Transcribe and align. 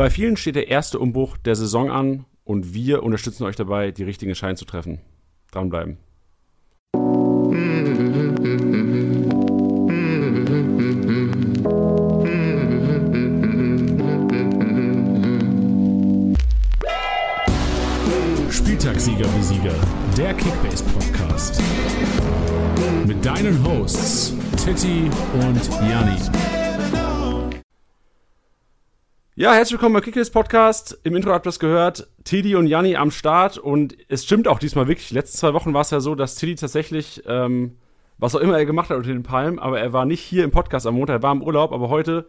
Bei 0.00 0.08
vielen 0.08 0.38
steht 0.38 0.56
der 0.56 0.68
erste 0.68 0.98
Umbruch 0.98 1.36
der 1.36 1.54
Saison 1.54 1.90
an 1.90 2.24
und 2.42 2.72
wir 2.72 3.02
unterstützen 3.02 3.44
euch 3.44 3.56
dabei, 3.56 3.90
die 3.90 4.02
richtigen 4.02 4.30
Entscheidungen 4.30 4.56
zu 4.56 4.64
treffen. 4.64 4.98
Dranbleiben. 5.52 5.98
Spieltagssieger 18.48 19.28
Besieger, 19.36 19.74
der 20.16 20.32
Kickbase 20.32 20.82
Podcast. 20.84 21.62
Mit 23.06 23.22
deinen 23.22 23.62
Hosts 23.62 24.34
Titti 24.64 25.10
und 25.34 25.90
Janni. 25.90 26.59
Ja, 29.40 29.54
herzlich 29.54 29.72
willkommen 29.72 29.94
beim 29.94 30.02
Kickbase 30.02 30.30
Podcast. 30.30 31.00
Im 31.02 31.16
Intro 31.16 31.32
habt 31.32 31.46
ihr 31.46 31.48
es 31.48 31.58
gehört, 31.58 32.06
Tidi 32.24 32.56
und 32.56 32.66
Janni 32.66 32.96
am 32.96 33.10
Start 33.10 33.56
und 33.56 33.96
es 34.08 34.24
stimmt 34.24 34.46
auch 34.46 34.58
diesmal 34.58 34.86
wirklich. 34.86 35.08
Die 35.08 35.14
letzten 35.14 35.38
zwei 35.38 35.54
Wochen 35.54 35.72
war 35.72 35.80
es 35.80 35.90
ja 35.90 36.00
so, 36.00 36.14
dass 36.14 36.34
Tidi 36.34 36.56
tatsächlich, 36.56 37.22
ähm, 37.26 37.78
was 38.18 38.34
auch 38.34 38.40
immer 38.40 38.58
er 38.58 38.66
gemacht 38.66 38.90
hat 38.90 38.98
unter 38.98 39.08
den 39.08 39.22
Palmen, 39.22 39.58
aber 39.58 39.80
er 39.80 39.94
war 39.94 40.04
nicht 40.04 40.20
hier 40.20 40.44
im 40.44 40.50
Podcast 40.50 40.86
am 40.86 40.96
Montag, 40.96 41.14
er 41.14 41.22
war 41.22 41.32
im 41.32 41.42
Urlaub, 41.42 41.72
aber 41.72 41.88
heute 41.88 42.26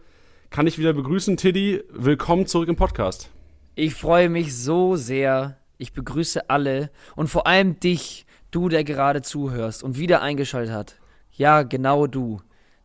kann 0.52 0.68
ich 0.68 0.80
wieder 0.80 0.94
begrüßen. 0.94 1.36
Tiddy, 1.36 1.84
willkommen 1.90 2.48
zurück 2.48 2.70
im 2.70 2.78
Podcast. 2.78 3.30
Ich 3.76 3.94
freue 3.94 4.30
mich 4.30 4.56
so 4.56 4.96
sehr. 4.96 5.58
Ich 5.78 5.92
begrüße 5.92 6.50
alle 6.50 6.92
und 7.18 7.28
vor 7.28 7.46
allem 7.46 7.78
dich, 7.78 8.26
du, 8.52 8.70
der 8.70 8.86
gerade 8.86 9.22
zuhörst 9.22 9.84
und 9.84 9.98
wieder 9.98 10.22
eingeschaltet 10.22 10.74
hat. 10.74 10.96
Ja, 11.34 11.64
genau 11.64 12.08
du. 12.08 12.40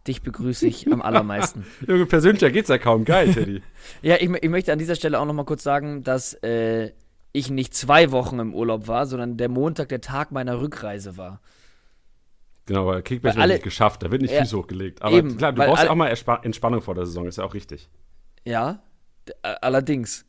Dich 0.06 0.22
begrüße 0.22 0.66
ich 0.66 0.90
am 0.92 1.02
allermeisten. 1.02 1.66
Junge, 1.86 2.06
persönlicher 2.06 2.50
geht's 2.50 2.68
ja 2.68 2.78
kaum. 2.78 3.04
Geil, 3.04 3.32
Teddy. 3.32 3.62
ja, 4.02 4.16
ich, 4.16 4.30
ich, 4.30 4.50
möchte 4.50 4.72
an 4.72 4.78
dieser 4.78 4.94
Stelle 4.94 5.18
auch 5.18 5.24
noch 5.24 5.34
mal 5.34 5.44
kurz 5.44 5.62
sagen, 5.62 6.04
dass 6.04 6.34
äh, 6.42 6.92
ich 7.32 7.50
nicht 7.50 7.74
zwei 7.74 8.12
Wochen 8.12 8.38
im 8.38 8.54
Urlaub 8.54 8.88
war, 8.88 9.06
sondern 9.06 9.36
der 9.36 9.48
Montag 9.48 9.88
der 9.88 10.00
Tag 10.00 10.30
meiner 10.32 10.60
Rückreise 10.60 11.16
war. 11.16 11.40
Genau, 12.66 12.86
weil 12.86 13.02
Kickbase 13.02 13.36
wird 13.36 13.48
nicht 13.48 13.62
geschafft, 13.62 14.02
da 14.02 14.10
wird 14.10 14.22
nicht 14.22 14.34
ja, 14.34 14.40
Füße 14.40 14.56
hochgelegt. 14.56 15.02
Aber 15.02 15.14
eben, 15.14 15.36
klar, 15.36 15.52
du 15.52 15.62
brauchst 15.62 15.84
ja 15.84 15.90
auch 15.90 15.94
mal 15.94 16.08
Entspannung 16.08 16.80
vor 16.80 16.94
der 16.94 17.06
Saison, 17.06 17.26
ist 17.26 17.38
ja 17.38 17.44
auch 17.44 17.54
richtig. 17.54 17.88
Ja, 18.44 18.82
allerdings. 19.42 20.24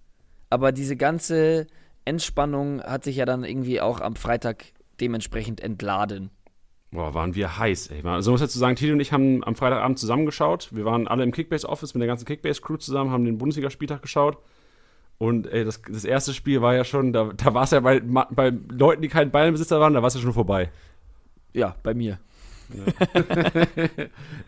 Aber 0.49 0.71
diese 0.71 0.95
ganze 0.95 1.67
Entspannung 2.05 2.81
hat 2.83 3.03
sich 3.03 3.17
ja 3.17 3.25
dann 3.25 3.43
irgendwie 3.43 3.81
auch 3.81 4.01
am 4.01 4.15
Freitag 4.15 4.65
dementsprechend 4.99 5.61
entladen. 5.61 6.29
Boah, 6.91 7.13
waren 7.13 7.35
wir 7.35 7.57
heiß, 7.57 7.87
ey. 7.87 8.01
Also 8.03 8.31
muss 8.31 8.39
dazu 8.39 8.57
sagen, 8.59 8.75
Tito 8.77 8.93
und 8.93 9.01
ich 9.01 9.11
haben 9.11 9.43
am 9.43 9.55
Freitagabend 9.55 9.99
zusammengeschaut. 9.99 10.69
Wir 10.71 10.85
waren 10.85 11.07
alle 11.07 11.23
im 11.23 11.31
Kickbase-Office 11.31 11.93
mit 11.93 12.01
der 12.01 12.07
ganzen 12.07 12.25
Kickbase-Crew 12.25 12.77
zusammen, 12.77 13.11
haben 13.11 13.25
den 13.25 13.37
Bundesligaspieltag 13.37 14.01
geschaut. 14.01 14.37
Und 15.17 15.47
ey, 15.47 15.65
das, 15.65 15.81
das, 15.81 16.05
erste 16.05 16.33
Spiel 16.33 16.61
war 16.61 16.75
ja 16.75 16.83
schon, 16.83 17.11
da, 17.11 17.31
da 17.35 17.53
war 17.53 17.63
es 17.63 17.71
ja 17.71 17.79
bei, 17.79 17.99
bei 17.99 18.53
Leuten, 18.69 19.01
die 19.01 19.07
kein 19.07 19.31
Bayernbesitzer 19.31 19.79
waren, 19.79 19.93
da 19.93 20.01
war 20.01 20.07
es 20.07 20.13
ja 20.13 20.21
schon 20.21 20.33
vorbei. 20.33 20.69
Ja, 21.53 21.75
bei 21.83 21.93
mir. 21.93 22.19
Ja. 22.73 22.83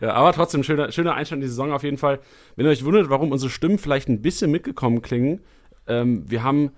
ja, 0.00 0.12
aber 0.12 0.32
trotzdem, 0.32 0.62
schöner, 0.62 0.92
schöner 0.92 1.14
Einstand 1.14 1.40
in 1.40 1.46
die 1.46 1.48
Saison 1.48 1.72
auf 1.72 1.82
jeden 1.82 1.98
Fall. 1.98 2.20
Wenn 2.56 2.66
ihr 2.66 2.70
euch 2.70 2.84
wundert, 2.84 3.10
warum 3.10 3.32
unsere 3.32 3.50
Stimmen 3.50 3.78
vielleicht 3.78 4.08
ein 4.08 4.22
bisschen 4.22 4.50
mitgekommen 4.50 5.02
klingen, 5.02 5.40
ähm, 5.86 6.30
wir 6.30 6.42
haben 6.42 6.70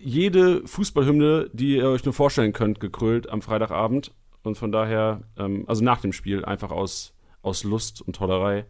jede 0.00 0.66
Fußballhymne, 0.66 1.50
die 1.52 1.76
ihr 1.76 1.88
euch 1.88 2.04
nur 2.04 2.14
vorstellen 2.14 2.52
könnt, 2.52 2.80
gekrölt 2.80 3.28
am 3.28 3.42
Freitagabend. 3.42 4.12
Und 4.42 4.56
von 4.56 4.72
daher, 4.72 5.22
ähm, 5.36 5.64
also 5.68 5.84
nach 5.84 6.00
dem 6.00 6.12
Spiel, 6.12 6.44
einfach 6.44 6.70
aus, 6.70 7.14
aus 7.42 7.64
Lust 7.64 8.02
und 8.02 8.16
Tollerei. 8.16 8.64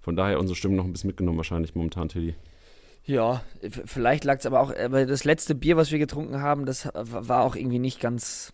Von 0.00 0.16
daher 0.16 0.38
unsere 0.38 0.56
Stimmen 0.56 0.76
noch 0.76 0.84
ein 0.84 0.92
bisschen 0.92 1.08
mitgenommen, 1.08 1.36
wahrscheinlich 1.36 1.74
momentan, 1.74 2.08
Tilly. 2.08 2.34
Ja, 3.04 3.42
vielleicht 3.86 4.24
lag 4.24 4.38
es 4.38 4.46
aber 4.46 4.60
auch, 4.60 4.74
aber 4.76 5.06
das 5.06 5.24
letzte 5.24 5.54
Bier, 5.54 5.76
was 5.76 5.90
wir 5.90 5.98
getrunken 5.98 6.40
haben, 6.40 6.66
das 6.66 6.88
war 6.94 7.42
auch 7.42 7.56
irgendwie 7.56 7.78
nicht 7.78 8.00
ganz, 8.00 8.52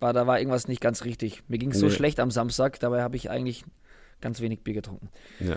war, 0.00 0.12
da 0.12 0.26
war 0.26 0.38
irgendwas 0.38 0.68
nicht 0.68 0.80
ganz 0.80 1.04
richtig. 1.04 1.42
Mir 1.48 1.58
ging 1.58 1.70
es 1.70 1.76
nee. 1.76 1.88
so 1.88 1.90
schlecht 1.90 2.20
am 2.20 2.30
Samstag, 2.30 2.80
dabei 2.80 3.02
habe 3.02 3.16
ich 3.16 3.28
eigentlich 3.30 3.64
ganz 4.20 4.40
wenig 4.40 4.62
Bier 4.62 4.74
getrunken. 4.74 5.08
Ja, 5.40 5.56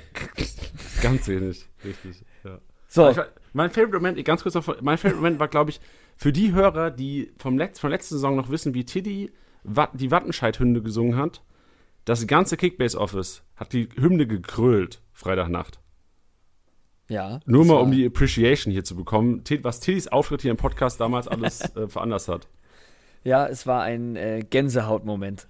ganz 1.01 1.27
wenig, 1.27 1.67
richtig, 1.83 2.23
ja. 2.43 2.57
So. 2.87 3.09
Ich, 3.09 3.17
mein 3.53 3.69
Favorite 3.69 3.97
Moment, 3.97 4.25
ganz 4.25 4.43
kurz 4.43 4.55
noch, 4.55 4.81
mein 4.81 4.97
Favorite 4.97 5.21
Moment 5.21 5.39
war, 5.39 5.47
glaube 5.47 5.69
ich, 5.69 5.79
für 6.17 6.33
die 6.33 6.51
Hörer, 6.51 6.91
die 6.91 7.31
vom 7.37 7.57
Letz-, 7.57 7.79
von 7.79 7.89
letzter 7.89 8.15
Saison 8.15 8.35
noch 8.35 8.49
wissen, 8.49 8.73
wie 8.73 8.83
Tiddy 8.83 9.31
die 9.63 10.11
Wattenscheid-Hymne 10.11 10.81
gesungen 10.81 11.17
hat. 11.17 11.41
Das 12.05 12.25
ganze 12.25 12.57
Kickbase-Office 12.57 13.43
hat 13.55 13.73
die 13.73 13.89
Hymne 13.95 14.25
gekrölt, 14.25 15.01
Freitagnacht. 15.13 15.79
Ja. 17.07 17.41
Nur 17.45 17.65
mal, 17.65 17.75
um 17.75 17.91
die 17.91 18.05
Appreciation 18.05 18.71
hier 18.71 18.85
zu 18.85 18.95
bekommen, 18.95 19.43
was 19.63 19.81
Tiddys 19.81 20.07
Auftritt 20.07 20.41
hier 20.41 20.51
im 20.51 20.57
Podcast 20.57 20.99
damals 21.01 21.27
alles 21.27 21.61
äh, 21.75 21.87
veranlasst 21.87 22.29
hat. 22.29 22.47
Ja, 23.23 23.45
es 23.45 23.67
war 23.67 23.83
ein 23.83 24.15
äh, 24.15 24.43
Gänsehautmoment. 24.49 25.47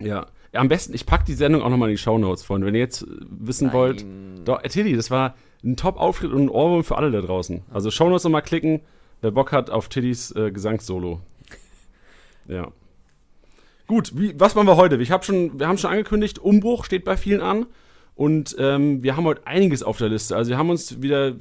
Ja. 0.00 0.26
ja. 0.52 0.60
Am 0.60 0.68
besten, 0.68 0.94
ich 0.94 1.04
packe 1.04 1.24
die 1.26 1.34
Sendung 1.34 1.62
auch 1.62 1.68
nochmal 1.68 1.90
in 1.90 1.94
die 1.94 2.00
Shownotes, 2.00 2.42
Freunde. 2.42 2.66
Wenn 2.66 2.74
ihr 2.74 2.80
jetzt 2.80 3.06
wissen 3.08 3.66
Nein. 3.66 3.74
wollt. 3.74 4.06
Doch, 4.46 4.64
äh, 4.64 4.68
Tiddy, 4.68 4.96
das 4.96 5.10
war 5.10 5.34
ein 5.62 5.76
Top-Auftritt 5.76 6.32
und 6.32 6.44
ein 6.44 6.48
Ohrwurm 6.48 6.84
für 6.84 6.96
alle 6.96 7.10
da 7.10 7.20
draußen. 7.20 7.62
Also 7.70 7.90
Shownotes 7.90 8.24
nochmal 8.24 8.42
klicken, 8.42 8.80
wer 9.20 9.30
Bock 9.30 9.52
hat 9.52 9.70
auf 9.70 9.88
Tiddys 9.88 10.32
äh, 10.32 10.50
Gesangssolo. 10.50 11.20
Ja. 12.46 12.72
Gut, 13.86 14.12
wie, 14.18 14.38
was 14.38 14.54
machen 14.54 14.66
wir 14.66 14.76
heute? 14.76 14.96
Ich 14.96 15.10
hab 15.10 15.24
schon, 15.24 15.58
wir 15.58 15.68
haben 15.68 15.76
schon 15.76 15.90
angekündigt, 15.90 16.38
Umbruch 16.38 16.84
steht 16.84 17.04
bei 17.04 17.16
vielen 17.16 17.40
an. 17.40 17.66
Und 18.14 18.56
ähm, 18.58 19.02
wir 19.02 19.16
haben 19.16 19.24
heute 19.24 19.46
einiges 19.46 19.82
auf 19.82 19.98
der 19.98 20.08
Liste. 20.08 20.36
Also 20.36 20.50
wir 20.50 20.58
haben 20.58 20.70
uns 20.70 21.02
wieder 21.02 21.34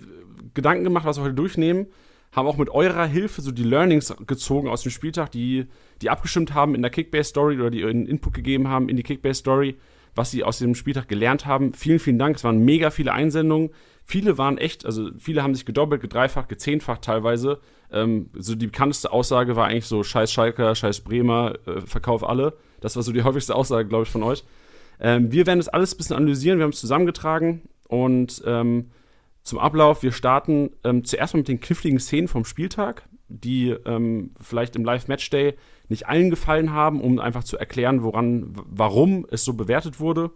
Gedanken 0.53 0.83
gemacht, 0.83 1.05
was 1.05 1.17
wir 1.17 1.23
heute 1.23 1.35
durchnehmen. 1.35 1.87
Haben 2.31 2.47
auch 2.47 2.57
mit 2.57 2.69
eurer 2.69 3.05
Hilfe 3.05 3.41
so 3.41 3.51
die 3.51 3.63
Learnings 3.63 4.13
gezogen 4.25 4.67
aus 4.67 4.81
dem 4.81 4.91
Spieltag, 4.91 5.31
die, 5.31 5.67
die 6.01 6.09
abgestimmt 6.09 6.55
haben 6.55 6.73
in 6.73 6.81
der 6.81 6.89
Kickbase-Story 6.89 7.59
oder 7.59 7.69
die 7.69 7.85
einen 7.85 8.07
Input 8.07 8.33
gegeben 8.33 8.67
haben 8.67 8.89
in 8.89 8.97
die 8.97 9.03
Kickbase-Story, 9.03 9.75
was 10.15 10.31
sie 10.31 10.43
aus 10.43 10.57
dem 10.57 10.73
Spieltag 10.73 11.07
gelernt 11.07 11.45
haben. 11.45 11.73
Vielen, 11.73 11.99
vielen 11.99 12.17
Dank. 12.17 12.37
Es 12.37 12.43
waren 12.43 12.65
mega 12.65 12.89
viele 12.89 13.13
Einsendungen. 13.13 13.69
Viele 14.03 14.39
waren 14.39 14.57
echt, 14.57 14.85
also 14.85 15.11
viele 15.19 15.43
haben 15.43 15.53
sich 15.53 15.65
gedoppelt, 15.65 16.01
gedreifacht, 16.01 16.49
gezehnfacht 16.49 17.03
teilweise. 17.03 17.61
Ähm, 17.93 18.29
so 18.33 18.55
die 18.55 18.65
bekannteste 18.65 19.11
Aussage 19.11 19.55
war 19.55 19.67
eigentlich 19.67 19.85
so: 19.85 20.03
Scheiß 20.03 20.31
Schalker, 20.31 20.75
Scheiß 20.75 21.01
Bremer, 21.01 21.53
äh, 21.65 21.81
verkauf 21.81 22.27
alle. 22.27 22.53
Das 22.81 22.95
war 22.95 23.03
so 23.03 23.11
die 23.11 23.23
häufigste 23.23 23.55
Aussage, 23.55 23.87
glaube 23.87 24.03
ich, 24.03 24.09
von 24.09 24.23
euch. 24.23 24.43
Ähm, 24.99 25.31
wir 25.31 25.45
werden 25.45 25.59
das 25.59 25.69
alles 25.69 25.93
ein 25.93 25.97
bisschen 25.97 26.15
analysieren. 26.15 26.57
Wir 26.57 26.63
haben 26.63 26.71
es 26.71 26.79
zusammengetragen 26.79 27.69
und 27.87 28.41
ähm, 28.45 28.91
zum 29.43 29.59
Ablauf: 29.59 30.03
Wir 30.03 30.11
starten 30.11 30.71
ähm, 30.83 31.03
zuerst 31.05 31.33
mal 31.33 31.39
mit 31.39 31.47
den 31.47 31.59
kniffligen 31.59 31.99
Szenen 31.99 32.27
vom 32.27 32.45
Spieltag, 32.45 33.07
die 33.27 33.69
ähm, 33.85 34.31
vielleicht 34.41 34.75
im 34.75 34.83
Live-Matchday 34.83 35.53
nicht 35.89 36.07
allen 36.07 36.29
gefallen 36.29 36.71
haben, 36.71 37.01
um 37.01 37.19
einfach 37.19 37.43
zu 37.43 37.57
erklären, 37.57 38.03
woran, 38.03 38.53
warum 38.55 39.27
es 39.29 39.43
so 39.45 39.53
bewertet 39.53 39.99
wurde. 39.99 40.31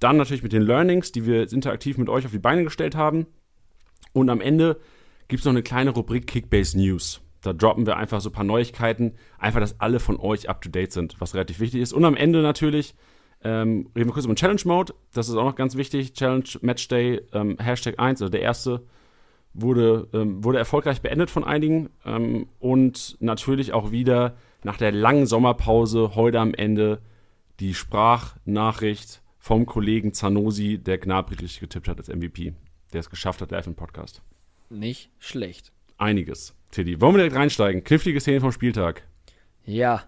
Dann 0.00 0.16
natürlich 0.16 0.42
mit 0.42 0.52
den 0.52 0.62
Learnings, 0.62 1.12
die 1.12 1.26
wir 1.26 1.52
interaktiv 1.52 1.98
mit 1.98 2.08
euch 2.08 2.24
auf 2.24 2.30
die 2.30 2.38
Beine 2.38 2.64
gestellt 2.64 2.96
haben. 2.96 3.26
Und 4.12 4.30
am 4.30 4.40
Ende 4.40 4.80
gibt 5.28 5.40
es 5.40 5.44
noch 5.44 5.52
eine 5.52 5.62
kleine 5.62 5.90
Rubrik 5.90 6.26
Kickbase 6.26 6.76
News. 6.76 7.20
Da 7.42 7.52
droppen 7.52 7.86
wir 7.86 7.96
einfach 7.96 8.20
so 8.20 8.30
ein 8.30 8.32
paar 8.32 8.44
Neuigkeiten, 8.44 9.14
einfach, 9.38 9.60
dass 9.60 9.80
alle 9.80 10.00
von 10.00 10.18
euch 10.18 10.48
up 10.48 10.60
to 10.60 10.70
date 10.70 10.92
sind, 10.92 11.20
was 11.20 11.34
relativ 11.34 11.60
wichtig 11.60 11.80
ist. 11.82 11.92
Und 11.92 12.04
am 12.04 12.16
Ende 12.16 12.42
natürlich 12.42 12.94
ähm, 13.44 13.90
reden 13.94 14.08
wir 14.08 14.12
kurz 14.12 14.24
über 14.24 14.34
den 14.34 14.38
Challenge 14.38 14.60
Mode. 14.64 14.94
Das 15.12 15.28
ist 15.28 15.36
auch 15.36 15.44
noch 15.44 15.54
ganz 15.54 15.76
wichtig. 15.76 16.14
Challenge 16.14 16.48
Match 16.62 16.88
Day 16.88 17.20
ähm, 17.32 17.56
Hashtag 17.60 18.00
1, 18.00 18.20
also 18.20 18.30
der 18.30 18.42
erste, 18.42 18.82
wurde, 19.54 20.08
ähm, 20.12 20.42
wurde 20.42 20.58
erfolgreich 20.58 21.00
beendet 21.00 21.30
von 21.30 21.44
einigen. 21.44 21.90
Ähm, 22.04 22.48
und 22.58 23.16
natürlich 23.20 23.72
auch 23.72 23.92
wieder 23.92 24.36
nach 24.64 24.76
der 24.76 24.90
langen 24.90 25.26
Sommerpause 25.26 26.16
heute 26.16 26.40
am 26.40 26.54
Ende 26.54 27.00
die 27.60 27.74
Sprachnachricht 27.74 29.22
vom 29.38 29.66
Kollegen 29.66 30.12
Zanosi, 30.12 30.78
der 30.78 30.98
Gnabry 30.98 31.36
getippt 31.36 31.88
hat 31.88 31.98
als 31.98 32.08
MVP, 32.08 32.54
der 32.92 33.00
es 33.00 33.10
geschafft 33.10 33.40
hat 33.40 33.52
live 33.52 33.66
im 33.68 33.74
Podcast. 33.74 34.22
Nicht 34.70 35.10
schlecht. 35.18 35.72
Einiges. 35.96 36.54
Tiddy, 36.70 37.00
wollen 37.00 37.14
wir 37.14 37.18
direkt 37.18 37.36
reinsteigen? 37.36 37.82
Knifflige 37.82 38.20
Szene 38.20 38.40
vom 38.40 38.52
Spieltag. 38.52 39.02
Ja, 39.64 40.04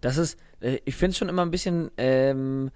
das 0.00 0.16
ist, 0.16 0.38
äh, 0.60 0.78
ich 0.84 0.94
finde 0.94 1.10
es 1.10 1.18
schon 1.18 1.28
immer 1.28 1.42
ein 1.42 1.50
bisschen 1.50 1.90
ähm, 1.96 2.70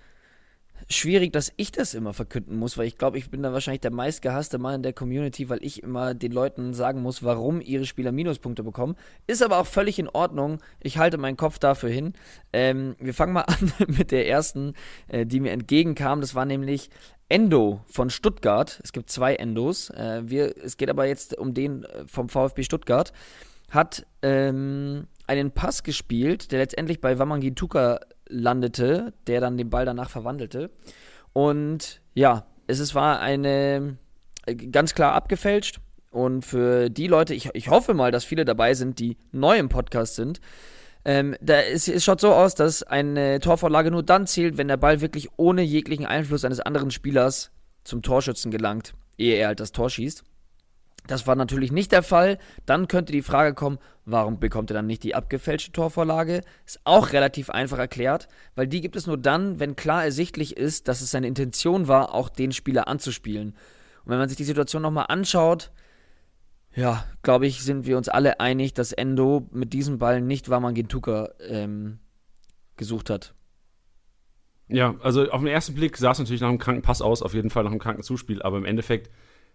schwierig, 0.89 1.33
dass 1.33 1.53
ich 1.57 1.73
das 1.73 1.95
immer 1.95 2.13
verkünden 2.15 2.57
muss, 2.57 2.79
weil 2.79 2.87
ich 2.87 2.97
glaube, 2.97 3.19
ich 3.19 3.31
bin 3.31 3.43
da 3.43 3.53
wahrscheinlich 3.53 3.81
der 3.81 3.93
meistgehasste 3.93 4.59
Mann 4.59 4.77
in 4.77 4.83
der 4.83 4.93
Community, 4.93 5.49
weil 5.49 5.63
ich 5.63 5.83
immer 5.83 6.15
den 6.15 6.33
Leuten 6.33 6.75
sagen 6.75 7.03
muss, 7.03 7.23
warum 7.23 7.61
ihre 7.61 7.85
Spieler 7.85 8.13
Minuspunkte 8.13 8.63
bekommen. 8.63 8.97
Ist 9.27 9.43
aber 9.43 9.59
auch 9.59 9.67
völlig 9.67 9.99
in 9.99 10.09
Ordnung. 10.09 10.61
Ich 10.81 10.99
halte 10.99 11.19
meinen 11.19 11.37
Kopf 11.37 11.59
dafür 11.59 11.91
hin. 11.91 12.15
Ähm, 12.53 12.97
wir 12.99 13.15
fangen 13.15 13.33
mal 13.33 13.43
an 13.47 13.73
mit 13.87 14.11
der 14.11 14.29
ersten, 14.29 14.75
äh, 15.09 15.27
die 15.27 15.41
mir 15.41 15.53
entgegenkam. 15.53 16.21
Das 16.21 16.35
war 16.35 16.45
nämlich 16.45 16.91
Endo 17.29 17.81
von 17.87 18.11
Stuttgart. 18.11 18.81
Es 18.83 18.93
gibt 18.93 19.11
zwei 19.11 19.35
Endos. 19.35 19.91
Äh, 19.91 20.23
wir, 20.25 20.55
es 20.63 20.77
geht 20.77 20.91
aber 20.91 21.07
jetzt 21.07 21.37
um 21.37 21.55
den 21.55 21.85
äh, 21.85 22.07
vom 22.07 22.29
VfB 22.29 22.63
Stuttgart. 22.63 23.13
Hat 23.71 24.07
ähm, 24.23 25.07
einen 25.27 25.51
Pass 25.51 25.83
gespielt, 25.83 26.53
der 26.53 26.61
letztendlich 26.61 27.01
bei 27.01 27.19
Wamangituka 27.19 28.01
landete, 28.29 29.13
der 29.27 29.41
dann 29.41 29.59
den 29.59 29.71
Ball 29.71 29.85
danach 29.85 30.11
verwandelte. 30.11 30.71
Und 31.33 32.01
ja, 32.15 32.47
es, 32.67 32.79
es 32.79 32.95
war 32.95 33.21
eine 33.21 33.99
äh, 34.47 34.55
ganz 34.55 34.95
klar 34.95 35.13
abgefälscht. 35.13 35.81
Und 36.11 36.45
für 36.45 36.89
die 36.89 37.07
Leute, 37.07 37.35
ich, 37.35 37.51
ich 37.53 37.69
hoffe 37.69 37.93
mal, 37.93 38.11
dass 38.11 38.25
viele 38.25 38.47
dabei 38.47 38.73
sind, 38.73 38.99
die 38.99 39.19
neu 39.33 39.59
im 39.59 39.69
Podcast 39.69 40.15
sind. 40.15 40.41
Ähm, 41.09 41.37
da 41.41 41.61
ist, 41.61 41.89
es 41.89 42.05
schaut 42.05 42.21
so 42.21 42.35
aus, 42.35 42.55
dass 42.55 42.83
eine 42.83 43.41
Torvorlage 43.41 43.91
nur 43.91 44.03
dann 44.03 44.27
zählt, 44.27 44.59
wenn 44.59 44.69
der 44.69 44.77
Ball 44.77 45.01
wirklich 45.01 45.31
ohne 45.39 45.63
jeglichen 45.63 46.05
Einfluss 46.05 46.45
eines 46.45 46.61
anderen 46.61 46.91
Spielers 46.91 47.51
zum 47.83 48.03
Torschützen 48.03 48.51
gelangt, 48.51 48.93
ehe 49.17 49.37
er 49.37 49.47
halt 49.47 49.61
das 49.61 49.73
Tor 49.73 49.89
schießt. 49.89 50.23
Das 51.07 51.27
war 51.27 51.35
natürlich 51.35 51.73
nicht 51.73 51.93
der 51.93 52.03
Fall. 52.03 52.37
Dann 52.67 52.89
könnte 52.89 53.13
die 53.13 53.23
Frage 53.23 53.55
kommen, 53.55 53.79
warum 54.05 54.39
bekommt 54.39 54.71
er 54.71 54.75
dann 54.75 54.87
nicht 54.87 55.03
die 55.03 55.15
abgefälschte 55.15 55.73
Torvorlage? 55.73 56.43
Ist 56.67 56.81
auch 56.85 57.15
relativ 57.15 57.49
einfach 57.49 57.79
erklärt, 57.79 58.29
weil 58.55 58.67
die 58.67 58.83
gibt 58.83 58.95
es 58.95 59.07
nur 59.07 59.17
dann, 59.17 59.59
wenn 59.61 59.77
klar 59.77 60.05
ersichtlich 60.05 60.59
ist, 60.59 60.89
dass 60.89 61.01
es 61.01 61.11
seine 61.11 61.27
Intention 61.27 61.89
war, 61.89 62.15
auch 62.15 62.29
den 62.29 62.53
Spieler 62.53 62.87
anzuspielen. 62.87 63.55
Und 64.05 64.11
wenn 64.11 64.19
man 64.19 64.29
sich 64.29 64.37
die 64.37 64.45
Situation 64.45 64.83
nochmal 64.83 65.07
anschaut, 65.09 65.71
ja, 66.79 67.05
glaube 67.23 67.47
ich, 67.47 67.63
sind 67.63 67.87
wir 67.87 67.97
uns 67.97 68.09
alle 68.09 68.41
einig, 68.41 68.73
dass 68.73 68.93
Endo 68.93 69.49
mit 69.51 69.73
diesem 69.73 69.99
Ball 69.99 70.21
nicht 70.21 70.49
Waman 70.49 70.75
Gintuka 70.75 71.31
ähm, 71.41 71.99
gesucht 72.77 73.11
hat. 73.11 73.35
Ja, 74.69 74.95
also 75.01 75.29
auf 75.31 75.41
den 75.41 75.49
ersten 75.49 75.75
Blick 75.75 75.97
sah 75.97 76.13
es 76.13 76.19
natürlich 76.19 76.41
nach 76.41 76.49
einem 76.49 76.59
kranken 76.59 76.83
Pass 76.83 77.03
aus, 77.03 77.23
auf 77.23 77.35
jeden 77.35 77.51
Fall 77.51 77.65
nach 77.65 77.71
einem 77.71 77.81
kranken 77.81 78.03
Zuspiel, 78.03 78.43
aber 78.43 78.59
im 78.59 78.65
Endeffekt 78.65 79.11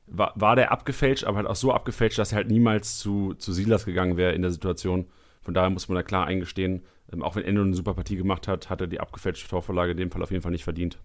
war, 0.07 0.33
war 0.35 0.55
der 0.55 0.71
abgefälscht, 0.71 1.23
aber 1.23 1.37
halt 1.37 1.47
auch 1.47 1.55
so 1.55 1.71
abgefälscht, 1.71 2.19
dass 2.19 2.33
er 2.33 2.37
halt 2.37 2.49
niemals 2.49 2.97
zu, 2.97 3.33
zu 3.35 3.53
Silas 3.53 3.85
gegangen 3.85 4.17
wäre 4.17 4.33
in 4.33 4.41
der 4.41 4.51
Situation. 4.51 5.05
Von 5.41 5.53
daher 5.53 5.69
muss 5.69 5.87
man 5.87 5.95
da 5.95 6.03
klar 6.03 6.25
eingestehen, 6.25 6.83
ähm, 7.11 7.21
auch 7.21 7.35
wenn 7.35 7.45
Endo 7.45 7.61
eine 7.61 7.73
super 7.73 7.93
Partie 7.93 8.17
gemacht 8.17 8.47
hat, 8.47 8.69
hat 8.69 8.81
er 8.81 8.87
die 8.87 8.99
abgefälschte 8.99 9.47
Torvorlage 9.47 9.91
in 9.91 9.97
dem 9.97 10.11
Fall 10.11 10.23
auf 10.23 10.31
jeden 10.31 10.43
Fall 10.43 10.51
nicht 10.51 10.63
verdient. 10.63 10.97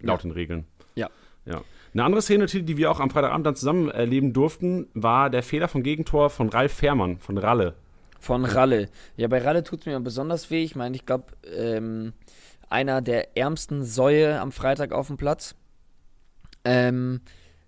Laut 0.00 0.20
ja. 0.20 0.28
den 0.28 0.32
Regeln. 0.32 0.66
Ja. 0.94 1.10
Ja. 1.46 1.62
Eine 1.92 2.04
andere 2.04 2.22
Szene, 2.22 2.46
die 2.46 2.76
wir 2.76 2.90
auch 2.90 2.98
am 2.98 3.10
Freitagabend 3.10 3.46
dann 3.46 3.56
zusammen 3.56 3.88
erleben 3.88 4.32
durften, 4.32 4.88
war 4.94 5.30
der 5.30 5.42
Fehler 5.42 5.68
vom 5.68 5.82
Gegentor 5.82 6.28
von 6.28 6.48
Ralf 6.48 6.72
Fährmann, 6.72 7.18
von 7.18 7.38
Ralle. 7.38 7.74
Von 8.18 8.44
Ralle. 8.44 8.88
Ja, 9.16 9.28
bei 9.28 9.38
Ralle 9.38 9.62
tut 9.62 9.80
es 9.80 9.86
mir 9.86 10.00
besonders 10.00 10.50
weh. 10.50 10.64
Ich 10.64 10.74
meine, 10.74 10.96
ich 10.96 11.06
glaube, 11.06 11.26
ähm, 11.56 12.12
einer 12.68 13.00
der 13.00 13.36
ärmsten 13.36 13.84
Säue 13.84 14.40
am 14.40 14.50
Freitag 14.50 14.92
auf 14.92 15.06
dem 15.06 15.16
Platz. 15.16 15.54
Ähm, 16.64 17.20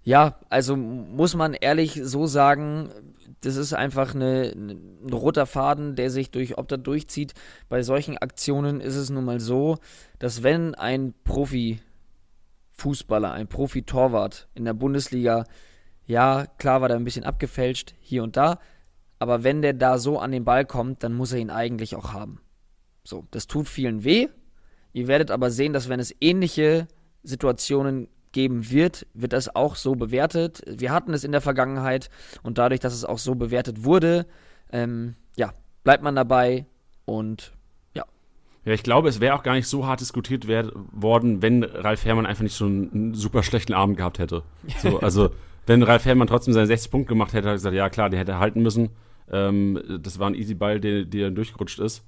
ja, 0.02 0.38
also 0.48 0.76
muss 0.76 1.36
man 1.36 1.54
ehrlich 1.54 2.00
so 2.02 2.26
sagen, 2.26 2.90
das 3.42 3.56
ist 3.56 3.74
einfach 3.74 4.14
eine, 4.14 4.52
ein 4.54 5.12
roter 5.12 5.46
Faden, 5.46 5.94
der 5.94 6.10
sich 6.10 6.30
durch 6.30 6.58
Opta 6.58 6.76
durchzieht. 6.76 7.34
Bei 7.68 7.82
solchen 7.82 8.16
Aktionen 8.18 8.80
ist 8.80 8.96
es 8.96 9.10
nun 9.10 9.24
mal 9.24 9.40
so, 9.40 9.78
dass 10.18 10.42
wenn 10.42 10.74
ein 10.74 11.12
Profi-Fußballer, 12.76 13.32
ein 13.32 13.48
Profi-Torwart 13.48 14.48
in 14.54 14.64
der 14.64 14.74
Bundesliga, 14.74 15.44
ja, 16.06 16.46
klar 16.58 16.80
war 16.80 16.88
der 16.88 16.96
ein 16.96 17.04
bisschen 17.04 17.24
abgefälscht, 17.24 17.94
hier 17.98 18.22
und 18.22 18.36
da, 18.36 18.58
aber 19.18 19.42
wenn 19.42 19.62
der 19.62 19.72
da 19.72 19.98
so 19.98 20.18
an 20.18 20.32
den 20.32 20.44
Ball 20.44 20.64
kommt, 20.64 21.02
dann 21.02 21.14
muss 21.14 21.32
er 21.32 21.38
ihn 21.38 21.50
eigentlich 21.50 21.96
auch 21.96 22.12
haben. 22.12 22.40
So, 23.02 23.26
das 23.30 23.46
tut 23.46 23.68
vielen 23.68 24.04
weh. 24.04 24.28
Ihr 24.92 25.08
werdet 25.08 25.30
aber 25.30 25.50
sehen, 25.50 25.72
dass 25.72 25.88
wenn 25.88 26.00
es 26.00 26.14
ähnliche 26.20 26.86
Situationen 27.22 28.08
geben 28.32 28.70
wird, 28.70 29.06
wird 29.14 29.32
das 29.32 29.54
auch 29.54 29.76
so 29.76 29.94
bewertet. 29.94 30.62
Wir 30.66 30.92
hatten 30.92 31.14
es 31.14 31.24
in 31.24 31.32
der 31.32 31.40
Vergangenheit 31.40 32.10
und 32.42 32.58
dadurch, 32.58 32.80
dass 32.80 32.92
es 32.92 33.04
auch 33.04 33.18
so 33.18 33.34
bewertet 33.34 33.84
wurde, 33.84 34.26
ähm, 34.70 35.14
ja, 35.36 35.52
bleibt 35.84 36.02
man 36.02 36.14
dabei 36.14 36.66
und 37.04 37.52
ja. 38.66 38.72
Ich 38.74 38.82
glaube, 38.82 39.08
es 39.08 39.20
wäre 39.20 39.34
auch 39.34 39.42
gar 39.42 39.54
nicht 39.54 39.66
so 39.66 39.86
hart 39.86 40.00
diskutiert 40.00 40.46
worden, 40.92 41.40
wenn 41.40 41.64
Ralf 41.64 42.04
Herrmann 42.04 42.26
einfach 42.26 42.42
nicht 42.42 42.54
so 42.54 42.66
einen, 42.66 43.14
super 43.14 43.42
schlechten 43.42 43.72
Abend 43.72 43.96
gehabt 43.96 44.18
hätte. 44.18 44.42
So, 44.82 44.98
also, 45.00 45.30
wenn 45.66 45.82
Ralf 45.82 46.04
Herrmann 46.04 46.28
trotzdem 46.28 46.52
seine 46.52 46.66
60 46.66 46.90
Punkte 46.90 47.08
gemacht 47.10 47.32
hätte, 47.32 47.38
hätte 47.38 47.48
er 47.48 47.54
gesagt, 47.54 47.74
ja 47.74 47.88
klar, 47.88 48.10
der 48.10 48.20
hätte 48.20 48.38
halten 48.38 48.62
müssen. 48.62 48.90
Ähm, 49.30 49.80
das 50.02 50.18
war 50.18 50.28
ein 50.28 50.34
Easy 50.34 50.54
Ball, 50.54 50.80
der, 50.80 51.04
der 51.04 51.30
durchgerutscht 51.30 51.78
ist. 51.78 52.04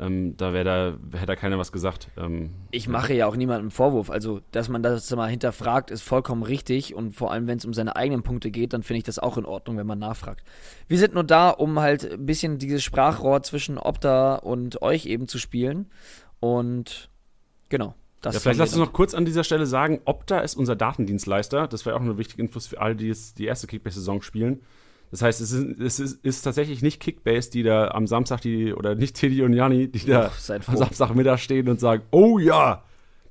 Ähm, 0.00 0.36
da 0.36 0.52
da, 0.62 0.96
hätte 1.12 1.26
da 1.26 1.36
keiner 1.36 1.58
was 1.58 1.72
gesagt. 1.72 2.08
Ähm, 2.16 2.50
ich 2.70 2.88
mache 2.88 3.14
ja 3.14 3.26
auch 3.26 3.34
niemandem 3.34 3.70
Vorwurf. 3.70 4.10
Also, 4.10 4.40
dass 4.52 4.68
man 4.68 4.82
das 4.82 5.10
mal 5.14 5.28
hinterfragt, 5.28 5.90
ist 5.90 6.02
vollkommen 6.02 6.44
richtig. 6.44 6.94
Und 6.94 7.12
vor 7.12 7.32
allem, 7.32 7.48
wenn 7.48 7.58
es 7.58 7.64
um 7.64 7.74
seine 7.74 7.96
eigenen 7.96 8.22
Punkte 8.22 8.50
geht, 8.50 8.72
dann 8.72 8.84
finde 8.84 8.98
ich 8.98 9.04
das 9.04 9.18
auch 9.18 9.36
in 9.36 9.44
Ordnung, 9.44 9.76
wenn 9.76 9.86
man 9.86 9.98
nachfragt. 9.98 10.44
Wir 10.86 10.98
sind 10.98 11.14
nur 11.14 11.24
da, 11.24 11.50
um 11.50 11.80
halt 11.80 12.12
ein 12.12 12.26
bisschen 12.26 12.58
dieses 12.58 12.84
Sprachrohr 12.84 13.42
zwischen 13.42 13.76
Opta 13.76 14.36
und 14.36 14.82
euch 14.82 15.06
eben 15.06 15.26
zu 15.26 15.38
spielen. 15.38 15.86
Und 16.38 17.10
genau. 17.68 17.94
Das 18.20 18.34
ja, 18.34 18.40
vielleicht 18.40 18.58
lass 18.58 18.72
uns 18.72 18.78
noch 18.78 18.92
kurz 18.92 19.14
an 19.14 19.24
dieser 19.24 19.44
Stelle 19.44 19.66
sagen, 19.66 20.00
Opta 20.04 20.40
ist 20.40 20.56
unser 20.56 20.76
Datendienstleister. 20.76 21.66
Das 21.68 21.86
wäre 21.86 21.96
auch 21.96 22.00
eine 22.00 22.18
wichtige 22.18 22.42
Infos 22.42 22.68
für 22.68 22.80
alle, 22.80 22.96
die 22.96 23.12
die 23.36 23.46
erste 23.46 23.66
Kickbase-Saison 23.66 24.22
spielen. 24.22 24.60
Das 25.10 25.22
heißt, 25.22 25.40
es 25.40 25.52
ist, 25.52 25.80
es 25.80 26.00
ist, 26.00 26.24
ist, 26.24 26.42
tatsächlich 26.42 26.82
nicht 26.82 27.00
Kickbase, 27.00 27.50
die 27.50 27.62
da 27.62 27.88
am 27.88 28.06
Samstag, 28.06 28.40
die, 28.42 28.74
oder 28.74 28.94
nicht 28.94 29.16
Teddy 29.16 29.42
und 29.42 29.54
Janni, 29.54 29.88
die 29.88 30.04
da 30.04 30.30
am 30.48 30.76
Samstagmittag 30.76 31.38
stehen 31.38 31.68
und 31.68 31.80
sagen, 31.80 32.02
oh 32.10 32.38
ja, 32.38 32.84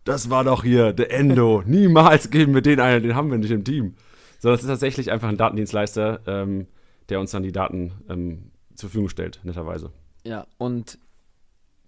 das 0.04 0.30
war 0.30 0.44
doch 0.44 0.64
hier 0.64 0.94
der 0.94 1.12
Endo. 1.12 1.64
Niemals 1.66 2.32
geben 2.32 2.54
wir 2.54 2.62
den 2.62 2.80
einen, 2.80 3.04
den 3.04 3.16
haben 3.16 3.30
wir 3.30 3.38
nicht 3.38 3.52
im 3.52 3.64
Team. 3.64 3.96
Sondern 4.40 4.56
es 4.56 4.64
ist 4.64 4.70
tatsächlich 4.70 5.12
einfach 5.12 5.30
ein 5.30 5.38
Datendienstleister, 5.38 6.22
ähm, 6.26 6.68
der 7.10 7.20
uns 7.20 7.32
dann 7.32 7.44
die 7.44 7.52
Daten 7.52 7.94
ähm, 8.10 8.52
zur 8.76 8.90
Verfügung 8.90 9.10
stellt, 9.10 9.40
netterweise. 9.44 9.92
Ja, 10.24 10.46
und 10.58 11.00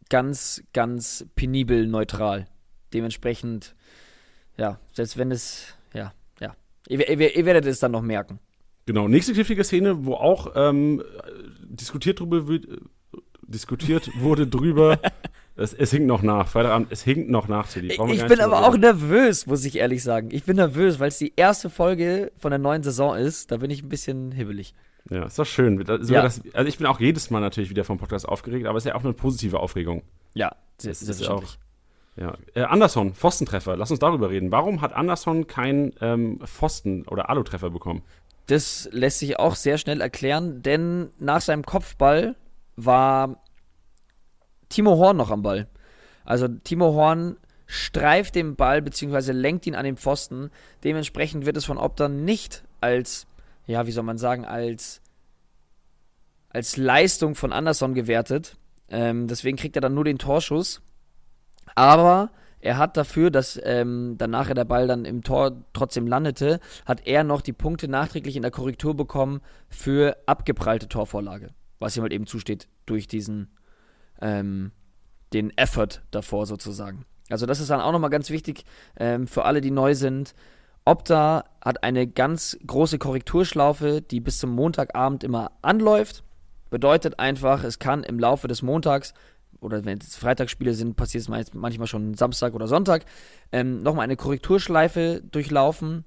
ganz, 0.10 0.64
ganz 0.74 1.26
penibel 1.36 1.88
neutral. 1.88 2.48
Dementsprechend, 2.94 3.76
ja, 4.58 4.80
selbst 4.94 5.18
wenn 5.18 5.32
es, 5.32 5.76
ja, 5.94 6.14
ja. 6.40 6.56
Ihr, 6.88 7.08
ihr, 7.08 7.36
ihr 7.36 7.46
werdet 7.46 7.66
es 7.66 7.80
dann 7.80 7.92
noch 7.92 8.02
merken. 8.02 8.40
Genau, 8.90 9.08
nächste 9.08 9.34
knifflige 9.34 9.64
Szene, 9.64 10.04
wo 10.08 10.16
auch 10.16 10.54
ähm, 10.56 11.04
diskutiert, 11.62 12.22
drüber, 12.22 12.58
diskutiert 13.44 14.10
wurde 14.20 14.48
drüber. 14.48 15.00
Es, 15.56 15.74
es 15.74 15.92
hinkt 15.92 16.08
noch 16.08 16.22
nach. 16.22 16.48
Freitagabend, 16.48 16.88
es 16.90 17.04
hinkt 17.04 17.30
noch 17.30 17.50
nach, 17.50 17.68
Tilly. 17.68 17.90
Ich, 17.92 18.00
ich 18.00 18.26
bin 18.28 18.40
aber 18.40 18.66
auch 18.66 18.78
nervös, 18.78 19.46
muss 19.46 19.66
ich 19.66 19.76
ehrlich 19.76 20.02
sagen. 20.02 20.30
Ich 20.32 20.46
bin 20.46 20.56
nervös, 20.56 21.02
weil 21.02 21.10
es 21.10 21.18
die 21.18 21.34
erste 21.36 21.70
Folge 21.70 22.32
von 22.38 22.52
der 22.52 22.60
neuen 22.60 22.82
Saison 22.82 23.18
ist. 23.18 23.52
Da 23.52 23.58
bin 23.58 23.70
ich 23.70 23.84
ein 23.84 23.90
bisschen 23.90 24.32
hibbelig. 24.32 24.74
Ja, 25.10 25.26
ist 25.26 25.38
doch 25.38 25.46
schön. 25.46 25.86
Also, 25.86 26.14
ja. 26.14 26.22
das, 26.22 26.42
also 26.54 26.70
ich 26.70 26.78
bin 26.78 26.88
auch 26.88 27.02
jedes 27.02 27.30
Mal 27.30 27.42
natürlich 27.42 27.70
wieder 27.70 27.84
vom 27.84 27.98
Podcast 27.98 28.26
aufgeregt, 28.26 28.68
aber 28.68 28.78
es 28.78 28.86
ist 28.86 28.90
ja 28.90 28.96
auch 28.96 29.04
eine 29.04 29.12
positive 29.12 29.60
Aufregung. 29.60 30.02
Ja, 30.34 30.56
das, 30.78 31.02
das 31.02 31.20
ist 31.20 31.28
auch. 31.28 31.44
Ja. 32.16 32.38
Äh, 32.54 32.62
Anderson, 32.62 33.14
Pfostentreffer. 33.14 33.76
Lass 33.76 33.92
uns 33.92 34.00
darüber 34.00 34.30
reden. 34.30 34.52
Warum 34.52 34.80
hat 34.80 34.94
Anderson 34.94 35.46
keinen 35.46 35.94
ähm, 36.00 36.40
Pfosten- 36.46 37.06
oder 37.06 37.30
Alu-Treffer 37.30 37.70
bekommen? 37.70 38.02
Das 38.50 38.90
lässt 38.92 39.20
sich 39.20 39.38
auch 39.38 39.54
sehr 39.54 39.78
schnell 39.78 40.02
erklären, 40.02 40.64
denn 40.64 41.12
nach 41.20 41.40
seinem 41.40 41.64
Kopfball 41.64 42.36
war 42.76 43.44
Timo 44.70 44.98
Horn 44.98 45.18
noch 45.18 45.30
am 45.30 45.44
Ball. 45.44 45.68
Also 46.26 46.48
Timo 46.48 46.96
Horn 46.96 47.38
streift 47.68 48.34
den 48.34 48.56
Ball 48.56 48.82
bzw. 48.82 49.34
lenkt 49.34 49.68
ihn 49.68 49.76
an 49.76 49.86
den 49.86 49.98
Pfosten. 49.98 50.50
Dementsprechend 50.84 51.46
wird 51.46 51.58
es 51.58 51.66
von 51.66 51.78
Opta 51.78 52.10
nicht 52.10 52.64
als, 52.82 53.28
ja, 53.68 53.86
wie 53.86 53.92
soll 53.92 54.04
man 54.04 54.18
sagen, 54.18 54.46
als, 54.46 55.04
als 56.50 56.76
Leistung 56.76 57.36
von 57.36 57.54
Anderson 57.54 57.94
gewertet. 57.94 58.58
Ähm, 58.90 59.28
deswegen 59.28 59.58
kriegt 59.58 59.76
er 59.78 59.82
dann 59.82 59.94
nur 59.94 60.06
den 60.06 60.18
Torschuss. 60.18 60.82
Aber 61.76 62.32
er 62.62 62.78
hat 62.78 62.98
dafür, 62.98 63.32
dass 63.32 63.60
ähm, 63.64 64.16
dann 64.18 64.32
nachher 64.32 64.54
der 64.54 64.66
Ball 64.66 64.88
dann 64.88 65.06
im 65.06 65.24
Tor 65.24 65.64
trotzdem 65.74 66.08
landete, 66.08 66.60
hat 66.86 67.08
er 67.08 67.24
noch 67.24 67.42
die 67.42 67.54
Punkte 67.54 67.88
nachträglich 67.88 68.36
in 68.36 68.42
der 68.42 68.52
Korrektur 68.52 68.96
bekommen 68.96 69.42
für 69.70 70.18
abgeprallte 70.26 70.90
Torvorlage. 70.90 71.50
Was 71.80 71.96
ihm 71.96 72.04
halt 72.04 72.14
eben 72.14 72.28
zusteht 72.28 72.68
durch 72.86 73.08
diesen, 73.08 73.56
ähm, 74.22 74.72
den 75.32 75.56
Effort 75.58 76.02
davor 76.12 76.46
sozusagen. 76.46 77.06
Also 77.30 77.46
das 77.46 77.60
ist 77.60 77.70
dann 77.70 77.80
auch 77.80 77.92
nochmal 77.92 78.10
ganz 78.10 78.30
wichtig 78.30 78.66
ähm, 78.98 79.28
für 79.28 79.46
alle, 79.46 79.62
die 79.62 79.72
neu 79.72 79.96
sind. 79.96 80.34
Opta 80.84 81.46
hat 81.64 81.84
eine 81.84 82.08
ganz 82.08 82.58
große 82.66 82.98
Korrekturschlaufe, 82.98 84.02
die 84.02 84.20
bis 84.20 84.40
zum 84.40 84.50
Montagabend 84.50 85.24
immer 85.24 85.52
anläuft. 85.62 86.24
Bedeutet 86.70 87.20
einfach, 87.20 87.64
es 87.64 87.80
kann 87.80 88.04
im 88.04 88.20
Laufe 88.20 88.48
des 88.48 88.62
Montags 88.62 89.14
oder 89.62 89.86
wenn 89.86 90.00
es 90.00 90.16
Freitagsspiele 90.16 90.74
sind, 90.74 90.96
passiert 90.96 91.28
es 91.28 91.54
manchmal 91.54 91.88
schon 91.88 92.14
Samstag 92.14 92.54
oder 92.54 92.68
Sonntag, 92.68 93.06
ähm, 93.52 93.82
nochmal 93.82 94.04
eine 94.04 94.16
Korrekturschleife 94.16 95.22
durchlaufen. 95.32 96.06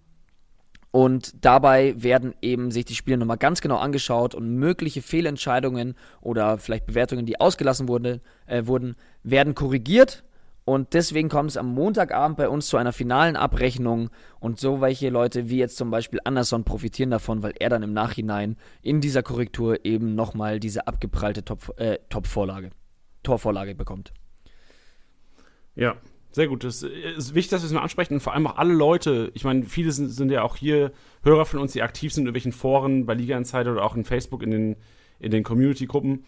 Und 0.91 1.43
dabei 1.43 1.95
werden 1.97 2.35
eben 2.43 2.71
sich 2.71 2.85
die 2.85 2.95
Spiele 2.95 3.17
nochmal 3.17 3.39
ganz 3.39 3.63
genau 3.63 3.79
angeschaut 3.79 4.35
und 4.35 4.57
mögliche 4.57 5.01
Fehlentscheidungen 5.01 5.95
oder 6.21 6.59
vielleicht 6.59 6.85
Bewertungen, 6.85 7.25
die 7.25 7.41
ausgelassen 7.41 7.89
wurde, 7.89 8.21
äh, 8.47 8.67
wurden, 8.67 8.97
werden 9.23 9.55
korrigiert. 9.55 10.23
Und 10.65 10.93
deswegen 10.93 11.31
kommt 11.31 11.51
es 11.51 11.57
am 11.57 11.75
Montagabend 11.75 12.37
bei 12.37 12.49
uns 12.49 12.69
zu 12.69 12.77
einer 12.77 12.93
finalen 12.93 13.37
Abrechnung. 13.37 14.11
Und 14.39 14.61
so 14.61 14.83
welche 14.83 15.09
Leute 15.09 15.49
wie 15.49 15.57
jetzt 15.57 15.79
zum 15.79 15.91
Beispiel 15.91 16.21
Anderson 16.25 16.63
profitieren 16.63 17.11
davon, 17.11 17.43
weil 17.43 17.55
er 17.59 17.71
dann 17.71 17.83
im 17.83 17.95
Nachhinein 17.95 18.57
in 18.83 19.01
dieser 19.01 19.23
Korrektur 19.23 19.87
eben 19.87 20.15
nochmal 20.15 20.61
diese 20.61 20.87
abgeprallte 20.87 21.43
Top, 21.43 21.73
äh, 21.79 21.99
Top-Vorlage 22.11 22.71
Torvorlage 23.23 23.75
bekommt. 23.75 24.13
Ja, 25.75 25.97
Sehr 26.33 26.49
gut. 26.49 26.65
Es 26.65 26.83
ist 26.83 27.35
wichtig, 27.35 27.51
dass 27.51 27.63
wir 27.63 27.67
es 27.67 27.73
mal 27.73 27.83
ansprechen 27.83 28.15
und 28.15 28.21
vor 28.21 28.33
allem 28.33 28.47
auch 28.47 28.57
alle 28.57 28.73
Leute. 28.73 29.31
Ich 29.35 29.45
meine, 29.45 29.65
viele 29.65 29.93
sind, 29.93 30.09
sind, 30.09 30.31
ja 30.31 30.43
auch 30.43 30.57
hier 30.57 30.93
Hörer 31.23 31.45
von 31.45 31.61
uns, 31.61 31.73
die 31.73 31.83
aktiv 31.83 32.13
sind 32.13 32.23
in 32.23 32.29
irgendwelchen 32.29 32.53
Foren 32.53 33.05
bei 33.05 33.13
Liga 33.13 33.37
Insider 33.37 33.73
oder 33.73 33.85
auch 33.85 33.95
in 33.95 34.05
Facebook 34.05 34.43
in 34.43 34.51
den, 34.51 34.77
in 35.19 35.31
den 35.31 35.45
Community-Gruppen. 35.45 36.25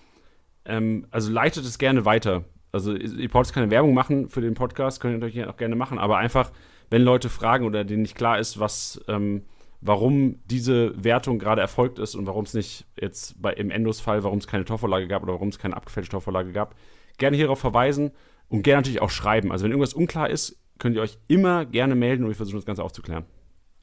Ähm, 0.66 1.06
also 1.10 1.32
leitet 1.32 1.64
es 1.64 1.78
gerne 1.78 2.04
weiter. 2.04 2.44
Also 2.70 2.94
ihr 2.94 3.28
braucht 3.28 3.54
keine 3.54 3.70
Werbung 3.70 3.94
machen 3.94 4.28
für 4.28 4.42
den 4.42 4.54
Podcast, 4.54 5.00
könnt 5.00 5.14
ihr 5.14 5.18
natürlich 5.18 5.46
auch 5.46 5.56
gerne 5.56 5.76
machen, 5.76 5.98
aber 5.98 6.18
einfach, 6.18 6.50
wenn 6.90 7.02
Leute 7.02 7.30
fragen 7.30 7.64
oder 7.64 7.84
denen 7.84 8.02
nicht 8.02 8.16
klar 8.16 8.38
ist, 8.38 8.60
was, 8.60 9.00
ähm, 9.08 9.44
warum 9.84 10.40
diese 10.46 10.92
Wertung 11.04 11.38
gerade 11.38 11.60
erfolgt 11.60 11.98
ist 11.98 12.14
und 12.14 12.26
warum 12.26 12.44
es 12.44 12.54
nicht 12.54 12.86
jetzt 12.98 13.40
bei, 13.40 13.52
im 13.52 13.70
Endos-Fall, 13.70 14.24
warum 14.24 14.38
es 14.38 14.46
keine 14.46 14.64
Torvorlage 14.64 15.06
gab 15.06 15.22
oder 15.22 15.34
warum 15.34 15.48
es 15.48 15.58
keine 15.58 15.76
abgefälschte 15.76 16.12
Torvorlage 16.12 16.52
gab, 16.52 16.74
gerne 17.18 17.36
hierauf 17.36 17.58
verweisen 17.58 18.10
und 18.48 18.62
gerne 18.62 18.78
natürlich 18.78 19.02
auch 19.02 19.10
schreiben. 19.10 19.52
Also 19.52 19.64
wenn 19.64 19.72
irgendwas 19.72 19.92
unklar 19.92 20.30
ist, 20.30 20.58
könnt 20.78 20.96
ihr 20.96 21.02
euch 21.02 21.18
immer 21.28 21.66
gerne 21.66 21.94
melden 21.94 22.24
und 22.24 22.30
wir 22.30 22.36
versuchen 22.36 22.56
das 22.56 22.64
Ganze 22.64 22.82
aufzuklären. 22.82 23.26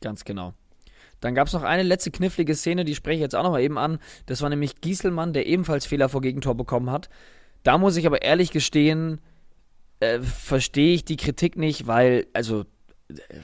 Ganz 0.02 0.26
genau. 0.26 0.56
Dann 1.20 1.36
gab 1.36 1.46
es 1.46 1.54
noch 1.54 1.62
eine 1.62 1.84
letzte 1.84 2.10
knifflige 2.10 2.56
Szene, 2.56 2.84
die 2.84 2.96
spreche 2.96 3.18
ich 3.18 3.22
jetzt 3.22 3.36
auch 3.36 3.44
noch 3.44 3.52
mal 3.52 3.62
eben 3.62 3.78
an. 3.78 4.00
Das 4.26 4.42
war 4.42 4.50
nämlich 4.50 4.82
Gieselmann, 4.82 5.34
der 5.34 5.46
ebenfalls 5.46 5.86
Fehler 5.86 6.10
vor 6.10 6.22
Gegentor 6.22 6.56
bekommen 6.56 6.90
hat. 6.90 7.10
Da 7.62 7.78
muss 7.78 7.96
ich 7.96 8.08
aber 8.08 8.24
ehrlich 8.24 8.50
gestehen, 8.50 9.22
äh, 10.00 10.20
verstehe 10.20 10.96
ich 10.96 11.06
die 11.06 11.18
Kritik 11.18 11.58
nicht, 11.58 11.86
weil, 11.86 12.26
also, 12.34 12.66
äh, 13.10 13.42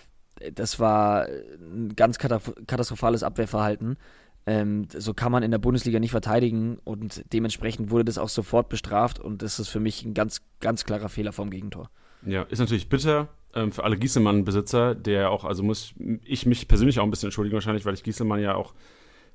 das 0.53 0.79
war 0.79 1.27
ein 1.27 1.95
ganz 1.95 2.17
katastrophales 2.17 3.23
Abwehrverhalten. 3.23 3.97
Ähm, 4.45 4.87
so 4.95 5.13
kann 5.13 5.31
man 5.31 5.43
in 5.43 5.51
der 5.51 5.57
Bundesliga 5.57 5.99
nicht 5.99 6.11
verteidigen 6.11 6.79
und 6.85 7.21
dementsprechend 7.33 7.91
wurde 7.91 8.05
das 8.05 8.17
auch 8.17 8.29
sofort 8.29 8.69
bestraft 8.69 9.19
und 9.19 9.41
das 9.41 9.59
ist 9.59 9.67
für 9.67 9.81
mich 9.81 10.05
ein 10.05 10.13
ganz, 10.13 10.41
ganz 10.61 10.85
klarer 10.85 11.09
Fehler 11.09 11.33
vom 11.33 11.49
Gegentor. 11.49 11.89
Ja, 12.25 12.43
ist 12.43 12.59
natürlich 12.59 12.87
bitter 12.87 13.27
ähm, 13.53 13.73
für 13.73 13.83
alle 13.83 13.97
Gieselmann-Besitzer, 13.97 14.95
der 14.95 15.31
auch, 15.31 15.43
also 15.43 15.63
muss 15.63 15.93
ich 16.23 16.45
mich 16.45 16.67
persönlich 16.69 16.99
auch 16.99 17.03
ein 17.03 17.09
bisschen 17.09 17.27
entschuldigen 17.27 17.55
wahrscheinlich, 17.55 17.85
weil 17.85 17.93
ich 17.93 18.03
Gieselmann 18.03 18.39
ja 18.39 18.55
auch 18.55 18.73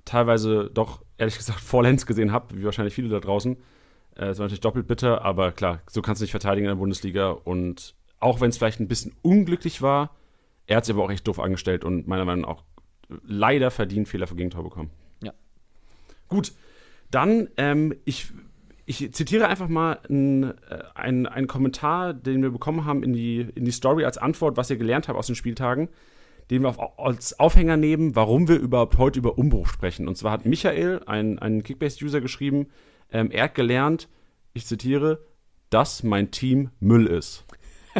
teilweise 0.06 0.70
doch, 0.72 1.02
ehrlich 1.18 1.36
gesagt, 1.36 1.60
vollends 1.60 2.06
gesehen 2.06 2.32
habe, 2.32 2.56
wie 2.56 2.64
wahrscheinlich 2.64 2.94
viele 2.94 3.10
da 3.10 3.20
draußen. 3.20 3.58
Äh, 4.16 4.26
es 4.26 4.38
war 4.38 4.44
natürlich 4.44 4.60
doppelt 4.60 4.86
bitter, 4.86 5.22
aber 5.22 5.52
klar, 5.52 5.82
so 5.90 6.00
kannst 6.00 6.22
du 6.22 6.24
nicht 6.24 6.30
verteidigen 6.30 6.66
in 6.66 6.70
der 6.70 6.76
Bundesliga 6.76 7.30
und 7.30 7.94
auch 8.18 8.40
wenn 8.40 8.50
es 8.50 8.56
vielleicht 8.56 8.80
ein 8.80 8.88
bisschen 8.88 9.12
unglücklich 9.20 9.82
war, 9.82 10.10
er 10.66 10.76
hat 10.76 10.84
sich 10.84 10.94
aber 10.94 11.04
auch 11.04 11.10
echt 11.10 11.26
doof 11.26 11.40
angestellt 11.40 11.84
und 11.84 12.06
meiner 12.06 12.24
Meinung 12.24 12.42
nach 12.42 12.48
auch 12.48 12.64
leider 13.24 13.70
verdient 13.70 14.08
Fehler 14.08 14.26
für 14.26 14.36
Gegentor 14.36 14.62
bekommen. 14.62 14.90
Gut, 16.32 16.54
dann, 17.10 17.50
ähm, 17.58 17.94
ich, 18.06 18.32
ich 18.86 19.12
zitiere 19.12 19.48
einfach 19.48 19.68
mal 19.68 19.98
einen, 20.08 20.44
äh, 20.44 20.82
einen, 20.94 21.46
Kommentar, 21.46 22.14
den 22.14 22.42
wir 22.42 22.48
bekommen 22.48 22.86
haben 22.86 23.02
in 23.02 23.12
die, 23.12 23.40
in 23.54 23.66
die 23.66 23.70
Story 23.70 24.06
als 24.06 24.16
Antwort, 24.16 24.56
was 24.56 24.70
ihr 24.70 24.78
gelernt 24.78 25.08
habt 25.08 25.18
aus 25.18 25.26
den 25.26 25.36
Spieltagen, 25.36 25.90
den 26.50 26.62
wir 26.62 26.70
auf, 26.70 26.98
als 26.98 27.38
Aufhänger 27.38 27.76
nehmen, 27.76 28.16
warum 28.16 28.48
wir 28.48 28.58
überhaupt 28.58 28.96
heute 28.96 29.18
über 29.18 29.36
Umbruch 29.36 29.66
sprechen. 29.66 30.08
Und 30.08 30.16
zwar 30.16 30.32
hat 30.32 30.46
Michael, 30.46 31.02
ein, 31.04 31.38
ein 31.38 31.62
Kickbase-User, 31.62 32.22
geschrieben, 32.22 32.68
ähm, 33.12 33.30
er 33.30 33.44
hat 33.44 33.54
gelernt, 33.54 34.08
ich 34.54 34.64
zitiere, 34.64 35.26
dass 35.68 36.02
mein 36.02 36.30
Team 36.30 36.70
Müll 36.80 37.08
ist. 37.08 37.44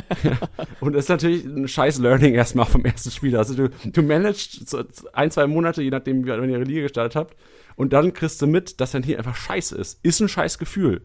und 0.81 0.95
das 0.95 1.05
ist 1.05 1.09
natürlich 1.09 1.45
ein 1.45 1.69
scheiß 1.69 1.99
Learning 1.99 2.35
erstmal 2.35 2.67
vom 2.67 2.85
ersten 2.85 3.11
Spiel. 3.11 3.37
Also 3.37 3.55
du, 3.55 3.71
du 3.85 4.03
managst 4.03 4.77
ein, 5.13 5.31
zwei 5.31 5.47
Monate, 5.47 5.83
je 5.83 5.91
nachdem, 5.91 6.27
wenn 6.27 6.51
ihr 6.51 6.57
ihre 6.57 6.65
Liga 6.65 6.83
gestartet 6.83 7.17
habt, 7.17 7.37
und 7.77 7.93
dann 7.93 8.13
kriegst 8.13 8.41
du 8.43 8.47
mit, 8.47 8.81
dass 8.81 8.93
dein 8.93 9.03
Team 9.03 9.19
einfach 9.19 9.37
scheiße 9.37 9.77
ist. 9.77 9.99
Ist 10.03 10.21
ein 10.21 10.29
scheiß 10.29 10.59
Gefühl. 10.59 11.03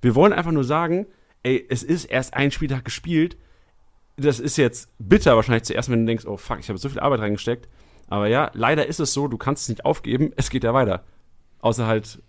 Wir 0.00 0.14
wollen 0.14 0.32
einfach 0.32 0.52
nur 0.52 0.64
sagen, 0.64 1.06
ey, 1.42 1.64
es 1.68 1.82
ist 1.82 2.04
erst 2.04 2.34
ein 2.34 2.50
Spieltag 2.50 2.84
gespielt. 2.84 3.36
Das 4.16 4.38
ist 4.38 4.56
jetzt 4.56 4.90
bitter 4.98 5.34
wahrscheinlich 5.36 5.64
zuerst, 5.64 5.90
wenn 5.90 6.00
du 6.00 6.06
denkst, 6.06 6.26
oh 6.26 6.36
fuck, 6.36 6.60
ich 6.60 6.68
habe 6.68 6.78
so 6.78 6.88
viel 6.88 7.00
Arbeit 7.00 7.20
reingesteckt. 7.20 7.68
Aber 8.08 8.28
ja, 8.28 8.50
leider 8.54 8.86
ist 8.86 9.00
es 9.00 9.12
so, 9.12 9.28
du 9.28 9.38
kannst 9.38 9.64
es 9.64 9.68
nicht 9.68 9.84
aufgeben, 9.84 10.32
es 10.36 10.50
geht 10.50 10.62
ja 10.62 10.74
weiter. 10.74 11.04
Außer 11.60 11.86
halt, 11.86 12.22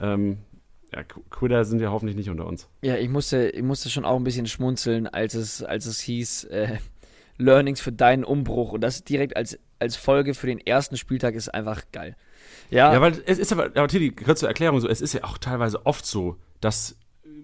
ähm, 0.00 0.38
ja, 0.94 1.02
Quitter 1.02 1.64
sind 1.64 1.80
ja 1.80 1.90
hoffentlich 1.90 2.16
nicht 2.16 2.30
unter 2.30 2.46
uns. 2.46 2.68
Ja, 2.82 2.96
ich 2.96 3.08
musste, 3.08 3.48
ich 3.48 3.62
musste 3.62 3.88
schon 3.88 4.04
auch 4.04 4.16
ein 4.16 4.24
bisschen 4.24 4.46
schmunzeln, 4.46 5.06
als 5.06 5.34
es, 5.34 5.62
als 5.62 5.86
es 5.86 6.00
hieß, 6.00 6.44
äh, 6.44 6.78
Learnings 7.38 7.80
für 7.80 7.92
deinen 7.92 8.24
Umbruch. 8.24 8.72
Und 8.72 8.82
das 8.82 9.02
direkt 9.04 9.36
als, 9.36 9.58
als 9.78 9.96
Folge 9.96 10.34
für 10.34 10.46
den 10.46 10.58
ersten 10.58 10.96
Spieltag 10.96 11.34
ist 11.34 11.48
einfach 11.48 11.82
geil. 11.92 12.16
Ja. 12.70 12.92
Ja, 12.92 13.00
weil 13.00 13.22
es 13.26 13.38
ist 13.38 13.52
aber, 13.52 13.66
aber 13.66 13.88
Tilly, 13.88 14.10
kurz 14.10 14.40
zur 14.40 14.48
Erklärung 14.48 14.80
so, 14.80 14.88
es 14.88 15.00
ist 15.00 15.14
ja 15.14 15.24
auch 15.24 15.38
teilweise 15.38 15.86
oft 15.86 16.04
so, 16.04 16.36
dass, 16.60 16.96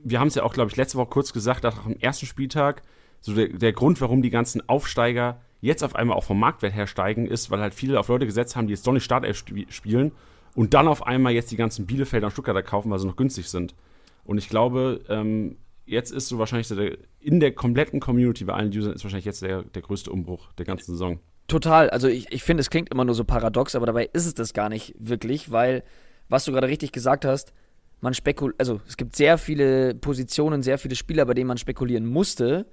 wir 0.04 0.20
haben 0.20 0.28
es 0.28 0.34
ja 0.34 0.42
auch, 0.42 0.52
glaube 0.52 0.70
ich, 0.70 0.76
letzte 0.76 0.98
Woche 0.98 1.08
kurz 1.08 1.32
gesagt, 1.32 1.64
auch 1.64 1.86
am 1.86 1.96
ersten 2.00 2.26
Spieltag, 2.26 2.82
so 3.20 3.34
der, 3.34 3.48
der 3.48 3.72
Grund, 3.72 4.00
warum 4.00 4.22
die 4.22 4.30
ganzen 4.30 4.68
Aufsteiger 4.68 5.40
jetzt 5.60 5.82
auf 5.82 5.96
einmal 5.96 6.16
auch 6.16 6.24
vom 6.24 6.38
Marktwert 6.38 6.74
her 6.74 6.86
steigen, 6.86 7.26
ist, 7.26 7.50
weil 7.50 7.60
halt 7.60 7.74
viele 7.74 7.98
auf 7.98 8.08
Leute 8.08 8.26
gesetzt 8.26 8.56
haben, 8.56 8.68
die 8.68 8.74
jetzt 8.74 8.86
doch 8.86 8.92
nicht 8.92 9.04
Startelf 9.04 9.42
spielen 9.70 10.12
und 10.58 10.74
dann 10.74 10.88
auf 10.88 11.06
einmal 11.06 11.32
jetzt 11.32 11.52
die 11.52 11.56
ganzen 11.56 11.86
Bielefelder 11.86 12.26
und 12.26 12.32
Stuttgarter 12.32 12.64
kaufen, 12.64 12.90
weil 12.90 12.98
sie 12.98 13.06
noch 13.06 13.14
günstig 13.14 13.48
sind. 13.48 13.76
Und 14.24 14.38
ich 14.38 14.48
glaube, 14.48 15.02
ähm, 15.08 15.56
jetzt 15.86 16.10
ist 16.10 16.26
so 16.26 16.40
wahrscheinlich 16.40 16.66
der, 16.66 16.98
in 17.20 17.38
der 17.38 17.52
kompletten 17.52 18.00
Community 18.00 18.42
bei 18.42 18.54
allen 18.54 18.76
Usern 18.76 18.92
ist 18.92 19.04
wahrscheinlich 19.04 19.24
jetzt 19.24 19.40
der, 19.40 19.62
der 19.62 19.82
größte 19.82 20.10
Umbruch 20.10 20.52
der 20.54 20.66
ganzen 20.66 20.90
Saison. 20.90 21.20
Total. 21.46 21.90
Also 21.90 22.08
ich, 22.08 22.32
ich 22.32 22.42
finde, 22.42 22.62
es 22.62 22.70
klingt 22.70 22.88
immer 22.88 23.04
nur 23.04 23.14
so 23.14 23.22
paradox, 23.22 23.76
aber 23.76 23.86
dabei 23.86 24.10
ist 24.12 24.26
es 24.26 24.34
das 24.34 24.52
gar 24.52 24.68
nicht 24.68 24.96
wirklich, 24.98 25.52
weil, 25.52 25.84
was 26.28 26.44
du 26.44 26.50
gerade 26.50 26.66
richtig 26.66 26.90
gesagt 26.90 27.24
hast, 27.24 27.52
man 28.00 28.12
spekuliert, 28.12 28.58
also 28.58 28.80
es 28.88 28.96
gibt 28.96 29.14
sehr 29.14 29.38
viele 29.38 29.94
Positionen, 29.94 30.64
sehr 30.64 30.78
viele 30.78 30.96
Spieler, 30.96 31.24
bei 31.24 31.34
denen 31.34 31.46
man 31.46 31.58
spekulieren 31.58 32.04
musste. 32.04 32.66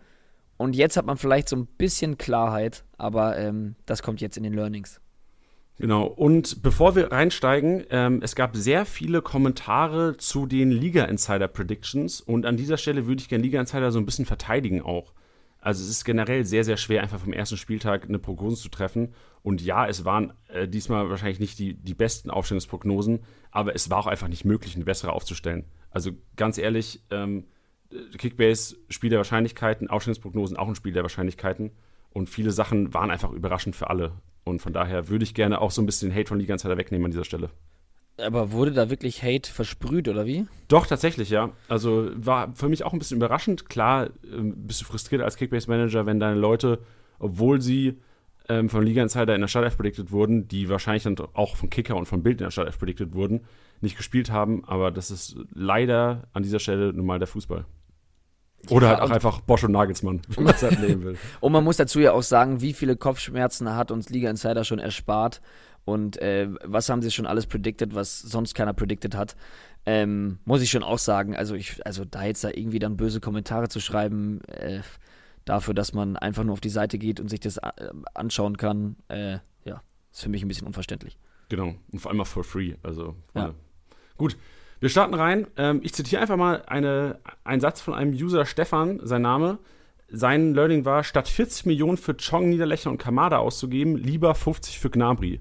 Und 0.58 0.76
jetzt 0.76 0.98
hat 0.98 1.06
man 1.06 1.18
vielleicht 1.18 1.50
so 1.50 1.56
ein 1.56 1.68
bisschen 1.68 2.18
Klarheit, 2.18 2.84
aber 2.98 3.38
ähm, 3.38 3.76
das 3.86 4.02
kommt 4.02 4.22
jetzt 4.22 4.38
in 4.38 4.44
den 4.44 4.54
Learnings. 4.54 5.02
Genau, 5.78 6.06
und 6.06 6.64
bevor 6.64 6.96
wir 6.96 7.12
reinsteigen, 7.12 7.84
ähm, 7.90 8.22
es 8.24 8.36
gab 8.36 8.56
sehr 8.56 8.86
viele 8.86 9.22
Kommentare 9.22 10.16
zu 10.16 10.46
den 10.46 10.72
Liga 10.72 11.04
Insider 11.04 11.50
Predictions 11.50 12.22
und 12.22 12.46
an 12.46 12.56
dieser 12.56 12.78
Stelle 12.78 13.08
würde 13.08 13.22
ich 13.22 13.28
gerne 13.28 13.44
Liga 13.44 13.60
Insider 13.60 13.92
so 13.92 14.00
ein 14.00 14.06
bisschen 14.06 14.26
verteidigen 14.26 14.82
auch. 14.82 15.14
Also 15.60 15.84
es 15.84 15.90
ist 15.90 16.06
generell 16.06 16.46
sehr, 16.46 16.64
sehr 16.64 16.78
schwer, 16.78 17.02
einfach 17.02 17.20
vom 17.20 17.34
ersten 17.34 17.58
Spieltag 17.58 18.06
eine 18.08 18.20
Prognose 18.20 18.62
zu 18.62 18.70
treffen. 18.70 19.16
Und 19.42 19.64
ja, 19.64 19.88
es 19.88 20.06
waren 20.06 20.32
äh, 20.48 20.68
diesmal 20.68 21.10
wahrscheinlich 21.10 21.40
nicht 21.40 21.58
die, 21.58 21.74
die 21.74 21.96
besten 21.96 22.30
Aufstellungsprognosen, 22.30 23.22
aber 23.50 23.74
es 23.74 23.90
war 23.90 23.98
auch 23.98 24.08
einfach 24.08 24.28
nicht 24.28 24.46
möglich, 24.46 24.76
eine 24.76 24.86
bessere 24.86 25.12
aufzustellen. 25.12 25.66
Also 25.90 26.12
ganz 26.36 26.60
ehrlich, 26.60 27.02
ähm, 27.10 27.46
Kickbase, 28.18 28.78
Spiel 28.90 29.10
der 29.10 29.18
Wahrscheinlichkeiten, 29.18 29.90
Aufstellungsprognosen 29.90 30.56
auch 30.56 30.68
ein 30.68 30.76
Spiel 30.76 30.94
der 30.94 31.04
Wahrscheinlichkeiten. 31.04 31.72
Und 32.12 32.30
viele 32.30 32.52
Sachen 32.52 32.94
waren 32.94 33.10
einfach 33.10 33.32
überraschend 33.32 33.76
für 33.76 33.90
alle. 33.90 34.12
Und 34.46 34.62
von 34.62 34.74
daher 34.74 35.10
würde 35.10 35.24
ich 35.24 35.34
gerne 35.34 35.60
auch 35.60 35.72
so 35.72 35.82
ein 35.82 35.86
bisschen 35.86 36.10
den 36.10 36.18
Hate 36.18 36.30
von 36.30 36.40
Liga 36.40 36.54
Insider 36.54 36.78
wegnehmen 36.78 37.06
an 37.06 37.12
dieser 37.12 37.26
Stelle. 37.26 37.50
Aber 38.18 38.52
wurde 38.52 38.72
da 38.72 38.90
wirklich 38.90 39.24
Hate 39.24 39.52
versprüht 39.52 40.08
oder 40.08 40.26
wie? 40.26 40.46
Doch, 40.70 40.88
tatsächlich, 40.88 41.30
ja. 41.30 41.52
Also 41.68 42.10
war 42.16 42.54
für 42.56 42.70
mich 42.70 42.86
auch 42.86 42.94
ein 42.94 43.00
bisschen 43.00 43.18
überraschend. 43.18 43.68
Klar, 43.68 44.10
ähm, 44.32 44.54
bist 44.68 44.82
du 44.82 44.86
frustriert 44.86 45.22
als 45.22 45.36
Kickbase-Manager, 45.36 46.06
wenn 46.06 46.20
deine 46.20 46.40
Leute, 46.40 46.80
obwohl 47.20 47.60
sie 47.60 48.00
ähm, 48.48 48.70
von 48.70 48.86
Liga 48.86 49.02
Insider 49.02 49.36
in 49.36 49.42
der 49.42 49.48
Startelf 49.48 49.76
predicted 49.76 50.12
wurden, 50.12 50.48
die 50.48 50.70
wahrscheinlich 50.70 51.04
dann 51.04 51.18
auch 51.34 51.58
von 51.58 51.70
Kicker 51.70 51.96
und 51.96 52.06
von 52.06 52.24
Bild 52.24 52.40
in 52.40 52.46
der 52.46 52.52
Startelf 52.52 52.80
predicted 52.80 53.14
wurden, 53.14 53.42
nicht 53.82 53.98
gespielt 53.98 54.32
haben. 54.32 54.64
Aber 54.66 54.92
das 54.92 55.12
ist 55.12 55.36
leider 55.54 56.28
an 56.32 56.44
dieser 56.44 56.60
Stelle 56.60 56.94
nun 56.94 57.06
mal 57.06 57.20
der 57.20 57.28
Fußball. 57.28 57.66
Oder 58.72 58.88
ja, 58.88 58.94
halt 58.94 59.04
auch 59.04 59.14
einfach 59.14 59.42
Bosch 59.42 59.64
und 59.64 59.72
Nagelsmann, 59.72 60.22
wenn 60.30 60.44
man 60.44 60.54
es 60.54 60.64
halt 60.64 60.80
nehmen 60.80 61.04
will. 61.04 61.18
und 61.40 61.52
man 61.52 61.64
muss 61.64 61.78
dazu 61.78 62.00
ja 62.00 62.14
auch 62.14 62.24
sagen, 62.24 62.62
wie 62.62 62.74
viele 62.74 62.96
Kopfschmerzen 62.96 63.76
hat 63.76 63.92
uns 63.92 64.10
Liga 64.10 64.30
Insider 64.30 64.64
schon 64.64 64.80
erspart 64.80 65.42
und 65.86 66.18
äh, 66.22 66.50
was 66.64 66.90
haben 66.90 67.02
sie 67.02 67.12
schon 67.12 67.28
alles 67.28 67.46
predicted, 67.46 67.94
was 67.94 68.20
sonst 68.20 68.56
keiner 68.56 68.74
predicted 68.74 69.16
hat. 69.16 69.36
Ähm, 69.86 70.40
muss 70.46 70.64
ich 70.64 70.72
schon 70.72 70.82
auch 70.82 70.98
sagen, 70.98 71.36
also 71.36 71.54
ich, 71.54 71.86
also 71.86 72.06
da 72.06 72.24
jetzt 72.24 72.44
da 72.44 72.50
irgendwie 72.50 72.80
dann 72.80 72.98
böse 72.98 73.20
Kommentare 73.20 73.70
zu 73.70 73.80
schreiben, 73.80 74.44
äh, 74.46 74.82
dafür, 75.46 75.76
dass 75.76 75.94
man 75.94 76.18
einfach 76.18 76.44
nur 76.44 76.54
auf 76.54 76.62
die 76.62 76.70
Seite 76.70 76.98
geht 76.98 77.20
und 77.20 77.30
sich 77.30 77.40
das 77.40 77.58
äh, 77.58 77.72
anschauen 78.16 78.58
kann, 78.58 78.96
äh, 79.10 79.38
ja, 79.64 79.82
ist 80.12 80.24
für 80.24 80.30
mich 80.30 80.42
ein 80.42 80.48
bisschen 80.48 80.66
unverständlich. 80.66 81.20
Genau, 81.50 81.76
und 81.92 82.00
vor 82.00 82.10
allem 82.10 82.22
auch 82.22 82.28
for 82.28 82.44
free. 82.44 82.74
Also, 82.82 83.16
ja. 83.36 83.54
gut. 84.18 84.36
Wir 84.86 84.92
starten 84.92 85.16
rein. 85.16 85.48
Ähm, 85.58 85.80
ich 85.82 85.96
zitiere 85.96 86.22
einfach 86.22 86.38
mal 86.38 86.62
eine, 86.68 87.18
einen 87.44 87.60
Satz 87.60 87.82
von 87.82 87.96
einem 87.96 88.14
User 88.14 88.46
Stefan, 88.46 89.00
sein 89.02 89.24
Name. 89.24 89.58
Sein 90.10 90.54
Learning 90.54 90.86
war, 90.86 91.04
statt 91.04 91.28
40 91.28 91.66
Millionen 91.66 91.98
für 91.98 92.16
Chong, 92.16 92.50
Niederlechner 92.50 92.92
und 92.92 93.00
Kamada 93.00 93.40
auszugeben, 93.40 93.98
lieber 93.98 94.36
50 94.36 94.78
für 94.78 94.92
Gnabry. 94.92 95.40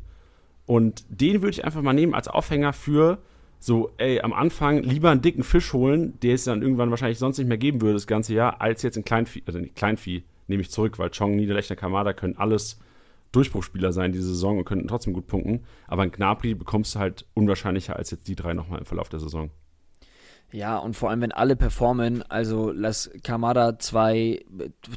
Und 0.64 1.04
den 1.10 1.42
würde 1.42 1.50
ich 1.50 1.62
einfach 1.62 1.82
mal 1.82 1.92
nehmen 1.92 2.14
als 2.14 2.26
Aufhänger 2.26 2.72
für 2.72 3.18
so, 3.58 3.90
ey, 3.98 4.18
am 4.22 4.32
Anfang 4.32 4.82
lieber 4.82 5.10
einen 5.10 5.20
dicken 5.20 5.42
Fisch 5.42 5.74
holen, 5.74 6.18
der 6.22 6.36
es 6.36 6.44
dann 6.44 6.62
irgendwann 6.62 6.88
wahrscheinlich 6.88 7.18
sonst 7.18 7.36
nicht 7.36 7.48
mehr 7.48 7.58
geben 7.58 7.82
würde 7.82 7.92
das 7.92 8.06
ganze 8.06 8.32
Jahr, 8.32 8.62
als 8.62 8.80
jetzt 8.80 8.96
ein 8.96 9.04
Kleinvieh, 9.04 9.42
also 9.44 9.58
nicht 9.58 9.76
Kleinvieh, 9.76 10.22
nehme 10.48 10.62
ich 10.62 10.70
zurück, 10.70 10.98
weil 10.98 11.10
Chong, 11.10 11.36
Niederlechner, 11.36 11.76
Kamada 11.76 12.14
können 12.14 12.38
alles 12.38 12.80
Durchbruchspieler 13.34 13.92
sein 13.92 14.12
diese 14.12 14.28
Saison 14.28 14.58
und 14.58 14.64
könnten 14.64 14.88
trotzdem 14.88 15.12
gut 15.12 15.26
punkten. 15.26 15.64
Aber 15.86 16.02
ein 16.02 16.10
Gnabry 16.12 16.54
bekommst 16.54 16.94
du 16.94 16.98
halt 16.98 17.26
unwahrscheinlicher 17.34 17.96
als 17.96 18.10
jetzt 18.10 18.28
die 18.28 18.36
drei 18.36 18.54
nochmal 18.54 18.80
im 18.80 18.86
Verlauf 18.86 19.08
der 19.08 19.20
Saison. 19.20 19.50
Ja, 20.52 20.78
und 20.78 20.94
vor 20.94 21.10
allem, 21.10 21.20
wenn 21.20 21.32
alle 21.32 21.56
performen, 21.56 22.22
also 22.30 22.70
lass 22.70 23.10
Kamada 23.24 23.78
zwei 23.80 24.44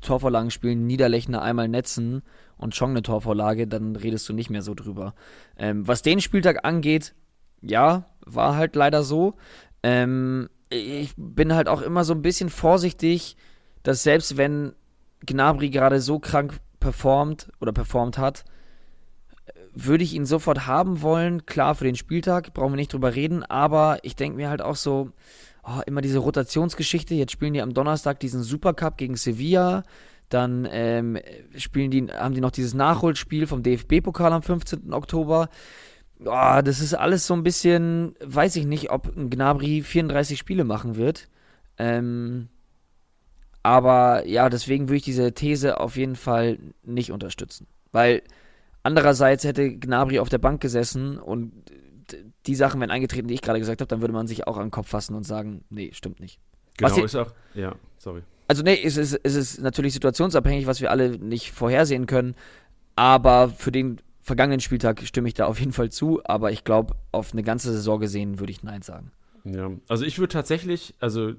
Torvorlagen 0.03 0.51
spielen, 0.51 0.85
Niederlechner 0.85 1.41
einmal 1.41 1.67
netzen 1.67 2.21
und 2.57 2.77
Chong 2.77 2.91
eine 2.91 3.01
Torvorlage, 3.01 3.67
dann 3.67 3.95
redest 3.95 4.29
du 4.29 4.33
nicht 4.33 4.51
mehr 4.51 4.61
so 4.61 4.75
drüber. 4.75 5.15
Ähm, 5.57 5.87
was 5.87 6.03
den 6.03 6.21
Spieltag 6.21 6.63
angeht, 6.63 7.15
ja, 7.61 8.05
war 8.23 8.55
halt 8.55 8.75
leider 8.75 9.01
so. 9.01 9.33
Ähm, 9.81 10.47
ich 10.69 11.13
bin 11.17 11.55
halt 11.55 11.69
auch 11.69 11.81
immer 11.81 12.03
so 12.03 12.13
ein 12.13 12.21
bisschen 12.21 12.49
vorsichtig, 12.49 13.35
dass 13.81 14.03
selbst 14.03 14.37
wenn 14.37 14.73
Gnabry 15.25 15.69
gerade 15.69 16.01
so 16.01 16.19
krank 16.19 16.59
performt 16.79 17.49
oder 17.59 17.71
performt 17.71 18.17
hat, 18.17 18.45
würde 19.73 20.03
ich 20.03 20.13
ihn 20.13 20.25
sofort 20.25 20.67
haben 20.67 21.01
wollen. 21.01 21.45
Klar, 21.45 21.75
für 21.75 21.83
den 21.83 21.95
Spieltag 21.95 22.53
brauchen 22.53 22.73
wir 22.73 22.77
nicht 22.77 22.93
drüber 22.93 23.15
reden, 23.15 23.43
aber 23.43 23.99
ich 24.03 24.15
denke 24.15 24.37
mir 24.37 24.49
halt 24.49 24.61
auch 24.61 24.75
so, 24.75 25.11
oh, 25.63 25.81
immer 25.85 26.01
diese 26.01 26.19
Rotationsgeschichte. 26.19 27.13
Jetzt 27.15 27.31
spielen 27.31 27.53
die 27.53 27.61
am 27.61 27.73
Donnerstag 27.73 28.19
diesen 28.19 28.41
Supercup 28.41 28.97
gegen 28.97 29.15
Sevilla. 29.15 29.83
Dann 30.29 30.67
ähm, 30.71 31.19
spielen 31.55 31.91
die, 31.91 32.07
haben 32.07 32.33
die 32.33 32.41
noch 32.41 32.51
dieses 32.51 32.73
Nachholspiel 32.73 33.47
vom 33.47 33.63
DFB-Pokal 33.63 34.33
am 34.33 34.41
15. 34.41 34.93
Oktober. 34.93 35.49
Oh, 36.25 36.61
das 36.63 36.79
ist 36.79 36.95
alles 36.95 37.27
so 37.27 37.33
ein 37.35 37.43
bisschen, 37.43 38.15
weiß 38.23 38.55
ich 38.55 38.65
nicht, 38.65 38.89
ob 38.89 39.15
ein 39.15 39.29
Gnabry 39.29 39.83
34 39.83 40.37
Spiele 40.37 40.63
machen 40.63 40.95
wird. 40.95 41.29
Ähm, 41.77 42.49
aber 43.67 44.25
ja, 44.25 44.47
deswegen 44.47 44.87
würde 44.87 44.95
ich 44.95 45.03
diese 45.03 45.33
These 45.33 45.81
auf 45.81 45.97
jeden 45.97 46.15
Fall 46.15 46.57
nicht 46.83 47.11
unterstützen. 47.11 47.67
Weil 47.91 48.21
andererseits 48.81 49.43
hätte 49.43 49.75
Gnabry 49.77 50.19
auf 50.19 50.29
der 50.29 50.37
Bank 50.37 50.61
gesessen 50.61 51.17
und 51.17 51.51
die 52.45 52.55
Sachen 52.55 52.79
wären 52.79 52.91
eingetreten, 52.91 53.27
die 53.27 53.33
ich 53.33 53.41
gerade 53.41 53.59
gesagt 53.59 53.81
habe, 53.81 53.89
dann 53.89 53.99
würde 53.99 54.13
man 54.13 54.25
sich 54.25 54.47
auch 54.47 54.55
an 54.55 54.67
den 54.67 54.71
Kopf 54.71 54.87
fassen 54.87 55.15
und 55.15 55.25
sagen, 55.25 55.65
nee, 55.69 55.91
stimmt 55.91 56.21
nicht. 56.21 56.39
Genau, 56.77 56.91
was 56.91 56.97
ist 56.97 57.15
auch, 57.17 57.33
ja, 57.55 57.75
sorry. 57.97 58.21
Also 58.47 58.63
nee, 58.63 58.79
es 58.81 58.95
ist, 58.95 59.19
es 59.21 59.35
ist 59.35 59.59
natürlich 59.59 59.91
situationsabhängig, 59.91 60.65
was 60.65 60.79
wir 60.79 60.89
alle 60.89 61.19
nicht 61.19 61.51
vorhersehen 61.51 62.05
können, 62.05 62.35
aber 62.95 63.49
für 63.49 63.73
den 63.73 63.99
vergangenen 64.21 64.61
Spieltag 64.61 65.01
stimme 65.05 65.27
ich 65.27 65.33
da 65.33 65.45
auf 65.45 65.59
jeden 65.59 65.73
Fall 65.73 65.89
zu, 65.89 66.21
aber 66.23 66.53
ich 66.53 66.63
glaube, 66.63 66.95
auf 67.11 67.33
eine 67.33 67.43
ganze 67.43 67.73
Saison 67.73 67.99
gesehen 67.99 68.39
würde 68.39 68.53
ich 68.53 68.63
Nein 68.63 68.81
sagen. 68.81 69.11
Ja, 69.53 69.71
also 69.87 70.03
ich 70.03 70.19
würde 70.19 70.33
tatsächlich, 70.33 70.95
also 70.99 71.33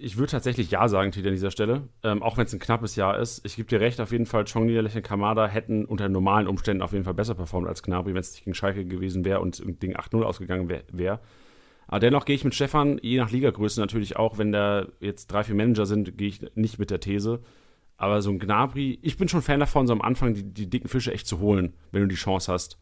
ich 0.00 0.16
würde 0.16 0.32
tatsächlich 0.32 0.70
Ja 0.70 0.88
sagen, 0.88 1.12
Titi, 1.12 1.28
an 1.28 1.34
dieser 1.34 1.50
Stelle. 1.50 1.88
Ähm, 2.02 2.22
auch 2.22 2.36
wenn 2.36 2.46
es 2.46 2.52
ein 2.52 2.58
knappes 2.58 2.96
Jahr 2.96 3.18
ist. 3.18 3.44
Ich 3.44 3.56
gebe 3.56 3.68
dir 3.68 3.80
recht, 3.80 4.00
auf 4.00 4.10
jeden 4.10 4.26
Fall, 4.26 4.44
Chong 4.44 4.66
Niederlechner 4.66 5.02
Kamada 5.02 5.46
hätten 5.46 5.84
unter 5.84 6.08
normalen 6.08 6.48
Umständen 6.48 6.82
auf 6.82 6.92
jeden 6.92 7.04
Fall 7.04 7.14
besser 7.14 7.34
performt 7.34 7.68
als 7.68 7.82
Gnabry, 7.82 8.14
wenn 8.14 8.20
es 8.20 8.32
nicht 8.32 8.44
gegen 8.44 8.54
Schalke 8.54 8.84
gewesen 8.84 9.24
wäre 9.24 9.40
und 9.40 9.62
Ding 9.82 9.96
8-0 9.96 10.22
ausgegangen 10.22 10.68
wäre. 10.68 10.84
Wär. 10.92 11.20
Aber 11.86 12.00
dennoch 12.00 12.24
gehe 12.24 12.34
ich 12.34 12.44
mit 12.44 12.54
Stefan, 12.54 12.98
je 13.02 13.18
nach 13.18 13.30
Ligagröße 13.30 13.80
natürlich 13.80 14.16
auch, 14.16 14.38
wenn 14.38 14.50
da 14.50 14.86
jetzt 15.00 15.26
drei, 15.26 15.44
vier 15.44 15.54
Manager 15.54 15.86
sind, 15.86 16.16
gehe 16.16 16.28
ich 16.28 16.40
nicht 16.54 16.78
mit 16.78 16.90
der 16.90 17.00
These. 17.00 17.40
Aber 17.96 18.22
so 18.22 18.30
ein 18.30 18.38
Gnabry, 18.38 18.98
ich 19.02 19.16
bin 19.18 19.28
schon 19.28 19.42
Fan 19.42 19.60
davon, 19.60 19.86
so 19.86 19.92
am 19.92 20.00
Anfang 20.00 20.34
die, 20.34 20.42
die 20.42 20.70
dicken 20.70 20.88
Fische 20.88 21.12
echt 21.12 21.26
zu 21.26 21.38
holen, 21.38 21.74
wenn 21.92 22.02
du 22.02 22.08
die 22.08 22.16
Chance 22.16 22.50
hast. 22.52 22.78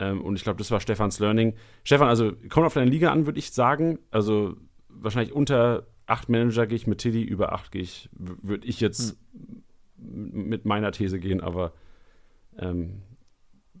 Ähm, 0.00 0.22
und 0.22 0.34
ich 0.34 0.42
glaube, 0.42 0.58
das 0.58 0.70
war 0.70 0.80
Stefans 0.80 1.20
Learning. 1.20 1.54
Stefan, 1.84 2.08
also 2.08 2.32
kommt 2.48 2.66
auf 2.66 2.74
deine 2.74 2.90
Liga 2.90 3.12
an, 3.12 3.26
würde 3.26 3.38
ich 3.38 3.52
sagen. 3.52 3.98
Also 4.10 4.56
wahrscheinlich 4.88 5.34
unter 5.34 5.86
acht 6.06 6.28
Manager 6.28 6.66
gehe 6.66 6.76
ich 6.76 6.86
mit 6.86 6.98
Tiddy, 6.98 7.22
über 7.22 7.52
acht 7.52 7.70
gehe 7.70 7.82
ich, 7.82 8.08
würde 8.12 8.66
ich 8.66 8.80
jetzt 8.80 9.16
hm. 9.96 10.48
mit 10.48 10.64
meiner 10.64 10.90
These 10.90 11.20
gehen, 11.20 11.40
aber 11.40 11.72
ähm, 12.58 13.02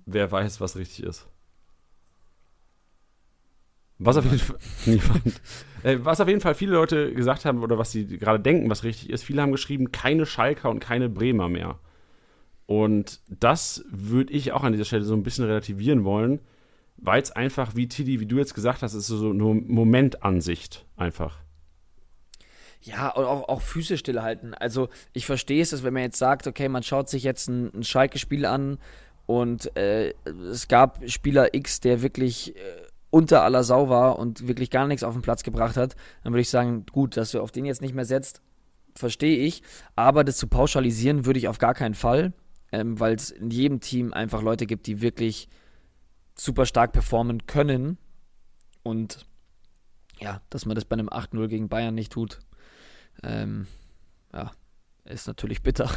wer 0.06 0.30
weiß, 0.30 0.60
was 0.60 0.76
richtig 0.76 1.04
ist. 1.04 1.26
Was 4.02 4.16
auf, 4.16 4.24
jeden 4.24 4.38
Fall, 4.38 4.56
äh, 5.82 5.98
was 6.02 6.20
auf 6.20 6.28
jeden 6.28 6.40
Fall 6.40 6.54
viele 6.54 6.72
Leute 6.72 7.12
gesagt 7.12 7.44
haben 7.44 7.62
oder 7.62 7.76
was 7.76 7.92
sie 7.92 8.06
gerade 8.18 8.40
denken, 8.40 8.70
was 8.70 8.82
richtig 8.82 9.10
ist, 9.10 9.24
viele 9.24 9.42
haben 9.42 9.52
geschrieben, 9.52 9.92
keine 9.92 10.24
Schalker 10.24 10.70
und 10.70 10.80
keine 10.80 11.10
Bremer 11.10 11.50
mehr. 11.50 11.78
Und 12.70 13.18
das 13.28 13.84
würde 13.90 14.32
ich 14.32 14.52
auch 14.52 14.62
an 14.62 14.70
dieser 14.70 14.84
Stelle 14.84 15.02
so 15.02 15.14
ein 15.14 15.24
bisschen 15.24 15.44
relativieren 15.44 16.04
wollen, 16.04 16.38
weil 16.98 17.20
es 17.20 17.32
einfach, 17.32 17.74
wie 17.74 17.88
Tidi, 17.88 18.20
wie 18.20 18.26
du 18.26 18.38
jetzt 18.38 18.54
gesagt 18.54 18.82
hast, 18.82 18.94
ist 18.94 19.08
so 19.08 19.30
eine 19.30 19.42
Momentansicht 19.42 20.86
einfach. 20.96 21.38
Ja, 22.80 23.08
und 23.08 23.24
auch, 23.24 23.48
auch 23.48 23.60
Füße 23.60 23.98
stillhalten. 23.98 24.54
Also 24.54 24.88
ich 25.12 25.26
verstehe 25.26 25.60
es, 25.60 25.70
dass 25.70 25.82
wenn 25.82 25.94
man 25.94 26.04
jetzt 26.04 26.18
sagt, 26.18 26.46
okay, 26.46 26.68
man 26.68 26.84
schaut 26.84 27.08
sich 27.08 27.24
jetzt 27.24 27.48
ein, 27.48 27.74
ein 27.74 27.82
Schalke-Spiel 27.82 28.46
an 28.46 28.78
und 29.26 29.76
äh, 29.76 30.14
es 30.48 30.68
gab 30.68 31.00
Spieler 31.10 31.52
X, 31.52 31.80
der 31.80 32.02
wirklich 32.02 32.54
äh, 32.54 32.60
unter 33.10 33.42
aller 33.42 33.64
Sau 33.64 33.88
war 33.88 34.16
und 34.16 34.46
wirklich 34.46 34.70
gar 34.70 34.86
nichts 34.86 35.02
auf 35.02 35.14
den 35.14 35.22
Platz 35.22 35.42
gebracht 35.42 35.76
hat, 35.76 35.96
dann 36.22 36.32
würde 36.32 36.42
ich 36.42 36.50
sagen, 36.50 36.86
gut, 36.92 37.16
dass 37.16 37.32
du 37.32 37.40
auf 37.40 37.50
den 37.50 37.64
jetzt 37.64 37.82
nicht 37.82 37.96
mehr 37.96 38.04
setzt, 38.04 38.42
verstehe 38.94 39.38
ich. 39.38 39.64
Aber 39.96 40.22
das 40.22 40.36
zu 40.36 40.46
pauschalisieren 40.46 41.26
würde 41.26 41.40
ich 41.40 41.48
auf 41.48 41.58
gar 41.58 41.74
keinen 41.74 41.94
Fall 41.94 42.32
ähm, 42.72 42.98
weil 43.00 43.14
es 43.14 43.30
in 43.30 43.50
jedem 43.50 43.80
Team 43.80 44.12
einfach 44.12 44.42
Leute 44.42 44.66
gibt, 44.66 44.86
die 44.86 45.00
wirklich 45.00 45.48
super 46.36 46.66
stark 46.66 46.92
performen 46.92 47.46
können. 47.46 47.98
Und 48.82 49.26
ja, 50.18 50.40
dass 50.50 50.66
man 50.66 50.74
das 50.74 50.84
bei 50.84 50.94
einem 50.94 51.08
8-0 51.08 51.48
gegen 51.48 51.68
Bayern 51.68 51.94
nicht 51.94 52.12
tut, 52.12 52.38
ähm, 53.22 53.66
ja, 54.32 54.52
ist 55.04 55.26
natürlich 55.26 55.62
bitter. 55.62 55.90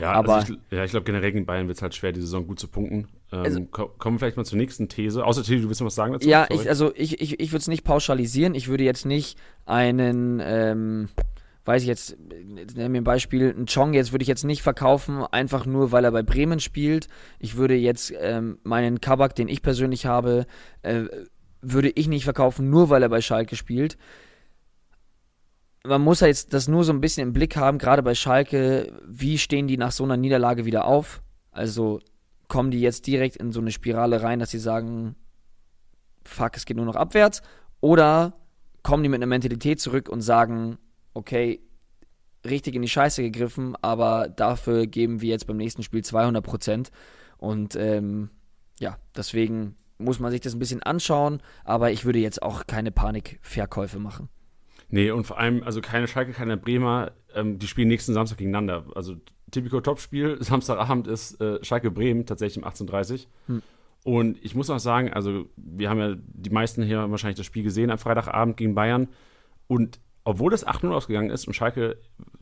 Ja, 0.00 0.12
aber 0.14 0.36
also 0.36 0.54
ich, 0.54 0.58
ja, 0.70 0.84
ich 0.84 0.90
glaube 0.90 1.04
generell 1.04 1.32
gegen 1.32 1.46
Bayern 1.46 1.68
wird 1.68 1.78
es 1.78 1.82
halt 1.82 1.94
schwer, 1.94 2.12
die 2.12 2.20
Saison 2.20 2.46
gut 2.46 2.58
zu 2.58 2.68
punkten. 2.68 3.08
Ähm, 3.32 3.44
also, 3.44 3.64
kommen 3.64 4.16
wir 4.16 4.18
vielleicht 4.18 4.36
mal 4.36 4.44
zur 4.44 4.58
nächsten 4.58 4.88
These. 4.88 5.24
Außer 5.24 5.42
Tilly, 5.42 5.62
du 5.62 5.68
willst 5.68 5.80
noch 5.80 5.86
was 5.86 5.94
sagen 5.94 6.12
dazu? 6.12 6.28
Ja, 6.28 6.46
ich, 6.50 6.68
also 6.68 6.92
ich, 6.94 7.20
ich, 7.20 7.38
ich 7.38 7.52
würde 7.52 7.60
es 7.60 7.68
nicht 7.68 7.84
pauschalisieren. 7.84 8.54
Ich 8.54 8.68
würde 8.68 8.84
jetzt 8.84 9.06
nicht 9.06 9.38
einen, 9.66 10.40
ähm, 10.42 11.08
weiß 11.70 11.82
ich 11.82 11.88
jetzt, 11.88 12.18
nenne 12.18 12.88
mir 12.88 13.00
ein 13.00 13.04
Beispiel, 13.04 13.54
ein 13.56 13.66
Chong 13.66 13.94
jetzt 13.94 14.10
würde 14.10 14.24
ich 14.24 14.28
jetzt 14.28 14.42
nicht 14.42 14.60
verkaufen, 14.60 15.22
einfach 15.30 15.66
nur, 15.66 15.92
weil 15.92 16.04
er 16.04 16.10
bei 16.10 16.24
Bremen 16.24 16.58
spielt. 16.58 17.06
Ich 17.38 17.56
würde 17.56 17.76
jetzt 17.76 18.12
ähm, 18.18 18.58
meinen 18.64 19.00
Kabak, 19.00 19.36
den 19.36 19.46
ich 19.46 19.62
persönlich 19.62 20.04
habe, 20.04 20.46
äh, 20.82 21.04
würde 21.62 21.90
ich 21.90 22.08
nicht 22.08 22.24
verkaufen, 22.24 22.70
nur 22.70 22.90
weil 22.90 23.04
er 23.04 23.08
bei 23.08 23.20
Schalke 23.20 23.54
spielt. 23.54 23.98
Man 25.86 26.02
muss 26.02 26.18
ja 26.18 26.26
jetzt 26.26 26.52
das 26.54 26.66
nur 26.66 26.82
so 26.82 26.92
ein 26.92 27.00
bisschen 27.00 27.28
im 27.28 27.32
Blick 27.32 27.56
haben, 27.56 27.78
gerade 27.78 28.02
bei 28.02 28.16
Schalke, 28.16 28.92
wie 29.06 29.38
stehen 29.38 29.68
die 29.68 29.76
nach 29.76 29.92
so 29.92 30.02
einer 30.02 30.16
Niederlage 30.16 30.64
wieder 30.64 30.86
auf? 30.86 31.22
Also 31.52 32.00
kommen 32.48 32.72
die 32.72 32.80
jetzt 32.80 33.06
direkt 33.06 33.36
in 33.36 33.52
so 33.52 33.60
eine 33.60 33.70
Spirale 33.70 34.24
rein, 34.24 34.40
dass 34.40 34.50
sie 34.50 34.58
sagen, 34.58 35.14
fuck, 36.24 36.56
es 36.56 36.66
geht 36.66 36.76
nur 36.76 36.86
noch 36.86 36.96
abwärts? 36.96 37.42
Oder 37.80 38.32
kommen 38.82 39.04
die 39.04 39.08
mit 39.08 39.18
einer 39.18 39.26
Mentalität 39.26 39.80
zurück 39.80 40.08
und 40.08 40.20
sagen, 40.20 40.76
okay, 41.14 41.60
richtig 42.44 42.74
in 42.74 42.82
die 42.82 42.88
Scheiße 42.88 43.22
gegriffen, 43.22 43.76
aber 43.82 44.28
dafür 44.28 44.86
geben 44.86 45.20
wir 45.20 45.30
jetzt 45.30 45.46
beim 45.46 45.56
nächsten 45.56 45.82
Spiel 45.82 46.02
200 46.02 46.44
Prozent. 46.44 46.90
Und 47.38 47.76
ähm, 47.76 48.30
ja, 48.78 48.98
deswegen 49.16 49.76
muss 49.98 50.18
man 50.18 50.30
sich 50.30 50.40
das 50.40 50.54
ein 50.54 50.58
bisschen 50.58 50.82
anschauen, 50.82 51.42
aber 51.64 51.90
ich 51.90 52.04
würde 52.04 52.18
jetzt 52.18 52.42
auch 52.42 52.66
keine 52.66 52.90
Panikverkäufe 52.90 53.98
machen. 53.98 54.28
Nee, 54.88 55.10
und 55.10 55.24
vor 55.24 55.38
allem, 55.38 55.62
also 55.62 55.80
keine 55.80 56.08
Schalke, 56.08 56.32
keine 56.32 56.56
Bremer, 56.56 57.12
ähm, 57.34 57.58
die 57.58 57.68
spielen 57.68 57.88
nächsten 57.88 58.12
Samstag 58.12 58.38
gegeneinander. 58.38 58.86
Also 58.94 59.16
typico 59.50 59.80
Topspiel, 59.80 60.38
Samstagabend 60.40 61.06
ist 61.06 61.40
äh, 61.40 61.62
Schalke 61.64 61.90
Bremen 61.90 62.26
tatsächlich 62.26 62.64
um 62.64 62.68
18.30 62.68 63.12
Uhr. 63.12 63.18
Hm. 63.46 63.62
Und 64.02 64.42
ich 64.42 64.54
muss 64.54 64.70
auch 64.70 64.78
sagen, 64.78 65.12
also 65.12 65.46
wir 65.56 65.90
haben 65.90 65.98
ja 65.98 66.16
die 66.16 66.50
meisten 66.50 66.82
hier 66.82 67.10
wahrscheinlich 67.10 67.36
das 67.36 67.46
Spiel 67.46 67.62
gesehen 67.62 67.90
am 67.90 67.98
Freitagabend 67.98 68.56
gegen 68.56 68.74
Bayern. 68.74 69.08
Und 69.66 70.00
obwohl 70.30 70.50
das 70.50 70.66
8-0 70.66 70.92
ausgegangen 70.92 71.30
ist 71.30 71.46
und 71.46 71.54
Schalke 71.54 71.96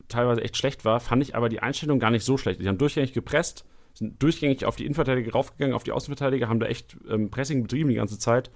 teilweise 0.07 0.41
echt 0.41 0.57
schlecht 0.57 0.85
war, 0.85 0.99
fand 0.99 1.21
ich 1.23 1.35
aber 1.35 1.49
die 1.49 1.61
Einstellung 1.61 1.99
gar 1.99 2.11
nicht 2.11 2.23
so 2.23 2.37
schlecht. 2.37 2.61
Die 2.61 2.67
haben 2.67 2.77
durchgängig 2.77 3.13
gepresst, 3.13 3.65
sind 3.93 4.21
durchgängig 4.21 4.65
auf 4.65 4.75
die 4.75 4.85
Innenverteidiger 4.85 5.31
raufgegangen, 5.31 5.75
auf 5.75 5.83
die 5.83 5.91
Außenverteidiger, 5.91 6.49
haben 6.49 6.59
da 6.59 6.67
echt 6.67 6.97
ähm, 7.09 7.29
Pressing 7.29 7.63
betrieben 7.63 7.89
die 7.89 7.95
ganze 7.95 8.19
Zeit. 8.19 8.51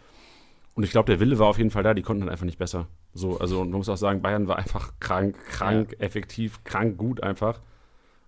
Und 0.75 0.83
ich 0.83 0.91
glaube, 0.91 1.11
der 1.11 1.19
Wille 1.19 1.37
war 1.37 1.47
auf 1.47 1.57
jeden 1.57 1.69
Fall 1.69 1.83
da, 1.83 1.93
die 1.93 2.01
konnten 2.01 2.21
dann 2.21 2.29
einfach 2.29 2.45
nicht 2.45 2.57
besser. 2.57 2.87
So, 3.13 3.37
also 3.39 3.61
und 3.61 3.69
man 3.69 3.77
muss 3.77 3.89
auch 3.89 3.97
sagen, 3.97 4.21
Bayern 4.21 4.47
war 4.47 4.57
einfach 4.57 4.93
krank, 4.99 5.37
krank, 5.47 5.91
ja. 5.93 6.05
effektiv, 6.05 6.63
krank 6.63 6.97
gut 6.97 7.21
einfach. 7.21 7.61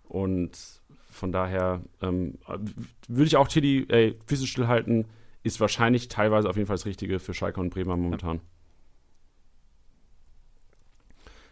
Und 0.08 0.52
von 1.10 1.32
daher 1.32 1.82
ähm, 2.02 2.38
würde 3.08 3.28
ich 3.28 3.38
auch 3.38 3.48
Tilly, 3.48 3.86
ey, 3.90 4.20
Füße 4.28 4.46
stillhalten, 4.46 5.06
ist 5.42 5.60
wahrscheinlich 5.60 6.08
teilweise 6.08 6.50
auf 6.50 6.56
jeden 6.56 6.68
Fall 6.68 6.76
das 6.76 6.86
Richtige 6.86 7.20
für 7.20 7.34
Schalke 7.34 7.60
und 7.60 7.72
Bremer 7.72 7.98
momentan. 7.98 8.38
Ja. 8.38 8.42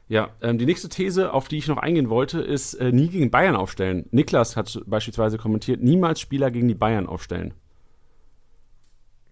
Ja, 0.08 0.36
ähm, 0.42 0.58
die 0.58 0.66
nächste 0.66 0.90
These, 0.90 1.34
auf 1.34 1.48
die 1.48 1.58
ich 1.58 1.68
noch 1.68 1.78
eingehen 1.78 2.10
wollte, 2.10 2.42
ist 2.42 2.74
äh, 2.76 2.92
nie 2.92 3.08
gegen 3.08 3.32
Bayern 3.32 3.56
aufstellen. 3.56 4.06
Niklas 4.12 4.56
hat 4.58 4.82
beispielsweise 4.86 5.38
kommentiert, 5.38 5.82
niemals 5.82 6.20
Spieler 6.20 6.52
gegen 6.52 6.68
die 6.68 6.76
Bayern 6.76 7.08
aufstellen. 7.08 7.54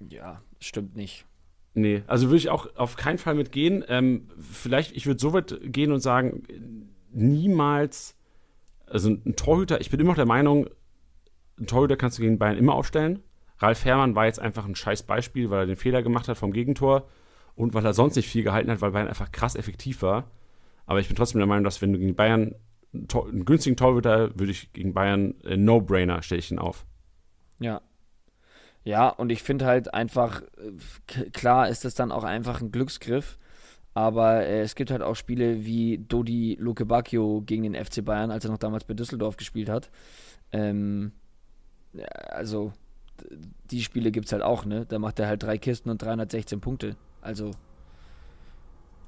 Ja, 0.10 0.42
stimmt 0.60 0.96
nicht. 0.96 1.26
Nee, 1.74 2.04
also 2.08 2.28
würde 2.28 2.38
ich 2.38 2.50
auch 2.50 2.76
auf 2.76 2.96
keinen 2.96 3.18
Fall 3.18 3.36
mitgehen. 3.36 3.84
Ähm, 3.88 4.28
vielleicht, 4.40 4.96
ich 4.96 5.06
würde 5.06 5.20
so 5.20 5.34
weit 5.34 5.60
gehen 5.64 5.92
und 5.92 6.00
sagen, 6.02 6.44
niemals, 7.12 8.18
also 8.88 9.10
ein 9.10 9.36
Torhüter, 9.36 9.80
ich 9.82 9.90
bin 9.90 10.00
immer 10.00 10.10
noch 10.10 10.16
der 10.16 10.26
Meinung, 10.26 10.70
ein 11.60 11.68
Torhüter 11.68 11.96
kannst 11.98 12.18
du 12.18 12.24
gegen 12.24 12.40
Bayern 12.40 12.58
immer 12.58 12.74
aufstellen. 12.76 13.20
Ralf 13.60 13.86
Herrmann 13.86 14.16
war 14.16 14.26
jetzt 14.26 14.40
einfach 14.40 14.66
ein 14.66 14.76
scheiß 14.76 15.04
Beispiel, 15.04 15.50
weil 15.50 15.60
er 15.62 15.66
den 15.68 15.76
Fehler 15.76 16.02
gemacht 16.02 16.28
hat 16.28 16.38
vom 16.38 16.52
Gegentor. 16.54 17.08
und 17.56 17.74
weil 17.74 17.86
er 17.86 17.94
sonst 17.94 18.16
nicht 18.16 18.30
viel 18.30 18.44
gehalten 18.44 18.72
hat, 18.72 18.82
weil 18.82 18.92
Bayern 18.92 19.10
einfach 19.10 19.32
krass 19.32 19.56
effektiv 19.56 20.02
war. 20.02 20.32
Aber 20.92 21.00
ich 21.00 21.08
bin 21.08 21.16
trotzdem 21.16 21.40
der 21.40 21.48
Meinung, 21.48 21.64
dass 21.64 21.82
wenn 21.82 21.94
du 21.94 22.00
gegen 22.00 22.16
Bayern 22.16 22.54
einen 22.94 23.46
günstigen 23.46 23.78
Torhüter, 23.78 24.38
würde 24.38 24.52
ich 24.52 24.74
gegen 24.74 24.94
Bayern 24.94 25.40
äh, 25.46 25.56
No-Brainer 25.56 26.22
stelle 26.22 26.40
ich 26.40 26.52
ihn 26.52 26.60
auf. 26.60 26.86
Ja. 27.60 27.80
Ja, 28.84 29.08
und 29.08 29.32
ich 29.32 29.42
finde 29.42 29.64
halt 29.68 29.94
einfach, 29.94 30.42
klar 31.32 31.70
ist 31.70 31.86
das 31.86 31.96
dann 31.96 32.12
auch 32.12 32.26
einfach 32.26 32.60
ein 32.60 32.74
Glücksgriff, 32.74 33.38
aber 33.94 34.46
äh, 34.46 34.64
es 34.64 34.76
gibt 34.76 34.92
halt 34.92 35.02
auch 35.02 35.16
Spiele 35.16 35.64
wie 35.64 35.98
Dodi 35.98 36.58
Luke 36.60 36.86
Bacchio 36.86 37.42
gegen 37.46 37.64
den 37.64 37.86
FC 37.86 38.04
Bayern, 38.04 38.30
als 38.30 38.44
er 38.44 38.52
noch 38.52 38.58
damals 38.58 38.84
bei 38.84 38.94
Düsseldorf 38.94 39.38
gespielt 39.38 39.70
hat. 39.70 39.90
Ähm, 40.52 41.14
also, 42.32 42.74
die 43.72 43.82
Spiele 43.82 44.12
gibt 44.12 44.26
es 44.26 44.34
halt 44.34 44.44
auch, 44.44 44.66
ne? 44.66 44.86
Da 44.88 45.00
macht 45.00 45.22
er 45.22 45.28
halt 45.28 45.42
drei 45.42 45.58
Kisten 45.58 45.90
und 45.90 46.02
316 46.02 46.60
Punkte. 46.60 46.98
Also, 47.22 47.52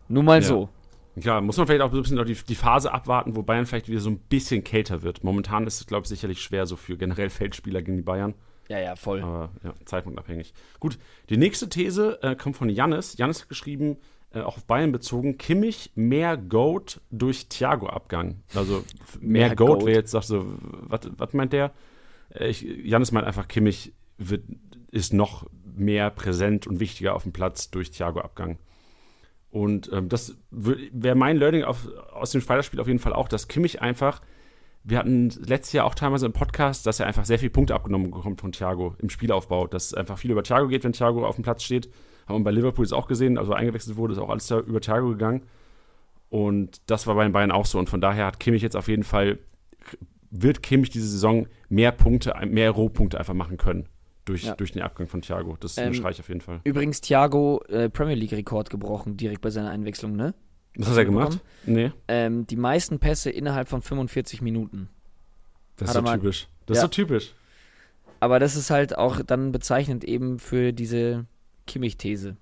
nur 0.08 0.24
mal 0.24 0.42
ja. 0.42 0.48
so. 0.48 0.70
Ja, 1.16 1.42
muss 1.42 1.58
man 1.58 1.68
vielleicht 1.68 1.82
auch 1.82 1.92
ein 1.92 2.02
bisschen 2.02 2.18
noch 2.18 2.26
die, 2.26 2.34
die, 2.34 2.56
Phase 2.56 2.92
abwarten, 2.92 3.36
wo 3.36 3.44
Bayern 3.44 3.66
vielleicht 3.66 3.88
wieder 3.88 4.00
so 4.00 4.10
ein 4.10 4.18
bisschen 4.18 4.64
kälter 4.64 5.04
wird. 5.04 5.24
Momentan 5.24 5.68
ist 5.68 5.80
es, 5.80 5.88
glaube 5.88 6.04
ich, 6.04 6.10
sicherlich 6.10 6.42
schwer 6.42 6.66
so 6.66 6.76
für 6.76 6.98
generell 6.98 7.30
Feldspieler 7.30 7.82
gegen 7.82 7.98
die 7.98 8.04
Bayern. 8.04 8.34
Ja, 8.70 8.80
ja, 8.80 8.96
voll. 8.96 9.22
Aber 9.22 9.52
ja, 9.64 9.74
zeitpunktabhängig. 9.86 10.54
Gut, 10.80 10.98
die 11.30 11.38
nächste 11.38 11.70
These 11.70 12.22
äh, 12.24 12.36
kommt 12.36 12.58
von 12.58 12.70
Jannis. 12.70 13.18
Jannis 13.18 13.42
hat 13.42 13.50
geschrieben, 13.50 13.98
äh, 14.34 14.42
auch 14.42 14.58
auf 14.58 14.66
Bayern 14.66 14.92
bezogen, 14.92 15.38
Kimmich 15.38 15.92
mehr 15.96 16.38
Goat 16.38 17.02
durch 17.12 17.48
Thiago-Abgang. 17.50 18.42
Also 18.56 18.84
mehr, 19.20 19.48
mehr 19.48 19.56
Goat, 19.56 19.86
wer 19.86 19.94
jetzt 19.94 20.12
sagt 20.12 20.26
so, 20.26 20.46
was 20.88 21.34
meint 21.34 21.54
der? 21.54 21.72
Äh, 22.34 22.48
ich, 22.48 22.62
Jannis 22.62 23.12
meint 23.12 23.28
einfach, 23.28 23.48
Kimmich 23.48 23.94
wird, 24.18 24.44
ist 24.90 25.14
noch 25.14 25.48
mehr 25.76 26.10
präsent 26.10 26.66
und 26.66 26.80
wichtiger 26.80 27.16
auf 27.16 27.24
dem 27.24 27.34
Platz 27.34 27.70
durch 27.70 27.92
Thiago-Abgang. 27.92 28.58
Und 29.54 29.92
ähm, 29.94 30.10
das 30.10 30.36
wäre 30.50 31.14
mein 31.14 31.38
Learning 31.38 31.64
auf, 31.64 31.88
aus 32.12 32.32
dem 32.32 32.42
Freitagsspiel 32.42 32.80
auf 32.80 32.88
jeden 32.88 32.98
Fall 32.98 33.14
auch, 33.14 33.28
dass 33.28 33.48
Kimmich 33.48 33.84
einfach, 33.84 34.20
wir 34.84 34.98
hatten 34.98 35.30
letztes 35.46 35.74
Jahr 35.74 35.86
auch 35.86 35.94
teilweise 35.94 36.26
im 36.26 36.34
Podcast, 36.34 36.88
dass 36.88 37.00
er 37.00 37.06
einfach 37.06 37.24
sehr 37.24 37.38
viele 37.38 37.52
Punkte 37.52 37.76
abgenommen 37.76 38.10
bekommt 38.10 38.42
von 38.42 38.52
Thiago 38.52 38.96
im 38.98 39.12
Spielaufbau. 39.12 39.68
Dass 39.68 39.94
einfach 39.94 40.18
viel 40.18 40.32
über 40.32 40.42
Thiago 40.42 40.70
geht, 40.70 40.84
wenn 40.84 40.94
Thiago 40.94 41.24
auf 41.24 41.36
dem 41.36 41.44
Platz 41.44 41.62
steht. 41.62 41.88
Haben 42.28 42.40
wir 42.40 42.46
bei 42.46 42.52
Liverpool 42.52 42.84
jetzt 42.84 42.94
auch 42.94 43.08
gesehen, 43.08 43.38
also 43.38 43.54
eingewechselt 43.54 43.96
wurde, 43.96 44.14
ist 44.14 44.20
auch 44.20 44.32
alles 44.32 44.50
über 44.50 44.82
Thiago 44.82 45.10
gegangen. 45.10 45.44
Und 46.30 46.82
das 46.90 47.06
war 47.06 47.14
bei 47.14 47.24
den 47.24 47.32
Bayern 47.32 47.52
auch 47.52 47.68
so. 47.68 47.78
Und 47.78 47.92
von 47.92 48.02
daher 48.02 48.26
hat 48.26 48.40
Kimmich 48.40 48.64
jetzt 48.64 48.76
auf 48.76 48.88
jeden 48.88 49.04
Fall, 49.04 49.38
wird 50.32 50.64
Kimmich 50.64 50.90
diese 50.90 51.08
Saison 51.08 51.46
mehr 51.70 51.92
Punkte, 51.92 52.34
mehr 52.48 52.72
Rohpunkte 52.72 53.20
einfach 53.20 53.36
machen 53.36 53.58
können 53.58 53.88
durch, 54.26 54.44
ja. 54.44 54.56
durch 54.56 54.72
den 54.72 54.82
Abgang 54.82 55.08
von 55.08 55.22
Thiago. 55.22 55.58
Das 55.60 55.78
ähm, 55.78 55.92
ich 55.92 56.04
auf 56.04 56.28
jeden 56.28 56.42
Fall. 56.42 56.62
Übrigens, 56.64 57.02
Thiago 57.02 57.62
äh, 57.68 57.90
Premier 57.90 58.16
League-Rekord 58.16 58.70
gebrochen, 58.70 59.18
direkt 59.18 59.42
bei 59.42 59.50
seiner 59.50 59.70
Einwechslung, 59.70 60.16
ne? 60.16 60.34
Was 60.76 60.90
hat 60.90 60.98
er 60.98 61.06
gemacht? 61.06 61.40
Nee. 61.66 61.92
Ähm, 62.08 62.48
die 62.48 62.56
meisten 62.56 63.00
Pässe 63.00 63.30
innerhalb 63.30 63.68
von 63.68 63.82
45 63.82 64.42
Minuten. 64.42 64.90
Das 65.78 65.90
ist 65.90 65.96
so 65.96 66.02
mal, 66.02 66.18
typisch. 66.18 66.48
Das 66.66 66.78
ja. 66.78 66.84
ist 66.84 66.86
so 66.86 66.88
typisch. 66.88 67.34
Aber 68.20 68.40
das 68.40 68.56
ist 68.56 68.70
halt 68.70 68.98
auch 68.98 69.22
dann 69.22 69.52
bezeichnend 69.52 70.04
eben 70.04 70.40
für 70.40 70.72
diese 70.72 71.26
Kimmich-These. 71.68 72.38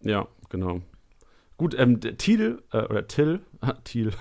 Ja, 0.00 0.28
genau. 0.48 0.80
Gut, 1.56 1.78
ähm, 1.78 2.00
Thiel, 2.00 2.62
äh, 2.72 2.84
oder 2.84 3.06
Till, 3.06 3.40
Thiel, 3.84 4.12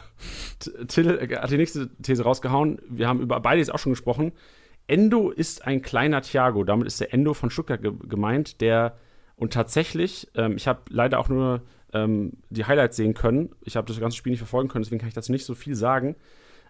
Till 0.88 1.20
hat 1.40 1.52
die 1.52 1.58
nächste 1.58 1.90
These 2.02 2.24
rausgehauen. 2.24 2.80
Wir 2.90 3.08
haben 3.08 3.22
über 3.22 3.40
beide 3.40 3.60
jetzt 3.60 3.74
auch 3.74 3.80
schon 3.80 3.94
gesprochen. 3.94 4.34
Endo 4.92 5.30
ist 5.30 5.66
ein 5.66 5.82
kleiner 5.82 6.22
Thiago. 6.22 6.66
Damit 6.66 6.86
ist 6.86 7.00
der 7.00 7.14
Endo 7.14 7.34
von 7.34 7.50
Stuttgart 7.50 7.82
ge 7.82 7.94
gemeint, 8.10 8.60
der 8.60 8.98
und 9.38 9.54
tatsächlich, 9.54 10.30
ähm, 10.36 10.58
ich 10.58 10.68
habe 10.68 10.82
leider 10.90 11.18
auch 11.18 11.30
nur 11.30 11.62
ähm, 11.94 12.34
die 12.50 12.66
Highlights 12.66 12.98
sehen 12.98 13.14
können. 13.14 13.56
Ich 13.62 13.78
habe 13.78 13.88
das 13.88 14.00
ganze 14.00 14.18
Spiel 14.18 14.32
nicht 14.32 14.40
verfolgen 14.40 14.68
können, 14.68 14.84
deswegen 14.84 15.00
kann 15.00 15.08
ich 15.08 15.16
dazu 15.16 15.32
nicht 15.32 15.46
so 15.46 15.56
viel 15.56 15.76
sagen. 15.76 16.18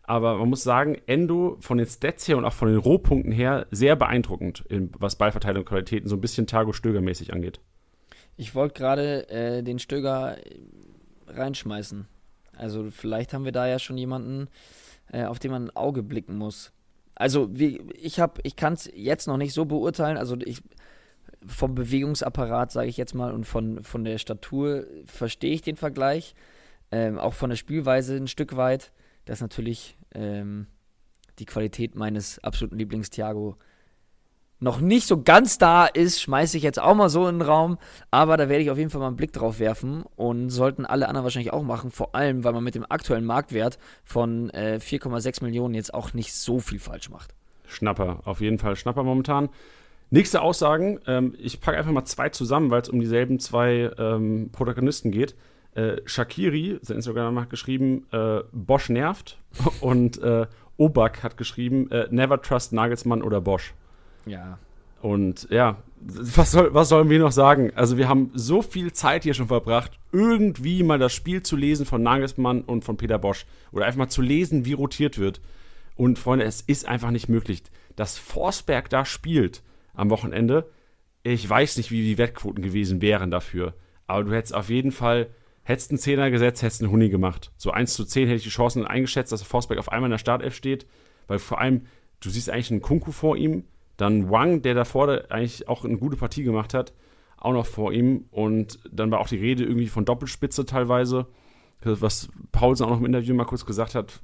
Aber 0.03 0.37
man 0.37 0.49
muss 0.49 0.63
sagen, 0.63 0.97
Endo 1.07 1.57
von 1.61 1.79
den 1.79 1.87
Stats 1.87 2.27
her 2.27 2.37
und 2.37 2.45
auch 2.45 2.53
von 2.53 2.67
den 2.67 2.77
Rohpunkten 2.77 3.31
her 3.31 3.65
sehr 3.71 3.95
beeindruckend, 3.95 4.63
in, 4.69 4.91
was 4.99 5.15
Ballverteilung 5.15 5.61
und 5.61 5.69
Qualitäten 5.69 6.07
so 6.07 6.15
ein 6.15 6.21
bisschen 6.21 6.45
Thiago 6.45 6.73
Stöger-mäßig 6.73 7.33
angeht. 7.33 7.59
Ich 8.37 8.53
wollte 8.53 8.75
gerade 8.75 9.29
äh, 9.29 9.63
den 9.63 9.79
Stöger 9.79 10.37
reinschmeißen. 11.27 12.07
Also 12.55 12.91
vielleicht 12.91 13.33
haben 13.33 13.45
wir 13.45 13.51
da 13.51 13.67
ja 13.67 13.79
schon 13.79 13.97
jemanden, 13.97 14.47
äh, 15.11 15.25
auf 15.25 15.39
den 15.39 15.49
man 15.49 15.65
ein 15.65 15.75
Auge 15.75 16.03
blicken 16.03 16.37
muss. 16.37 16.71
Also 17.15 17.49
wie, 17.57 17.81
ich 17.93 18.19
habe, 18.19 18.41
ich 18.43 18.55
kann 18.55 18.73
es 18.73 18.89
jetzt 18.93 19.27
noch 19.27 19.37
nicht 19.37 19.53
so 19.53 19.65
beurteilen. 19.65 20.17
Also 20.17 20.37
ich 20.37 20.61
vom 21.45 21.75
Bewegungsapparat, 21.75 22.71
sage 22.71 22.89
ich 22.89 22.97
jetzt 22.97 23.15
mal, 23.15 23.33
und 23.33 23.45
von, 23.45 23.83
von 23.83 24.03
der 24.03 24.17
Statur 24.17 24.85
verstehe 25.05 25.53
ich 25.53 25.61
den 25.61 25.75
Vergleich. 25.75 26.35
Ähm, 26.91 27.17
auch 27.17 27.33
von 27.33 27.49
der 27.49 27.57
Spielweise 27.57 28.15
ein 28.15 28.27
Stück 28.27 28.55
weit. 28.55 28.91
Das 29.25 29.37
ist 29.37 29.41
natürlich 29.41 29.97
ähm, 30.13 30.67
die 31.39 31.45
Qualität 31.45 31.95
meines 31.95 32.39
absoluten 32.43 32.77
Lieblings-Thiago 32.77 33.55
noch 34.61 34.79
nicht 34.79 35.07
so 35.07 35.21
ganz 35.21 35.57
da 35.57 35.87
ist, 35.87 36.21
schmeiße 36.21 36.55
ich 36.55 36.63
jetzt 36.63 36.79
auch 36.79 36.93
mal 36.93 37.09
so 37.09 37.27
in 37.27 37.39
den 37.39 37.47
Raum. 37.47 37.77
Aber 38.11 38.37
da 38.37 38.47
werde 38.47 38.63
ich 38.63 38.69
auf 38.69 38.77
jeden 38.77 38.91
Fall 38.91 39.01
mal 39.01 39.07
einen 39.07 39.15
Blick 39.15 39.33
drauf 39.33 39.59
werfen 39.59 40.03
und 40.15 40.51
sollten 40.51 40.85
alle 40.85 41.07
anderen 41.07 41.23
wahrscheinlich 41.23 41.51
auch 41.51 41.63
machen. 41.63 41.89
Vor 41.91 42.15
allem, 42.15 42.43
weil 42.43 42.53
man 42.53 42.63
mit 42.63 42.75
dem 42.75 42.85
aktuellen 42.87 43.25
Marktwert 43.25 43.79
von 44.05 44.51
äh, 44.51 44.79
4,6 44.79 45.43
Millionen 45.43 45.73
jetzt 45.73 45.93
auch 45.93 46.13
nicht 46.13 46.33
so 46.33 46.59
viel 46.59 46.79
falsch 46.79 47.09
macht. 47.09 47.33
Schnapper, 47.67 48.19
auf 48.25 48.39
jeden 48.39 48.59
Fall 48.59 48.75
Schnapper 48.75 49.03
momentan. 49.03 49.49
Nächste 50.11 50.41
Aussagen, 50.41 50.99
ähm, 51.07 51.33
ich 51.39 51.59
packe 51.59 51.77
einfach 51.77 51.91
mal 51.91 52.05
zwei 52.05 52.29
zusammen, 52.29 52.69
weil 52.69 52.81
es 52.81 52.89
um 52.89 52.99
dieselben 52.99 53.39
zwei 53.39 53.91
ähm, 53.97 54.49
Protagonisten 54.51 55.09
geht. 55.09 55.35
Äh, 55.73 56.01
Shakiri, 56.05 56.79
sein 56.81 56.97
Instagram 56.97 57.39
hat 57.39 57.49
geschrieben, 57.49 58.05
äh, 58.11 58.41
Bosch 58.51 58.89
nervt 58.89 59.39
und 59.81 60.21
äh, 60.21 60.45
Obak 60.77 61.23
hat 61.23 61.37
geschrieben, 61.37 61.89
äh, 61.89 62.07
Never 62.11 62.41
trust 62.41 62.73
Nagelsmann 62.73 63.23
oder 63.23 63.41
Bosch. 63.41 63.73
Ja. 64.25 64.57
Und 65.01 65.47
ja, 65.49 65.77
was, 65.99 66.51
soll, 66.51 66.73
was 66.73 66.89
sollen 66.89 67.09
wir 67.09 67.19
noch 67.19 67.31
sagen? 67.31 67.71
Also, 67.75 67.97
wir 67.97 68.07
haben 68.07 68.31
so 68.33 68.61
viel 68.61 68.93
Zeit 68.93 69.23
hier 69.23 69.33
schon 69.33 69.47
verbracht, 69.47 69.99
irgendwie 70.11 70.83
mal 70.83 70.99
das 70.99 71.13
Spiel 71.13 71.41
zu 71.41 71.55
lesen 71.55 71.85
von 71.85 72.03
Nagelsmann 72.03 72.61
und 72.61 72.83
von 72.83 72.97
Peter 72.97 73.17
Bosch. 73.17 73.45
Oder 73.71 73.85
einfach 73.85 73.97
mal 73.97 74.09
zu 74.09 74.21
lesen, 74.21 74.65
wie 74.65 74.73
rotiert 74.73 75.17
wird. 75.17 75.41
Und 75.95 76.19
Freunde, 76.19 76.45
es 76.45 76.61
ist 76.61 76.87
einfach 76.87 77.11
nicht 77.11 77.29
möglich. 77.29 77.63
Dass 77.95 78.17
Forsberg 78.17 78.89
da 78.89 79.05
spielt 79.05 79.63
am 79.93 80.09
Wochenende, 80.09 80.69
ich 81.23 81.47
weiß 81.47 81.77
nicht, 81.77 81.91
wie 81.91 82.01
die 82.01 82.17
Wettquoten 82.17 82.63
gewesen 82.63 83.01
wären 83.01 83.31
dafür. 83.31 83.73
Aber 84.07 84.23
du 84.23 84.33
hättest 84.33 84.53
auf 84.53 84.69
jeden 84.69 84.91
Fall, 84.91 85.27
hättest 85.63 85.91
einen 85.91 85.99
Zehner 85.99 86.31
gesetzt, 86.31 86.61
hättest 86.61 86.81
einen 86.81 86.91
Huni 86.91 87.09
gemacht. 87.09 87.51
So 87.57 87.71
1 87.71 87.93
zu 87.93 88.05
10 88.05 88.27
hätte 88.27 88.37
ich 88.37 88.43
die 88.43 88.49
Chancen 88.49 88.85
eingeschätzt, 88.85 89.31
dass 89.31 89.43
Forsberg 89.43 89.79
auf 89.79 89.91
einmal 89.91 90.07
in 90.07 90.11
der 90.11 90.17
Startelf 90.17 90.55
steht. 90.55 90.85
Weil 91.27 91.39
vor 91.39 91.59
allem, 91.59 91.85
du 92.19 92.29
siehst 92.29 92.49
eigentlich 92.49 92.71
einen 92.71 92.81
Kunku 92.81 93.11
vor 93.11 93.37
ihm, 93.37 93.65
dann 94.01 94.31
Wang, 94.31 94.61
der 94.61 94.73
davor 94.73 95.29
eigentlich 95.29 95.67
auch 95.67 95.85
eine 95.85 95.97
gute 95.97 96.17
Partie 96.17 96.43
gemacht 96.43 96.73
hat, 96.73 96.93
auch 97.37 97.53
noch 97.53 97.65
vor 97.65 97.93
ihm. 97.93 98.25
Und 98.31 98.79
dann 98.91 99.11
war 99.11 99.19
auch 99.19 99.27
die 99.27 99.37
Rede 99.37 99.63
irgendwie 99.63 99.87
von 99.87 100.05
Doppelspitze 100.05 100.65
teilweise. 100.65 101.27
Was 101.83 102.29
Paulsen 102.51 102.85
auch 102.85 102.89
noch 102.91 102.99
im 102.99 103.05
Interview 103.05 103.33
mal 103.33 103.45
kurz 103.45 103.65
gesagt 103.65 103.95
hat, 103.95 104.21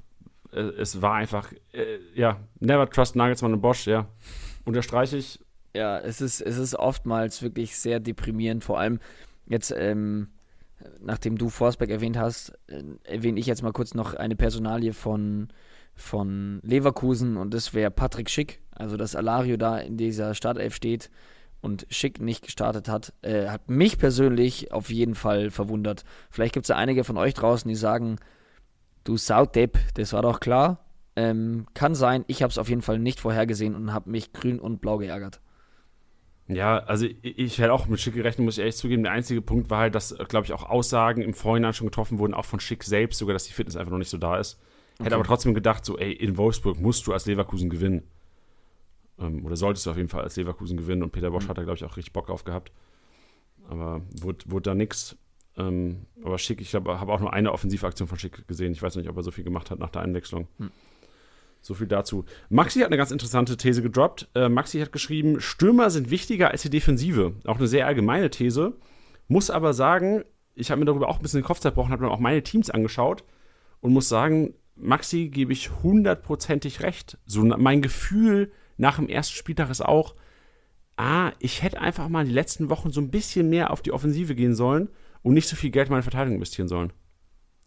äh, 0.52 0.60
es 0.60 1.02
war 1.02 1.14
einfach, 1.14 1.52
äh, 1.72 1.98
ja, 2.14 2.40
never 2.60 2.88
trust 2.88 3.16
Nagelsmann 3.16 3.52
und 3.52 3.60
Bosch, 3.60 3.86
ja. 3.86 4.06
Unterstreiche 4.64 5.16
ich. 5.16 5.40
Ja, 5.74 5.98
es 5.98 6.20
ist, 6.20 6.40
es 6.40 6.58
ist 6.58 6.74
oftmals 6.74 7.42
wirklich 7.42 7.76
sehr 7.76 8.00
deprimierend, 8.00 8.64
vor 8.64 8.78
allem 8.78 9.00
jetzt, 9.46 9.72
ähm, 9.76 10.28
nachdem 11.00 11.36
du 11.36 11.50
Forsberg 11.50 11.90
erwähnt 11.90 12.16
hast, 12.16 12.52
äh, 12.66 12.82
erwähne 13.04 13.38
ich 13.38 13.46
jetzt 13.46 13.62
mal 13.62 13.72
kurz 13.72 13.94
noch 13.94 14.14
eine 14.14 14.36
Personalie 14.36 14.92
von, 14.92 15.48
von 15.98 16.60
Leverkusen 16.62 17.36
und 17.36 17.52
das 17.52 17.74
wäre 17.74 17.90
Patrick 17.90 18.30
Schick, 18.30 18.60
also 18.70 18.96
dass 18.96 19.16
Alario 19.16 19.56
da 19.56 19.78
in 19.78 19.96
dieser 19.96 20.34
Startelf 20.34 20.74
steht 20.74 21.10
und 21.60 21.86
Schick 21.90 22.20
nicht 22.20 22.44
gestartet 22.44 22.88
hat, 22.88 23.12
äh, 23.22 23.48
hat 23.48 23.68
mich 23.68 23.98
persönlich 23.98 24.72
auf 24.72 24.90
jeden 24.90 25.14
Fall 25.14 25.50
verwundert. 25.50 26.04
Vielleicht 26.30 26.54
gibt 26.54 26.64
es 26.64 26.68
ja 26.68 26.76
einige 26.76 27.04
von 27.04 27.16
euch 27.16 27.34
draußen, 27.34 27.68
die 27.68 27.74
sagen, 27.74 28.16
du 29.04 29.16
Saudepp, 29.16 29.78
das 29.94 30.12
war 30.12 30.22
doch 30.22 30.40
klar. 30.40 30.84
Ähm, 31.16 31.66
kann 31.74 31.96
sein, 31.96 32.24
ich 32.28 32.42
habe 32.42 32.50
es 32.52 32.58
auf 32.58 32.68
jeden 32.68 32.82
Fall 32.82 33.00
nicht 33.00 33.18
vorhergesehen 33.18 33.74
und 33.74 33.92
habe 33.92 34.08
mich 34.10 34.32
grün 34.32 34.60
und 34.60 34.80
blau 34.80 34.98
geärgert. 34.98 35.40
Ja, 36.46 36.78
also 36.78 37.06
ich, 37.06 37.38
ich 37.38 37.58
hätte 37.58 37.72
auch 37.72 37.88
mit 37.88 38.00
Schick 38.00 38.14
gerechnet, 38.14 38.44
muss 38.44 38.54
ich 38.54 38.60
ehrlich 38.60 38.76
zugeben. 38.76 39.02
Der 39.02 39.12
einzige 39.12 39.42
Punkt 39.42 39.68
war 39.68 39.80
halt, 39.80 39.94
dass, 39.94 40.16
glaube 40.28 40.46
ich, 40.46 40.52
auch 40.52 40.62
Aussagen 40.62 41.20
im 41.22 41.34
Vorhinein 41.34 41.74
schon 41.74 41.88
getroffen 41.88 42.18
wurden, 42.18 42.34
auch 42.34 42.44
von 42.44 42.60
Schick 42.60 42.84
selbst, 42.84 43.18
sogar, 43.18 43.34
dass 43.34 43.44
die 43.44 43.52
Fitness 43.52 43.76
einfach 43.76 43.90
noch 43.90 43.98
nicht 43.98 44.10
so 44.10 44.16
da 44.16 44.38
ist. 44.38 44.58
Okay. 44.98 45.06
Hätte 45.06 45.14
aber 45.14 45.24
trotzdem 45.24 45.54
gedacht, 45.54 45.84
so, 45.84 45.96
ey, 45.96 46.12
in 46.12 46.36
Wolfsburg 46.36 46.80
musst 46.80 47.06
du 47.06 47.12
als 47.12 47.26
Leverkusen 47.26 47.70
gewinnen. 47.70 48.02
Ähm, 49.18 49.44
oder 49.44 49.56
solltest 49.56 49.86
du 49.86 49.90
auf 49.90 49.96
jeden 49.96 50.08
Fall 50.08 50.22
als 50.22 50.36
Leverkusen 50.36 50.76
gewinnen. 50.76 51.04
Und 51.04 51.12
Peter 51.12 51.30
Bosch 51.30 51.44
mhm. 51.44 51.50
hat 51.50 51.58
da, 51.58 51.62
glaube 51.62 51.76
ich, 51.76 51.84
auch 51.84 51.96
richtig 51.96 52.12
Bock 52.12 52.26
drauf 52.26 52.44
gehabt. 52.44 52.72
Aber 53.68 54.02
wurde, 54.20 54.44
wurde 54.46 54.70
da 54.70 54.74
nichts. 54.74 55.16
Ähm, 55.56 56.06
aber 56.24 56.38
Schick, 56.38 56.60
ich 56.60 56.74
habe 56.74 56.92
auch 56.92 57.20
nur 57.20 57.32
eine 57.32 57.52
Offensivaktion 57.52 58.08
von 58.08 58.18
Schick 58.18 58.46
gesehen. 58.48 58.72
Ich 58.72 58.82
weiß 58.82 58.96
nicht, 58.96 59.08
ob 59.08 59.16
er 59.16 59.22
so 59.22 59.30
viel 59.30 59.44
gemacht 59.44 59.70
hat 59.70 59.78
nach 59.78 59.90
der 59.90 60.02
Einwechslung. 60.02 60.48
Mhm. 60.58 60.70
So 61.60 61.74
viel 61.74 61.86
dazu. 61.86 62.24
Maxi 62.50 62.80
hat 62.80 62.86
eine 62.86 62.96
ganz 62.96 63.10
interessante 63.10 63.56
These 63.56 63.82
gedroppt. 63.82 64.28
Äh, 64.34 64.48
Maxi 64.48 64.80
hat 64.80 64.92
geschrieben, 64.92 65.40
Stürmer 65.40 65.90
sind 65.90 66.10
wichtiger 66.10 66.50
als 66.50 66.62
die 66.62 66.70
Defensive. 66.70 67.34
Auch 67.44 67.58
eine 67.58 67.66
sehr 67.66 67.86
allgemeine 67.86 68.30
These. 68.30 68.74
Muss 69.28 69.50
aber 69.50 69.74
sagen, 69.74 70.24
ich 70.54 70.70
habe 70.70 70.80
mir 70.80 70.86
darüber 70.86 71.08
auch 71.08 71.16
ein 71.16 71.22
bisschen 71.22 71.40
den 71.40 71.46
Kopf 71.46 71.60
zerbrochen, 71.60 71.92
habe 71.92 72.02
dann 72.02 72.12
auch 72.12 72.20
meine 72.20 72.42
Teams 72.42 72.70
angeschaut 72.70 73.24
und 73.80 73.92
muss 73.92 74.08
sagen, 74.08 74.54
Maxi 74.80 75.28
gebe 75.28 75.52
ich 75.52 75.70
hundertprozentig 75.82 76.82
recht. 76.82 77.18
So 77.26 77.42
mein 77.42 77.82
Gefühl 77.82 78.52
nach 78.76 78.96
dem 78.96 79.08
ersten 79.08 79.34
Spieltag 79.34 79.70
ist 79.70 79.84
auch, 79.84 80.14
ah, 80.96 81.32
ich 81.38 81.62
hätte 81.62 81.80
einfach 81.80 82.08
mal 82.08 82.24
die 82.24 82.32
letzten 82.32 82.70
Wochen 82.70 82.90
so 82.90 83.00
ein 83.00 83.10
bisschen 83.10 83.48
mehr 83.48 83.70
auf 83.70 83.82
die 83.82 83.92
Offensive 83.92 84.34
gehen 84.34 84.54
sollen 84.54 84.88
und 85.22 85.34
nicht 85.34 85.48
so 85.48 85.56
viel 85.56 85.70
Geld 85.70 85.88
in 85.88 85.92
meine 85.92 86.02
Verteidigung 86.02 86.36
investieren 86.36 86.68
sollen. 86.68 86.92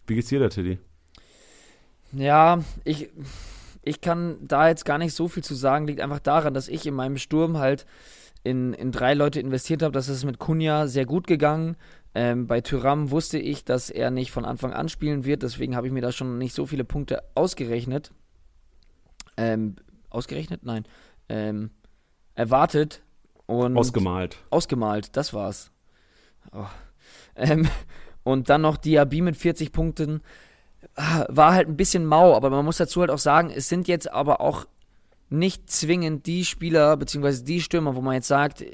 Wie 0.08 0.16
geht's 0.16 0.30
dir 0.30 0.40
da, 0.40 0.50
Tilly? 0.50 0.80
Ja, 2.14 2.64
ich, 2.84 3.10
ich 3.84 4.02
kann 4.02 4.38
da 4.42 4.68
jetzt 4.68 4.86
gar 4.86 4.98
nicht 4.98 5.14
so 5.14 5.28
viel 5.28 5.44
zu 5.44 5.56
sagen. 5.56 5.88
Liegt 5.88 6.02
einfach 6.02 6.20
daran, 6.20 6.54
dass 6.54 6.68
ich 6.68 6.86
in 6.86 6.94
meinem 6.94 7.18
Sturm 7.18 7.58
halt 7.58 7.86
in, 8.44 8.74
in 8.74 8.92
drei 8.92 9.14
Leute 9.14 9.40
investiert 9.40 9.84
habe. 9.84 9.94
Das 9.94 10.10
ist 10.10 10.26
mit 10.26 10.40
Kunja 10.40 10.88
sehr 10.88 11.06
gut 11.06 11.28
gegangen. 11.28 11.78
Ähm, 12.14 12.48
bei 12.48 12.62
Tyram 12.62 13.12
wusste 13.12 13.38
ich, 13.38 13.64
dass 13.64 13.90
er 13.90 14.12
nicht 14.12 14.32
von 14.32 14.46
Anfang 14.46 14.74
an 14.74 14.90
spielen 14.90 15.24
wird. 15.24 15.44
Deswegen 15.44 15.76
habe 15.76 15.88
ich 15.88 15.94
mir 15.94 16.02
da 16.02 16.12
schon 16.12 16.38
nicht 16.38 16.54
so 16.54 16.66
viele 16.66 16.84
Punkte 16.84 17.24
ausgerechnet. 17.36 18.12
Ähm, 19.38 19.76
ausgerechnet? 20.10 20.64
Nein. 20.64 20.86
Ähm, 21.30 21.72
erwartet. 22.36 23.02
Und 23.46 23.78
ausgemalt. 23.78 24.38
Ausgemalt, 24.50 25.16
das 25.16 25.34
war's. 25.34 25.72
Oh. 26.52 26.66
Ähm, 27.36 27.68
und 28.24 28.50
dann 28.50 28.62
noch 28.62 28.78
Diaby 28.78 29.22
mit 29.22 29.38
40 29.38 29.72
Punkten. 29.72 30.22
Ah, 30.96 31.26
war 31.30 31.54
halt 31.54 31.68
ein 31.68 31.78
bisschen 31.78 32.06
mau, 32.06 32.36
aber 32.36 32.50
man 32.50 32.66
muss 32.66 32.78
dazu 32.78 33.02
halt 33.02 33.12
auch 33.12 33.20
sagen, 33.20 33.50
es 33.50 33.70
sind 33.70 33.88
jetzt 33.88 34.12
aber 34.12 34.42
auch 34.42 34.66
nicht 35.30 35.70
zwingend 35.70 36.26
die 36.26 36.44
Spieler, 36.44 36.98
beziehungsweise 36.98 37.44
die 37.44 37.62
Stürmer, 37.62 37.96
wo 37.96 38.02
man 38.02 38.16
jetzt 38.16 38.28
sagt, 38.28 38.66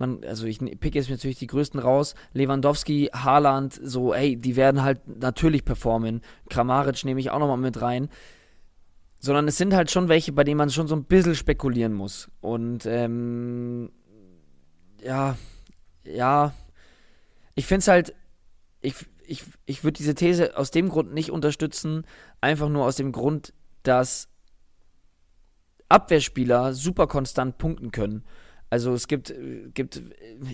man, 0.00 0.24
also 0.24 0.46
ich 0.46 0.58
pick 0.80 0.94
jetzt 0.94 1.10
natürlich 1.10 1.38
die 1.38 1.46
größten 1.46 1.80
raus, 1.80 2.14
Lewandowski, 2.32 3.10
Haaland, 3.12 3.78
so, 3.82 4.12
ey, 4.12 4.36
die 4.36 4.56
werden 4.56 4.82
halt 4.82 5.06
natürlich 5.06 5.64
performen. 5.64 6.22
Kramaric 6.48 7.04
nehme 7.04 7.20
ich 7.20 7.30
auch 7.30 7.38
nochmal 7.38 7.58
mit 7.58 7.80
rein. 7.80 8.08
Sondern 9.18 9.46
es 9.46 9.58
sind 9.58 9.74
halt 9.74 9.90
schon 9.90 10.08
welche, 10.08 10.32
bei 10.32 10.44
denen 10.44 10.56
man 10.56 10.70
schon 10.70 10.88
so 10.88 10.96
ein 10.96 11.04
bisschen 11.04 11.34
spekulieren 11.34 11.92
muss. 11.92 12.30
Und, 12.40 12.86
ähm, 12.86 13.90
ja, 15.02 15.36
ja, 16.04 16.54
ich 17.54 17.66
finde 17.66 17.80
es 17.80 17.88
halt, 17.88 18.14
ich, 18.80 18.94
ich, 19.26 19.44
ich 19.66 19.84
würde 19.84 19.98
diese 19.98 20.14
These 20.14 20.56
aus 20.56 20.70
dem 20.70 20.88
Grund 20.88 21.12
nicht 21.12 21.30
unterstützen, 21.30 22.04
einfach 22.40 22.68
nur 22.68 22.86
aus 22.86 22.96
dem 22.96 23.12
Grund, 23.12 23.52
dass 23.82 24.28
Abwehrspieler 25.88 26.72
super 26.72 27.06
konstant 27.06 27.58
punkten 27.58 27.90
können. 27.90 28.24
Also 28.70 28.92
es 28.92 29.08
gibt, 29.08 29.34
gibt, 29.74 30.00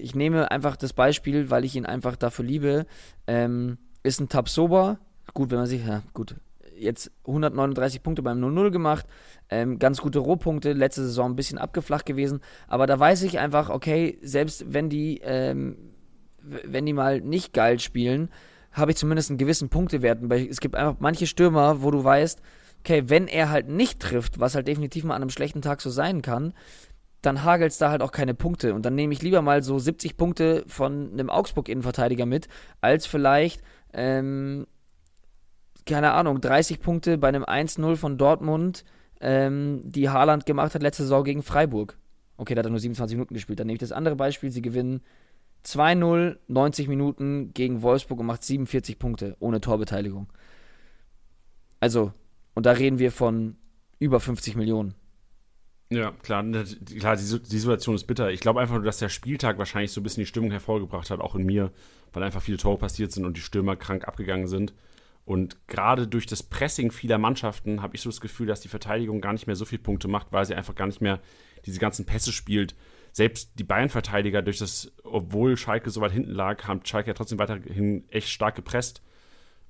ich 0.01 0.15
nehme 0.15 0.51
einfach 0.51 0.77
das 0.77 0.95
Beispiel, 0.95 1.51
weil 1.51 1.65
ich 1.65 1.77
ihn 1.77 1.87
einfach 1.87 2.17
dafür 2.17 2.45
liebe, 2.45 2.87
ähm, 3.27 3.77
ist 4.03 4.21
ein 4.21 4.29
Tabsoba, 4.29 4.99
gut, 5.35 5.51
wenn 5.51 5.59
man 5.59 5.67
sich, 5.67 5.87
ja 5.87 6.03
gut, 6.15 6.37
jetzt 6.79 7.11
139 7.27 8.03
Punkte 8.03 8.23
beim 8.23 8.43
0-0 8.43 8.71
gemacht, 8.71 9.07
ähm, 9.51 9.79
ganz 9.79 10.01
gute 10.01 10.19
Rohpunkte, 10.19 10.73
letzte 10.73 11.03
Saison 11.03 11.33
ein 11.33 11.37
bisschen 11.37 11.59
abgeflacht 11.59 12.07
gewesen, 12.07 12.41
aber 12.69 12.87
da 12.87 12.99
weiß 12.99 13.23
ich 13.23 13.39
einfach, 13.39 13.69
okay, 13.69 14.19
selbst 14.23 14.73
wenn 14.73 14.89
die, 14.89 15.21
ähm, 15.23 15.77
wenn 16.39 16.87
die 16.87 16.93
mal 16.93 17.21
nicht 17.21 17.53
geil 17.53 17.79
spielen, 17.81 18.31
habe 18.73 18.91
ich 18.91 18.97
zumindest 18.97 19.31
einen 19.31 19.39
gewissen 19.39 19.69
Punktewert. 19.69 20.21
Es 20.31 20.61
gibt 20.61 20.77
einfach 20.77 20.97
manche 21.01 21.27
Stürmer, 21.27 21.83
wo 21.83 21.91
du 21.91 22.05
weißt, 22.05 22.41
okay, 22.81 23.05
wenn 23.07 23.27
er 23.27 23.51
halt 23.51 23.69
nicht 23.69 24.01
trifft, 24.01 24.39
was 24.39 24.55
halt 24.55 24.69
definitiv 24.69 25.03
mal 25.05 25.17
an 25.17 25.23
einem 25.23 25.31
schlechten 25.31 25.63
Tag 25.63 25.81
so 25.81 25.91
sein 25.91 26.23
kann, 26.23 26.53
dann 27.23 27.45
hagelt 27.45 27.73
es 27.73 27.79
da 27.79 27.91
halt 27.91 28.03
auch 28.03 28.13
keine 28.13 28.35
Punkte. 28.35 28.75
Und 28.75 28.85
dann 28.85 28.95
nehme 28.95 29.13
ich 29.13 29.23
lieber 29.23 29.43
mal 29.43 29.63
so 29.63 29.79
70 29.79 30.17
Punkte 30.17 30.65
von 30.67 31.13
einem 31.13 31.31
Augsburg-Innenverteidiger 31.31 32.27
mit, 32.27 32.49
als 32.81 33.07
vielleicht, 33.07 33.63
ähm, 33.93 34.67
keine 35.87 36.13
Ahnung, 36.13 36.41
30 36.41 36.81
Punkte 36.81 37.19
bei 37.19 37.29
einem 37.29 37.45
1-0 37.45 37.97
von 37.97 38.19
Dortmund, 38.19 38.85
ähm, 39.21 39.83
die 39.85 40.09
Haaland 40.09 40.47
gemacht 40.47 40.75
hat 40.75 40.83
letzte 40.83 41.05
Saison 41.05 41.25
gegen 41.25 41.43
Freiburg. 41.43 41.99
Okay, 42.37 42.55
da 42.55 42.61
hat 42.61 42.67
er 42.67 42.71
nur 42.71 42.81
27 42.81 43.17
Minuten 43.17 43.35
gespielt. 43.35 43.59
Dann 43.59 43.67
nehme 43.67 43.77
ich 43.77 43.81
das 43.81 43.93
andere 43.93 44.17
Beispiel, 44.17 44.51
sie 44.51 44.63
gewinnen 44.63 45.01
2-0, 45.65 46.39
90 46.49 46.89
Minuten 46.89 47.53
gegen 47.55 47.83
Wolfsburg 47.83 48.21
und 48.21 48.27
macht 48.27 48.45
47 48.45 48.99
Punkte 48.99 49.37
ohne 49.41 49.61
Torbeteiligung. 49.61 50.29
Also, 51.81 52.13
und 52.55 52.67
da 52.67 52.73
reden 52.73 52.99
wir 52.99 53.11
von 53.11 53.57
über 53.99 54.21
50 54.21 54.57
Millionen. 54.57 54.95
Ja, 55.89 56.11
klar, 56.11 56.43
ne, 56.43 56.65
klar, 56.99 57.17
die, 57.17 57.23
Situation 57.23 57.95
ist 57.95 58.07
bitter. 58.07 58.31
Ich 58.31 58.41
glaube 58.41 58.61
einfach 58.61 58.75
nur, 58.75 58.85
dass 58.85 58.99
der 58.99 59.09
Spieltag 59.09 59.59
wahrscheinlich 59.59 59.93
so 59.93 60.01
ein 60.01 60.05
bisschen 60.05 60.23
die 60.23 60.27
Stimmung 60.27 60.51
hervorgebracht 60.51 61.11
hat, 61.11 61.21
auch 61.21 61.37
in 61.37 61.47
mir, 61.47 61.71
weil 62.13 62.25
einfach 62.25 62.43
viele 62.43 62.57
Tore 62.57 62.79
passiert 62.79 63.13
sind 63.13 63.25
und 63.25 63.37
die 63.37 63.41
Stürmer 63.43 63.77
krank 63.77 64.07
abgegangen 64.09 64.49
sind. 64.49 64.75
Und 65.25 65.57
gerade 65.69 66.07
durch 66.09 66.27
das 66.27 66.43
Pressing 66.43 66.91
vieler 66.91 67.19
Mannschaften 67.19 67.83
habe 67.83 67.95
ich 67.97 68.03
so 68.03 68.11
das 68.11 68.21
Gefühl, 68.21 68.47
dass 68.47 68.61
die 68.61 68.69
Verteidigung 68.69 69.21
gar 69.21 69.33
nicht 69.33 69.47
mehr 69.47 69.57
so 69.57 69.65
viele 69.65 69.83
Punkte 69.83 70.09
macht, 70.09 70.29
weil 70.33 70.45
sie 70.45 70.55
einfach 70.55 70.75
gar 70.75 70.87
nicht 70.87 71.01
mehr 71.01 71.21
diese 71.67 71.81
ganzen 71.81 72.05
Pässe 72.05 72.33
spielt, 72.33 72.75
selbst 73.17 73.53
die 73.59 73.65
Bayern-Verteidiger, 73.65 74.43
durch 74.43 74.59
das, 74.59 74.93
obwohl 75.03 75.57
Schalke 75.57 75.89
so 75.89 76.03
weit 76.03 76.13
hinten 76.13 76.33
lag, 76.33 76.65
haben 76.65 76.85
Schalke 76.85 77.09
ja 77.09 77.15
trotzdem 77.15 77.39
weiterhin 77.39 78.05
echt 78.11 78.29
stark 78.29 78.57
gepresst. 78.57 79.03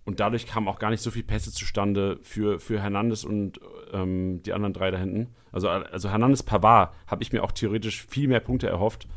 Und 0.06 0.20
dadurch 0.20 0.46
kamen 0.46 0.68
auch 0.68 0.78
gar 0.78 0.90
nicht 0.90 1.02
so 1.02 1.10
viele 1.10 1.24
Pässe 1.24 1.52
zustande 1.52 2.18
für, 2.22 2.60
für 2.60 2.80
Hernandez 2.80 3.24
und 3.24 3.60
ähm, 3.92 4.40
die 4.44 4.52
anderen 4.52 4.72
drei 4.72 4.92
da 4.92 4.98
hinten. 4.98 5.34
Also, 5.50 5.68
also 5.68 6.08
Hernandez 6.08 6.44
Pavard 6.44 6.94
habe 7.08 7.24
ich 7.24 7.32
mir 7.32 7.42
auch 7.42 7.50
theoretisch 7.50 8.06
viel 8.06 8.28
mehr 8.28 8.38
Punkte 8.38 8.68
erhofft, 8.68 9.08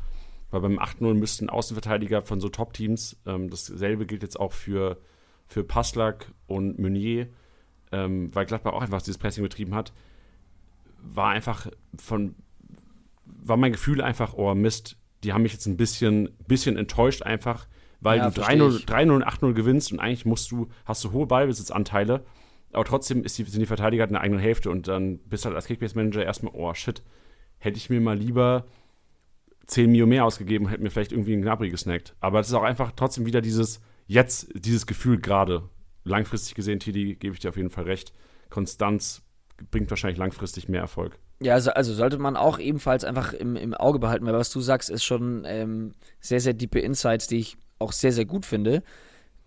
weil 0.49 0.61
beim 0.61 0.79
8-0 0.79 1.13
müssten 1.13 1.47
Außenverteidiger 1.47 2.23
von 2.23 2.39
so 2.39 2.49
Top-Teams, 2.49 3.21
ähm, 3.27 3.51
dasselbe 3.51 4.07
gilt 4.07 4.23
jetzt 4.23 4.39
auch 4.39 4.51
für, 4.51 4.97
für 5.45 5.63
Passlack 5.63 6.31
und 6.47 6.79
Meunier, 6.79 7.27
ähm, 7.91 8.33
weil 8.33 8.47
Gladbach 8.47 8.73
auch 8.73 8.81
einfach 8.81 9.03
dieses 9.03 9.19
Pressing 9.19 9.43
betrieben 9.43 9.75
hat, 9.75 9.93
war 11.03 11.29
einfach 11.29 11.67
von 11.97 12.33
war 13.25 13.57
mein 13.57 13.71
Gefühl 13.71 14.01
einfach, 14.01 14.33
oh 14.33 14.53
Mist, 14.55 14.97
die 15.23 15.33
haben 15.33 15.43
mich 15.43 15.53
jetzt 15.53 15.67
ein 15.67 15.77
bisschen, 15.77 16.29
bisschen 16.47 16.77
enttäuscht 16.77 17.21
einfach, 17.21 17.67
weil 18.01 18.19
ja, 18.19 18.29
du 18.29 18.41
3-0 18.41 19.11
und 19.11 19.25
8-0 19.25 19.53
gewinnst 19.53 19.91
und 19.91 19.99
eigentlich 19.99 20.25
musst 20.25 20.51
du, 20.51 20.69
hast 20.85 21.03
du 21.03 21.11
hohe 21.11 21.27
Ballbesitzanteile, 21.27 22.23
aber 22.71 22.85
trotzdem 22.85 23.23
die, 23.23 23.29
sind 23.29 23.59
die 23.59 23.65
Verteidiger 23.65 24.05
in 24.05 24.13
der 24.13 24.21
eigenen 24.21 24.41
Hälfte 24.41 24.69
und 24.69 24.87
dann 24.87 25.19
bist 25.19 25.43
du 25.43 25.47
halt 25.47 25.55
als 25.55 25.65
Kickbase-Manager 25.65 26.23
erstmal, 26.23 26.53
oh 26.55 26.73
shit, 26.73 27.03
hätte 27.57 27.77
ich 27.77 27.89
mir 27.89 27.99
mal 27.99 28.17
lieber 28.17 28.65
10 29.67 29.91
Mio 29.91 30.07
mehr 30.07 30.25
ausgegeben 30.25 30.65
und 30.65 30.71
hätte 30.71 30.83
mir 30.83 30.89
vielleicht 30.89 31.11
irgendwie 31.11 31.33
einen 31.33 31.43
Gnabry 31.43 31.69
gesnackt. 31.69 32.15
Aber 32.19 32.39
es 32.39 32.47
ist 32.47 32.53
auch 32.53 32.63
einfach 32.63 32.91
trotzdem 32.95 33.25
wieder 33.25 33.41
dieses, 33.41 33.81
jetzt, 34.07 34.49
dieses 34.53 34.87
Gefühl 34.87 35.19
gerade. 35.19 35.69
Langfristig 36.03 36.55
gesehen, 36.55 36.79
Tidi, 36.79 37.15
gebe 37.15 37.33
ich 37.33 37.39
dir 37.39 37.49
auf 37.49 37.57
jeden 37.57 37.69
Fall 37.69 37.83
recht. 37.83 38.13
Konstanz 38.49 39.21
bringt 39.69 39.89
wahrscheinlich 39.89 40.17
langfristig 40.17 40.69
mehr 40.69 40.81
Erfolg. 40.81 41.19
Ja, 41.41 41.53
also, 41.53 41.71
also, 41.71 41.93
sollte 41.93 42.17
man 42.17 42.35
auch 42.35 42.59
ebenfalls 42.59 43.03
einfach 43.03 43.33
im, 43.33 43.55
im 43.55 43.73
Auge 43.73 43.99
behalten, 43.99 44.25
weil 44.25 44.33
was 44.33 44.51
du 44.51 44.59
sagst, 44.59 44.89
ist 44.89 45.03
schon 45.03 45.43
ähm, 45.45 45.93
sehr, 46.19 46.41
sehr 46.41 46.53
diepe 46.53 46.79
Insights, 46.79 47.27
die 47.27 47.37
ich 47.37 47.57
auch 47.79 47.91
sehr, 47.91 48.11
sehr 48.11 48.25
gut 48.25 48.45
finde. 48.45 48.83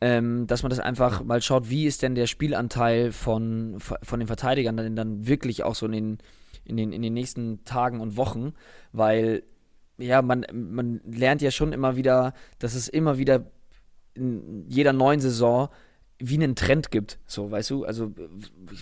Ähm, 0.00 0.48
dass 0.48 0.64
man 0.64 0.70
das 0.70 0.80
einfach 0.80 1.22
mal 1.22 1.40
schaut, 1.40 1.70
wie 1.70 1.86
ist 1.86 2.02
denn 2.02 2.16
der 2.16 2.26
Spielanteil 2.26 3.12
von, 3.12 3.76
von 3.78 4.18
den 4.18 4.26
Verteidigern 4.26 4.76
dann, 4.76 4.96
dann 4.96 5.28
wirklich 5.28 5.62
auch 5.62 5.76
so 5.76 5.86
in 5.86 5.92
den, 5.92 6.18
in, 6.64 6.76
den, 6.76 6.92
in 6.92 7.02
den 7.02 7.14
nächsten 7.14 7.64
Tagen 7.64 8.00
und 8.00 8.16
Wochen, 8.16 8.52
weil 8.90 9.44
ja, 9.98 10.20
man, 10.20 10.44
man 10.52 11.00
lernt 11.04 11.40
ja 11.40 11.52
schon 11.52 11.72
immer 11.72 11.94
wieder, 11.94 12.34
dass 12.58 12.74
es 12.74 12.88
immer 12.88 13.16
wieder 13.18 13.46
in 14.14 14.64
jeder 14.68 14.92
neuen 14.92 15.20
Saison 15.20 15.68
wie 16.24 16.36
einen 16.36 16.54
Trend 16.54 16.90
gibt. 16.90 17.18
So, 17.26 17.50
weißt 17.50 17.70
du, 17.70 17.84
also 17.84 18.12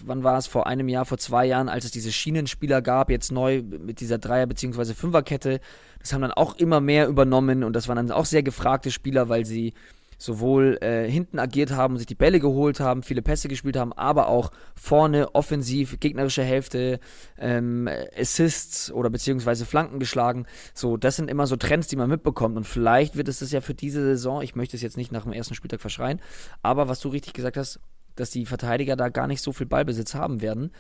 wann 0.05 0.23
war 0.23 0.39
es 0.39 0.47
vor 0.47 0.67
einem 0.67 0.89
Jahr, 0.89 1.05
vor 1.05 1.19
zwei 1.19 1.47
Jahren, 1.47 1.69
als 1.69 1.85
es 1.85 1.91
diese 1.91 2.13
Schienenspieler 2.13 2.83
gab, 2.83 3.11
jetzt 3.11 3.33
neu 3.33 3.63
mit 3.63 4.01
dieser 4.01 4.19
Dreier- 4.19 4.47
bzw. 4.47 4.95
Fünferkette, 4.95 5.61
das 5.99 6.13
haben 6.13 6.23
dann 6.23 6.33
auch 6.33 6.57
immer 6.57 6.81
mehr 6.81 7.09
übernommen 7.09 7.65
und 7.65 7.75
das 7.75 7.89
waren 7.89 7.97
dann 7.97 8.11
auch 8.11 8.27
sehr 8.27 8.43
gefragte 8.43 8.91
Spieler, 8.91 9.29
weil 9.29 9.45
sie 9.45 9.73
sowohl 10.21 10.77
äh, 10.83 11.11
hinten 11.11 11.39
agiert 11.39 11.71
haben, 11.71 11.97
sich 11.97 12.07
die 12.07 12.15
Bälle 12.15 12.41
geholt 12.41 12.79
haben, 12.79 13.03
viele 13.03 13.23
Pässe 13.23 13.49
gespielt 13.49 13.77
haben, 13.77 13.95
aber 13.95 14.29
auch 14.29 14.51
vorne 14.75 15.35
offensiv, 15.35 15.99
gegnerische 15.99 16.43
Hälfte, 16.43 17.01
ähm, 17.39 17.89
Assists 18.15 18.93
oder 18.93 19.09
beziehungsweise 19.09 19.65
Flanken 19.65 19.99
geschlagen. 19.99 20.45
So, 20.75 20.99
das 20.99 21.17
sind 21.17 21.31
immer 21.31 21.47
so 21.47 21.57
Trends, 21.57 21.89
die 21.89 21.97
man 21.97 22.11
mitbekommt. 22.11 22.59
Und 22.59 22.65
vielleicht 22.65 23.17
wird 23.17 23.29
es 23.29 23.39
das 23.39 23.51
ja 23.51 23.63
für 23.63 23.73
diese 23.73 24.03
Saison, 24.03 24.43
ich 24.43 24.55
möchte 24.55 24.77
es 24.77 24.83
jetzt 24.83 24.99
nicht 24.99 25.11
nach 25.11 25.23
dem 25.23 25.33
ersten 25.33 25.55
Spieltag 25.55 25.81
verschreien, 25.81 26.21
aber 26.61 26.87
was 26.87 27.01
du 27.01 27.09
richtig 27.09 27.33
gesagt 27.33 27.57
hast, 27.57 27.81
dass 28.15 28.29
die 28.29 28.45
Verteidiger 28.45 28.97
da 28.97 29.09
gar 29.09 29.27
nicht 29.27 29.41
so 29.41 29.53
viel 29.53 29.67
Ballbesitz 29.67 30.15
haben 30.15 30.43
werden. 30.43 30.71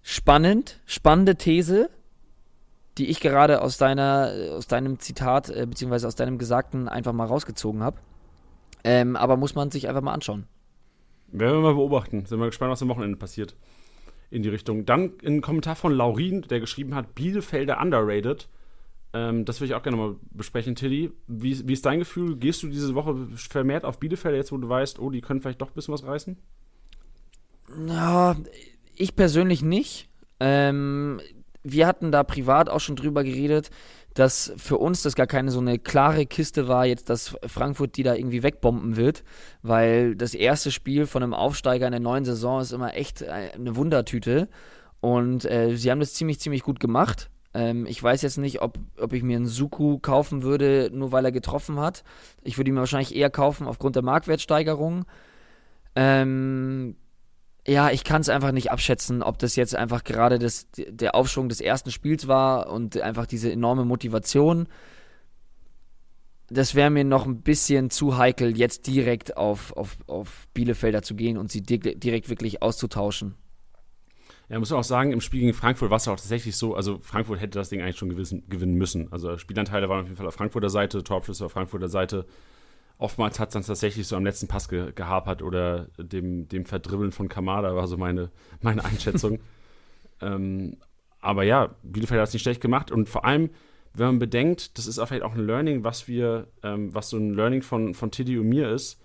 Spannend, 0.00 0.80
spannende 0.86 1.36
These, 1.36 1.90
die 2.96 3.10
ich 3.10 3.20
gerade 3.20 3.60
aus 3.60 3.76
deiner, 3.76 4.32
aus 4.52 4.66
deinem 4.66 4.98
Zitat, 4.98 5.50
äh, 5.50 5.66
beziehungsweise 5.66 6.06
aus 6.06 6.14
deinem 6.14 6.38
Gesagten 6.38 6.88
einfach 6.88 7.12
mal 7.12 7.26
rausgezogen 7.26 7.82
habe. 7.82 7.98
Ähm, 8.86 9.16
aber 9.16 9.36
muss 9.36 9.56
man 9.56 9.72
sich 9.72 9.88
einfach 9.88 10.00
mal 10.00 10.14
anschauen. 10.14 10.46
Werden 11.32 11.56
wir 11.56 11.60
mal 11.60 11.74
beobachten. 11.74 12.24
Sind 12.24 12.38
wir 12.38 12.46
gespannt, 12.46 12.70
was 12.70 12.82
am 12.82 12.88
Wochenende 12.88 13.16
passiert. 13.16 13.56
In 14.30 14.44
die 14.44 14.48
Richtung. 14.48 14.86
Dann 14.86 15.14
ein 15.24 15.40
Kommentar 15.40 15.74
von 15.74 15.92
Laurin, 15.92 16.42
der 16.42 16.60
geschrieben 16.60 16.94
hat: 16.94 17.16
Bielefelder 17.16 17.80
underrated. 17.80 18.48
Ähm, 19.12 19.44
das 19.44 19.60
will 19.60 19.66
ich 19.66 19.74
auch 19.74 19.82
gerne 19.82 19.96
mal 19.96 20.14
besprechen, 20.30 20.76
Tilly. 20.76 21.10
Wie, 21.26 21.66
wie 21.66 21.72
ist 21.72 21.84
dein 21.84 21.98
Gefühl? 21.98 22.36
Gehst 22.36 22.62
du 22.62 22.68
diese 22.68 22.94
Woche 22.94 23.26
vermehrt 23.34 23.84
auf 23.84 23.98
Bielefeld, 23.98 24.36
jetzt 24.36 24.52
wo 24.52 24.56
du 24.56 24.68
weißt, 24.68 25.00
oh, 25.00 25.10
die 25.10 25.20
können 25.20 25.40
vielleicht 25.40 25.60
doch 25.60 25.68
ein 25.68 25.74
bisschen 25.74 25.94
was 25.94 26.04
reißen? 26.04 26.36
Ja, 27.88 28.36
ich 28.94 29.16
persönlich 29.16 29.62
nicht. 29.62 30.08
Ähm, 30.38 31.20
wir 31.64 31.88
hatten 31.88 32.12
da 32.12 32.22
privat 32.22 32.68
auch 32.68 32.80
schon 32.80 32.94
drüber 32.94 33.24
geredet, 33.24 33.70
dass 34.16 34.50
für 34.56 34.78
uns 34.78 35.02
das 35.02 35.14
gar 35.14 35.26
keine 35.26 35.50
so 35.50 35.60
eine 35.60 35.78
klare 35.78 36.24
Kiste 36.24 36.68
war, 36.68 36.86
jetzt, 36.86 37.10
dass 37.10 37.36
Frankfurt 37.46 37.98
die 37.98 38.02
da 38.02 38.14
irgendwie 38.14 38.42
wegbomben 38.42 38.96
wird, 38.96 39.24
weil 39.62 40.16
das 40.16 40.32
erste 40.32 40.72
Spiel 40.72 41.04
von 41.06 41.22
einem 41.22 41.34
Aufsteiger 41.34 41.86
in 41.86 41.92
der 41.92 42.00
neuen 42.00 42.24
Saison 42.24 42.62
ist 42.62 42.72
immer 42.72 42.94
echt 42.94 43.20
äh, 43.20 43.50
eine 43.54 43.76
Wundertüte. 43.76 44.48
Und 45.00 45.44
äh, 45.44 45.76
sie 45.76 45.90
haben 45.90 46.00
das 46.00 46.14
ziemlich, 46.14 46.40
ziemlich 46.40 46.62
gut 46.62 46.80
gemacht. 46.80 47.28
Ähm, 47.52 47.84
ich 47.84 48.02
weiß 48.02 48.22
jetzt 48.22 48.38
nicht, 48.38 48.62
ob, 48.62 48.78
ob 48.98 49.12
ich 49.12 49.22
mir 49.22 49.36
einen 49.36 49.46
Suku 49.46 49.98
kaufen 49.98 50.42
würde, 50.42 50.90
nur 50.94 51.12
weil 51.12 51.26
er 51.26 51.32
getroffen 51.32 51.78
hat. 51.78 52.02
Ich 52.42 52.56
würde 52.56 52.70
ihn 52.70 52.76
wahrscheinlich 52.76 53.14
eher 53.14 53.28
kaufen 53.28 53.66
aufgrund 53.66 53.96
der 53.96 54.02
Marktwertsteigerung. 54.02 55.04
Ähm, 55.94 56.96
ja, 57.66 57.90
ich 57.90 58.04
kann 58.04 58.20
es 58.20 58.28
einfach 58.28 58.52
nicht 58.52 58.70
abschätzen, 58.70 59.22
ob 59.22 59.38
das 59.38 59.56
jetzt 59.56 59.74
einfach 59.74 60.04
gerade 60.04 60.38
das, 60.38 60.68
der 60.76 61.14
Aufschwung 61.14 61.48
des 61.48 61.60
ersten 61.60 61.90
Spiels 61.90 62.28
war 62.28 62.70
und 62.70 62.98
einfach 63.00 63.26
diese 63.26 63.50
enorme 63.50 63.84
Motivation. 63.84 64.68
Das 66.48 66.76
wäre 66.76 66.90
mir 66.90 67.04
noch 67.04 67.26
ein 67.26 67.42
bisschen 67.42 67.90
zu 67.90 68.16
heikel, 68.16 68.56
jetzt 68.56 68.86
direkt 68.86 69.36
auf, 69.36 69.76
auf, 69.76 69.96
auf 70.06 70.46
Bielefelder 70.54 71.02
zu 71.02 71.16
gehen 71.16 71.38
und 71.38 71.50
sie 71.50 71.62
direkt 71.62 72.28
wirklich 72.28 72.62
auszutauschen. 72.62 73.34
Ja, 74.48 74.60
muss 74.60 74.70
auch 74.70 74.84
sagen, 74.84 75.10
im 75.10 75.20
Spiel 75.20 75.40
gegen 75.40 75.54
Frankfurt 75.54 75.90
war 75.90 75.96
es 75.96 76.06
auch 76.06 76.14
tatsächlich 76.14 76.56
so, 76.56 76.76
also 76.76 77.00
Frankfurt 77.00 77.40
hätte 77.40 77.58
das 77.58 77.68
Ding 77.68 77.82
eigentlich 77.82 77.96
schon 77.96 78.10
gewissen, 78.10 78.48
gewinnen 78.48 78.74
müssen. 78.74 79.12
Also 79.12 79.38
Spielanteile 79.38 79.88
waren 79.88 80.02
auf 80.02 80.06
jeden 80.06 80.16
Fall 80.16 80.28
auf 80.28 80.34
Frankfurter 80.34 80.68
Seite, 80.68 81.02
Torabschlüsse 81.02 81.46
auf 81.46 81.52
Frankfurter 81.52 81.88
Seite 81.88 82.26
oftmals 82.98 83.38
hat 83.38 83.48
es 83.48 83.52
dann 83.54 83.62
tatsächlich 83.62 84.06
so 84.06 84.16
am 84.16 84.24
letzten 84.24 84.48
Pass 84.48 84.68
ge 84.68 84.92
gehapert 84.94 85.42
oder 85.42 85.86
dem, 85.98 86.48
dem 86.48 86.64
Verdribbeln 86.64 87.12
von 87.12 87.28
Kamada 87.28 87.74
war 87.74 87.86
so 87.86 87.96
meine, 87.96 88.30
meine 88.62 88.84
Einschätzung. 88.84 89.40
ähm, 90.20 90.76
aber 91.20 91.42
ja, 91.42 91.74
Bielefeld 91.82 92.20
hat 92.20 92.28
es 92.28 92.34
nicht 92.34 92.42
schlecht 92.42 92.60
gemacht 92.60 92.90
und 92.90 93.08
vor 93.08 93.24
allem, 93.24 93.50
wenn 93.94 94.06
man 94.06 94.18
bedenkt, 94.18 94.78
das 94.78 94.86
ist 94.86 94.98
auch 94.98 95.08
vielleicht 95.08 95.24
auch 95.24 95.34
ein 95.34 95.46
Learning, 95.46 95.82
was 95.82 96.06
wir, 96.06 96.48
ähm, 96.62 96.94
was 96.94 97.10
so 97.10 97.16
ein 97.16 97.34
Learning 97.34 97.62
von, 97.62 97.94
von 97.94 98.10
Tiddy 98.10 98.38
und 98.38 98.48
mir 98.48 98.70
ist, 98.70 99.00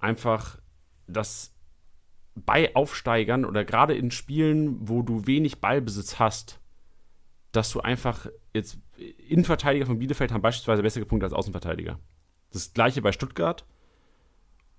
einfach, 0.00 0.58
dass 1.06 1.54
bei 2.34 2.74
Aufsteigern 2.74 3.44
oder 3.44 3.64
gerade 3.64 3.94
in 3.94 4.10
Spielen, 4.10 4.88
wo 4.88 5.02
du 5.02 5.26
wenig 5.26 5.60
Ballbesitz 5.60 6.18
hast, 6.18 6.60
dass 7.52 7.70
du 7.72 7.80
einfach 7.80 8.26
jetzt 8.52 8.78
Innenverteidiger 9.28 9.86
von 9.86 9.98
Bielefeld 9.98 10.32
haben 10.32 10.42
beispielsweise 10.42 10.82
bessere 10.82 11.06
Punkte 11.06 11.26
als 11.26 11.32
Außenverteidiger. 11.32 11.98
Das 12.52 12.72
gleiche 12.72 13.02
bei 13.02 13.12
Stuttgart. 13.12 13.64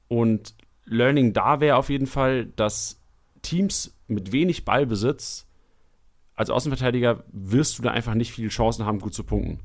Und 0.07 0.55
Learning 0.85 1.33
da 1.33 1.59
wäre 1.59 1.77
auf 1.77 1.89
jeden 1.89 2.07
Fall, 2.07 2.45
dass 2.45 2.99
Teams 3.41 3.93
mit 4.07 4.31
wenig 4.31 4.65
Ballbesitz 4.65 5.45
als 6.35 6.49
Außenverteidiger 6.49 7.23
wirst 7.31 7.77
du 7.77 7.83
da 7.83 7.91
einfach 7.91 8.13
nicht 8.13 8.31
viele 8.31 8.49
Chancen 8.49 8.85
haben, 8.85 8.99
gut 8.99 9.13
zu 9.13 9.23
punkten. 9.23 9.59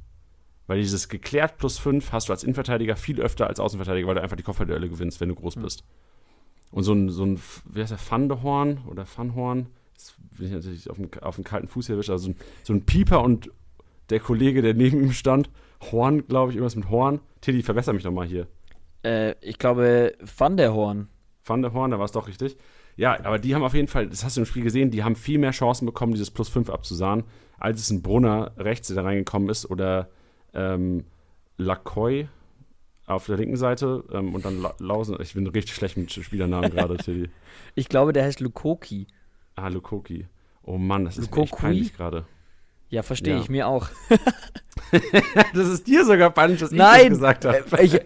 Weil 0.67 0.81
dieses 0.81 1.09
geklärt 1.09 1.59
plus 1.59 1.79
5 1.79 2.13
hast 2.13 2.29
du 2.29 2.33
als 2.33 2.45
Innenverteidiger 2.45 2.97
viel 2.97 3.21
öfter 3.21 3.47
als 3.47 3.61
Außenverteidiger, 3.61 4.09
weil 4.09 4.15
du 4.15 4.23
einfach 4.23 4.37
die 4.37 4.43
Kopfballduelle 4.43 4.89
gewinnst, 4.89 5.21
wenn 5.21 5.29
du 5.29 5.35
groß 5.35 5.57
hm. 5.57 5.63
bist. 5.63 5.85
Und 6.71 6.85
so 6.85 6.95
ein, 6.95 7.11
so 7.11 7.27
ein 7.27 7.41
wie 7.67 7.81
heißt 7.81 7.91
der, 7.91 7.99
Fandehorn 7.99 8.81
oder 8.89 9.05
Fanhorn, 9.05 9.67
das 9.95 10.15
bin 10.39 10.47
ich 10.47 10.53
natürlich 10.53 10.89
auf 10.89 10.97
dem, 10.97 11.11
auf 11.21 11.35
dem 11.35 11.45
kalten 11.45 11.69
Fuß 11.69 11.91
erwischt, 11.91 12.09
also 12.09 12.25
so 12.25 12.31
ein, 12.31 12.37
so 12.63 12.73
ein 12.73 12.87
Pieper 12.87 13.23
und 13.23 13.51
der 14.09 14.21
Kollege, 14.21 14.63
der 14.63 14.73
neben 14.73 15.03
ihm 15.03 15.13
stand, 15.13 15.51
Horn, 15.91 16.27
glaube 16.27 16.51
ich, 16.53 16.57
irgendwas 16.57 16.77
mit 16.77 16.91
Horn. 16.91 17.21
Tilly, 17.41 17.63
verbessere 17.63 17.95
mich 17.95 18.05
doch 18.05 18.13
mal 18.13 18.27
hier. 18.27 18.47
Äh, 19.03 19.35
ich 19.41 19.59
glaube, 19.59 20.15
Van 20.37 20.57
der 20.57 20.75
Horn. 20.75 21.09
Van 21.45 21.63
der 21.63 21.73
Horn, 21.73 21.91
da 21.91 21.99
war 21.99 22.05
es 22.05 22.13
doch 22.13 22.29
richtig. 22.29 22.57
Ja, 22.97 23.19
aber 23.25 23.39
die 23.39 23.55
haben 23.55 23.65
auf 23.65 23.75
jeden 23.75 23.89
Fall, 23.89 24.09
das 24.09 24.25
hast 24.25 24.37
du 24.37 24.43
im 24.43 24.47
Spiel 24.47 24.63
gesehen, 24.63 24.91
die 24.91 25.03
haben 25.03 25.17
viel 25.17 25.39
mehr 25.39 25.51
Chancen 25.51 25.87
bekommen, 25.87 26.13
dieses 26.13 26.31
Plus 26.31 26.49
5 26.49 26.71
abzusahen, 26.71 27.25
als 27.59 27.81
es 27.81 27.91
ein 27.91 28.03
Brunner 28.03 28.53
rechts, 28.59 28.89
der 28.89 28.97
da 28.97 29.03
reingekommen 29.03 29.49
ist, 29.49 29.69
oder 29.71 30.11
ähm, 30.55 31.05
Lacoy 31.57 32.29
auf 33.07 33.27
der 33.27 33.37
linken 33.39 33.57
Seite 33.57 34.05
ähm, 34.13 34.35
und 34.35 34.45
dann 34.45 34.61
La 34.61 34.75
Lausen. 34.79 35.17
Ich 35.21 35.35
bin 35.35 35.47
richtig 35.47 35.75
schlecht 35.75 35.97
mit 35.97 36.13
Spielernamen 36.13 36.71
gerade, 36.75 36.97
Tilly. 36.97 37.31
Ich 37.75 37.89
glaube, 37.89 38.13
der 38.13 38.25
heißt 38.25 38.41
Lukoki. 38.41 39.07
Ah, 39.57 39.69
Lukoki. 39.69 40.27
Oh 40.63 40.79
Mann, 40.79 41.05
das 41.05 41.19
ist 41.19 41.31
Lukokui? 41.31 41.45
echt 41.45 41.57
peinlich 41.57 41.97
gerade. 41.97 42.27
Ja, 42.93 43.03
verstehe 43.03 43.37
ja. 43.37 43.41
ich 43.41 43.49
mir 43.49 43.69
auch. 43.69 43.89
das 45.55 45.67
ist 45.67 45.87
dir 45.87 46.05
sogar 46.05 46.29
peinlich, 46.29 46.61
dass 46.61 46.73
Nein, 46.73 47.01
ich 47.01 47.09
das 47.09 47.19
gesagt 47.19 47.45
habe. 47.47 47.79
Äh, 47.79 47.85
ich, 47.85 48.01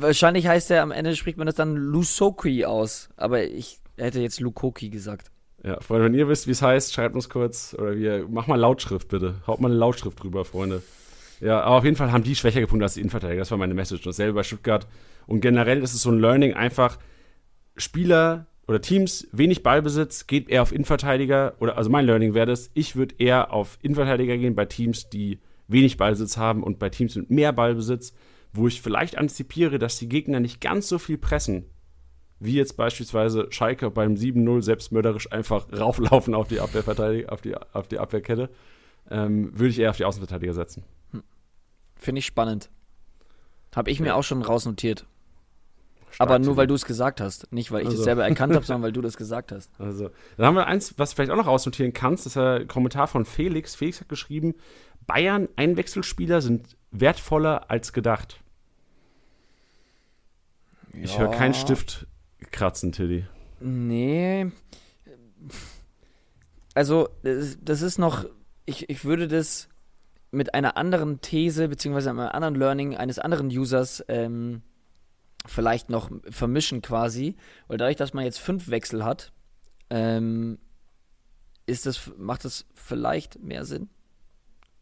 wahrscheinlich 0.00 0.46
heißt 0.46 0.70
er, 0.70 0.82
am 0.82 0.92
Ende 0.92 1.14
spricht 1.14 1.36
man 1.36 1.44
das 1.44 1.56
dann 1.56 1.76
Lusoki 1.76 2.64
aus. 2.64 3.10
Aber 3.18 3.44
ich 3.44 3.80
hätte 3.98 4.18
jetzt 4.20 4.40
Lukoki 4.40 4.88
gesagt. 4.88 5.30
Ja, 5.62 5.78
Freunde, 5.80 6.06
wenn 6.06 6.14
ihr 6.14 6.26
wisst, 6.26 6.46
wie 6.46 6.52
es 6.52 6.62
heißt, 6.62 6.94
schreibt 6.94 7.16
uns 7.16 7.28
kurz. 7.28 7.76
Oder 7.78 7.96
wir, 7.96 8.26
mach 8.30 8.46
mal 8.46 8.58
Lautschrift 8.58 9.08
bitte. 9.08 9.34
Haut 9.46 9.60
mal 9.60 9.68
eine 9.70 9.76
Lautschrift 9.76 10.22
drüber, 10.22 10.46
Freunde. 10.46 10.82
Ja, 11.42 11.60
aber 11.60 11.76
auf 11.76 11.84
jeden 11.84 11.96
Fall 11.96 12.10
haben 12.10 12.24
die 12.24 12.34
schwächer 12.34 12.62
gefunden 12.62 12.82
als 12.82 12.94
die 12.94 13.00
Innenverteidiger. 13.00 13.40
Das 13.40 13.50
war 13.50 13.58
meine 13.58 13.74
Message. 13.74 14.02
Dasselbe 14.04 14.32
bei 14.32 14.42
Stuttgart. 14.42 14.86
Und 15.26 15.42
generell 15.42 15.82
ist 15.82 15.92
es 15.92 16.00
so 16.00 16.10
ein 16.10 16.18
Learning, 16.18 16.54
einfach 16.54 16.98
Spieler 17.76 18.46
oder 18.70 18.80
Teams 18.80 19.26
wenig 19.32 19.64
Ballbesitz, 19.64 20.28
geht 20.28 20.48
eher 20.48 20.62
auf 20.62 20.70
Innenverteidiger. 20.70 21.54
Oder 21.58 21.76
also 21.76 21.90
mein 21.90 22.06
Learning 22.06 22.34
wäre 22.34 22.46
das, 22.46 22.70
ich 22.72 22.94
würde 22.94 23.16
eher 23.18 23.52
auf 23.52 23.76
Innenverteidiger 23.82 24.38
gehen 24.38 24.54
bei 24.54 24.64
Teams, 24.64 25.10
die 25.10 25.40
wenig 25.66 25.96
Ballbesitz 25.96 26.36
haben 26.36 26.62
und 26.62 26.78
bei 26.78 26.88
Teams 26.88 27.16
mit 27.16 27.30
mehr 27.30 27.52
Ballbesitz, 27.52 28.14
wo 28.52 28.68
ich 28.68 28.80
vielleicht 28.80 29.18
antizipiere, 29.18 29.80
dass 29.80 29.98
die 29.98 30.08
Gegner 30.08 30.38
nicht 30.38 30.60
ganz 30.60 30.88
so 30.88 31.00
viel 31.00 31.18
pressen, 31.18 31.64
wie 32.38 32.54
jetzt 32.54 32.76
beispielsweise 32.76 33.48
Schalke 33.50 33.90
beim 33.90 34.14
7-0 34.14 34.62
selbstmörderisch 34.62 35.32
einfach 35.32 35.66
rauflaufen 35.76 36.36
auf 36.36 36.46
die 36.46 36.60
Abwehrverteidiger, 36.60 37.32
auf 37.32 37.40
die, 37.40 37.56
auf 37.56 37.88
die 37.88 37.98
Abwehrkette, 37.98 38.50
ähm, 39.10 39.50
würde 39.52 39.70
ich 39.70 39.80
eher 39.80 39.90
auf 39.90 39.96
die 39.96 40.04
Außenverteidiger 40.04 40.54
setzen. 40.54 40.84
Hm. 41.10 41.24
Finde 41.96 42.20
ich 42.20 42.26
spannend. 42.26 42.70
Habe 43.74 43.90
ich 43.90 43.98
mir 43.98 44.14
auch 44.14 44.22
schon 44.22 44.42
rausnotiert. 44.42 45.06
Aber 46.18 46.38
nur, 46.38 46.56
weil 46.56 46.66
du 46.66 46.74
es 46.74 46.84
gesagt 46.84 47.20
hast. 47.20 47.52
Nicht, 47.52 47.70
weil 47.70 47.82
ich 47.82 47.86
also. 47.86 47.98
das 47.98 48.04
selber 48.04 48.24
erkannt 48.24 48.54
habe, 48.54 48.64
sondern 48.64 48.82
weil 48.82 48.92
du 48.92 49.00
das 49.02 49.16
gesagt 49.16 49.52
hast. 49.52 49.70
Also, 49.78 50.10
dann 50.36 50.46
haben 50.46 50.54
wir 50.54 50.66
eins, 50.66 50.94
was 50.98 51.10
du 51.10 51.16
vielleicht 51.16 51.30
auch 51.30 51.36
noch 51.36 51.46
ausnotieren 51.46 51.92
kannst. 51.92 52.26
Das 52.26 52.32
ist 52.32 52.36
ein 52.36 52.68
Kommentar 52.68 53.06
von 53.06 53.24
Felix. 53.24 53.74
Felix 53.74 54.00
hat 54.00 54.08
geschrieben, 54.08 54.54
Bayern 55.06 55.48
Einwechselspieler 55.56 56.40
sind 56.40 56.76
wertvoller 56.90 57.70
als 57.70 57.92
gedacht. 57.92 58.40
Ja. 60.92 61.00
Ich 61.02 61.18
höre 61.18 61.30
keinen 61.30 61.54
Stift 61.54 62.06
kratzen, 62.50 62.92
Tilly. 62.92 63.26
Nee. 63.60 64.50
Also, 66.74 67.08
das 67.22 67.82
ist 67.82 67.98
noch, 67.98 68.24
ich, 68.64 68.88
ich 68.88 69.04
würde 69.04 69.28
das 69.28 69.68
mit 70.30 70.54
einer 70.54 70.76
anderen 70.76 71.20
These, 71.20 71.68
beziehungsweise 71.68 72.10
einem 72.10 72.20
anderen 72.20 72.54
Learning 72.54 72.96
eines 72.96 73.18
anderen 73.18 73.48
Users 73.48 74.04
ähm, 74.08 74.62
vielleicht 75.46 75.90
noch 75.90 76.10
vermischen 76.28 76.82
quasi, 76.82 77.36
weil 77.68 77.78
dadurch, 77.78 77.96
dass 77.96 78.14
man 78.14 78.24
jetzt 78.24 78.40
fünf 78.40 78.68
Wechsel 78.68 79.04
hat, 79.04 79.32
ähm, 79.88 80.58
ist 81.66 81.86
das, 81.86 82.10
macht 82.16 82.44
das 82.44 82.66
vielleicht 82.74 83.40
mehr 83.42 83.64
Sinn? 83.64 83.88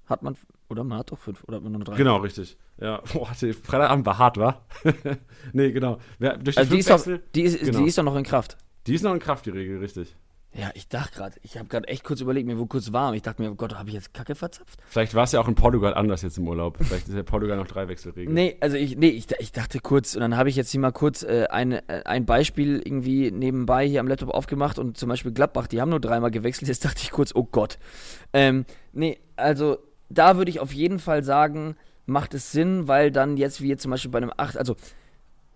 Hat 0.06 0.22
man, 0.22 0.36
oder 0.68 0.84
man 0.84 0.98
hat 0.98 1.12
doch 1.12 1.18
fünf, 1.18 1.44
oder 1.44 1.56
hat 1.56 1.62
man 1.62 1.72
nur 1.72 1.84
drei? 1.84 1.96
Genau, 1.96 2.16
richtig. 2.16 2.56
Ja, 2.80 3.02
boah, 3.12 3.26
Freitagabend 3.26 4.06
war 4.06 4.18
hart, 4.18 4.36
wa? 4.38 4.64
nee, 5.52 5.72
genau. 5.72 5.98
durch 6.18 6.54
die, 6.54 6.58
also 6.58 6.70
die, 6.72 6.78
ist 6.78 6.90
doch, 6.90 7.04
die, 7.34 7.42
ist, 7.42 7.60
genau. 7.60 7.78
die 7.78 7.84
ist 7.86 7.98
doch 7.98 8.04
noch 8.04 8.16
in 8.16 8.24
Kraft. 8.24 8.56
Die 8.86 8.94
ist 8.94 9.02
noch 9.02 9.12
in 9.12 9.20
Kraft, 9.20 9.46
die 9.46 9.50
Regel, 9.50 9.78
richtig. 9.78 10.16
Ja, 10.54 10.70
ich 10.74 10.88
dachte 10.88 11.14
gerade, 11.14 11.36
ich 11.42 11.58
habe 11.58 11.68
gerade 11.68 11.86
echt 11.88 12.04
kurz 12.04 12.20
überlegt, 12.20 12.46
mir 12.46 12.56
wurde 12.56 12.68
kurz 12.68 12.92
warm. 12.92 13.14
Ich 13.14 13.22
dachte 13.22 13.42
mir, 13.42 13.50
oh 13.50 13.54
Gott, 13.54 13.74
habe 13.74 13.90
ich 13.90 13.94
jetzt 13.94 14.14
Kacke 14.14 14.34
verzapft? 14.34 14.78
Vielleicht 14.88 15.14
war 15.14 15.24
es 15.24 15.32
ja 15.32 15.40
auch 15.40 15.46
in 15.46 15.54
Portugal 15.54 15.94
anders 15.94 16.22
jetzt 16.22 16.38
im 16.38 16.48
Urlaub. 16.48 16.78
Vielleicht 16.80 17.06
ist 17.06 17.14
ja 17.14 17.22
Portugal 17.22 17.58
noch 17.58 17.66
drei 17.66 17.86
Wechselregeln. 17.86 18.34
Nee, 18.34 18.56
also 18.60 18.76
ich, 18.76 18.96
nee, 18.96 19.10
ich, 19.10 19.26
ich 19.38 19.52
dachte 19.52 19.78
kurz, 19.80 20.14
und 20.14 20.22
dann 20.22 20.36
habe 20.36 20.48
ich 20.48 20.56
jetzt 20.56 20.70
hier 20.70 20.80
mal 20.80 20.90
kurz 20.90 21.22
äh, 21.22 21.46
ein, 21.50 21.72
äh, 21.72 22.02
ein 22.06 22.24
Beispiel 22.24 22.80
irgendwie 22.82 23.30
nebenbei 23.30 23.86
hier 23.86 24.00
am 24.00 24.08
Laptop 24.08 24.30
aufgemacht 24.30 24.78
und 24.78 24.96
zum 24.96 25.10
Beispiel 25.10 25.32
Gladbach, 25.32 25.66
die 25.66 25.80
haben 25.80 25.90
nur 25.90 26.00
dreimal 26.00 26.30
gewechselt. 26.30 26.68
Jetzt 26.68 26.84
dachte 26.84 27.02
ich 27.02 27.10
kurz, 27.10 27.34
oh 27.34 27.44
Gott. 27.44 27.78
Ähm, 28.32 28.64
nee, 28.92 29.18
also 29.36 29.78
da 30.08 30.38
würde 30.38 30.50
ich 30.50 30.60
auf 30.60 30.72
jeden 30.72 30.98
Fall 30.98 31.22
sagen, 31.24 31.76
macht 32.06 32.32
es 32.32 32.52
Sinn, 32.52 32.88
weil 32.88 33.12
dann 33.12 33.36
jetzt 33.36 33.60
wie 33.60 33.68
jetzt 33.68 33.82
zum 33.82 33.90
Beispiel 33.90 34.10
bei 34.10 34.18
einem 34.18 34.32
8, 34.34 34.56
also 34.56 34.76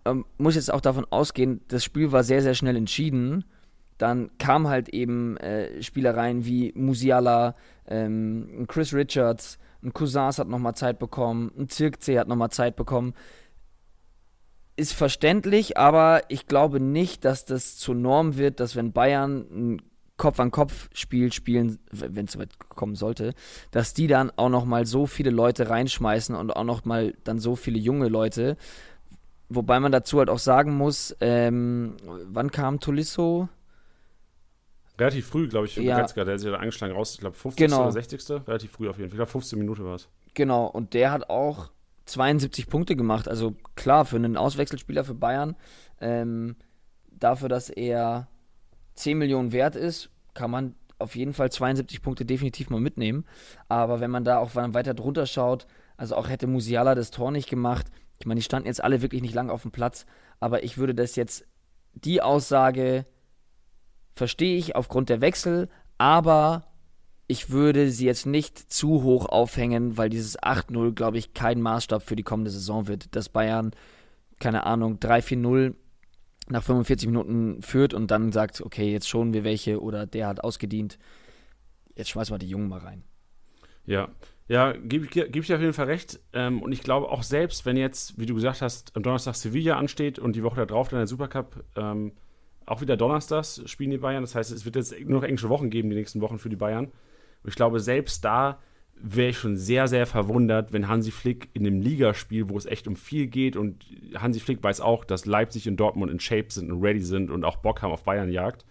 ähm, 0.04 0.26
muss 0.36 0.54
jetzt 0.54 0.72
auch 0.72 0.82
davon 0.82 1.06
ausgehen, 1.10 1.62
das 1.68 1.82
Spiel 1.82 2.12
war 2.12 2.22
sehr, 2.24 2.42
sehr 2.42 2.54
schnell 2.54 2.76
entschieden 2.76 3.44
dann 4.02 4.36
kam 4.38 4.66
halt 4.68 4.88
eben 4.88 5.36
äh, 5.36 5.80
Spielereien 5.80 6.44
wie 6.44 6.72
Musiala, 6.74 7.54
ähm, 7.86 8.64
Chris 8.66 8.92
Richards, 8.92 9.60
ein 9.80 9.92
Cousins 9.92 10.40
hat 10.40 10.48
nochmal 10.48 10.74
Zeit 10.74 10.98
bekommen, 10.98 11.52
ein 11.56 11.68
Zirkzee 11.68 12.18
hat 12.18 12.26
nochmal 12.26 12.50
Zeit 12.50 12.74
bekommen. 12.74 13.14
Ist 14.74 14.92
verständlich, 14.92 15.76
aber 15.76 16.22
ich 16.28 16.48
glaube 16.48 16.80
nicht, 16.80 17.24
dass 17.24 17.44
das 17.44 17.76
zur 17.76 17.94
Norm 17.94 18.36
wird, 18.36 18.58
dass 18.58 18.74
wenn 18.74 18.92
Bayern 18.92 19.46
einen 19.52 19.82
Kopf-an-Kopf-Spiel 20.16 21.32
spielen, 21.32 21.78
wenn 21.92 22.24
es 22.24 22.32
soweit 22.32 22.58
kommen 22.58 22.96
sollte, 22.96 23.34
dass 23.70 23.94
die 23.94 24.08
dann 24.08 24.32
auch 24.34 24.48
noch 24.48 24.64
mal 24.64 24.84
so 24.84 25.06
viele 25.06 25.30
Leute 25.30 25.70
reinschmeißen 25.70 26.34
und 26.34 26.50
auch 26.50 26.64
noch 26.64 26.84
mal 26.84 27.14
dann 27.22 27.38
so 27.38 27.54
viele 27.54 27.78
junge 27.78 28.08
Leute. 28.08 28.56
Wobei 29.48 29.78
man 29.78 29.92
dazu 29.92 30.18
halt 30.18 30.28
auch 30.28 30.40
sagen 30.40 30.76
muss, 30.76 31.14
ähm, 31.20 31.96
wann 32.24 32.50
kam 32.50 32.80
Tolisso? 32.80 33.48
Relativ 34.98 35.26
früh, 35.26 35.48
glaube 35.48 35.66
ich, 35.66 35.74
für 35.74 35.82
Ja. 35.82 35.96
Goretzka, 35.96 36.24
der 36.24 36.34
ist 36.34 36.44
ja 36.44 36.52
angeschlagen 36.54 36.94
raus, 36.94 37.14
ich 37.14 37.20
glaube 37.20 37.36
50. 37.36 37.66
Genau. 37.66 37.82
oder 37.82 37.92
60. 37.92 38.46
Relativ 38.46 38.70
früh 38.72 38.88
auf 38.88 38.98
jeden 38.98 39.08
Fall. 39.10 39.14
Ich 39.14 39.18
glaube 39.18 39.30
15 39.30 39.58
Minuten 39.58 39.84
war 39.84 39.94
es. 39.94 40.08
Genau, 40.34 40.66
und 40.66 40.94
der 40.94 41.12
hat 41.12 41.30
auch 41.30 41.70
72 42.06 42.66
Punkte 42.68 42.96
gemacht. 42.96 43.28
Also 43.28 43.54
klar, 43.74 44.04
für 44.04 44.16
einen 44.16 44.36
Auswechselspieler 44.36 45.04
für 45.04 45.14
Bayern, 45.14 45.56
ähm, 46.00 46.56
dafür, 47.10 47.48
dass 47.48 47.70
er 47.70 48.28
10 48.94 49.18
Millionen 49.18 49.52
wert 49.52 49.76
ist, 49.76 50.10
kann 50.34 50.50
man 50.50 50.74
auf 50.98 51.16
jeden 51.16 51.32
Fall 51.32 51.50
72 51.50 52.02
Punkte 52.02 52.24
definitiv 52.24 52.70
mal 52.70 52.80
mitnehmen. 52.80 53.24
Aber 53.68 54.00
wenn 54.00 54.10
man 54.10 54.24
da 54.24 54.38
auch 54.38 54.54
weiter 54.54 54.94
drunter 54.94 55.26
schaut, 55.26 55.66
also 55.96 56.16
auch 56.16 56.28
hätte 56.28 56.46
Musiala 56.46 56.94
das 56.94 57.10
Tor 57.10 57.30
nicht 57.30 57.48
gemacht. 57.48 57.86
Ich 58.18 58.26
meine, 58.26 58.38
die 58.38 58.44
standen 58.44 58.68
jetzt 58.68 58.82
alle 58.82 59.02
wirklich 59.02 59.22
nicht 59.22 59.34
lang 59.34 59.50
auf 59.50 59.62
dem 59.62 59.72
Platz, 59.72 60.06
aber 60.40 60.62
ich 60.62 60.78
würde 60.78 60.94
das 60.94 61.16
jetzt, 61.16 61.44
die 61.94 62.22
Aussage 62.22 63.04
verstehe 64.14 64.56
ich 64.56 64.76
aufgrund 64.76 65.08
der 65.08 65.20
Wechsel, 65.20 65.68
aber 65.98 66.64
ich 67.26 67.50
würde 67.50 67.90
sie 67.90 68.06
jetzt 68.06 68.26
nicht 68.26 68.58
zu 68.58 69.02
hoch 69.02 69.26
aufhängen, 69.26 69.96
weil 69.96 70.10
dieses 70.10 70.38
8-0, 70.38 70.92
glaube 70.92 71.18
ich, 71.18 71.34
kein 71.34 71.60
Maßstab 71.62 72.02
für 72.02 72.16
die 72.16 72.22
kommende 72.22 72.50
Saison 72.50 72.88
wird. 72.88 73.16
Dass 73.16 73.28
Bayern, 73.28 73.70
keine 74.38 74.66
Ahnung, 74.66 74.98
3-4-0 74.98 75.74
nach 76.48 76.62
45 76.62 77.08
Minuten 77.08 77.62
führt 77.62 77.94
und 77.94 78.10
dann 78.10 78.32
sagt, 78.32 78.60
okay, 78.60 78.92
jetzt 78.92 79.08
schonen 79.08 79.32
wir 79.32 79.44
welche 79.44 79.80
oder 79.80 80.06
der 80.06 80.26
hat 80.26 80.44
ausgedient. 80.44 80.98
Jetzt 81.96 82.10
schmeißen 82.10 82.34
wir 82.34 82.38
die 82.38 82.48
Jungen 82.48 82.68
mal 82.68 82.80
rein. 82.80 83.04
Ja, 83.86 84.10
ja, 84.48 84.72
gebe 84.72 85.06
ich, 85.06 85.10
geb 85.10 85.36
ich 85.36 85.46
dir 85.46 85.54
auf 85.54 85.60
jeden 85.60 85.72
Fall 85.72 85.86
recht. 85.86 86.20
Ähm, 86.32 86.62
und 86.62 86.72
ich 86.72 86.82
glaube 86.82 87.08
auch 87.08 87.22
selbst, 87.22 87.64
wenn 87.64 87.76
jetzt, 87.76 88.18
wie 88.18 88.26
du 88.26 88.34
gesagt 88.34 88.60
hast, 88.60 88.94
am 88.96 89.02
Donnerstag 89.02 89.34
Sevilla 89.36 89.78
ansteht 89.78 90.18
und 90.18 90.36
die 90.36 90.42
Woche 90.42 90.66
darauf 90.66 90.88
dann 90.88 90.98
der 90.98 91.06
Supercup, 91.06 91.64
ähm, 91.76 92.12
auch 92.66 92.80
wieder 92.80 92.96
Donnerstags 92.96 93.62
spielen 93.66 93.90
die 93.90 93.98
Bayern. 93.98 94.22
Das 94.22 94.34
heißt, 94.34 94.52
es 94.52 94.64
wird 94.64 94.76
jetzt 94.76 94.98
nur 95.00 95.20
noch 95.20 95.26
englische 95.26 95.48
Wochen 95.48 95.70
geben, 95.70 95.90
die 95.90 95.96
nächsten 95.96 96.20
Wochen 96.20 96.38
für 96.38 96.48
die 96.48 96.56
Bayern. 96.56 96.86
Und 96.86 97.48
ich 97.48 97.54
glaube, 97.54 97.80
selbst 97.80 98.24
da 98.24 98.60
wäre 98.94 99.30
ich 99.30 99.38
schon 99.38 99.56
sehr, 99.56 99.88
sehr 99.88 100.06
verwundert, 100.06 100.72
wenn 100.72 100.86
Hansi 100.88 101.10
Flick 101.10 101.48
in 101.54 101.66
einem 101.66 101.80
Ligaspiel, 101.80 102.48
wo 102.48 102.56
es 102.56 102.66
echt 102.66 102.86
um 102.86 102.94
viel 102.94 103.26
geht 103.26 103.56
und 103.56 103.84
Hansi 104.14 104.38
Flick 104.38 104.62
weiß 104.62 104.80
auch, 104.80 105.04
dass 105.04 105.26
Leipzig 105.26 105.68
und 105.68 105.76
Dortmund 105.76 106.12
in 106.12 106.20
Shape 106.20 106.46
sind 106.50 106.70
und 106.70 106.82
ready 106.82 107.00
sind 107.00 107.30
und 107.30 107.44
auch 107.44 107.56
Bock 107.56 107.82
haben 107.82 107.90
auf 107.90 108.04
Bayern 108.04 108.30
jagt, 108.30 108.64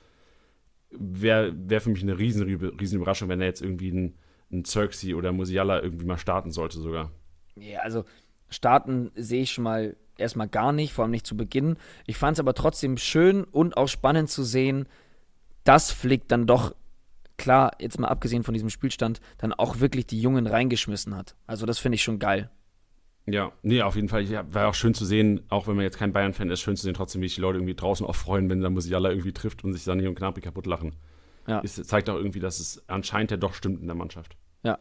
wäre 0.92 1.54
wär 1.56 1.82
für 1.82 1.90
mich 1.90 2.02
eine 2.02 2.18
riesen, 2.18 2.44
riesen 2.44 2.98
Überraschung, 2.98 3.30
wenn 3.30 3.42
er 3.42 3.48
jetzt 3.48 3.62
irgendwie 3.62 3.92
ein, 3.92 4.16
ein 4.52 4.64
Xerxes 4.64 5.14
oder 5.14 5.32
Musiala 5.32 5.82
irgendwie 5.82 6.06
mal 6.06 6.18
starten 6.18 6.52
sollte 6.52 6.80
sogar. 6.80 7.12
Ja, 7.56 7.80
also 7.80 8.06
starten 8.50 9.12
sehe 9.16 9.42
ich 9.42 9.52
schon 9.52 9.66
mal 9.66 9.98
erstmal 10.18 10.48
gar 10.48 10.72
nicht, 10.72 10.94
vor 10.94 11.04
allem 11.04 11.12
nicht 11.12 11.28
zu 11.28 11.38
Beginn. 11.38 11.78
Ich 12.06 12.18
fand 12.18 12.36
es 12.36 12.40
aber 12.40 12.54
trotzdem 12.54 12.98
schön 12.98 13.44
und 13.44 13.78
auch 13.78 13.88
spannend 13.88 14.30
zu 14.30 14.44
sehen, 14.44 14.88
dass 15.64 15.92
Flick 15.92 16.28
dann 16.28 16.48
doch, 16.48 16.76
klar, 17.38 17.72
jetzt 17.80 18.00
mal 18.00 18.08
abgesehen 18.08 18.44
von 18.44 18.54
diesem 18.54 18.70
Spielstand, 18.70 19.22
dann 19.38 19.54
auch 19.54 19.80
wirklich 19.80 20.06
die 20.08 20.22
Jungen 20.22 20.48
reingeschmissen 20.48 21.16
hat. 21.16 21.36
Also 21.48 21.66
das 21.66 21.80
finde 21.80 21.96
ich 21.96 22.04
schon 22.04 22.20
geil. 22.20 22.50
Ja, 23.28 23.52
nee, 23.62 23.82
auf 23.82 23.96
jeden 23.96 24.10
Fall. 24.10 24.24
Ja, 24.24 24.52
war 24.54 24.68
auch 24.68 24.74
schön 24.74 24.94
zu 24.94 25.06
sehen, 25.06 25.44
auch 25.50 25.68
wenn 25.68 25.76
man 25.76 25.84
jetzt 25.84 25.98
kein 25.98 26.12
Bayern-Fan 26.12 26.50
ist, 26.50 26.62
schön 26.62 26.76
zu 26.76 26.84
sehen 26.84 26.96
trotzdem, 26.96 27.22
wie 27.22 27.28
sich 27.28 27.36
die 27.36 27.42
Leute 27.42 27.60
irgendwie 27.60 27.76
draußen 27.76 28.06
auch 28.06 28.16
freuen, 28.16 28.50
wenn 28.50 28.62
dann 28.62 28.74
Musiala 28.74 29.10
irgendwie 29.10 29.32
trifft 29.32 29.64
und 29.64 29.74
sich 29.74 29.84
Sani 29.84 30.08
und 30.08 30.16
Gnabry 30.16 30.42
kaputt 30.42 30.66
lachen. 30.66 30.96
Ja. 31.48 31.60
Ist, 31.60 31.84
zeigt 31.86 32.10
auch 32.10 32.16
irgendwie, 32.16 32.40
dass 32.40 32.60
es 32.60 32.84
anscheinend 32.88 33.32
ja 33.32 33.38
doch 33.38 33.54
stimmt 33.54 33.82
in 33.82 33.88
der 33.88 33.96
Mannschaft. 33.96 34.36
Ja. 34.64 34.80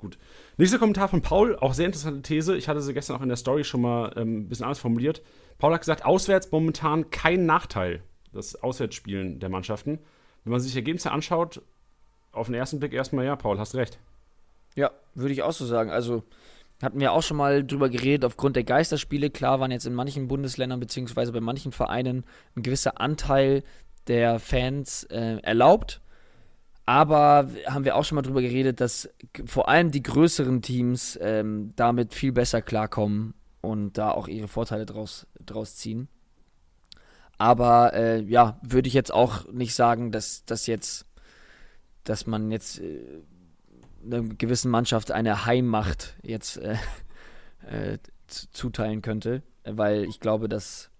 Gut. 0.00 0.16
Nächster 0.56 0.78
Kommentar 0.78 1.08
von 1.08 1.20
Paul, 1.20 1.56
auch 1.56 1.74
sehr 1.74 1.84
interessante 1.84 2.22
These. 2.22 2.56
Ich 2.56 2.68
hatte 2.68 2.80
sie 2.80 2.94
gestern 2.94 3.16
auch 3.16 3.20
in 3.20 3.28
der 3.28 3.36
Story 3.36 3.64
schon 3.64 3.82
mal 3.82 4.10
ähm, 4.16 4.38
ein 4.38 4.48
bisschen 4.48 4.64
anders 4.64 4.78
formuliert. 4.78 5.22
Paul 5.58 5.74
hat 5.74 5.82
gesagt, 5.82 6.06
auswärts 6.06 6.50
momentan 6.50 7.10
kein 7.10 7.44
Nachteil, 7.44 8.02
das 8.32 8.56
Auswärtsspielen 8.62 9.40
der 9.40 9.50
Mannschaften. 9.50 9.98
Wenn 10.44 10.52
man 10.52 10.60
sich 10.60 10.72
die 10.72 10.78
Ergebnisse 10.78 11.12
anschaut, 11.12 11.60
auf 12.32 12.46
den 12.46 12.54
ersten 12.54 12.78
Blick 12.78 12.94
erstmal, 12.94 13.26
ja, 13.26 13.36
Paul, 13.36 13.58
hast 13.58 13.74
recht. 13.74 13.98
Ja, 14.74 14.90
würde 15.14 15.34
ich 15.34 15.42
auch 15.42 15.52
so 15.52 15.66
sagen. 15.66 15.90
Also 15.90 16.22
hatten 16.82 16.98
wir 16.98 17.12
auch 17.12 17.22
schon 17.22 17.36
mal 17.36 17.62
drüber 17.62 17.90
geredet, 17.90 18.24
aufgrund 18.24 18.56
der 18.56 18.64
Geisterspiele. 18.64 19.28
Klar 19.28 19.60
waren 19.60 19.70
jetzt 19.70 19.86
in 19.86 19.92
manchen 19.92 20.28
Bundesländern 20.28 20.80
beziehungsweise 20.80 21.30
bei 21.30 21.40
manchen 21.40 21.72
Vereinen 21.72 22.24
ein 22.56 22.62
gewisser 22.62 22.98
Anteil 22.98 23.64
der 24.06 24.38
Fans 24.38 25.04
äh, 25.04 25.36
erlaubt. 25.42 26.00
Aber 26.86 27.48
haben 27.66 27.84
wir 27.84 27.96
auch 27.96 28.04
schon 28.04 28.16
mal 28.16 28.22
drüber 28.22 28.42
geredet, 28.42 28.80
dass 28.80 29.08
vor 29.44 29.68
allem 29.68 29.90
die 29.90 30.02
größeren 30.02 30.62
Teams 30.62 31.18
ähm, 31.22 31.72
damit 31.76 32.14
viel 32.14 32.32
besser 32.32 32.62
klarkommen 32.62 33.34
und 33.60 33.98
da 33.98 34.10
auch 34.10 34.28
ihre 34.28 34.48
Vorteile 34.48 34.86
draus, 34.86 35.26
draus 35.38 35.76
ziehen. 35.76 36.08
Aber 37.38 37.94
äh, 37.94 38.20
ja, 38.22 38.58
würde 38.62 38.88
ich 38.88 38.94
jetzt 38.94 39.12
auch 39.12 39.50
nicht 39.50 39.74
sagen, 39.74 40.12
dass 40.12 40.44
das 40.44 40.66
jetzt, 40.66 41.06
dass 42.04 42.26
man 42.26 42.50
jetzt 42.50 42.80
äh, 42.80 43.22
einer 44.04 44.22
gewissen 44.22 44.70
Mannschaft 44.70 45.10
eine 45.10 45.46
Heimmacht 45.46 46.16
jetzt 46.22 46.56
äh, 46.58 46.76
äh, 47.66 47.98
zuteilen 48.26 49.00
könnte, 49.00 49.42
weil 49.64 50.04
ich 50.04 50.20
glaube, 50.20 50.48
dass 50.48 50.90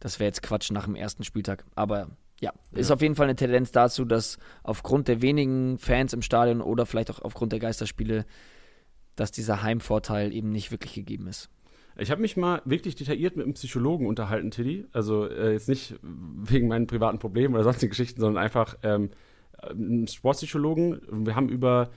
das 0.00 0.18
wäre 0.18 0.28
jetzt 0.28 0.42
Quatsch 0.42 0.70
nach 0.70 0.84
dem 0.84 0.94
ersten 0.94 1.24
Spieltag. 1.24 1.64
Aber 1.74 2.10
ja, 2.40 2.52
ist 2.72 2.88
Ja. 2.90 2.94
auf 2.94 3.02
jeden 3.02 3.14
Fall 3.14 3.26
eine 3.26 3.36
Tendenz 3.36 3.72
dazu, 3.72 4.04
dass 4.04 4.38
aufgrund 4.62 5.08
der 5.08 5.22
wenigen 5.22 5.78
Fans 5.78 6.12
im 6.12 6.22
Stadion 6.22 6.60
oder 6.60 6.86
vielleicht 6.86 7.10
auch 7.10 7.22
aufgrund 7.22 7.52
der 7.52 7.60
Geisterspiele, 7.60 8.26
dass 9.14 9.30
dieser 9.32 9.62
Heimvorteil 9.62 10.32
eben 10.32 10.50
nicht 10.50 10.70
wirklich 10.70 10.92
gegeben 10.94 11.26
ist. 11.26 11.48
Ich 11.98 12.10
habe 12.10 12.20
mich 12.20 12.36
mal 12.36 12.60
wirklich 12.66 12.94
detailliert 12.94 13.36
mit 13.36 13.44
einem 13.46 13.54
Psychologen 13.54 14.06
unterhalten, 14.06 14.50
Tiddy. 14.50 14.84
Also 14.92 15.26
äh, 15.26 15.52
jetzt 15.52 15.68
nicht 15.68 15.94
wegen 16.02 16.68
meinen 16.68 16.86
privaten 16.86 17.18
Problemen 17.18 17.54
oder 17.54 17.64
sonstigen 17.64 17.88
Geschichten, 17.90 18.20
sondern 18.20 18.42
einfach 18.42 18.76
ähm, 18.82 19.08
einen 19.62 20.06
Sportpsychologen. 20.06 21.00
Wir 21.26 21.34
haben 21.34 21.48
über 21.48 21.88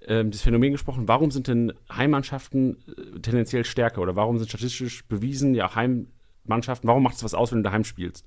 ähm, 0.00 0.32
das 0.32 0.42
Phänomen 0.42 0.72
gesprochen, 0.72 1.06
warum 1.06 1.30
sind 1.30 1.46
denn 1.46 1.72
Heimmannschaften 1.88 2.78
äh, 2.88 3.20
tendenziell 3.20 3.64
stärker 3.64 4.00
oder 4.02 4.16
warum 4.16 4.38
sind 4.38 4.48
statistisch 4.48 5.06
bewiesen, 5.06 5.54
ja, 5.54 5.72
Heimmannschaften, 5.76 6.88
warum 6.88 7.04
macht 7.04 7.14
es 7.14 7.22
was 7.22 7.34
aus, 7.34 7.52
wenn 7.52 7.58
du 7.58 7.62
daheim 7.70 7.84
spielst? 7.84 8.26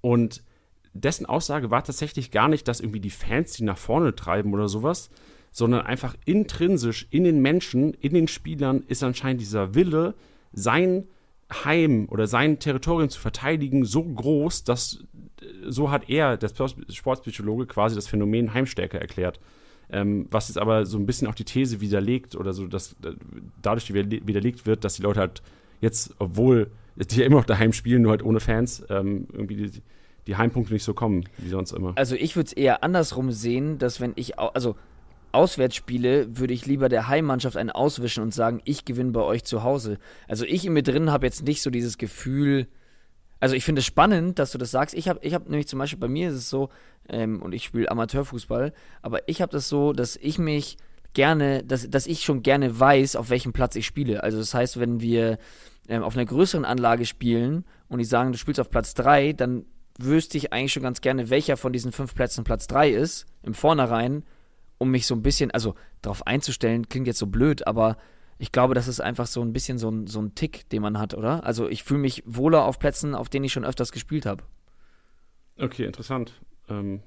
Und 0.00 0.42
dessen 0.94 1.26
Aussage 1.26 1.70
war 1.70 1.84
tatsächlich 1.84 2.30
gar 2.30 2.48
nicht, 2.48 2.68
dass 2.68 2.80
irgendwie 2.80 3.00
die 3.00 3.10
Fans 3.10 3.52
die 3.52 3.64
nach 3.64 3.78
vorne 3.78 4.14
treiben 4.14 4.52
oder 4.52 4.68
sowas, 4.68 5.10
sondern 5.50 5.82
einfach 5.82 6.14
intrinsisch 6.24 7.06
in 7.10 7.24
den 7.24 7.40
Menschen, 7.40 7.94
in 7.94 8.14
den 8.14 8.28
Spielern 8.28 8.84
ist 8.88 9.02
anscheinend 9.02 9.40
dieser 9.40 9.74
Wille, 9.74 10.14
sein 10.52 11.04
Heim 11.52 12.08
oder 12.10 12.26
sein 12.26 12.58
Territorium 12.58 13.10
zu 13.10 13.20
verteidigen, 13.20 13.84
so 13.84 14.02
groß, 14.02 14.64
dass 14.64 15.04
äh, 15.40 15.46
so 15.68 15.90
hat 15.90 16.08
er, 16.08 16.36
der 16.36 16.50
Sportpsychologe, 16.88 17.66
quasi 17.66 17.94
das 17.94 18.08
Phänomen 18.08 18.54
Heimstärke 18.54 19.00
erklärt. 19.00 19.40
Ähm, 19.90 20.26
was 20.30 20.48
jetzt 20.48 20.56
aber 20.56 20.86
so 20.86 20.96
ein 20.96 21.04
bisschen 21.04 21.28
auch 21.28 21.34
die 21.34 21.44
These 21.44 21.82
widerlegt 21.82 22.34
oder 22.34 22.54
so, 22.54 22.66
dass 22.66 22.92
äh, 23.04 23.12
dadurch 23.60 23.90
widerle- 23.92 24.26
widerlegt 24.26 24.64
wird, 24.64 24.84
dass 24.84 24.94
die 24.94 25.02
Leute 25.02 25.20
halt 25.20 25.42
jetzt, 25.82 26.14
obwohl 26.18 26.70
die 26.96 27.20
ja 27.20 27.26
immer 27.26 27.36
noch 27.36 27.44
daheim 27.44 27.74
spielen, 27.74 28.02
nur 28.02 28.12
halt 28.12 28.22
ohne 28.22 28.40
Fans, 28.40 28.84
ähm, 28.88 29.26
irgendwie 29.32 29.56
die, 29.56 29.82
die 30.26 30.36
Heimpunkte 30.36 30.72
nicht 30.72 30.84
so 30.84 30.94
kommen, 30.94 31.28
wie 31.38 31.48
sonst 31.48 31.72
immer. 31.72 31.92
Also 31.96 32.14
ich 32.14 32.36
würde 32.36 32.48
es 32.48 32.52
eher 32.52 32.84
andersrum 32.84 33.32
sehen, 33.32 33.78
dass 33.78 34.00
wenn 34.00 34.12
ich, 34.16 34.38
also 34.38 34.76
Auswärtsspiele, 35.32 36.38
würde 36.38 36.54
ich 36.54 36.66
lieber 36.66 36.88
der 36.88 37.08
Heimmannschaft 37.08 37.56
einen 37.56 37.70
auswischen 37.70 38.22
und 38.22 38.34
sagen, 38.34 38.60
ich 38.64 38.84
gewinne 38.84 39.12
bei 39.12 39.22
euch 39.22 39.44
zu 39.44 39.62
Hause. 39.62 39.98
Also 40.28 40.44
ich 40.44 40.66
in 40.66 40.74
mir 40.74 40.82
drin 40.82 41.10
habe 41.10 41.26
jetzt 41.26 41.44
nicht 41.44 41.62
so 41.62 41.70
dieses 41.70 41.98
Gefühl, 41.98 42.68
also 43.40 43.56
ich 43.56 43.64
finde 43.64 43.80
es 43.80 43.86
spannend, 43.86 44.38
dass 44.38 44.52
du 44.52 44.58
das 44.58 44.70
sagst. 44.70 44.94
Ich 44.94 45.08
habe 45.08 45.18
ich 45.22 45.34
hab 45.34 45.48
nämlich 45.48 45.66
zum 45.66 45.78
Beispiel, 45.78 45.98
bei 45.98 46.08
mir 46.08 46.28
ist 46.28 46.36
es 46.36 46.50
so, 46.50 46.68
ähm, 47.08 47.42
und 47.42 47.52
ich 47.52 47.64
spiele 47.64 47.90
Amateurfußball, 47.90 48.72
aber 49.00 49.28
ich 49.28 49.42
habe 49.42 49.50
das 49.50 49.68
so, 49.68 49.92
dass 49.92 50.16
ich 50.16 50.38
mich 50.38 50.76
gerne, 51.14 51.64
dass, 51.64 51.88
dass 51.90 52.06
ich 52.06 52.22
schon 52.22 52.42
gerne 52.42 52.78
weiß, 52.78 53.16
auf 53.16 53.30
welchem 53.30 53.52
Platz 53.52 53.74
ich 53.74 53.86
spiele. 53.86 54.22
Also 54.22 54.38
das 54.38 54.54
heißt, 54.54 54.78
wenn 54.78 55.00
wir 55.00 55.38
ähm, 55.88 56.02
auf 56.02 56.14
einer 56.14 56.24
größeren 56.24 56.64
Anlage 56.64 57.04
spielen 57.04 57.64
und 57.88 57.98
die 57.98 58.04
sagen, 58.04 58.32
du 58.32 58.38
spielst 58.38 58.60
auf 58.60 58.70
Platz 58.70 58.94
3, 58.94 59.32
dann 59.32 59.64
wüsste 59.98 60.38
ich 60.38 60.52
eigentlich 60.52 60.72
schon 60.72 60.82
ganz 60.82 61.00
gerne, 61.00 61.30
welcher 61.30 61.56
von 61.56 61.72
diesen 61.72 61.92
fünf 61.92 62.14
Plätzen 62.14 62.44
Platz 62.44 62.66
3 62.66 62.90
ist, 62.90 63.26
im 63.42 63.54
Vornherein, 63.54 64.24
um 64.78 64.90
mich 64.90 65.06
so 65.06 65.14
ein 65.14 65.22
bisschen, 65.22 65.50
also 65.50 65.74
darauf 66.00 66.26
einzustellen, 66.26 66.88
klingt 66.88 67.06
jetzt 67.06 67.18
so 67.18 67.26
blöd, 67.26 67.66
aber 67.66 67.96
ich 68.38 68.50
glaube, 68.50 68.74
das 68.74 68.88
ist 68.88 69.00
einfach 69.00 69.26
so 69.26 69.40
ein 69.42 69.52
bisschen 69.52 69.78
so 69.78 69.88
ein, 69.90 70.06
so 70.06 70.20
ein 70.20 70.34
Tick, 70.34 70.68
den 70.70 70.82
man 70.82 70.98
hat, 70.98 71.14
oder? 71.14 71.44
Also 71.44 71.68
ich 71.68 71.84
fühle 71.84 72.00
mich 72.00 72.22
wohler 72.26 72.64
auf 72.64 72.78
Plätzen, 72.78 73.14
auf 73.14 73.28
denen 73.28 73.44
ich 73.44 73.52
schon 73.52 73.64
öfters 73.64 73.92
gespielt 73.92 74.26
habe. 74.26 74.42
Okay, 75.58 75.84
interessant. 75.84 76.40
Ähm, 76.68 77.02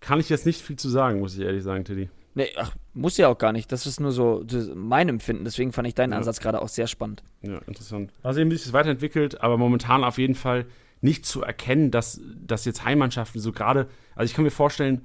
kann 0.00 0.18
ich 0.18 0.28
jetzt 0.28 0.46
nicht 0.46 0.60
viel 0.60 0.76
zu 0.76 0.88
sagen, 0.88 1.20
muss 1.20 1.34
ich 1.36 1.42
ehrlich 1.44 1.62
sagen, 1.62 1.84
Tiddy. 1.84 2.08
Nee, 2.34 2.48
ach, 2.56 2.74
muss 2.94 3.18
ja 3.18 3.28
auch 3.28 3.36
gar 3.36 3.52
nicht. 3.52 3.70
Das 3.70 3.86
ist 3.86 4.00
nur 4.00 4.10
so 4.10 4.42
das 4.42 4.64
ist 4.64 4.74
mein 4.74 5.08
Empfinden. 5.10 5.44
Deswegen 5.44 5.70
fand 5.72 5.86
ich 5.86 5.94
deinen 5.94 6.12
Ja. 6.12 6.18
Ansatz 6.18 6.40
gerade 6.40 6.62
auch 6.62 6.68
sehr 6.68 6.86
spannend. 6.86 7.22
Ja, 7.42 7.58
interessant. 7.66 8.10
Sehen, 8.30 8.50
wie 8.50 8.54
sich 8.54 8.64
das 8.64 8.72
weiterentwickelt, 8.72 9.40
aber 9.42 9.58
momentan 9.58 10.02
auf 10.02 10.16
jeden 10.18 10.34
Fall 10.34 10.66
nicht 11.02 11.26
zu 11.26 11.42
erkennen, 11.42 11.90
dass, 11.90 12.20
dass 12.40 12.64
jetzt 12.64 12.84
Heimmannschaften 12.84 13.40
so 13.40 13.52
gerade, 13.52 13.88
also 14.14 14.24
ich 14.24 14.34
kann 14.34 14.44
mir 14.44 14.50
vorstellen, 14.50 15.04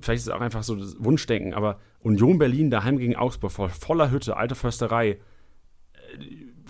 vielleicht 0.00 0.20
ist 0.20 0.26
es 0.26 0.32
auch 0.32 0.40
einfach 0.40 0.64
so 0.64 0.76
das 0.76 0.96
Wunschdenken, 1.02 1.54
aber 1.54 1.78
Union 2.00 2.38
Berlin 2.38 2.70
daheim 2.70 2.98
gegen 2.98 3.16
Augsburg 3.16 3.52
vor 3.52 3.68
voller 3.70 4.10
Hütte, 4.10 4.36
alte 4.36 4.56
Försterei, 4.56 5.10
äh, 5.10 5.18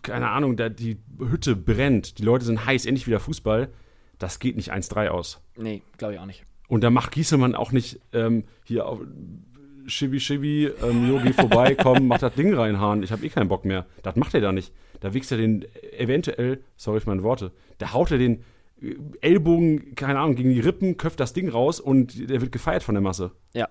keine 0.03 0.29
Ahnung, 0.29 0.57
da, 0.57 0.69
die 0.69 0.99
Hütte 1.19 1.57
brennt, 1.57 2.19
die 2.19 2.25
Leute 2.25 2.45
sind 2.45 2.67
heiß, 2.67 2.87
endlich 2.87 3.07
wieder 3.07 3.21
Fußball, 3.21 3.71
das 4.19 4.39
geht 4.39 4.57
nicht 4.57 4.73
1-3 4.73 5.09
aus. 5.09 5.41
Nee, 5.57 5.83
glaube 5.97 6.15
ich 6.15 6.21
auch 6.21 6.27
nicht. 6.27 6.45
Und 6.69 6.83
da 6.83 6.91
macht 6.91 7.13
Giesemann 7.13 7.55
auch 7.55 7.73
nicht 7.73 8.01
ähm, 8.13 8.45
hier 8.65 8.87
auf 8.87 9.01
Schibi 9.87 10.21
Schibi, 10.21 10.71
ähm, 10.83 11.09
Yogi 11.09 11.33
vorbei, 11.33 11.75
komm, 11.75 12.07
mach 12.09 12.19
das 12.19 12.35
Ding 12.35 12.55
reinhauen, 12.55 13.03
ich 13.03 13.13
habe 13.13 13.25
eh 13.25 13.29
keinen 13.31 13.49
Bock 13.49 13.65
mehr. 13.65 13.87
Das 14.03 14.17
macht 14.17 14.35
er 14.35 14.41
da 14.41 14.53
nicht. 14.53 14.73
Da 15.03 15.13
wichst 15.15 15.33
er 15.33 15.39
den 15.39 15.67
eventuell, 15.99 16.63
sorry 16.77 17.01
für 17.01 17.11
meine 17.11 17.25
Worte, 17.25 17.51
da 17.79 17.93
haut 17.93 18.13
er 18.13 18.19
den 18.19 18.45
äh, 18.81 18.95
Ellbogen, 19.21 19.97
keine 19.97 20.21
Ahnung, 20.21 20.37
gegen 20.37 20.51
die 20.51 20.61
Rippen, 20.61 20.97
köpft 20.97 21.19
das 21.19 21.33
Ding 21.33 21.49
raus 21.49 21.81
und 21.81 22.31
der 22.31 22.41
wird 22.41 22.53
gefeiert 22.53 22.85
von 22.85 22.95
der 22.95 23.03
Masse. 23.03 23.33
Ja. 23.53 23.69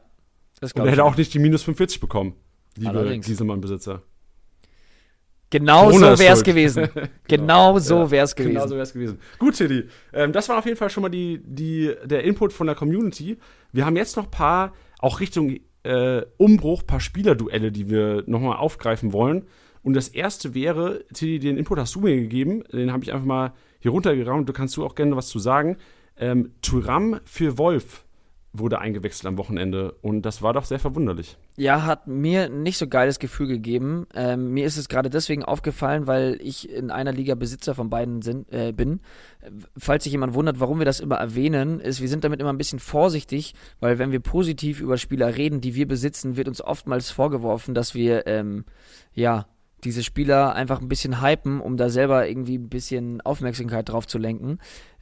Das 0.60 0.74
und 0.74 0.86
er 0.86 0.92
hätte 0.92 1.06
auch 1.06 1.16
nicht 1.16 1.34
die 1.34 1.40
minus 1.40 1.64
45 1.64 2.02
bekommen, 2.02 2.36
liebe 2.76 3.18
Gieselmann-Besitzer. 3.20 4.04
Genau 5.52 5.86
Corona 5.86 6.18
so 6.18 6.24
wäre 6.24 6.34
es 6.34 6.44
gewesen. 6.44 6.90
genau 7.30 7.80
so 7.80 8.12
wäre 8.12 8.26
es 8.26 8.36
gewesen. 8.36 8.54
Genau 8.54 8.68
so 8.68 8.76
wäre 8.76 8.84
es 8.84 8.94
gewesen. 8.94 9.20
Gut, 9.40 9.56
Tilly. 9.56 9.88
Ähm, 10.12 10.34
das 10.34 10.50
war 10.50 10.58
auf 10.58 10.66
jeden 10.66 10.78
Fall 10.78 10.90
schon 10.90 11.02
mal 11.02 11.10
die, 11.10 11.42
die, 11.46 11.94
der 12.04 12.26
Input 12.26 12.52
von 12.52 12.68
der 12.68 12.76
Community. 12.76 13.38
Wir 13.72 13.86
haben 13.86 13.96
jetzt 13.96 14.18
noch 14.18 14.26
ein 14.26 14.32
paar, 14.32 14.74
auch 15.00 15.22
Richtung 15.22 15.58
äh, 15.84 16.24
Umbruch, 16.38 16.86
paar 16.86 17.00
Spielerduelle, 17.00 17.72
die 17.72 17.90
wir 17.90 18.24
nochmal 18.28 18.58
aufgreifen 18.58 19.14
wollen. 19.14 19.48
Und 19.84 19.94
das 19.94 20.08
erste 20.08 20.54
wäre, 20.54 21.06
Tilly, 21.14 21.40
den 21.40 21.58
Input 21.58 21.80
hast 21.80 21.96
du 21.96 22.02
mir 22.02 22.16
gegeben, 22.16 22.64
den 22.72 22.92
habe 22.92 23.04
ich 23.04 23.12
einfach 23.12 23.26
mal 23.26 23.54
hier 23.80 23.92
runtergeraumt, 23.92 24.48
du 24.48 24.54
kannst 24.54 24.78
du 24.78 24.86
auch 24.86 24.96
gerne 24.96 25.16
was 25.16 25.28
zu 25.28 25.40
sagen. 25.40 25.78
Ähm, 26.18 26.52
Turam 26.62 27.20
für 27.26 27.58
Wolf 27.58 28.06
wurde 28.54 28.80
eingewechselt 28.80 29.26
am 29.28 29.38
Wochenende 29.38 29.94
und 30.02 30.24
das 30.24 30.42
war 30.42 30.54
doch 30.54 30.66
sehr 30.66 30.80
verwunderlich. 30.80 31.38
Ja, 31.56 31.86
hat 31.86 32.08
mir 32.08 32.50
nicht 32.50 32.78
so 32.78 32.88
geiles 32.88 33.20
Gefühl 33.20 33.48
gegeben. 33.48 34.08
Ähm, 34.14 34.52
mir 34.52 34.66
ist 34.66 34.78
es 34.78 34.90
gerade 34.90 35.10
deswegen 35.10 35.44
aufgefallen, 35.44 36.06
weil 36.06 36.38
ich 36.42 36.70
in 36.70 36.92
einer 36.92 37.14
Liga 37.14 37.36
Besitzer 37.36 37.76
von 37.76 37.90
beiden 37.90 38.22
sind, 38.22 38.52
äh, 38.52 38.74
bin. 38.74 39.00
Falls 39.78 40.04
sich 40.04 40.12
jemand 40.12 40.34
wundert, 40.34 40.60
warum 40.60 40.80
wir 40.80 40.86
das 40.86 41.00
immer 41.00 41.16
erwähnen, 41.16 41.80
ist, 41.80 42.02
wir 42.02 42.10
sind 42.10 42.24
damit 42.24 42.42
immer 42.42 42.52
ein 42.52 42.58
bisschen 42.58 42.80
vorsichtig, 42.80 43.56
weil 43.80 44.00
wenn 44.00 44.12
wir 44.12 44.20
positiv 44.20 44.82
über 44.82 44.98
Spieler 44.98 45.38
reden, 45.38 45.62
die 45.62 45.76
wir 45.76 45.88
besitzen, 45.88 46.36
wird 46.36 46.50
uns 46.50 46.62
oftmals 46.62 47.10
vorgeworfen, 47.10 47.74
dass 47.74 47.96
wir 47.96 48.28
ähm, 48.28 48.66
ja 49.14 49.48
diese 49.84 50.04
Spieler 50.04 50.54
einfach 50.54 50.82
ein 50.82 50.88
bisschen 50.88 51.22
hypen, 51.22 51.60
um 51.60 51.78
da 51.78 51.90
selber 51.90 52.28
irgendwie 52.28 52.58
ein 52.58 52.70
bisschen 52.70 53.22
Aufmerksamkeit 53.22 53.90
drauf 53.90 54.08
zu 54.08 54.18
lenken. 54.18 54.60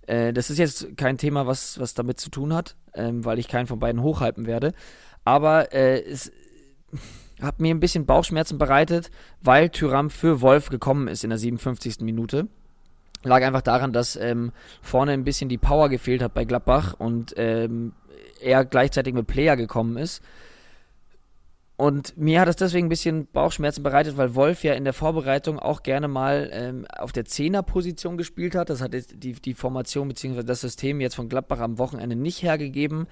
Äh, 0.08 0.34
das 0.34 0.50
ist 0.50 0.58
jetzt 0.58 0.98
kein 0.98 1.18
Thema, 1.18 1.48
was, 1.48 1.80
was 1.80 1.94
damit 1.94 2.20
zu 2.20 2.30
tun 2.30 2.54
hat, 2.54 2.76
ähm, 2.94 3.26
weil 3.26 3.40
ich 3.40 3.48
keinen 3.48 3.68
von 3.68 3.80
beiden 3.80 4.02
hochhypen 4.02 4.48
werde. 4.48 4.74
Aber 5.24 5.74
äh, 5.74 6.02
es 6.02 6.32
hat 7.42 7.60
mir 7.60 7.74
ein 7.74 7.80
bisschen 7.80 8.06
Bauchschmerzen 8.06 8.58
bereitet, 8.58 9.12
weil 9.42 9.70
Tyram 9.70 10.10
für 10.10 10.42
Wolf 10.42 10.70
gekommen 10.70 11.08
ist 11.08 11.24
in 11.24 11.30
der 11.30 11.40
57. 11.40 12.00
Minute. 12.02 12.48
Lag 13.24 13.44
einfach 13.44 13.62
daran, 13.62 13.94
dass 13.94 14.16
ähm, 14.16 14.52
vorne 14.82 15.12
ein 15.12 15.26
bisschen 15.26 15.50
die 15.50 15.58
Power 15.58 15.90
gefehlt 15.90 16.24
hat 16.24 16.34
bei 16.34 16.46
Gladbach 16.46 16.96
und 16.98 17.34
ähm, 17.38 17.94
er 18.42 18.66
gleichzeitig 18.66 19.14
mit 19.14 19.28
Player 19.28 19.58
gekommen 19.58 19.98
ist. 19.98 20.22
Und 21.80 22.18
mir 22.18 22.42
hat 22.42 22.50
es 22.50 22.58
deswegen 22.58 22.88
ein 22.88 22.90
bisschen 22.90 23.28
Bauchschmerzen 23.28 23.84
bereitet, 23.84 24.18
weil 24.18 24.36
Wolf 24.36 24.66
ja 24.66 24.74
in 24.74 24.84
der 24.84 24.92
Vorbereitung 24.92 25.60
auch 25.60 25.82
gerne 25.82 26.10
mal 26.10 26.50
ähm, 26.52 26.86
auf 26.98 27.14
der 27.14 27.24
Zehnerposition 27.24 28.18
gespielt 28.18 28.54
hat. 28.54 28.70
Das 28.70 28.82
hat 28.82 28.94
die, 28.94 29.32
die 29.32 29.54
Formation 29.54 30.10
bzw. 30.10 30.44
das 30.44 30.60
System 30.60 31.00
jetzt 31.00 31.16
von 31.16 31.30
Gladbach 31.30 31.62
am 31.62 31.78
Wochenende 31.78 32.18
nicht 32.18 32.44
hergegeben. 32.44 33.08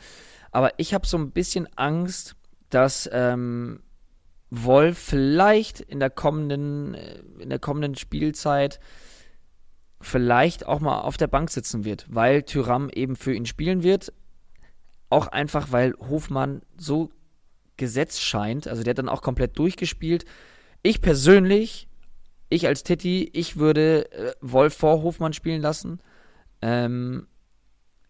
Aber 0.51 0.71
ich 0.75 0.93
habe 0.93 1.07
so 1.07 1.17
ein 1.17 1.31
bisschen 1.31 1.69
Angst, 1.77 2.35
dass 2.69 3.09
ähm, 3.13 3.79
Wolf 4.49 4.97
vielleicht 4.97 5.79
in 5.79 6.01
der 6.01 6.09
kommenden, 6.09 6.93
äh, 6.93 7.21
in 7.39 7.47
der 7.47 7.59
kommenden 7.59 7.95
Spielzeit 7.95 8.81
vielleicht 10.01 10.67
auch 10.67 10.81
mal 10.81 10.99
auf 10.99 11.15
der 11.15 11.27
Bank 11.27 11.51
sitzen 11.51 11.85
wird, 11.85 12.05
weil 12.09 12.43
Tyram 12.43 12.89
eben 12.89 13.15
für 13.15 13.33
ihn 13.33 13.45
spielen 13.45 13.81
wird. 13.81 14.11
Auch 15.09 15.27
einfach, 15.27 15.71
weil 15.71 15.93
Hofmann 16.01 16.63
so 16.75 17.11
Gesetz 17.77 18.19
scheint. 18.19 18.67
Also 18.67 18.83
der 18.83 18.91
hat 18.91 18.97
dann 18.97 19.09
auch 19.09 19.21
komplett 19.21 19.57
durchgespielt. 19.57 20.25
Ich 20.83 21.01
persönlich, 21.01 21.87
ich 22.49 22.67
als 22.67 22.83
Titti, 22.83 23.29
ich 23.33 23.57
würde 23.57 24.11
äh, 24.11 24.33
Wolf 24.41 24.75
vor 24.75 25.01
Hofmann 25.03 25.33
spielen 25.33 25.61
lassen. 25.61 25.99
Ähm, 26.61 27.27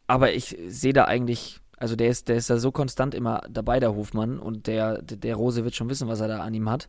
aber 0.08 0.34
ich 0.34 0.58
sehe 0.68 0.94
da 0.94 1.06
eigentlich, 1.06 1.60
also 1.78 1.96
der 1.96 2.10
ist, 2.10 2.30
der 2.30 2.38
ist 2.38 2.50
da 2.50 2.58
so 2.58 2.72
konstant 2.72 3.14
immer 3.14 3.42
dabei, 3.50 3.80
der 3.80 3.94
Hofmann, 3.94 4.40
und 4.40 4.68
der, 4.68 5.02
der 5.02 5.36
Rose 5.36 5.64
wird 5.64 5.76
schon 5.76 5.90
wissen, 5.90 6.08
was 6.08 6.22
er 6.22 6.30
da 6.30 6.40
an 6.40 6.54
ihm 6.54 6.70
hat. 6.70 6.88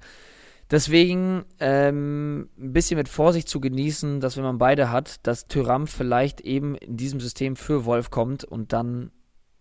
Deswegen 0.70 1.44
ähm, 1.60 2.50
ein 2.58 2.72
bisschen 2.72 2.98
mit 2.98 3.08
Vorsicht 3.08 3.48
zu 3.48 3.58
genießen, 3.60 4.20
dass 4.20 4.36
wenn 4.36 4.44
man 4.44 4.58
beide 4.58 4.90
hat, 4.90 5.26
dass 5.26 5.48
Tyram 5.48 5.86
vielleicht 5.86 6.42
eben 6.42 6.74
in 6.74 6.96
diesem 6.96 7.20
System 7.20 7.56
für 7.56 7.86
Wolf 7.86 8.10
kommt 8.10 8.44
und 8.44 8.72
dann 8.72 9.10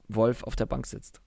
Wolf 0.09 0.43
auf 0.43 0.55
der 0.55 0.65
Bank 0.65 0.85
sitzt. 0.85 1.21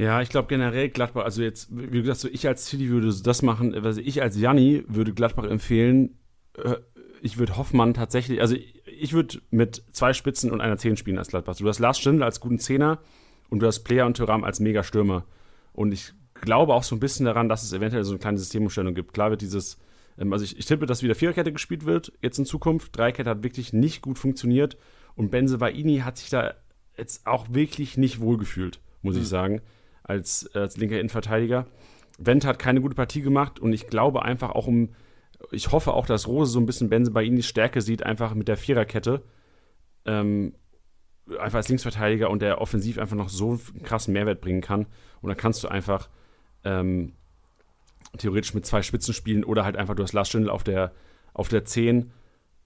Ja, 0.00 0.22
ich 0.22 0.30
glaube 0.30 0.48
generell 0.48 0.88
Gladbach, 0.88 1.24
also 1.24 1.42
jetzt, 1.42 1.68
wie 1.70 2.00
gesagt, 2.00 2.20
so 2.20 2.28
ich 2.28 2.48
als 2.48 2.66
City 2.66 2.88
würde 2.88 3.14
das 3.22 3.42
machen, 3.42 3.74
also 3.74 4.00
ich 4.00 4.22
als 4.22 4.40
Janni 4.40 4.82
würde 4.88 5.12
Gladbach 5.12 5.44
empfehlen, 5.44 6.16
äh, 6.56 6.76
ich 7.20 7.36
würde 7.36 7.58
Hoffmann 7.58 7.92
tatsächlich, 7.92 8.40
also 8.40 8.56
ich 8.86 9.12
würde 9.12 9.42
mit 9.50 9.84
zwei 9.92 10.14
Spitzen 10.14 10.52
und 10.52 10.62
einer 10.62 10.78
Zehn 10.78 10.96
spielen 10.96 11.18
als 11.18 11.28
Gladbach. 11.28 11.56
Du 11.56 11.68
hast 11.68 11.80
Lars 11.80 11.98
Stindl 11.98 12.22
als 12.22 12.40
guten 12.40 12.58
Zehner 12.58 13.00
und 13.50 13.60
du 13.60 13.66
hast 13.66 13.80
Player 13.80 14.06
und 14.06 14.16
Thuram 14.16 14.42
als 14.42 14.58
Mega-Stürmer. 14.58 15.26
Und 15.74 15.92
ich 15.92 16.14
glaube 16.32 16.72
auch 16.72 16.82
so 16.82 16.96
ein 16.96 17.00
bisschen 17.00 17.26
daran, 17.26 17.50
dass 17.50 17.62
es 17.62 17.74
eventuell 17.74 18.04
so 18.04 18.12
eine 18.12 18.20
kleine 18.20 18.38
Systemumstellung 18.38 18.94
gibt. 18.94 19.12
Klar 19.12 19.28
wird 19.28 19.42
dieses, 19.42 19.76
ähm, 20.16 20.32
also 20.32 20.46
ich, 20.46 20.58
ich 20.58 20.64
tippe, 20.64 20.86
dass 20.86 21.02
wieder 21.02 21.14
Viererkette 21.14 21.52
gespielt 21.52 21.84
wird, 21.84 22.10
jetzt 22.22 22.38
in 22.38 22.46
Zukunft. 22.46 22.96
Dreikette 22.96 23.28
hat 23.28 23.42
wirklich 23.42 23.74
nicht 23.74 24.00
gut 24.00 24.18
funktioniert 24.18 24.78
und 25.14 25.30
Benze 25.30 25.60
Vaini 25.60 25.98
hat 25.98 26.16
sich 26.16 26.30
da 26.30 26.54
jetzt 26.96 27.26
auch 27.26 27.48
wirklich 27.50 27.98
nicht 27.98 28.20
wohlgefühlt, 28.20 28.80
muss 29.02 29.16
mhm. 29.16 29.20
ich 29.20 29.28
sagen 29.28 29.60
als, 30.02 30.50
als 30.54 30.76
linker 30.76 30.98
Innenverteidiger. 30.98 31.66
Wendt 32.18 32.44
hat 32.44 32.58
keine 32.58 32.80
gute 32.80 32.94
Partie 32.94 33.22
gemacht 33.22 33.58
und 33.58 33.72
ich 33.72 33.86
glaube 33.86 34.22
einfach 34.22 34.50
auch 34.50 34.66
um, 34.66 34.90
ich 35.50 35.72
hoffe 35.72 35.94
auch, 35.94 36.06
dass 36.06 36.28
Rose 36.28 36.52
so 36.52 36.60
ein 36.60 36.66
bisschen 36.66 36.90
Benze 36.90 37.10
bei 37.10 37.26
die 37.26 37.42
Stärke 37.42 37.80
sieht, 37.80 38.04
einfach 38.04 38.34
mit 38.34 38.48
der 38.48 38.56
Viererkette. 38.56 39.22
Ähm, 40.04 40.54
einfach 41.38 41.58
als 41.58 41.68
Linksverteidiger 41.68 42.30
und 42.30 42.42
der 42.42 42.60
offensiv 42.60 42.98
einfach 42.98 43.16
noch 43.16 43.28
so 43.28 43.58
einen 43.72 43.82
krassen 43.82 44.12
Mehrwert 44.12 44.40
bringen 44.40 44.60
kann. 44.60 44.86
Und 45.20 45.28
dann 45.28 45.36
kannst 45.36 45.62
du 45.62 45.68
einfach 45.68 46.08
ähm, 46.64 47.12
theoretisch 48.18 48.54
mit 48.54 48.66
zwei 48.66 48.82
Spitzen 48.82 49.14
spielen 49.14 49.44
oder 49.44 49.64
halt 49.64 49.76
einfach, 49.76 49.94
du 49.94 50.02
hast 50.02 50.12
Lars 50.12 50.34
auf 50.34 50.64
der, 50.64 50.92
auf 51.32 51.48
der 51.48 51.64
10, 51.64 52.10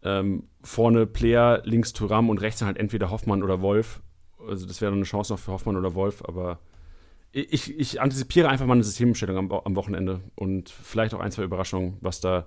ähm, 0.02 0.48
vorne 0.62 1.06
Player, 1.06 1.62
links 1.64 1.92
Thuram 1.92 2.30
und 2.30 2.40
rechts 2.40 2.60
dann 2.60 2.68
halt 2.68 2.78
entweder 2.78 3.10
Hoffmann 3.10 3.42
oder 3.42 3.60
Wolf. 3.60 4.00
Also 4.46 4.66
das 4.66 4.80
wäre 4.80 4.92
eine 4.92 5.04
Chance 5.04 5.32
noch 5.32 5.40
für 5.40 5.52
Hoffmann 5.52 5.76
oder 5.76 5.94
Wolf, 5.94 6.22
aber 6.26 6.58
ich, 7.34 7.78
ich 7.78 8.00
antizipiere 8.00 8.48
einfach 8.48 8.64
mal 8.64 8.74
eine 8.74 8.84
Systemumstellung 8.84 9.36
am, 9.36 9.52
am, 9.52 9.76
Wochenende 9.76 10.20
und 10.36 10.70
vielleicht 10.70 11.14
auch 11.14 11.20
ein, 11.20 11.32
zwei 11.32 11.42
Überraschungen, 11.42 11.96
was 12.00 12.20
da, 12.20 12.46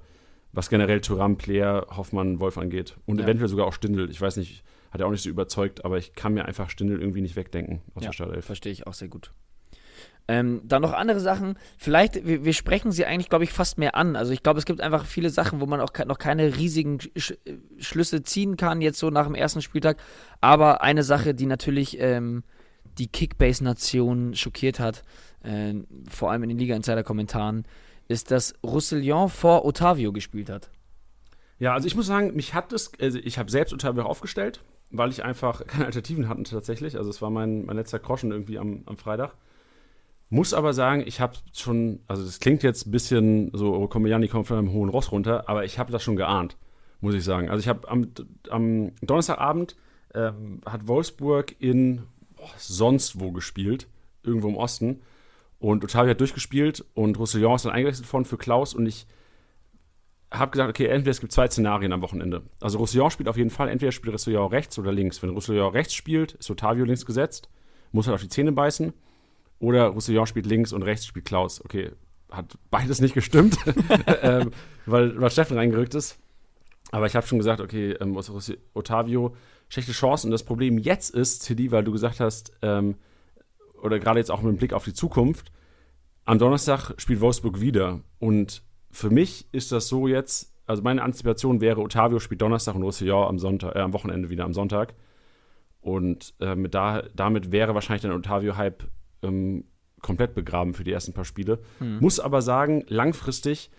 was 0.54 0.70
generell 0.70 1.02
Thuram, 1.02 1.38
Player, 1.38 1.88
Hoffmann, 1.96 2.40
Wolf 2.40 2.58
angeht. 2.58 2.96
Und 3.06 3.20
ja. 3.20 3.26
eventuell 3.26 3.50
sogar 3.50 3.68
auch 3.68 3.74
Stindel. 3.74 4.10
Ich 4.10 4.22
weiß 4.22 4.38
nicht, 4.38 4.64
hat 4.92 5.02
er 5.02 5.08
auch 5.08 5.12
nicht 5.12 5.24
so 5.24 5.30
überzeugt, 5.30 5.84
aber 5.84 5.98
ich 5.98 6.14
kann 6.14 6.34
mir 6.34 6.46
einfach 6.46 6.70
Stindel 6.70 7.02
irgendwie 7.02 7.22
nicht 7.22 7.36
wegdenken 7.36 7.82
aus 7.96 8.04
ja, 8.04 8.10
der 8.10 8.14
Startelf. 8.14 8.46
Verstehe 8.46 8.72
ich 8.72 8.88
auch 8.88 8.94
sehr 8.94 9.10
gut. 9.10 9.32
Ähm, 10.30 10.62
dann 10.64 10.82
noch 10.82 10.94
andere 10.94 11.20
Sachen. 11.20 11.58
Vielleicht, 11.78 12.26
wir, 12.26 12.46
wir 12.46 12.54
sprechen 12.54 12.92
sie 12.92 13.06
eigentlich, 13.06 13.30
glaube 13.30 13.44
ich, 13.44 13.52
fast 13.52 13.78
mehr 13.78 13.96
an. 13.96 14.16
Also 14.16 14.32
ich 14.32 14.44
glaube, 14.44 14.60
es 14.60 14.66
gibt 14.66 14.80
einfach 14.80 15.06
viele 15.06 15.30
Sachen, 15.30 15.60
wo 15.60 15.66
man 15.66 15.82
auch 15.82 15.92
noch 16.06 16.18
keine 16.18 16.58
riesigen 16.58 17.00
Sch 17.16 17.34
Schlüsse 17.78 18.24
ziehen 18.24 18.58
kann, 18.58 18.82
jetzt 18.82 19.00
so 19.00 19.10
nach 19.10 19.26
dem 19.26 19.36
ersten 19.36 19.62
Spieltag. 19.62 19.98
Aber 20.40 20.82
eine 20.82 21.04
Sache, 21.04 21.34
die 21.34 21.46
natürlich 21.46 22.00
ähm, 22.00 22.44
die 22.98 23.08
Kickbase-Nation 23.08 24.36
schockiert 24.36 24.80
hat, 24.80 25.04
äh, 25.43 25.74
vor 26.10 26.32
allem 26.32 26.43
in 26.43 26.50
den 26.50 26.58
Liga-Insider-Kommentaren, 26.58 27.66
ist, 28.08 28.32
dass 28.32 28.54
Roussillon 28.64 29.30
vor 29.30 29.66
Otavio 29.66 30.12
gespielt 30.12 30.50
hat. 30.50 30.70
Ja, 31.60 31.74
also 31.74 31.88
ich 31.88 31.95
muss 31.95 32.08
sagen, 32.08 32.36
mich 32.36 32.54
hat 32.54 32.72
es, 32.72 32.91
also 33.00 33.20
ich 33.20 33.38
habe 33.38 33.50
selbst 33.50 33.74
Otavio 33.74 34.04
aufgestellt, 34.04 34.62
weil 34.91 35.10
ich 35.10 35.24
einfach 35.24 35.66
keine 35.68 35.86
Alternativen 35.86 36.30
hatte 36.30 36.43
tatsächlich. 36.43 36.98
Also 36.98 37.10
es 37.10 37.22
war 37.22 37.30
mein, 37.30 37.66
mein 37.66 37.76
letzter 37.76 38.00
Groschen 38.00 38.32
irgendwie 38.32 38.60
am, 38.60 38.84
am 38.86 38.98
Freitag. 38.98 39.34
Muss 40.30 40.54
aber 40.54 40.74
sagen, 40.74 41.04
ich 41.06 41.22
habe 41.22 41.38
schon, 41.54 42.02
also 42.08 42.24
das 42.24 42.39
klingt 42.39 42.62
jetzt 42.62 42.86
ein 42.86 42.91
bisschen 42.91 43.50
so, 43.54 43.74
oh, 43.74 43.88
komm, 43.88 44.06
Janni 44.06 44.28
kommt 44.28 44.48
von 44.48 44.58
einem 44.58 44.72
hohen 44.72 44.89
Ross 44.89 45.12
runter, 45.12 45.48
aber 45.48 45.64
ich 45.64 45.80
habe 45.80 45.91
das 45.91 46.04
schon 46.04 46.18
geahnt, 46.18 46.58
muss 47.00 47.16
ich 47.16 47.24
sagen. 47.24 47.50
Also 47.50 47.62
ich 47.62 47.68
habe 47.70 47.89
am, 47.89 48.12
am 48.50 48.91
Donnerstagabend 49.02 49.78
ähm, 50.14 50.62
hat 50.66 50.88
Wolfsburg 50.88 51.56
in 51.60 52.04
sonst 52.58 53.20
wo 53.20 53.32
gespielt, 53.32 53.88
irgendwo 54.24 54.50
im 54.50 54.56
Osten. 54.56 55.02
Und 55.60 55.84
Otavio 55.84 56.12
hat 56.12 56.22
durchgespielt 56.22 56.86
und 56.93 57.18
Roussillon 57.18 57.56
ist 57.56 57.66
dann 57.66 57.72
eingewechselt 57.72 58.12
worden 58.14 58.26
für 58.26 58.38
Klaus 58.38 58.74
und 58.74 58.86
ich 58.86 59.08
habe 60.32 60.52
gesagt, 60.52 60.70
okay, 60.70 60.88
entweder 60.88 61.12
es 61.12 61.22
gibt 61.22 61.32
zwei 61.32 61.48
Szenarien 61.48 61.93
am 61.93 62.02
Wochenende. 62.02 62.43
Also 62.60 62.78
Roussillon 62.78 63.10
spielt 63.10 63.30
auf 63.30 63.38
jeden 63.38 63.50
Fall, 63.50 63.70
entweder 63.70 63.91
spielt 63.91 64.14
Roussillon 64.14 64.50
rechts 64.50 64.78
oder 64.78 64.91
links. 64.91 65.24
Wenn 65.24 65.32
Roussillon 65.32 65.72
rechts 65.72 65.93
spielt, 65.93 66.34
ist 66.34 66.52
Otavio 66.52 66.86
links 66.86 67.06
gesetzt, 67.06 67.50
muss 67.91 68.08
halt 68.08 68.16
auf 68.16 68.22
die 68.22 68.30
Zähne 68.30 68.52
beißen. 68.52 68.93
Oder 69.60 69.88
Roussillon 69.88 70.28
spielt 70.28 70.45
links 70.45 70.74
und 70.74 70.84
rechts 70.84 71.06
spielt 71.06 71.26
Klaus. 71.26 71.64
Okay, 71.64 71.91
hat 72.30 72.58
beides 72.70 73.02
nicht 73.02 73.14
gestimmt, 73.14 73.58
ähm, 74.22 74.52
weil, 74.86 75.20
weil 75.20 75.32
Steffen 75.32 75.58
reingerückt 75.58 75.95
ist. 75.95 76.20
Aber 76.91 77.06
ich 77.06 77.16
habe 77.16 77.26
schon 77.26 77.38
gesagt, 77.38 77.62
okay, 77.62 77.93
ähm, 78.00 78.18
Otavio, 78.74 79.36
schlechte 79.70 79.91
Chance. 79.91 80.28
Und 80.28 80.32
das 80.32 80.43
Problem 80.43 80.78
jetzt 80.78 81.13
ist, 81.13 81.39
Tilly, 81.45 81.72
weil 81.72 81.84
du 81.84 81.91
gesagt 81.91 82.20
hast, 82.20 82.51
ähm, 82.61 82.95
oder 83.82 83.99
gerade 83.99 84.20
jetzt 84.20 84.32
auch 84.32 84.41
mit 84.41 84.57
Blick 84.57 84.74
auf 84.74 84.84
die 84.84 84.93
Zukunft, 84.93 85.51
am 86.26 86.39
Donnerstag 86.39 86.93
spielt 86.97 87.22
Wolfsburg 87.22 87.61
wieder. 87.61 88.01
Und 88.20 88.63
für 88.91 89.09
mich 89.09 89.47
ist 89.53 89.72
das 89.72 89.88
so 89.88 90.07
jetzt, 90.07 90.53
also 90.65 90.82
meine 90.82 91.03
Antizipation 91.03 91.61
wäre, 91.61 91.82
Otavio 91.82 92.20
spielt 92.20 92.41
Donnerstag 92.41 92.76
und 92.76 92.84
Roussillon 92.84 93.28
am 93.28 93.39
Sonntag, 93.39 93.76
äh, 93.76 93.80
am 93.80 93.93
Wochenende 93.93 94.30
wieder 94.30 94.43
am 94.43 94.53
Sonntag. 94.53 94.95
Und 95.80 96.34
äh, 96.39 96.55
mit 96.55 96.74
da, 96.74 97.03
damit 97.15 97.51
wäre 97.51 97.76
wahrscheinlich 97.76 98.01
der 98.01 98.15
Otavio-Hype 98.15 98.84
ähm, 99.24 99.65
komplett 100.01 100.36
begraben 100.36 100.74
für 100.74 100.84
die 100.84 100.91
ersten 100.91 101.13
paar 101.13 101.26
Spiele. 101.26 101.59
Hm. 101.80 101.99
Muss 101.99 102.20
aber 102.20 102.41
sagen, 102.41 102.84
langfristig 102.88 103.72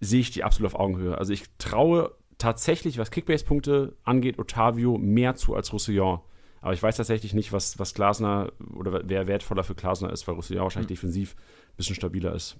sehe 0.00 0.20
ich 0.20 0.30
die 0.30 0.44
absolut 0.44 0.72
auf 0.72 0.80
Augenhöhe. 0.80 1.18
Also 1.18 1.32
ich 1.32 1.44
traue 1.58 2.14
tatsächlich, 2.38 2.98
was 2.98 3.10
Kickbase-Punkte 3.10 3.96
angeht, 4.04 4.38
Otavio 4.38 4.98
mehr 4.98 5.34
zu 5.36 5.54
als 5.54 5.72
Roussillon. 5.72 6.20
Aber 6.60 6.72
ich 6.72 6.82
weiß 6.82 6.96
tatsächlich 6.96 7.34
nicht, 7.34 7.52
was, 7.52 7.78
was 7.78 7.94
Glasner 7.94 8.52
oder 8.74 9.02
wer 9.04 9.26
wertvoller 9.26 9.64
für 9.64 9.74
Glasner 9.74 10.12
ist, 10.12 10.26
weil 10.26 10.34
Roussillon 10.34 10.64
wahrscheinlich 10.64 10.90
hm. 10.90 10.96
defensiv 10.96 11.36
ein 11.36 11.76
bisschen 11.76 11.94
stabiler 11.94 12.34
ist. 12.34 12.58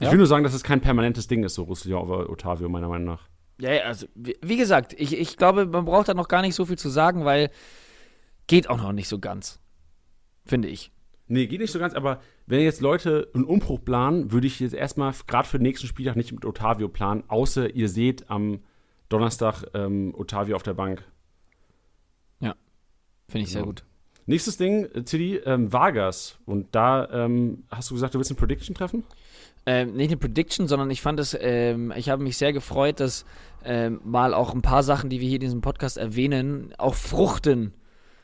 Ja. 0.00 0.06
Ich 0.06 0.12
will 0.12 0.18
nur 0.18 0.26
sagen, 0.26 0.44
dass 0.44 0.54
es 0.54 0.62
kein 0.62 0.80
permanentes 0.80 1.28
Ding 1.28 1.44
ist, 1.44 1.54
so 1.54 1.64
Roussillon 1.64 2.08
oder 2.08 2.30
Otavio, 2.30 2.68
meiner 2.68 2.88
Meinung 2.88 3.06
nach. 3.06 3.28
Ja, 3.60 3.70
also, 3.82 4.06
wie, 4.14 4.36
wie 4.42 4.56
gesagt, 4.56 4.94
ich, 4.94 5.16
ich 5.18 5.36
glaube, 5.36 5.66
man 5.66 5.84
braucht 5.84 6.08
da 6.08 6.14
noch 6.14 6.28
gar 6.28 6.40
nicht 6.40 6.54
so 6.54 6.64
viel 6.64 6.78
zu 6.78 6.88
sagen, 6.88 7.24
weil 7.24 7.50
geht 8.46 8.68
auch 8.68 8.78
noch 8.78 8.92
nicht 8.92 9.08
so 9.08 9.18
ganz. 9.18 9.60
Finde 10.46 10.68
ich. 10.68 10.90
Nee, 11.32 11.46
geht 11.46 11.60
nicht 11.60 11.70
so 11.70 11.78
ganz, 11.78 11.94
aber 11.94 12.20
wenn 12.46 12.60
jetzt 12.60 12.80
Leute 12.80 13.28
einen 13.34 13.44
Umbruch 13.44 13.84
planen, 13.84 14.32
würde 14.32 14.48
ich 14.48 14.58
jetzt 14.58 14.74
erstmal 14.74 15.14
gerade 15.28 15.46
für 15.46 15.58
den 15.58 15.62
nächsten 15.62 15.86
Spieltag 15.86 16.16
nicht 16.16 16.32
mit 16.32 16.44
Otavio 16.44 16.88
planen, 16.88 17.22
außer 17.28 17.72
ihr 17.72 17.88
seht 17.88 18.28
am 18.28 18.58
Donnerstag 19.08 19.62
ähm, 19.72 20.12
Otavio 20.18 20.56
auf 20.56 20.64
der 20.64 20.74
Bank. 20.74 21.04
Ja, 22.40 22.56
finde 23.28 23.44
ich 23.44 23.52
sehr 23.52 23.62
gut. 23.62 23.84
Nächstes 24.26 24.56
Ding, 24.56 24.88
Tilly, 25.04 25.36
ähm, 25.36 25.72
Vargas. 25.72 26.36
Und 26.46 26.74
da 26.74 27.08
ähm, 27.10 27.62
hast 27.70 27.90
du 27.90 27.94
gesagt, 27.94 28.14
du 28.14 28.18
willst 28.18 28.32
eine 28.32 28.38
Prediction 28.38 28.74
treffen? 28.74 29.04
Ähm, 29.66 29.94
nicht 29.94 30.10
eine 30.10 30.16
Prediction, 30.16 30.66
sondern 30.66 30.90
ich 30.90 31.00
fand 31.00 31.20
es, 31.20 31.38
ähm, 31.40 31.92
ich 31.94 32.10
habe 32.10 32.24
mich 32.24 32.38
sehr 32.38 32.52
gefreut, 32.52 32.98
dass 32.98 33.24
ähm, 33.64 34.00
mal 34.04 34.34
auch 34.34 34.52
ein 34.52 34.62
paar 34.62 34.82
Sachen, 34.82 35.10
die 35.10 35.20
wir 35.20 35.28
hier 35.28 35.36
in 35.36 35.42
diesem 35.42 35.60
Podcast 35.60 35.96
erwähnen, 35.96 36.74
auch 36.76 36.96
fruchten. 36.96 37.72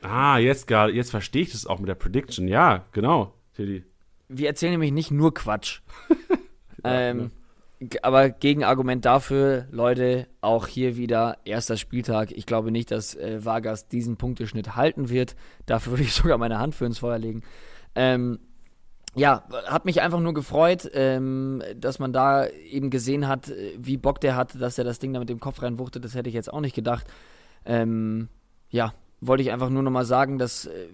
Ah, 0.03 0.39
jetzt 0.39 0.67
gerade, 0.67 0.93
jetzt 0.93 1.11
verstehe 1.11 1.43
ich 1.43 1.53
das 1.53 1.67
auch 1.67 1.79
mit 1.79 1.89
der 1.89 1.95
Prediction. 1.95 2.49
Ja, 2.49 2.85
genau, 2.93 3.35
Tilly. 3.55 3.85
Wir 4.29 4.49
erzählen 4.49 4.73
nämlich 4.73 4.93
nicht 4.93 5.11
nur 5.11 5.35
Quatsch. 5.35 5.81
ähm, 6.85 7.19
ne? 7.19 7.31
Aber 8.03 8.31
Gegenargument 8.31 9.05
dafür, 9.05 9.67
Leute, 9.71 10.29
auch 10.41 10.67
hier 10.67 10.97
wieder 10.97 11.39
erster 11.45 11.77
Spieltag. 11.77 12.33
Ich 12.33 12.47
glaube 12.47 12.71
nicht, 12.71 12.91
dass 12.91 13.15
äh, 13.15 13.45
Vargas 13.45 13.89
diesen 13.89 14.17
Punkteschnitt 14.17 14.77
halten 14.77 15.11
wird. 15.11 15.37
Dafür 15.67 15.93
würde 15.95 16.05
ich 16.05 16.15
sogar 16.15 16.39
meine 16.39 16.59
Hand 16.59 16.75
für 16.75 16.87
ins 16.87 16.99
Feuer 16.99 17.19
legen. 17.19 17.43
Ähm, 17.95 18.39
ja, 19.15 19.45
hat 19.67 19.87
mich 19.87 20.03
einfach 20.03 20.21
nur 20.21 20.35
gefreut, 20.35 20.91
ähm, 20.93 21.63
dass 21.75 21.99
man 21.99 22.13
da 22.13 22.47
eben 22.47 22.91
gesehen 22.91 23.29
hat, 23.29 23.49
äh, 23.49 23.73
wie 23.79 23.97
Bock 23.97 24.21
der 24.21 24.37
hat, 24.37 24.61
dass 24.61 24.79
er 24.79 24.85
das 24.85 24.99
Ding 24.99 25.13
da 25.13 25.21
mit 25.21 25.29
dem 25.29 25.41
Kopf 25.41 25.63
reinwuchtet. 25.63 26.05
Das 26.05 26.15
hätte 26.15 26.29
ich 26.29 26.35
jetzt 26.35 26.53
auch 26.53 26.61
nicht 26.61 26.75
gedacht. 26.75 27.07
Ähm, 27.65 28.29
ja, 28.71 28.93
wollte 29.21 29.43
ich 29.43 29.53
einfach 29.53 29.71
nur 29.71 29.83
nochmal 29.83 30.05
sagen, 30.05 30.39
dass 30.39 30.67
äh, 30.67 30.89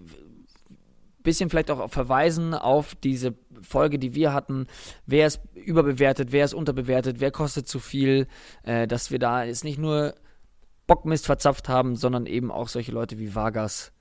bisschen 1.23 1.51
vielleicht 1.51 1.71
auch 1.71 1.89
verweisen 1.91 2.55
auf 2.55 2.95
diese 2.95 3.35
Folge, 3.63 3.99
die 3.99 4.15
wir 4.15 4.33
hatten. 4.33 4.67
Wer 5.07 5.27
ist 5.29 5.41
überbewertet, 5.55 6.33
wer 6.33 6.45
ist 6.45 6.55
unterbewertet, 6.55 7.21
wer 7.21 7.31
kostet 7.31 7.69
zu 7.69 7.79
viel, 7.79 8.27
äh, 8.65 8.87
dass 8.87 9.11
wir 9.11 9.19
da 9.19 9.45
jetzt 9.45 9.65
nicht 9.65 9.79
nur 9.79 10.15
Bockmist 10.87 11.27
verzapft 11.27 11.69
haben, 11.69 11.97
sondern 11.97 12.27
eben 12.27 12.51
auch 12.51 12.69
solche 12.69 12.93
Leute 12.93 13.19
wie 13.19 13.35
Vargas 13.35 13.93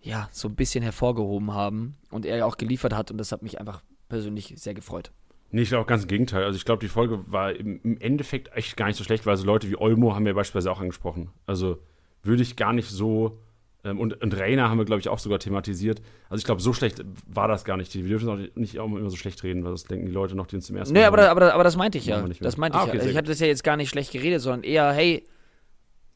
ja, 0.00 0.28
so 0.32 0.48
ein 0.48 0.56
bisschen 0.56 0.82
hervorgehoben 0.82 1.54
haben 1.54 1.96
und 2.10 2.26
er 2.26 2.38
ja 2.38 2.44
auch 2.44 2.56
geliefert 2.56 2.92
hat 2.92 3.12
und 3.12 3.18
das 3.18 3.30
hat 3.30 3.42
mich 3.42 3.60
einfach 3.60 3.82
persönlich 4.08 4.52
sehr 4.56 4.74
gefreut. 4.74 5.12
Nee, 5.52 5.62
ich 5.62 5.68
glaube 5.68 5.86
ganz 5.86 6.02
im 6.02 6.08
Gegenteil. 6.08 6.44
Also 6.44 6.56
ich 6.56 6.64
glaube, 6.64 6.80
die 6.80 6.88
Folge 6.88 7.24
war 7.30 7.54
im 7.54 7.98
Endeffekt 8.00 8.50
echt 8.56 8.76
gar 8.76 8.86
nicht 8.86 8.96
so 8.96 9.04
schlecht, 9.04 9.26
weil 9.26 9.36
so 9.36 9.44
Leute 9.44 9.68
wie 9.70 9.76
Olmo 9.76 10.14
haben 10.14 10.24
wir 10.24 10.34
beispielsweise 10.34 10.72
auch 10.72 10.80
angesprochen. 10.80 11.30
Also 11.46 11.78
würde 12.22 12.42
ich 12.42 12.56
gar 12.56 12.72
nicht 12.72 12.88
so 12.88 13.38
ähm, 13.84 13.98
und, 13.98 14.20
und 14.22 14.38
Rainer 14.38 14.70
haben 14.70 14.78
wir, 14.78 14.84
glaube 14.84 15.00
ich, 15.00 15.08
auch 15.08 15.18
sogar 15.18 15.38
thematisiert. 15.38 16.00
Also 16.28 16.40
ich 16.40 16.44
glaube, 16.44 16.60
so 16.60 16.72
schlecht 16.72 17.04
war 17.26 17.48
das 17.48 17.64
gar 17.64 17.76
nicht. 17.76 17.94
Wir 17.94 18.04
dürfen 18.04 18.28
auch 18.28 18.38
nicht 18.54 18.78
auch 18.78 18.86
immer 18.86 19.10
so 19.10 19.16
schlecht 19.16 19.42
reden, 19.42 19.64
weil 19.64 19.72
das 19.72 19.84
denken 19.84 20.06
die 20.06 20.12
Leute 20.12 20.34
noch, 20.36 20.46
die 20.46 20.56
uns 20.56 20.66
zum 20.66 20.76
ersten 20.76 20.94
Mal. 20.94 21.00
Nee, 21.00 21.06
aber, 21.06 21.28
aber, 21.28 21.54
aber 21.54 21.64
das 21.64 21.76
meinte 21.76 21.98
ich 21.98 22.06
ja. 22.06 22.24
Das 22.40 22.56
meinte 22.56 22.78
ah, 22.78 22.82
okay, 22.82 22.90
ich 22.90 22.94
ja. 22.94 23.00
Also 23.00 23.10
ich 23.10 23.16
hatte 23.16 23.28
das 23.28 23.40
ja 23.40 23.46
jetzt 23.46 23.64
gar 23.64 23.76
nicht 23.76 23.90
schlecht 23.90 24.12
geredet, 24.12 24.40
sondern 24.40 24.62
eher, 24.62 24.92
hey, 24.92 25.26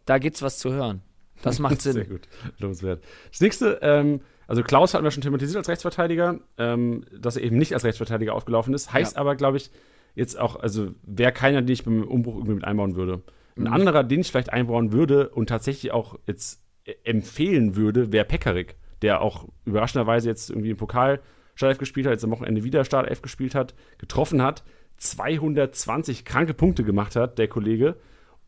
da 0.04 0.18
gibt's 0.18 0.42
was 0.42 0.59
zu 0.59 0.72
hören. 0.72 1.02
Das 1.42 1.59
macht 1.59 1.82
Sinn. 1.82 1.94
Sehr 1.94 2.04
gut, 2.04 2.28
lobenswert. 2.59 3.02
Das 3.30 3.40
nächste, 3.40 3.80
ähm, 3.82 4.20
also 4.46 4.62
Klaus 4.62 4.94
hatten 4.94 5.02
wir 5.02 5.11
schon 5.11 5.22
thematisiert 5.22 5.57
als 5.57 5.68
Rechtsverteidiger, 5.68 6.38
ähm, 6.59 7.04
dass 7.18 7.36
er 7.36 7.42
eben 7.42 7.59
nicht 7.59 7.74
als 7.74 7.84
Rechtsverteidiger 7.84 8.32
aufgelaufen 8.32 8.74
ist. 8.74 8.92
Heißt 8.92 9.16
ja. 9.16 9.20
aber, 9.20 9.34
glaube 9.34 9.57
ich, 9.57 9.72
jetzt 10.14 10.38
auch, 10.38 10.57
also 10.61 10.92
wäre 11.02 11.32
keiner, 11.32 11.62
den 11.62 11.72
ich 11.72 11.84
beim 11.84 12.04
Umbruch 12.04 12.36
irgendwie 12.36 12.54
mit 12.54 12.64
einbauen 12.64 12.94
würde. 12.94 13.22
Ein 13.57 13.64
mhm. 13.64 13.72
anderer, 13.72 14.04
den 14.04 14.20
ich 14.20 14.30
vielleicht 14.30 14.52
einbauen 14.52 14.92
würde 14.92 15.30
und 15.30 15.48
tatsächlich 15.48 15.92
auch 15.92 16.18
jetzt 16.26 16.62
e-, 16.84 16.94
empfehlen 17.04 17.76
würde, 17.76 18.12
wäre 18.12 18.24
Pekarik, 18.24 18.76
der 19.02 19.20
auch 19.20 19.48
überraschenderweise 19.64 20.28
jetzt 20.28 20.50
irgendwie 20.50 20.70
im 20.70 20.76
Pokal 20.76 21.20
Startelf 21.54 21.78
gespielt 21.78 22.07
hat, 22.07 22.12
jetzt 22.12 22.24
am 22.24 22.30
Wochenende 22.30 22.64
wieder 22.64 22.84
Startelf 22.84 23.22
gespielt 23.22 23.54
hat, 23.54 23.74
getroffen 23.98 24.42
hat, 24.42 24.62
220 24.98 26.24
kranke 26.24 26.54
Punkte 26.54 26.84
gemacht 26.84 27.16
hat, 27.16 27.38
der 27.38 27.48
Kollege. 27.48 27.96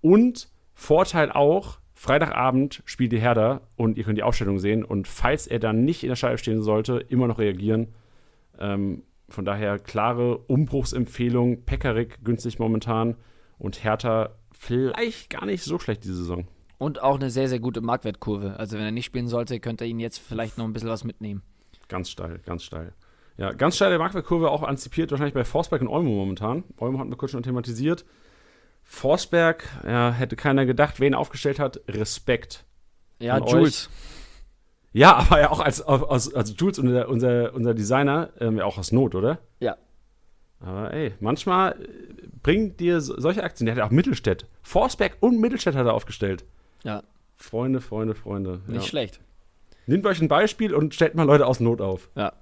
Und 0.00 0.48
Vorteil 0.74 1.32
auch, 1.32 1.78
Freitagabend 1.94 2.82
spielt 2.84 3.12
die 3.12 3.18
Herder 3.18 3.62
und 3.76 3.98
ihr 3.98 4.04
könnt 4.04 4.18
die 4.18 4.22
Aufstellung 4.22 4.58
sehen. 4.58 4.84
Und 4.84 5.08
falls 5.08 5.46
er 5.46 5.58
dann 5.58 5.84
nicht 5.84 6.04
in 6.04 6.10
der 6.10 6.16
Scheibe 6.16 6.38
stehen 6.38 6.62
sollte, 6.62 6.98
immer 7.08 7.26
noch 7.26 7.38
reagieren. 7.38 7.88
Ähm, 8.58 9.02
von 9.28 9.44
daher 9.44 9.78
klare 9.78 10.38
Umbruchsempfehlung. 10.38 11.64
Pekarik 11.64 12.24
günstig 12.24 12.58
momentan 12.58 13.16
und 13.58 13.82
Hertha 13.82 14.36
vielleicht 14.58 15.30
gar 15.30 15.46
nicht 15.46 15.64
so 15.64 15.78
schlecht 15.78 16.04
diese 16.04 16.16
Saison. 16.16 16.46
Und 16.76 17.02
auch 17.02 17.16
eine 17.16 17.30
sehr, 17.30 17.48
sehr 17.48 17.60
gute 17.60 17.80
Marktwertkurve. 17.80 18.56
Also 18.58 18.76
wenn 18.76 18.84
er 18.84 18.92
nicht 18.92 19.06
spielen 19.06 19.28
sollte, 19.28 19.58
könnte 19.58 19.84
er 19.84 19.90
ihn 19.90 20.00
jetzt 20.00 20.18
vielleicht 20.18 20.58
noch 20.58 20.64
ein 20.64 20.72
bisschen 20.72 20.90
was 20.90 21.04
mitnehmen. 21.04 21.42
Ganz 21.88 22.10
steil, 22.10 22.40
ganz 22.44 22.62
steil. 22.62 22.92
Ja, 23.36 23.52
ganz 23.52 23.76
steile 23.76 23.98
Marktwertkurve 23.98 24.50
auch 24.50 24.62
antizipiert, 24.62 25.10
wahrscheinlich 25.10 25.34
bei 25.34 25.44
Forsberg 25.44 25.80
und 25.80 25.88
Olmo 25.88 26.10
momentan. 26.10 26.64
Olmo 26.76 26.98
hatten 26.98 27.10
wir 27.10 27.16
kurz 27.16 27.30
schon 27.30 27.42
thematisiert. 27.42 28.04
Forsberg, 28.82 29.64
ja, 29.84 30.10
hätte 30.12 30.34
keiner 30.36 30.66
gedacht, 30.66 30.98
wen 30.98 31.14
aufgestellt 31.14 31.58
hat. 31.58 31.80
Respekt. 31.88 32.64
Ja, 33.20 33.38
Jules. 33.38 33.88
Euch. 33.88 34.18
Ja, 34.92 35.14
aber 35.16 35.40
ja 35.40 35.50
auch 35.50 35.60
als, 35.60 35.82
als, 35.82 36.34
als 36.34 36.54
Jules, 36.56 36.78
unser, 36.78 37.08
unser, 37.08 37.54
unser 37.54 37.74
Designer, 37.74 38.30
ähm, 38.40 38.56
ja 38.56 38.64
auch 38.64 38.78
aus 38.78 38.90
Not, 38.92 39.14
oder? 39.14 39.38
Ja. 39.60 39.76
Aber 40.60 40.92
ey, 40.92 41.14
manchmal 41.20 41.72
äh, 41.72 42.28
bringt 42.42 42.80
dir 42.80 43.00
solche 43.00 43.42
Aktien. 43.42 43.66
Der 43.66 43.76
hat 43.76 43.82
auch 43.82 43.90
Mittelstädt. 43.90 44.46
Forsberg 44.62 45.16
und 45.20 45.40
Mittelstädt 45.40 45.74
hat 45.74 45.86
er 45.86 45.94
aufgestellt. 45.94 46.44
Ja. 46.82 47.02
Freunde, 47.36 47.80
Freunde, 47.80 48.14
Freunde. 48.14 48.60
Nicht 48.66 48.82
ja. 48.82 48.88
schlecht. 48.88 49.20
Nehmt 49.86 50.04
euch 50.06 50.20
ein 50.20 50.28
Beispiel 50.28 50.74
und 50.74 50.94
stellt 50.94 51.14
mal 51.14 51.24
Leute 51.24 51.46
aus 51.46 51.60
Not 51.60 51.80
auf. 51.80 52.10
Ja. 52.14 52.32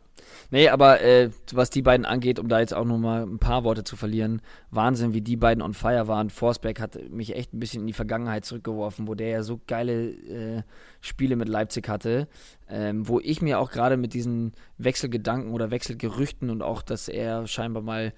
Nee, 0.51 0.68
aber 0.68 1.01
äh, 1.01 1.31
was 1.53 1.70
die 1.70 1.83
beiden 1.83 2.07
angeht, 2.07 2.39
um 2.39 2.49
da 2.49 2.61
jetzt 2.61 2.74
auch 2.74 2.85
noch 2.85 2.99
mal 2.99 3.22
ein 3.22 3.39
paar 3.39 3.64
Worte 3.64 3.85
zu 3.85 3.97
verlieren, 3.97 4.43
Wahnsinn, 4.70 5.12
wie 5.12 5.20
die 5.20 5.37
beiden 5.37 5.62
on 5.62 5.74
fire 5.74 6.09
waren. 6.09 6.31
Forsberg 6.31 6.81
hat 6.81 6.99
mich 7.11 7.35
echt 7.35 7.53
ein 7.53 7.59
bisschen 7.59 7.83
in 7.83 7.87
die 7.87 7.93
Vergangenheit 7.93 8.45
zurückgeworfen, 8.45 9.09
wo 9.09 9.14
der 9.14 9.29
ja 9.29 9.43
so 9.43 9.61
geile 9.66 10.11
äh, 10.11 10.62
Spiele 11.01 11.37
mit 11.37 11.49
Leipzig 11.49 11.89
hatte, 11.89 12.29
ähm, 12.68 13.09
wo 13.09 13.20
ich 13.20 13.43
mir 13.43 13.59
auch 13.59 13.70
gerade 13.70 13.97
mit 13.97 14.14
diesen 14.14 14.53
Wechselgedanken 14.79 15.53
oder 15.53 15.70
Wechselgerüchten 15.70 16.51
und 16.51 16.62
auch, 16.62 16.83
dass 16.83 17.09
er 17.09 17.47
scheinbar 17.47 17.83
mal 17.83 18.12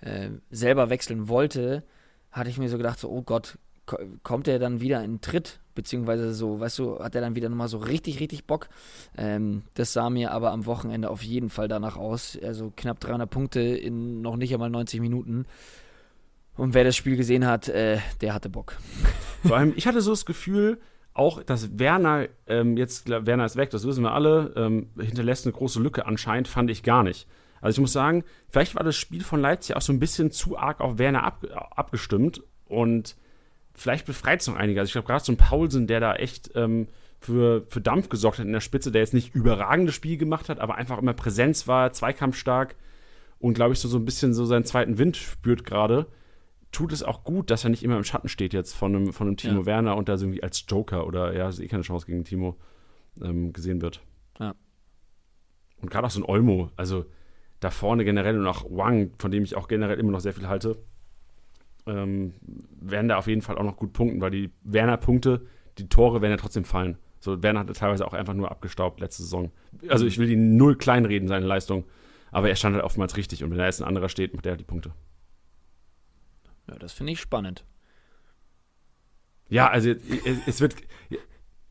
äh, 0.00 0.30
selber 0.50 0.90
wechseln 0.90 1.28
wollte, 1.28 1.84
hatte 2.30 2.50
ich 2.50 2.58
mir 2.58 2.68
so 2.68 2.76
gedacht, 2.76 2.98
so, 2.98 3.08
oh 3.10 3.22
Gott, 3.22 3.58
kommt 4.22 4.48
er 4.48 4.58
dann 4.58 4.80
wieder 4.80 5.02
in 5.04 5.20
Tritt, 5.20 5.60
beziehungsweise 5.74 6.32
so, 6.32 6.60
weißt 6.60 6.78
du, 6.78 6.98
hat 7.00 7.14
er 7.14 7.20
dann 7.20 7.34
wieder 7.34 7.48
nochmal 7.48 7.68
so 7.68 7.78
richtig, 7.78 8.20
richtig 8.20 8.46
Bock. 8.46 8.68
Ähm, 9.16 9.62
das 9.74 9.92
sah 9.92 10.10
mir 10.10 10.32
aber 10.32 10.52
am 10.52 10.66
Wochenende 10.66 11.10
auf 11.10 11.22
jeden 11.22 11.50
Fall 11.50 11.68
danach 11.68 11.96
aus. 11.96 12.38
Also 12.42 12.72
knapp 12.74 13.00
300 13.00 13.28
Punkte 13.28 13.60
in 13.60 14.22
noch 14.22 14.36
nicht 14.36 14.52
einmal 14.54 14.70
90 14.70 15.00
Minuten. 15.00 15.46
Und 16.56 16.74
wer 16.74 16.84
das 16.84 16.96
Spiel 16.96 17.16
gesehen 17.16 17.46
hat, 17.46 17.68
äh, 17.68 17.98
der 18.20 18.32
hatte 18.32 18.48
Bock. 18.48 18.76
Vor 19.44 19.56
allem, 19.56 19.72
ich 19.76 19.86
hatte 19.86 20.00
so 20.00 20.12
das 20.12 20.24
Gefühl, 20.24 20.80
auch, 21.12 21.42
dass 21.42 21.78
Werner, 21.78 22.26
ähm, 22.46 22.76
jetzt, 22.76 23.08
Werner 23.08 23.44
ist 23.44 23.56
weg, 23.56 23.70
das 23.70 23.86
wissen 23.86 24.02
wir 24.02 24.12
alle, 24.12 24.52
ähm, 24.56 24.90
hinterlässt 24.98 25.46
eine 25.46 25.52
große 25.52 25.80
Lücke 25.80 26.06
anscheinend, 26.06 26.48
fand 26.48 26.70
ich 26.70 26.82
gar 26.82 27.02
nicht. 27.02 27.28
Also 27.60 27.76
ich 27.76 27.80
muss 27.80 27.92
sagen, 27.92 28.24
vielleicht 28.48 28.74
war 28.74 28.84
das 28.84 28.96
Spiel 28.96 29.22
von 29.22 29.40
Leipzig 29.40 29.76
auch 29.76 29.80
so 29.80 29.92
ein 29.92 30.00
bisschen 30.00 30.30
zu 30.30 30.58
arg 30.58 30.80
auf 30.80 30.98
Werner 30.98 31.22
ab, 31.22 31.46
abgestimmt 31.74 32.42
und 32.66 33.16
vielleicht 33.74 34.06
befreit 34.06 34.40
es 34.40 34.46
noch 34.46 34.56
einige. 34.56 34.80
Also 34.80 34.88
ich 34.88 34.92
glaube, 34.92 35.06
gerade 35.06 35.24
so 35.24 35.32
ein 35.32 35.36
Paulsen, 35.36 35.86
der 35.86 36.00
da 36.00 36.14
echt 36.14 36.50
ähm, 36.54 36.88
für, 37.20 37.66
für 37.68 37.80
Dampf 37.80 38.08
gesorgt 38.08 38.38
hat 38.38 38.46
in 38.46 38.52
der 38.52 38.60
Spitze, 38.60 38.92
der 38.92 39.02
jetzt 39.02 39.14
nicht 39.14 39.34
überragendes 39.34 39.94
Spiel 39.94 40.16
gemacht 40.16 40.48
hat, 40.48 40.60
aber 40.60 40.76
einfach 40.76 40.98
immer 40.98 41.14
Präsenz 41.14 41.66
war, 41.66 41.92
zweikampfstark 41.92 42.76
und 43.38 43.54
glaube 43.54 43.72
ich 43.72 43.80
so, 43.80 43.88
so 43.88 43.98
ein 43.98 44.04
bisschen 44.04 44.34
so 44.34 44.44
seinen 44.44 44.64
zweiten 44.64 44.98
Wind 44.98 45.16
spürt 45.16 45.64
gerade, 45.64 46.06
tut 46.70 46.92
es 46.92 47.02
auch 47.02 47.24
gut, 47.24 47.50
dass 47.50 47.64
er 47.64 47.70
nicht 47.70 47.82
immer 47.82 47.96
im 47.96 48.04
Schatten 48.04 48.28
steht 48.28 48.52
jetzt 48.52 48.74
von 48.74 48.94
einem, 48.94 49.12
von 49.12 49.26
einem 49.26 49.36
Timo 49.36 49.60
ja. 49.60 49.66
Werner 49.66 49.96
und 49.96 50.08
da 50.08 50.14
irgendwie 50.14 50.42
als 50.42 50.64
Joker 50.68 51.06
oder 51.06 51.34
ja, 51.34 51.48
ist 51.48 51.60
eh 51.60 51.68
keine 51.68 51.82
Chance 51.82 52.06
gegen 52.06 52.24
Timo 52.24 52.56
ähm, 53.22 53.52
gesehen 53.52 53.80
wird. 53.80 54.02
Ja. 54.38 54.54
Und 55.80 55.90
gerade 55.90 56.06
auch 56.06 56.10
so 56.10 56.20
ein 56.20 56.28
Olmo, 56.28 56.70
also 56.76 57.06
da 57.60 57.70
vorne 57.70 58.04
generell 58.04 58.38
und 58.38 58.46
auch 58.46 58.64
Wang, 58.68 59.12
von 59.18 59.30
dem 59.30 59.44
ich 59.44 59.56
auch 59.56 59.68
generell 59.68 59.98
immer 59.98 60.12
noch 60.12 60.20
sehr 60.20 60.34
viel 60.34 60.48
halte, 60.48 60.76
ähm, 61.86 62.34
werden 62.80 63.08
da 63.08 63.16
auf 63.16 63.26
jeden 63.26 63.42
Fall 63.42 63.58
auch 63.58 63.64
noch 63.64 63.76
gut 63.76 63.92
punkten, 63.92 64.20
weil 64.20 64.30
die 64.30 64.50
Werner-Punkte, 64.62 65.46
die 65.78 65.88
Tore 65.88 66.22
werden 66.22 66.32
ja 66.32 66.36
trotzdem 66.38 66.64
fallen. 66.64 66.98
So, 67.20 67.42
Werner 67.42 67.60
hatte 67.60 67.72
teilweise 67.72 68.06
auch 68.06 68.12
einfach 68.12 68.34
nur 68.34 68.50
abgestaubt 68.50 69.00
letzte 69.00 69.22
Saison. 69.22 69.50
Also 69.88 70.06
ich 70.06 70.18
will 70.18 70.30
ihn 70.30 70.56
null 70.56 70.76
kleinreden, 70.76 71.28
seine 71.28 71.46
Leistung. 71.46 71.84
Aber 72.30 72.48
er 72.48 72.56
stand 72.56 72.74
halt 72.74 72.84
oftmals 72.84 73.16
richtig 73.16 73.44
und 73.44 73.50
wenn 73.50 73.58
da 73.58 73.64
jetzt 73.64 73.80
ein 73.80 73.88
anderer 73.88 74.08
steht, 74.08 74.34
macht 74.34 74.44
er 74.44 74.50
halt 74.52 74.60
die 74.60 74.64
Punkte. 74.64 74.92
Ja, 76.68 76.74
das 76.76 76.92
finde 76.92 77.12
ich 77.12 77.20
spannend. 77.20 77.64
Ja, 79.48 79.68
also 79.68 79.94
es 80.46 80.60
wird. 80.60 80.74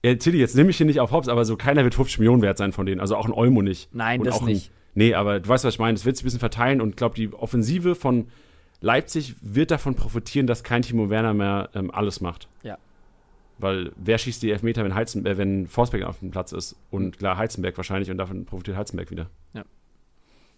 Ja, 0.05 0.15
Tilly, 0.15 0.37
jetzt 0.37 0.55
nehme 0.55 0.69
ich 0.69 0.79
ihn 0.79 0.87
nicht 0.87 0.99
auf 0.99 1.11
Hops, 1.11 1.27
aber 1.27 1.45
so 1.45 1.55
keiner 1.55 1.83
wird 1.83 1.95
50 1.95 2.19
Millionen 2.19 2.41
wert 2.41 2.57
sein 2.57 2.71
von 2.71 2.85
denen. 2.85 3.01
Also 3.01 3.15
auch 3.15 3.25
ein 3.25 3.31
Olmo 3.31 3.61
nicht. 3.61 3.93
Nein, 3.93 4.19
und 4.19 4.25
das 4.25 4.41
nicht. 4.41 4.69
Ein, 4.69 4.73
nee, 4.95 5.13
aber 5.13 5.39
du 5.39 5.49
weißt, 5.49 5.63
was 5.65 5.75
ich 5.75 5.79
meine. 5.79 5.95
Es 5.95 6.05
wird 6.05 6.17
sich 6.17 6.23
ein 6.23 6.27
bisschen 6.27 6.39
verteilen 6.39 6.81
und 6.81 6.89
ich 6.89 6.95
glaube, 6.95 7.15
die 7.15 7.31
Offensive 7.33 7.95
von 7.95 8.27
Leipzig 8.83 9.35
wird 9.41 9.71
davon 9.71 9.95
profitieren, 9.95 10.45
dass 10.45 10.61
kein 10.61 10.81
Timo 10.81 11.09
Werner 11.09 11.33
mehr 11.33 11.69
ähm, 11.73 11.89
alles 11.89 12.19
macht. 12.19 12.49
Ja. 12.63 12.77
Weil 13.57 13.93
wer 13.95 14.17
schießt 14.17 14.43
die 14.43 14.51
Elfmeter, 14.51 14.83
wenn, 14.83 14.93
Heizen, 14.93 15.25
äh, 15.25 15.37
wenn 15.37 15.67
Forsberg 15.67 16.03
auf 16.03 16.19
dem 16.19 16.31
Platz 16.31 16.51
ist? 16.51 16.75
Und 16.91 17.17
klar, 17.17 17.37
Heizenberg 17.37 17.77
wahrscheinlich 17.77 18.11
und 18.11 18.17
davon 18.17 18.43
profitiert 18.45 18.75
Heizenberg 18.75 19.09
wieder. 19.09 19.29
Ja. 19.53 19.63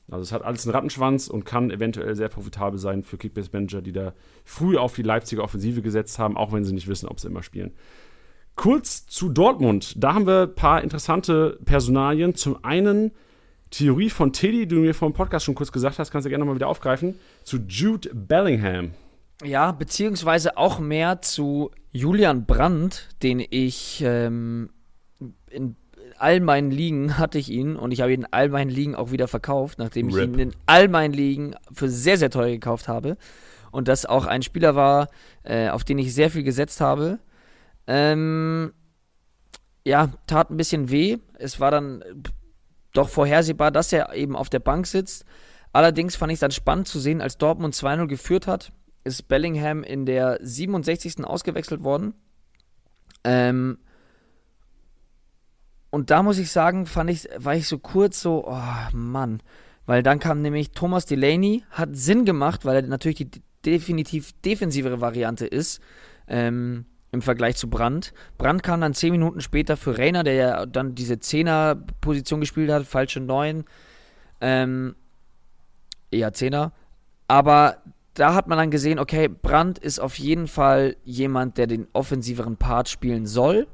Also 0.10 0.24
es 0.24 0.32
hat 0.32 0.42
alles 0.42 0.66
einen 0.66 0.74
Rattenschwanz 0.74 1.28
und 1.28 1.46
kann 1.46 1.70
eventuell 1.70 2.16
sehr 2.16 2.30
profitabel 2.30 2.80
sein 2.80 3.04
für 3.04 3.18
Kickbase-Manager, 3.18 3.84
die 3.84 3.92
da 3.92 4.14
früh 4.44 4.76
auf 4.76 4.96
die 4.96 5.04
Leipziger 5.04 5.44
Offensive 5.44 5.84
gesetzt 5.84 6.18
haben, 6.18 6.36
auch 6.36 6.52
wenn 6.52 6.66
sie 6.66 6.74
nicht 6.74 6.88
wissen, 6.88 7.08
ob 7.08 7.20
sie 7.20 7.28
immer 7.28 7.44
spielen. 7.44 7.74
Kurz 8.56 9.06
zu 9.06 9.30
Dortmund. 9.30 10.04
Da 10.04 10.16
haben 10.16 10.26
wir 10.26 10.44
ein 10.44 10.56
paar 10.56 10.82
interessante 10.82 11.60
Personalien. 11.64 12.34
Zum 12.34 12.64
einen 12.66 13.12
Theorie 13.72 14.10
von 14.10 14.32
Teddy, 14.32 14.68
die 14.68 14.76
du 14.76 14.82
mir 14.82 14.94
vor 14.94 15.10
dem 15.10 15.14
Podcast 15.14 15.46
schon 15.46 15.56
kurz 15.56 15.72
gesagt 15.72 16.00
hast, 16.00 16.12
kannst 16.12 16.26
du 16.26 16.30
gerne 16.30 16.44
nochmal 16.44 16.56
wieder 16.56 16.68
aufgreifen, 16.68 17.16
zu 17.44 17.58
Jude 17.68 18.10
Bellingham. 18.14 18.92
Ja, 19.44 19.72
beziehungsweise 19.72 20.58
auch 20.58 20.80
mehr 20.80 21.22
zu 21.22 21.72
Julian 21.92 22.46
Brandt, 22.46 23.10
den 23.22 23.44
ich 23.50 24.02
ähm, 24.06 24.70
in 25.50 25.76
all 26.18 26.40
meinen 26.40 26.72
Ligen 26.72 27.18
hatte 27.18 27.38
ich 27.38 27.50
ihn 27.50 27.76
und 27.76 27.92
ich 27.92 28.02
habe 28.02 28.14
ihn 28.14 28.22
in 28.22 28.28
all 28.32 28.50
meinen 28.50 28.70
Ligen 28.70 28.96
auch 28.96 29.12
wieder 29.12 29.28
verkauft, 29.28 29.80
nachdem 29.80 30.08
Rip. 30.10 30.16
ich 30.16 30.34
ihn 30.34 30.40
in 30.40 30.56
all 30.66 30.88
meinen 30.88 31.14
Ligen 31.14 31.56
für 31.74 31.90
sehr, 31.90 32.18
sehr 32.18 32.30
teuer 32.30 32.52
gekauft 32.52 32.88
habe. 32.88 33.18
Und 33.72 33.90
das 33.90 34.06
auch 34.06 34.26
ein 34.26 34.42
Spieler 34.42 34.76
war, 34.76 35.10
äh, 35.44 35.68
auf 35.68 35.84
den 35.84 35.98
ich 35.98 36.14
sehr 36.14 36.30
viel 36.30 36.44
gesetzt 36.44 36.80
habe. 36.80 37.20
Ähm, 37.88 38.72
ja, 39.86 40.12
tat 40.28 40.50
ein 40.50 40.56
bisschen 40.56 40.90
weh. 40.90 41.18
Es 41.38 41.60
war 41.60 41.72
dann 41.72 42.02
doch 42.98 43.10
vorhersehbar, 43.10 43.72
dass 43.72 43.94
er 43.94 44.14
eben 44.14 44.36
auf 44.36 44.50
der 44.50 44.60
Bank 44.60 44.88
sitzt. 44.88 45.26
Allerdings 45.74 46.16
fand 46.16 46.32
ich 46.32 46.38
es 46.38 46.42
dann 46.42 46.52
spannend 46.52 46.88
zu 46.88 47.00
sehen, 47.00 47.22
als 47.22 47.38
Dortmund 47.38 47.74
2-0 47.74 48.08
geführt 48.08 48.48
hat, 48.48 48.72
ist 49.04 49.28
Bellingham 49.28 49.84
in 49.84 50.06
der 50.06 50.40
67. 50.42 51.26
ausgewechselt 51.26 51.84
worden. 51.84 52.14
Ähm, 53.24 53.78
und 55.90 56.12
da 56.12 56.24
muss 56.24 56.38
ich 56.38 56.52
sagen, 56.52 56.86
fand 56.86 57.10
ich, 57.10 57.28
war 57.38 57.56
ich 57.56 57.68
so 57.68 57.80
kurz 57.80 58.22
so, 58.22 58.46
oh 58.48 58.94
Mann. 58.94 59.42
Weil 59.86 60.02
dann 60.02 60.20
kam 60.20 60.42
nämlich 60.42 60.72
Thomas 60.72 61.06
Delaney, 61.06 61.64
hat 61.70 61.90
Sinn 61.94 62.26
gemacht, 62.26 62.66
weil 62.66 62.78
er 62.78 62.82
natürlich 62.84 63.18
die 63.18 63.32
definitiv 63.66 64.32
defensivere 64.42 65.02
Variante 65.02 65.46
ist. 65.46 65.80
Ähm, 66.28 66.86
im 67.16 67.24
Vergleich 67.24 67.56
zu 67.56 67.70
Brandt. 67.70 68.14
Brandt 68.38 68.62
kam 68.62 68.82
dann 68.82 68.94
zehn 68.94 69.12
Minuten 69.12 69.42
später 69.42 69.78
für 69.78 69.98
Reiner, 69.98 70.24
der 70.24 70.34
ja 70.34 70.66
dann 70.66 70.94
diese 70.94 71.20
Zehner-Position 71.20 72.42
gespielt 72.42 72.70
hat, 72.70 72.86
falsche 72.86 73.20
Neun. 73.20 73.64
Ähm, 74.42 74.96
eher 76.12 76.34
Zehner. 76.34 76.74
Aber 77.28 77.78
da 78.14 78.36
hat 78.36 78.48
man 78.48 78.58
dann 78.58 78.70
gesehen, 78.70 79.00
okay, 79.00 79.28
Brandt 79.28 79.80
ist 79.80 80.00
auf 80.00 80.20
jeden 80.20 80.48
Fall 80.48 80.96
jemand, 81.04 81.58
der 81.58 81.68
den 81.68 81.88
offensiveren 81.94 82.58
Part 82.58 82.90
spielen 82.90 83.26
soll. 83.26 83.68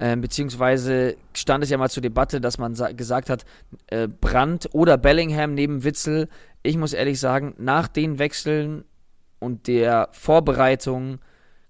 Ähm, 0.00 0.20
beziehungsweise 0.20 1.16
stand 1.34 1.62
es 1.62 1.70
ja 1.70 1.78
mal 1.78 1.90
zur 1.90 2.02
Debatte, 2.02 2.40
dass 2.40 2.58
man 2.58 2.74
gesagt 2.96 3.30
hat, 3.30 3.44
äh, 3.88 4.08
Brandt 4.08 4.68
oder 4.72 4.96
Bellingham 4.96 5.54
neben 5.54 5.84
Witzel. 5.84 6.28
Ich 6.62 6.76
muss 6.76 6.92
ehrlich 6.92 7.20
sagen, 7.20 7.54
nach 7.58 7.88
den 7.88 8.18
Wechseln 8.18 8.84
und 9.38 9.66
der 9.66 10.08
Vorbereitung 10.12 11.18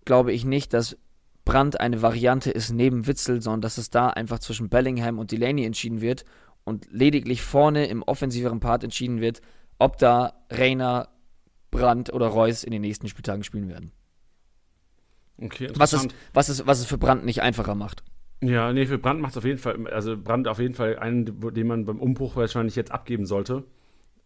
glaube 0.05 0.33
ich 0.33 0.45
nicht, 0.45 0.73
dass 0.73 0.97
Brandt 1.45 1.81
eine 1.81 2.03
Variante 2.03 2.51
ist 2.51 2.71
neben 2.71 3.07
Witzel, 3.07 3.43
sondern 3.43 3.63
dass 3.63 3.79
es 3.79 3.91
da 3.91 4.09
einfach 4.09 4.39
zwischen 4.39 4.69
Bellingham 4.69 5.19
und 5.19 5.33
Delaney 5.33 5.65
entschieden 5.65 6.01
wird 6.01 6.25
und 6.65 6.87
lediglich 6.93 7.43
vorne 7.43 7.87
im 7.87 8.03
offensiveren 8.03 8.61
Part 8.61 8.85
entschieden 8.85 9.21
wird, 9.21 9.41
ob 9.79 9.99
da 9.99 10.35
Reiner, 10.51 11.09
Brandt 11.71 12.13
oder 12.13 12.27
Reus 12.27 12.65
in 12.65 12.71
den 12.71 12.83
nächsten 12.83 13.09
Spieltagen 13.09 13.43
spielen 13.43 13.69
werden. 13.69 13.93
Okay, 15.39 15.69
was, 15.75 15.93
es, 15.93 16.07
was, 16.33 16.49
es, 16.49 16.67
was 16.67 16.79
es 16.79 16.87
für 16.87 16.99
Brandt 16.99 17.25
nicht 17.25 17.43
einfacher 17.43 17.75
macht. 17.75 18.05
Ja, 18.43 18.73
nee, 18.73 18.87
für 18.87 18.99
Brand 18.99 19.21
macht 19.21 19.33
es 19.33 19.39
auf 19.39 19.45
jeden 19.45 19.59
Fall, 19.59 19.87
also 19.89 20.17
Brand 20.17 20.49
auf 20.49 20.59
jeden 20.59 20.75
Fall 20.75 20.99
einen, 20.99 21.41
den 21.55 21.67
man 21.67 21.85
beim 21.85 22.01
Umbruch 22.01 22.35
wahrscheinlich 22.35 22.75
jetzt 22.75 22.91
abgeben 22.91 23.25
sollte. 23.25 23.65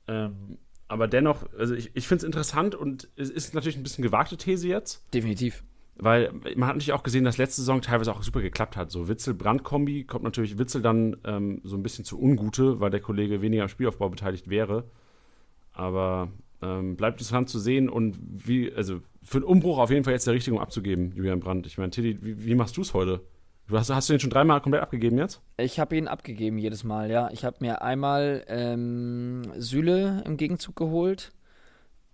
Ähm, 0.09 0.59
aber 0.89 1.09
dennoch, 1.09 1.45
also 1.59 1.75
ich, 1.75 1.91
ich 1.95 2.07
finde 2.07 2.21
es 2.21 2.25
interessant 2.25 2.75
und 2.75 3.09
es 3.17 3.31
ist 3.31 3.55
natürlich 3.55 3.77
ein 3.77 3.83
bisschen 3.83 4.03
gewagte 4.03 4.37
These 4.37 4.69
jetzt. 4.69 5.03
Definitiv. 5.13 5.65
Weil 5.99 6.33
man 6.33 6.69
hat 6.69 6.77
natürlich 6.77 6.93
auch 6.93 7.03
gesehen, 7.03 7.25
dass 7.25 7.39
letzte 7.39 7.63
Saison 7.63 7.81
teilweise 7.81 8.13
auch 8.13 8.23
super 8.23 8.43
geklappt 8.43 8.77
hat. 8.77 8.91
So 8.91 9.09
Witzel-Brand-Kombi 9.09 10.05
kommt 10.05 10.25
natürlich 10.25 10.59
Witzel 10.59 10.83
dann 10.83 11.17
ähm, 11.25 11.61
so 11.65 11.77
ein 11.77 11.83
bisschen 11.83 12.05
zu 12.05 12.21
Ungute, 12.21 12.81
weil 12.81 12.91
der 12.91 13.01
Kollege 13.01 13.41
weniger 13.41 13.63
am 13.63 13.69
Spielaufbau 13.69 14.11
beteiligt 14.11 14.51
wäre. 14.51 14.85
Aber 15.73 16.29
ähm, 16.63 16.97
bleibt 16.97 17.15
interessant 17.15 17.49
zu 17.49 17.59
sehen 17.59 17.89
und 17.89 18.19
wie, 18.21 18.73
also 18.73 19.01
für 19.23 19.41
den 19.41 19.45
Umbruch 19.45 19.79
auf 19.79 19.91
jeden 19.91 20.05
Fall 20.05 20.13
jetzt 20.13 20.27
der 20.27 20.35
Richtung, 20.35 20.57
um 20.57 20.61
abzugeben, 20.61 21.13
Julian 21.17 21.41
Brandt. 21.41 21.67
Ich 21.67 21.79
meine, 21.79 21.91
Tilly, 21.91 22.19
wie, 22.21 22.45
wie 22.45 22.55
machst 22.55 22.77
du 22.77 22.83
es 22.83 22.95
heute? 22.95 23.23
Du 23.69 23.77
hast, 23.77 23.91
hast 23.91 24.09
du 24.09 24.13
den 24.13 24.21
schon 24.21 24.31
dreimal 24.31 24.61
komplett 24.61 24.83
abgegeben 24.83 25.19
jetzt? 25.19 25.41
Ich 25.57 25.81
habe 25.81 25.97
ihn 25.97 26.07
abgegeben 26.07 26.57
jedes 26.59 26.85
Mal, 26.85 27.11
ja. 27.11 27.31
Ich 27.33 27.45
habe 27.45 27.57
mir 27.61 27.83
einmal 27.83 28.45
ähm, 28.47 29.43
Süle 29.57 30.23
im 30.25 30.37
Gegenzug 30.37 30.77
geholt. 30.77 31.33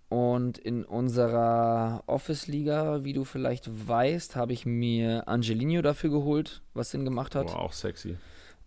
Und 0.09 0.59
in 0.59 0.83
unserer 0.83 2.03
Office-Liga, 2.05 3.03
wie 3.03 3.13
du 3.13 3.23
vielleicht 3.23 3.87
weißt, 3.87 4.35
habe 4.35 4.53
ich 4.53 4.65
mir 4.65 5.27
Angelino 5.27 5.81
dafür 5.81 6.11
geholt, 6.11 6.61
was 6.73 6.91
Sinn 6.91 7.03
gemacht 7.03 7.33
hat. 7.33 7.51
Oh, 7.53 7.57
auch 7.57 7.73
sexy. 7.73 8.17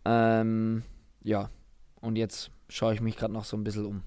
Ähm, 0.05 0.83
ja, 1.23 1.51
und 2.01 2.17
jetzt 2.17 2.51
schaue 2.69 2.95
ich 2.95 3.01
mich 3.01 3.17
gerade 3.17 3.33
noch 3.33 3.45
so 3.45 3.57
ein 3.57 3.65
bisschen 3.65 3.87
um. 3.87 4.03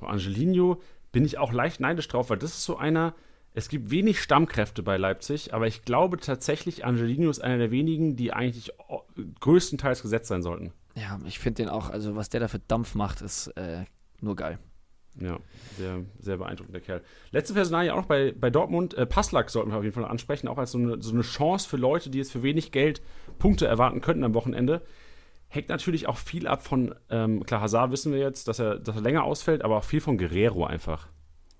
Angelino 0.00 0.80
bin 1.10 1.24
ich 1.24 1.38
auch 1.38 1.52
leicht 1.52 1.80
neidisch 1.80 2.06
drauf, 2.06 2.30
weil 2.30 2.38
das 2.38 2.50
ist 2.50 2.64
so 2.64 2.76
einer, 2.76 3.14
es 3.54 3.68
gibt 3.68 3.90
wenig 3.90 4.20
Stammkräfte 4.20 4.82
bei 4.82 4.96
Leipzig, 4.96 5.54
aber 5.54 5.66
ich 5.66 5.82
glaube 5.82 6.18
tatsächlich, 6.18 6.84
Angelino 6.84 7.30
ist 7.30 7.40
einer 7.40 7.58
der 7.58 7.70
wenigen, 7.70 8.16
die 8.16 8.32
eigentlich 8.32 8.72
größtenteils 9.40 10.02
gesetzt 10.02 10.28
sein 10.28 10.42
sollten. 10.42 10.72
Ja, 10.94 11.18
ich 11.26 11.38
finde 11.38 11.62
den 11.62 11.68
auch, 11.68 11.90
also 11.90 12.16
was 12.16 12.28
der 12.28 12.40
da 12.40 12.48
für 12.48 12.58
Dampf 12.58 12.94
macht, 12.94 13.20
ist 13.20 13.48
äh, 13.56 13.84
nur 14.20 14.36
geil. 14.36 14.58
Ja, 15.20 15.38
sehr, 15.76 16.04
sehr 16.20 16.36
beeindruckender 16.36 16.80
Kerl. 16.80 17.02
Letzte 17.32 17.54
Personalie 17.54 17.92
auch 17.92 17.98
noch 17.98 18.06
bei, 18.06 18.32
bei 18.38 18.50
Dortmund. 18.50 18.94
Äh, 18.94 19.06
Passlack 19.06 19.50
sollten 19.50 19.70
wir 19.70 19.78
auf 19.78 19.82
jeden 19.82 19.94
Fall 19.94 20.04
ansprechen, 20.04 20.46
auch 20.46 20.58
als 20.58 20.72
so 20.72 20.78
eine, 20.78 21.02
so 21.02 21.12
eine 21.12 21.22
Chance 21.22 21.68
für 21.68 21.76
Leute, 21.76 22.10
die 22.10 22.18
jetzt 22.18 22.30
für 22.30 22.42
wenig 22.42 22.70
Geld 22.70 23.02
Punkte 23.38 23.66
erwarten 23.66 24.00
könnten 24.00 24.22
am 24.22 24.34
Wochenende. 24.34 24.82
Hängt 25.48 25.70
natürlich 25.70 26.06
auch 26.08 26.18
viel 26.18 26.46
ab 26.46 26.62
von, 26.62 26.94
ähm, 27.10 27.44
klar, 27.44 27.62
Hazard 27.62 27.90
wissen 27.90 28.12
wir 28.12 28.20
jetzt, 28.20 28.46
dass 28.48 28.58
er, 28.58 28.78
dass 28.78 28.96
er 28.96 29.02
länger 29.02 29.24
ausfällt, 29.24 29.62
aber 29.62 29.78
auch 29.78 29.84
viel 29.84 30.00
von 30.00 30.18
Guerrero 30.18 30.64
einfach. 30.64 31.08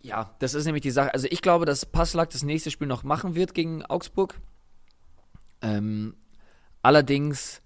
Ja, 0.01 0.35
das 0.39 0.55
ist 0.55 0.65
nämlich 0.65 0.83
die 0.83 0.91
Sache. 0.91 1.13
Also 1.13 1.27
ich 1.31 1.43
glaube, 1.43 1.65
dass 1.65 1.85
Passlack 1.85 2.31
das 2.31 2.43
nächste 2.43 2.71
Spiel 2.71 2.87
noch 2.87 3.03
machen 3.03 3.35
wird 3.35 3.55
gegen 3.55 3.85
Augsburg. 3.85 4.41
Ähm, 5.61 6.15
allerdings, 6.83 7.63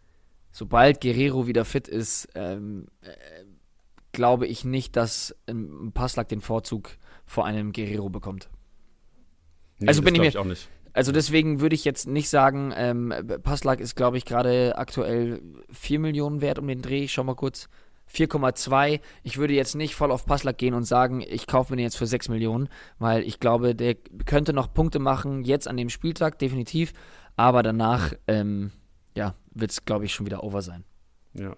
sobald 0.51 1.01
Guerrero 1.01 1.47
wieder 1.47 1.65
fit 1.65 1.89
ist, 1.89 2.29
ähm, 2.35 2.87
äh, 3.03 3.13
glaube 4.13 4.47
ich 4.47 4.65
nicht, 4.65 4.97
dass 4.97 5.35
ein 5.47 5.93
Passlack 5.93 6.29
den 6.29 6.41
Vorzug 6.41 6.91
vor 7.27 7.45
einem 7.45 7.73
Guerrero 7.73 8.09
bekommt. 8.09 8.49
Nee, 9.79 9.89
also 9.89 10.03
bin 10.03 10.15
ich 10.15 10.21
mir 10.21 10.29
ich 10.29 10.39
auch 10.39 10.45
nicht. 10.45 10.69
Also 10.95 11.11
deswegen 11.11 11.61
würde 11.61 11.75
ich 11.75 11.85
jetzt 11.85 12.07
nicht 12.07 12.29
sagen, 12.29 12.73
ähm, 12.77 13.15
Passlack 13.43 13.81
ist, 13.81 13.95
glaube 13.95 14.19
ich, 14.19 14.27
gerade 14.27 14.77
aktuell 14.77 15.41
4 15.71 15.99
Millionen 15.99 16.41
wert 16.43 16.59
um 16.59 16.67
den 16.67 16.83
Dreh. 16.83 17.05
Ich 17.05 17.13
schau 17.13 17.25
mal 17.25 17.35
kurz. 17.35 17.69
4,2. 18.15 19.01
Ich 19.23 19.39
würde 19.39 19.55
jetzt 19.55 19.75
nicht 19.75 19.95
voll 19.95 20.11
auf 20.11 20.27
Passlack 20.27 20.59
gehen 20.59 20.75
und 20.75 20.85
sagen, 20.85 21.21
ich 21.21 21.47
kaufe 21.47 21.73
mir 21.73 21.77
den 21.77 21.85
jetzt 21.85 21.97
für 21.97 22.07
6 22.07 22.29
Millionen, 22.29 22.69
weil 22.99 23.23
ich 23.23 23.41
glaube, 23.41 23.75
der 23.75 23.95
könnte 24.27 24.53
noch 24.53 24.73
Punkte 24.73 24.99
machen, 24.99 25.45
jetzt 25.45 25.69
an 25.69 25.77
dem 25.77 25.89
Spieltag, 25.89 26.39
definitiv. 26.39 26.93
Aber 27.37 27.63
danach, 27.63 28.13
ähm, 28.29 28.73
ja, 29.17 29.35
wird 29.53 29.71
es, 29.71 29.85
glaube 29.85 30.05
ich, 30.05 30.13
schon 30.13 30.27
wieder 30.27 30.45
over 30.45 30.63
sein. 30.63 30.85
Ja. 31.35 31.57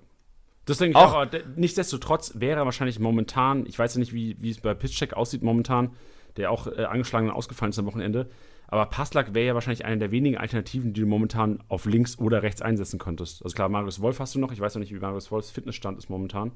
Das 0.65 0.79
denke 0.79 0.99
ich 0.99 1.05
auch. 1.05 1.15
auch 1.15 1.27
nichtsdestotrotz 1.57 2.33
wäre 2.37 2.61
er 2.61 2.65
wahrscheinlich 2.65 2.99
momentan, 2.99 3.67
ich 3.67 3.79
weiß 3.79 3.95
ja 3.95 4.01
nicht, 4.01 4.15
wie, 4.15 4.37
wie 4.41 4.51
es 4.51 4.61
bei 4.61 4.75
Pitchcheck 4.75 5.13
aussieht 5.13 5.43
momentan, 5.43 5.91
der 6.37 6.51
auch 6.51 6.67
äh, 6.67 6.85
angeschlagen 6.85 7.29
und 7.29 7.35
ausgefallen 7.35 7.71
ist 7.71 7.79
am 7.79 7.87
Wochenende. 7.87 8.31
Aber 8.69 8.87
Passlack 8.87 9.35
wäre 9.35 9.47
ja 9.47 9.55
wahrscheinlich 9.55 9.85
eine 9.85 9.99
der 9.99 10.11
wenigen 10.11 10.39
Alternativen, 10.39 10.93
die 10.93 11.01
du 11.03 11.07
momentan 11.07 11.63
auf 11.69 11.85
links 11.85 12.19
oder 12.19 12.43
rechts 12.43 12.63
einsetzen 12.63 12.99
könntest. 12.99 13.43
Also 13.45 13.55
klar, 13.55 13.69
Marius 13.69 14.01
Wolf 14.01 14.21
hast 14.21 14.35
du 14.35 14.39
noch. 14.39 14.53
Ich 14.53 14.61
weiß 14.61 14.75
noch 14.75 14.81
nicht, 14.81 14.95
wie 14.95 14.99
Marius 14.99 15.31
Wolfs 15.31 15.51
Fitnessstand 15.51 15.99
ist 15.99 16.09
momentan. 16.09 16.53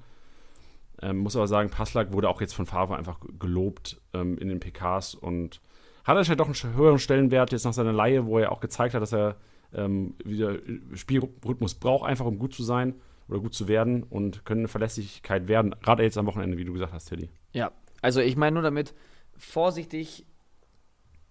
Ähm, 1.00 1.18
muss 1.18 1.36
aber 1.36 1.46
sagen, 1.46 1.70
Passlack 1.70 2.12
wurde 2.12 2.28
auch 2.28 2.40
jetzt 2.40 2.54
von 2.54 2.66
Favre 2.66 2.96
einfach 2.96 3.20
gelobt 3.38 4.00
ähm, 4.14 4.36
in 4.38 4.48
den 4.48 4.58
PKs 4.58 5.14
und 5.14 5.60
hat 6.04 6.16
anscheinend 6.16 6.40
doch 6.40 6.46
einen 6.46 6.76
höheren 6.76 6.98
Stellenwert 6.98 7.52
jetzt 7.52 7.64
nach 7.64 7.72
seiner 7.72 7.92
Laie, 7.92 8.26
wo 8.26 8.38
er 8.38 8.50
auch 8.50 8.60
gezeigt 8.60 8.94
hat, 8.94 9.02
dass 9.02 9.12
er 9.12 9.36
ähm, 9.74 10.14
wieder 10.24 10.56
Spielrhythmus 10.94 11.74
braucht, 11.74 12.08
einfach 12.08 12.24
um 12.24 12.38
gut 12.38 12.54
zu 12.54 12.62
sein 12.62 12.94
oder 13.28 13.40
gut 13.40 13.54
zu 13.54 13.68
werden 13.68 14.02
und 14.02 14.44
können 14.44 14.62
eine 14.62 14.68
Verlässlichkeit 14.68 15.48
werden. 15.48 15.74
Gerade 15.82 16.02
jetzt 16.02 16.18
am 16.18 16.26
Wochenende, 16.26 16.56
wie 16.56 16.64
du 16.64 16.72
gesagt 16.72 16.92
hast, 16.92 17.06
Teddy. 17.06 17.28
Ja, 17.52 17.72
also 18.00 18.20
ich 18.20 18.36
meine 18.36 18.54
nur 18.54 18.62
damit 18.62 18.94
vorsichtig 19.36 20.26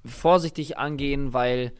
vorsichtig 0.08 0.78
angehen, 0.78 1.34
weil 1.34 1.74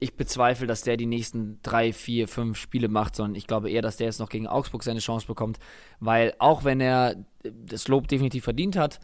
ich 0.00 0.16
bezweifle, 0.16 0.66
dass 0.66 0.82
der 0.82 0.96
die 0.96 1.06
nächsten 1.06 1.60
drei, 1.62 1.92
vier, 1.92 2.28
fünf 2.28 2.58
Spiele 2.58 2.88
macht, 2.88 3.16
sondern 3.16 3.36
ich 3.36 3.46
glaube 3.46 3.70
eher, 3.70 3.82
dass 3.82 3.96
der 3.96 4.06
jetzt 4.06 4.20
noch 4.20 4.28
gegen 4.28 4.46
Augsburg 4.46 4.82
seine 4.82 5.00
Chance 5.00 5.26
bekommt, 5.26 5.58
weil 6.00 6.34
auch 6.38 6.64
wenn 6.64 6.80
er 6.80 7.16
das 7.42 7.88
Lob 7.88 8.08
definitiv 8.08 8.44
verdient 8.44 8.76
hat, 8.76 9.00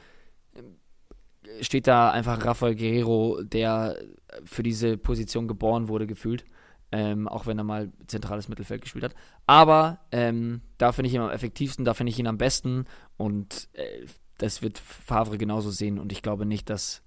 steht 1.61 1.87
da 1.87 2.11
einfach 2.11 2.45
Rafael 2.45 2.75
Guerrero, 2.75 3.43
der 3.43 3.97
für 4.45 4.63
diese 4.63 4.97
Position 4.97 5.49
geboren 5.49 5.89
wurde, 5.89 6.07
gefühlt. 6.07 6.45
Ähm, 6.93 7.29
auch 7.29 7.47
wenn 7.47 7.57
er 7.57 7.63
mal 7.63 7.93
zentrales 8.09 8.49
Mittelfeld 8.49 8.83
gespielt 8.83 9.05
hat. 9.05 9.15
Aber 9.47 10.01
ähm, 10.11 10.61
da 10.77 10.91
finde 10.91 11.09
ich 11.09 11.15
ihn 11.15 11.21
am 11.21 11.31
effektivsten, 11.31 11.85
da 11.85 11.95
finde 11.95 12.11
ich 12.11 12.19
ihn 12.19 12.27
am 12.27 12.37
besten 12.37 12.87
und 13.17 13.69
äh, 13.75 14.07
das 14.39 14.61
wird 14.61 14.77
Favre 14.77 15.39
genauso 15.39 15.71
sehen 15.71 16.01
und 16.01 16.11
ich 16.11 16.21
glaube 16.21 16.47
nicht, 16.47 16.69
dass 16.69 17.05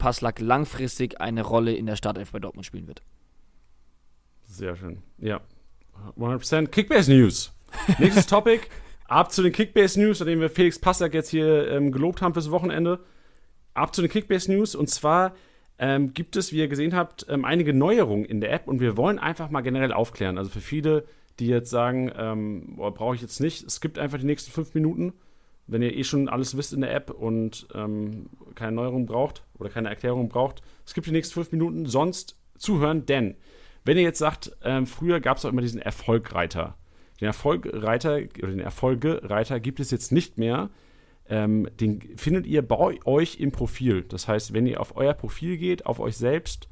Passlack 0.00 0.40
langfristig 0.40 1.20
eine 1.20 1.42
Rolle 1.42 1.72
in 1.72 1.86
der 1.86 1.94
Startelf 1.94 2.32
bei 2.32 2.40
Dortmund 2.40 2.66
spielen 2.66 2.88
wird. 2.88 3.02
Sehr 4.42 4.74
schön. 4.74 5.02
Ja. 5.18 5.40
100% 6.18 6.66
Kickbase 6.68 7.12
News. 7.12 7.52
Nächstes 7.98 8.26
Topic. 8.26 8.62
Ab 9.06 9.30
zu 9.30 9.42
den 9.42 9.52
Kickbase 9.52 10.00
News, 10.00 10.18
nachdem 10.18 10.40
wir 10.40 10.50
Felix 10.50 10.78
Passlack 10.78 11.14
jetzt 11.14 11.28
hier 11.28 11.68
ähm, 11.70 11.92
gelobt 11.92 12.22
haben 12.22 12.34
fürs 12.34 12.50
Wochenende. 12.50 13.00
Ab 13.74 13.94
zu 13.94 14.02
den 14.02 14.10
Kickbase 14.10 14.50
News. 14.52 14.74
Und 14.74 14.88
zwar 14.88 15.34
ähm, 15.78 16.14
gibt 16.14 16.36
es, 16.36 16.52
wie 16.52 16.58
ihr 16.58 16.68
gesehen 16.68 16.94
habt, 16.96 17.26
ähm, 17.28 17.44
einige 17.44 17.72
Neuerungen 17.72 18.24
in 18.24 18.40
der 18.40 18.52
App. 18.52 18.66
Und 18.66 18.80
wir 18.80 18.96
wollen 18.96 19.18
einfach 19.18 19.50
mal 19.50 19.60
generell 19.60 19.92
aufklären. 19.92 20.38
Also 20.38 20.50
für 20.50 20.60
viele, 20.60 21.04
die 21.38 21.46
jetzt 21.46 21.70
sagen, 21.70 22.10
ähm, 22.16 22.76
brauche 22.76 23.14
ich 23.14 23.22
jetzt 23.22 23.40
nicht. 23.40 23.64
Es 23.64 23.80
gibt 23.80 23.98
einfach 23.98 24.18
die 24.18 24.26
nächsten 24.26 24.50
fünf 24.50 24.74
Minuten 24.74 25.12
wenn 25.70 25.82
ihr 25.82 25.96
eh 25.96 26.04
schon 26.04 26.28
alles 26.28 26.56
wisst 26.56 26.72
in 26.72 26.80
der 26.80 26.94
App 26.94 27.10
und 27.10 27.68
ähm, 27.74 28.26
keine 28.54 28.72
Neuerung 28.72 29.06
braucht 29.06 29.44
oder 29.58 29.70
keine 29.70 29.88
Erklärung 29.88 30.28
braucht, 30.28 30.62
es 30.84 30.94
gibt 30.94 31.06
die 31.06 31.12
nächsten 31.12 31.34
fünf 31.34 31.52
Minuten 31.52 31.86
sonst 31.86 32.36
zuhören, 32.58 33.06
denn 33.06 33.36
wenn 33.84 33.96
ihr 33.96 34.02
jetzt 34.02 34.18
sagt, 34.18 34.56
ähm, 34.62 34.86
früher 34.86 35.20
gab 35.20 35.38
es 35.38 35.44
auch 35.44 35.50
immer 35.50 35.62
diesen 35.62 35.80
Erfolgreiter. 35.80 36.76
Den 37.20 37.26
Erfolgreiter 37.26 38.20
oder 38.38 38.48
den 38.48 38.60
Erfolgereiter 38.60 39.60
gibt 39.60 39.80
es 39.80 39.90
jetzt 39.90 40.12
nicht 40.12 40.38
mehr. 40.38 40.70
Ähm, 41.28 41.68
den 41.78 42.00
findet 42.16 42.46
ihr 42.46 42.62
bei 42.62 42.98
euch 43.04 43.38
im 43.38 43.52
Profil. 43.52 44.02
Das 44.02 44.26
heißt, 44.26 44.52
wenn 44.52 44.66
ihr 44.66 44.80
auf 44.80 44.96
euer 44.96 45.14
Profil 45.14 45.56
geht, 45.56 45.86
auf 45.86 46.00
euch 46.00 46.16
selbst, 46.16 46.68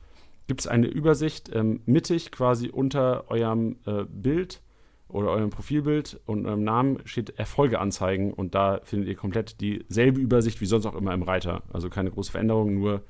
gibt 0.49 0.61
es 0.61 0.67
eine 0.67 0.87
Übersicht 0.87 1.51
ähm, 1.55 1.81
mittig 1.87 2.33
quasi 2.33 2.71
unter 2.71 3.31
eurem 3.31 3.77
äh, 3.87 4.05
Bild 4.05 4.63
oder 5.09 5.31
eurem 5.31 5.51
Profilbild 5.51 6.21
und 6.27 6.47
eurem 6.47 6.65
Namen 6.65 6.99
steht 7.07 7.39
Erfolge 7.39 7.81
anzeigen 7.81 8.33
und 8.33 8.55
da 8.55 8.81
findet 8.85 9.09
ihr 9.09 9.17
komplett 9.17 9.61
dieselbe 9.61 10.21
Übersicht 10.21 10.61
wie 10.61 10.67
sonst 10.67 10.87
auch 10.87 10.95
immer 10.95 11.15
im 11.15 11.23
Reiter. 11.23 11.63
Also 11.73 11.89
keine 11.89 12.11
große 12.11 12.31
Veränderung, 12.31 12.75
nur 12.75 13.03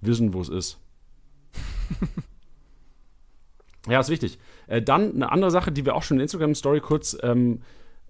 wissen, 0.00 0.34
wo 0.34 0.40
es 0.40 0.48
ist. 0.48 0.80
ja, 3.88 4.00
ist 4.00 4.10
wichtig. 4.10 4.38
Äh, 4.66 4.82
dann 4.82 5.14
eine 5.14 5.30
andere 5.30 5.52
Sache, 5.52 5.70
die 5.70 5.84
wir 5.84 5.94
auch 5.94 6.02
schon 6.02 6.16
in 6.16 6.18
der 6.18 6.24
Instagram-Story 6.24 6.80
kurz 6.80 7.16
ähm, 7.22 7.62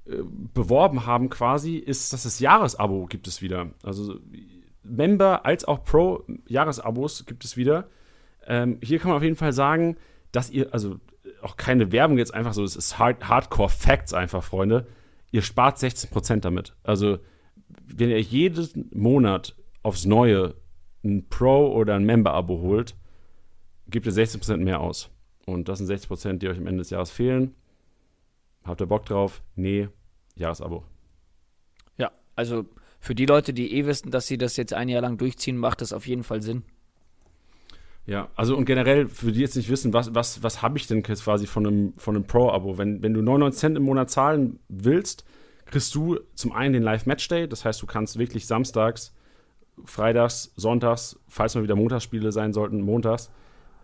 äh, 0.07 0.17
beworben 0.55 1.05
haben, 1.05 1.29
quasi, 1.29 1.77
ist, 1.77 2.15
dass 2.15 2.23
das 2.23 2.41
Jahresabo 2.41 3.07
gibt 3.07 3.27
es 3.27 3.43
wieder. 3.43 3.71
Also 3.83 4.19
Member 4.83 5.45
als 5.45 5.65
auch 5.65 5.85
Pro-Jahresabos 5.85 7.27
gibt 7.27 7.45
es 7.45 7.57
wieder. 7.59 7.89
Ähm, 8.47 8.79
hier 8.83 8.99
kann 8.99 9.11
man 9.11 9.19
auf 9.19 9.23
jeden 9.23 9.37
Fall 9.37 9.53
sagen, 9.53 9.97
dass 10.33 10.51
ihr, 10.51 10.73
also 10.73 10.97
auch 11.45 11.57
keine 11.57 11.93
Werbung 11.93 12.19
jetzt 12.19 12.35
einfach 12.35 12.55
so, 12.55 12.65
es 12.65 12.77
ist 12.77 12.99
Hard 12.99 13.29
Hardcore 13.29 13.69
Facts 13.69 14.13
einfach, 14.13 14.43
Freunde. 14.43 14.87
Ihr 15.31 15.43
spart 15.43 15.79
16% 15.79 16.41
damit. 16.41 16.75
Also, 16.83 17.19
wenn 17.87 18.11
ihr 18.11 18.21
jeden 18.21 18.89
Monat 18.93 19.55
aufs 19.83 20.05
Neue 20.05 20.55
ein 21.05 21.29
Pro- 21.29 21.73
oder 21.73 21.97
ein 21.97 22.05
Member-Abo 22.05 22.61
holt, 22.61 22.95
gebt 23.89 24.07
ihr 24.07 24.13
16% 24.13 24.59
mehr 24.59 24.81
aus. 24.81 25.11
Und 25.47 25.69
das 25.69 25.79
sind 25.79 25.89
60%, 25.89 26.39
die 26.39 26.49
euch 26.49 26.59
am 26.59 26.67
Ende 26.67 26.79
des 26.79 26.91
Jahres 26.91 27.11
fehlen. 27.11 27.55
Habt 28.65 28.81
ihr 28.81 28.87
Bock 28.87 29.05
drauf? 29.05 29.43
Nee, 29.57 29.89
Jahresabo. 30.37 30.85
Ja, 31.99 32.11
also 32.35 32.65
für 33.01 33.15
die 33.15 33.27
Leute, 33.27 33.53
die 33.53 33.75
eh 33.75 33.85
wissen, 33.85 34.11
dass 34.11 34.27
sie 34.27 34.39
das 34.39 34.57
jetzt 34.57 34.73
ein 34.73 34.89
Jahr 34.89 35.03
lang 35.03 35.19
durchziehen, 35.19 35.59
macht 35.59 35.83
das 35.83 35.93
auf 35.93 36.07
jeden 36.07 36.25
Fall 36.25 36.41
Sinn. 36.41 36.63
Ja, 38.07 38.29
also 38.37 38.57
und 38.57 38.67
generell, 38.67 39.09
für 39.09 39.33
die 39.33 39.41
jetzt 39.41 39.57
nicht 39.57 39.71
wissen, 39.71 39.95
was, 39.95 40.15
was, 40.15 40.43
was 40.43 40.61
habe 40.61 40.77
ich 40.77 40.87
denn 40.87 41.03
quasi 41.03 41.47
von 41.47 41.67
einem, 41.67 41.93
von 41.97 42.15
einem 42.15 42.27
Pro-Abo? 42.27 42.77
Wenn, 42.77 43.03
wenn 43.03 43.15
du 43.15 43.23
99 43.23 43.59
Cent 43.59 43.77
im 43.79 43.85
Monat 43.85 44.11
zahlen 44.11 44.59
willst, 44.69 45.25
kriegst 45.65 45.95
du 45.95 46.19
zum 46.35 46.53
einen 46.53 46.75
den 46.75 46.83
Live-Match-Day, 46.83 47.49
das 47.49 47.65
heißt, 47.65 47.81
du 47.81 47.87
kannst 47.87 48.19
wirklich 48.19 48.47
samstags, 48.47 49.15
freitags, 49.87 50.53
sonntags, 50.57 51.19
falls 51.29 51.55
mal 51.55 51.63
wieder 51.63 51.77
Montagsspiele 51.77 52.31
sein 52.31 52.53
sollten, 52.53 52.83
montags, 52.83 53.31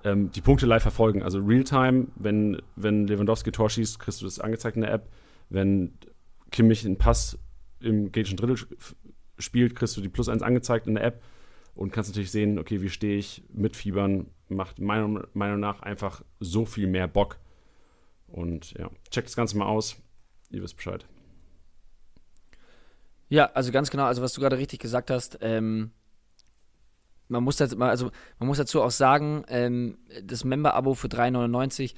ähm, 0.05 0.31
die 0.31 0.43
Punkte 0.43 0.67
live 0.67 0.83
verfolgen. 0.83 1.23
Also 1.23 1.41
Realtime, 1.41 2.09
wenn, 2.17 2.61
wenn 2.77 3.07
Lewandowski 3.07 3.53
Tor 3.53 3.71
schießt, 3.71 3.99
kriegst 3.99 4.21
du 4.21 4.27
das 4.27 4.39
angezeigt 4.39 4.77
in 4.77 4.83
der 4.83 4.93
App. 4.93 5.09
Wenn 5.49 5.95
Kimmich 6.53 6.85
einen 6.85 6.99
Pass 6.99 7.39
im 7.81 8.13
gegnerischen 8.13 8.37
Drittel 8.37 8.57
spielt, 9.39 9.75
kriegst 9.75 9.97
du 9.97 10.01
die 10.03 10.09
Plus 10.09 10.29
1 10.29 10.43
angezeigt 10.43 10.87
in 10.87 10.95
der 10.95 11.05
App 11.05 11.23
und 11.81 11.93
kannst 11.93 12.11
natürlich 12.11 12.31
sehen, 12.31 12.59
okay, 12.59 12.83
wie 12.83 12.91
stehe 12.91 13.17
ich 13.17 13.43
mit 13.55 13.75
Fiebern, 13.75 14.27
macht 14.51 14.81
meiner 14.81 15.25
Meinung 15.33 15.61
nach 15.61 15.81
einfach 15.81 16.23
so 16.39 16.67
viel 16.67 16.87
mehr 16.87 17.09
Bock. 17.09 17.39
Und 18.27 18.73
ja, 18.73 18.91
checkt 19.11 19.29
das 19.29 19.35
Ganze 19.35 19.57
mal 19.57 19.65
aus, 19.65 19.97
ihr 20.51 20.63
wisst 20.63 20.77
Bescheid. 20.77 21.07
Ja, 23.31 23.47
also 23.55 23.73
ganz 23.73 23.91
genau, 23.91 24.05
also 24.05 24.21
was 24.21 24.35
du 24.35 24.43
gerade 24.43 24.59
richtig 24.59 24.79
gesagt 24.79 25.11
hast, 25.11 25.39
ähm, 25.41 25.93
man 27.29 27.43
muss 27.43 27.57
das, 27.57 27.75
also 27.75 28.11
man 28.39 28.47
muss 28.47 28.59
dazu 28.59 28.83
auch 28.83 28.91
sagen, 28.91 29.47
ähm, 29.49 29.97
das 30.23 30.45
Member-Abo 30.45 30.93
für 30.93 31.09
3,99 31.09 31.95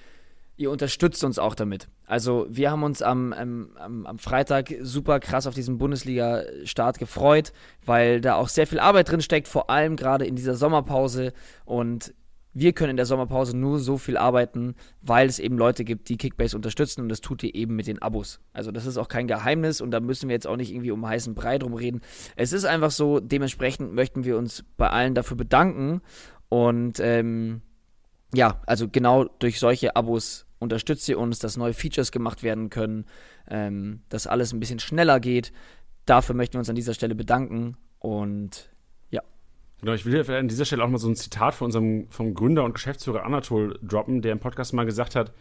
ihr 0.63 0.71
unterstützt 0.71 1.25
uns 1.25 1.39
auch 1.39 1.55
damit. 1.55 1.89
Also 2.07 2.47
wir 2.49 2.71
haben 2.71 2.83
uns 2.83 3.03
am, 3.03 3.33
am, 3.33 4.07
am 4.07 4.19
Freitag 4.19 4.73
super 4.81 5.21
krass 5.21 5.47
auf 5.47 5.55
diesen 5.55 5.79
Bundesliga-Start 5.79 6.99
gefreut, 6.99 7.53
weil 7.85 8.21
da 8.21 8.37
auch 8.37 8.49
sehr 8.49 8.67
viel 8.67 8.81
Arbeit 8.81 9.11
drin 9.11 9.21
steckt, 9.21 9.49
vor 9.49 9.71
allem 9.71 9.97
gerade 9.97 10.25
in 10.25 10.37
dieser 10.37 10.55
Sommerpause. 10.55 11.33
Und 11.65 12.15
wir 12.55 12.73
können 12.73 12.91
in 12.91 12.97
der 12.97 13.07
Sommerpause 13.07 13.57
nur 13.57 13.79
so 13.79 13.97
viel 13.97 14.17
arbeiten, 14.17 14.75
weil 15.01 15.27
es 15.27 15.39
eben 15.39 15.57
Leute 15.57 15.85
gibt, 15.85 16.09
die 16.09 16.19
Kickbase 16.19 16.55
unterstützen 16.55 17.01
und 17.01 17.09
das 17.09 17.21
tut 17.21 17.43
ihr 17.43 17.55
eben 17.55 17.75
mit 17.75 17.87
den 17.87 18.03
Abos. 18.03 18.41
Also 18.53 18.71
das 18.71 18.85
ist 18.85 18.99
auch 18.99 19.09
kein 19.09 19.27
Geheimnis 19.27 19.81
und 19.81 19.91
da 19.91 20.01
müssen 20.01 20.29
wir 20.29 20.35
jetzt 20.35 20.47
auch 20.47 20.57
nicht 20.57 20.71
irgendwie 20.71 20.91
um 20.91 21.07
heißen 21.07 21.35
Brei 21.35 21.59
drum 21.59 21.75
reden. 21.75 22.03
Es 22.37 22.53
ist 22.53 22.67
einfach 22.67 22.91
so, 22.91 23.21
dementsprechend 23.21 23.95
möchten 23.95 24.25
wir 24.25 24.37
uns 24.37 24.65
bei 24.77 24.91
allen 24.91 25.15
dafür 25.15 25.37
bedanken 25.37 26.03
und 26.51 27.01
ähm, 27.01 27.63
ja, 28.35 28.61
also 28.67 28.89
genau 28.89 29.25
durch 29.25 29.59
solche 29.59 29.97
Abos 29.97 30.47
unterstützt 30.63 31.09
ihr 31.09 31.19
uns, 31.19 31.39
dass 31.39 31.57
neue 31.57 31.75
Features 31.75 32.13
gemacht 32.13 32.43
werden 32.43 32.71
können, 32.71 33.05
ähm, 33.49 34.01
dass 34.09 34.27
alles 34.27 34.53
ein 34.53 34.61
bisschen 34.61 34.79
schneller 34.79 35.21
geht. 35.21 35.53
Dafür 36.07 36.35
möchten 36.35 36.55
wir 36.55 36.61
uns 36.61 36.71
an 36.71 36.77
dieser 36.77 36.95
Stelle 36.95 37.15
bedanken 37.15 37.77
und 37.99 38.71
ja. 39.11 39.23
Genau, 39.81 39.93
ich 39.93 40.05
will 40.05 40.31
an 40.31 40.49
dieser 40.49 40.65
Stelle 40.65 40.85
auch 40.85 40.89
mal 40.89 40.99
so 40.99 41.09
ein 41.09 41.17
Zitat 41.17 41.55
von 41.55 41.67
unserem 41.67 42.09
vom 42.11 42.35
Gründer 42.35 42.65
und 42.65 42.75
Geschäftsführer 42.75 43.25
Anatol 43.25 43.79
droppen, 43.83 44.23
der 44.23 44.33
im 44.33 44.41
Podcast 44.41 44.73
mal 44.73 44.87
gesagt 44.87 45.15
hat, 45.15 45.33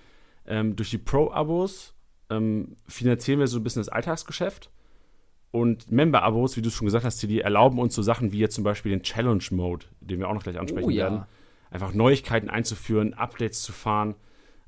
ähm, 0.46 0.76
durch 0.76 0.90
die 0.90 0.98
Pro-Abos 0.98 1.94
ähm, 2.30 2.76
finanzieren 2.88 3.40
wir 3.40 3.48
so 3.48 3.60
ein 3.60 3.64
bisschen 3.64 3.82
das 3.82 3.90
Alltagsgeschäft. 3.90 4.70
Und 5.52 5.92
Member-Abos, 5.92 6.56
wie 6.56 6.62
du 6.62 6.70
schon 6.70 6.86
gesagt 6.86 7.04
hast, 7.04 7.22
die 7.24 7.42
erlauben 7.42 7.78
uns 7.78 7.94
so 7.94 8.02
Sachen 8.02 8.32
wie 8.32 8.40
jetzt 8.40 8.56
zum 8.56 8.64
Beispiel 8.64 8.92
den 8.92 9.04
Challenge-Mode, 9.04 9.86
den 10.00 10.20
wir 10.20 10.30
auch 10.30 10.34
noch 10.34 10.44
gleich 10.44 10.58
ansprechen 10.58 10.88
oh, 10.88 10.90
ja. 10.90 11.04
werden. 11.04 11.24
Einfach 11.70 11.94
Neuigkeiten 11.94 12.50
einzuführen, 12.50 13.14
Updates 13.14 13.62
zu 13.62 13.74
fahren. 13.74 14.16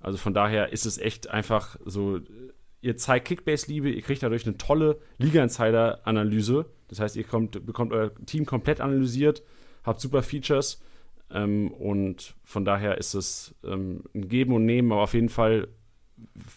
Also 0.03 0.17
von 0.17 0.33
daher 0.33 0.71
ist 0.71 0.85
es 0.85 0.97
echt 0.97 1.29
einfach 1.29 1.77
so, 1.85 2.19
ihr 2.81 2.97
zeigt 2.97 3.27
Kickbase-Liebe, 3.27 3.89
ihr 3.89 4.01
kriegt 4.01 4.21
dadurch 4.21 4.45
eine 4.45 4.57
tolle 4.57 4.99
Liga-Insider-Analyse. 5.17 6.65
Das 6.89 6.99
heißt, 6.99 7.15
ihr 7.15 7.23
kommt, 7.23 7.65
bekommt 7.65 7.93
euer 7.93 8.13
Team 8.25 8.45
komplett 8.45 8.81
analysiert, 8.81 9.41
habt 9.83 10.01
super 10.01 10.21
Features 10.21 10.81
ähm, 11.31 11.71
und 11.71 12.35
von 12.43 12.65
daher 12.65 12.97
ist 12.97 13.13
es 13.13 13.55
ähm, 13.63 14.03
ein 14.13 14.27
Geben 14.27 14.53
und 14.53 14.65
Nehmen, 14.65 14.91
aber 14.91 15.03
auf 15.03 15.13
jeden 15.13 15.29
Fall 15.29 15.69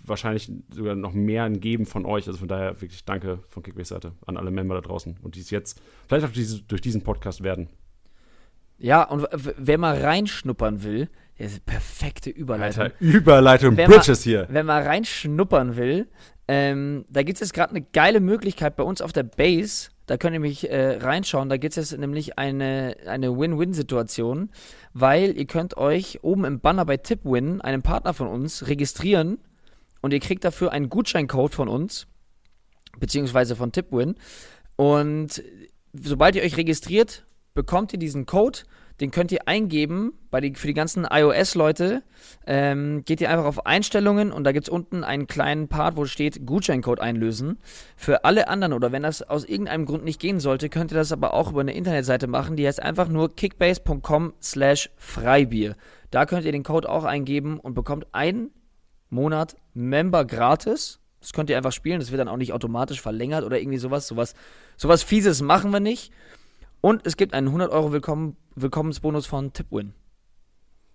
wahrscheinlich 0.04 0.50
sogar 0.70 0.96
noch 0.96 1.12
mehr 1.12 1.44
ein 1.44 1.60
Geben 1.60 1.86
von 1.86 2.04
euch. 2.04 2.26
Also 2.26 2.40
von 2.40 2.48
daher 2.48 2.80
wirklich 2.80 3.04
danke 3.04 3.38
von 3.48 3.62
Kickbase-Seite 3.62 4.12
an 4.26 4.36
alle 4.36 4.50
Member 4.50 4.74
da 4.74 4.80
draußen 4.80 5.16
und 5.22 5.36
die 5.36 5.40
es 5.40 5.50
jetzt 5.50 5.80
vielleicht 6.08 6.26
auch 6.26 6.62
durch 6.66 6.80
diesen 6.80 7.02
Podcast 7.02 7.42
werden. 7.44 7.68
Ja, 8.78 9.04
und 9.04 9.26
wer 9.32 9.78
mal 9.78 9.98
reinschnuppern 9.98 10.82
will, 10.82 11.08
ja, 11.38 11.46
perfekte 11.64 12.30
Überleitung. 12.30 12.84
Alter, 12.84 12.94
Überleitung, 13.00 13.76
wenn 13.76 13.90
Bridges 13.90 14.20
man, 14.20 14.22
hier. 14.24 14.46
Wenn 14.48 14.66
man 14.66 14.82
reinschnuppern 14.82 15.76
will, 15.76 16.08
ähm, 16.48 17.04
da 17.08 17.22
gibt 17.22 17.36
es 17.36 17.40
jetzt 17.40 17.54
gerade 17.54 17.70
eine 17.70 17.82
geile 17.82 18.20
Möglichkeit 18.20 18.76
bei 18.76 18.84
uns 18.84 19.02
auf 19.02 19.12
der 19.12 19.24
Base. 19.24 19.90
Da 20.06 20.16
könnt 20.16 20.34
ihr 20.34 20.40
mich 20.40 20.70
äh, 20.70 20.98
reinschauen. 20.98 21.48
Da 21.48 21.56
gibt 21.56 21.76
es 21.76 21.90
jetzt 21.90 21.98
nämlich 21.98 22.38
eine, 22.38 22.96
eine 23.06 23.36
Win-Win-Situation, 23.36 24.50
weil 24.92 25.36
ihr 25.36 25.46
könnt 25.46 25.76
euch 25.76 26.22
oben 26.22 26.44
im 26.44 26.60
Banner 26.60 26.84
bei 26.84 26.96
Tipwin, 26.96 27.60
einem 27.60 27.82
Partner 27.82 28.14
von 28.14 28.28
uns, 28.28 28.68
registrieren 28.68 29.38
und 30.00 30.12
ihr 30.12 30.20
kriegt 30.20 30.44
dafür 30.44 30.72
einen 30.72 30.88
Gutscheincode 30.88 31.54
von 31.54 31.68
uns, 31.68 32.06
beziehungsweise 32.98 33.56
von 33.56 33.72
Tipwin. 33.72 34.14
Und 34.76 35.42
sobald 35.92 36.36
ihr 36.36 36.42
euch 36.42 36.56
registriert, 36.56 37.26
bekommt 37.54 37.92
ihr 37.92 37.98
diesen 37.98 38.26
Code 38.26 38.60
den 39.00 39.10
könnt 39.10 39.30
ihr 39.30 39.46
eingeben 39.46 40.12
bei 40.30 40.40
die, 40.40 40.54
für 40.54 40.66
die 40.66 40.74
ganzen 40.74 41.04
iOS-Leute. 41.04 42.02
Ähm, 42.46 43.04
geht 43.04 43.20
ihr 43.20 43.30
einfach 43.30 43.44
auf 43.44 43.66
Einstellungen 43.66 44.32
und 44.32 44.44
da 44.44 44.52
gibt 44.52 44.66
es 44.66 44.72
unten 44.72 45.04
einen 45.04 45.26
kleinen 45.26 45.68
Part, 45.68 45.96
wo 45.96 46.06
steht 46.06 46.46
Gutscheincode 46.46 47.00
einlösen. 47.00 47.58
Für 47.96 48.24
alle 48.24 48.48
anderen 48.48 48.72
oder 48.72 48.92
wenn 48.92 49.02
das 49.02 49.22
aus 49.22 49.44
irgendeinem 49.44 49.84
Grund 49.84 50.04
nicht 50.04 50.20
gehen 50.20 50.40
sollte, 50.40 50.68
könnt 50.68 50.92
ihr 50.92 50.98
das 50.98 51.12
aber 51.12 51.34
auch 51.34 51.50
über 51.50 51.60
eine 51.60 51.74
Internetseite 51.74 52.26
machen. 52.26 52.56
Die 52.56 52.66
heißt 52.66 52.82
einfach 52.82 53.08
nur 53.08 53.34
kickbase.com 53.34 54.32
slash 54.42 54.90
Freibier. 54.96 55.76
Da 56.10 56.24
könnt 56.24 56.46
ihr 56.46 56.52
den 56.52 56.62
Code 56.62 56.88
auch 56.88 57.04
eingeben 57.04 57.60
und 57.60 57.74
bekommt 57.74 58.06
einen 58.12 58.50
Monat 59.10 59.56
Member 59.74 60.24
gratis. 60.24 61.00
Das 61.20 61.32
könnt 61.32 61.50
ihr 61.50 61.56
einfach 61.56 61.72
spielen, 61.72 61.98
das 62.00 62.10
wird 62.12 62.20
dann 62.20 62.28
auch 62.28 62.36
nicht 62.36 62.52
automatisch 62.52 63.00
verlängert 63.00 63.44
oder 63.44 63.58
irgendwie 63.58 63.78
sowas. 63.78 64.06
Sowas, 64.06 64.34
sowas 64.76 65.02
Fieses 65.02 65.42
machen 65.42 65.70
wir 65.72 65.80
nicht. 65.80 66.12
Und 66.86 67.04
es 67.04 67.16
gibt 67.16 67.34
einen 67.34 67.48
100 67.48 67.72
Euro 67.72 67.90
Willkommen, 67.90 68.36
Willkommensbonus 68.54 69.26
von 69.26 69.52
Tipwin. 69.52 69.92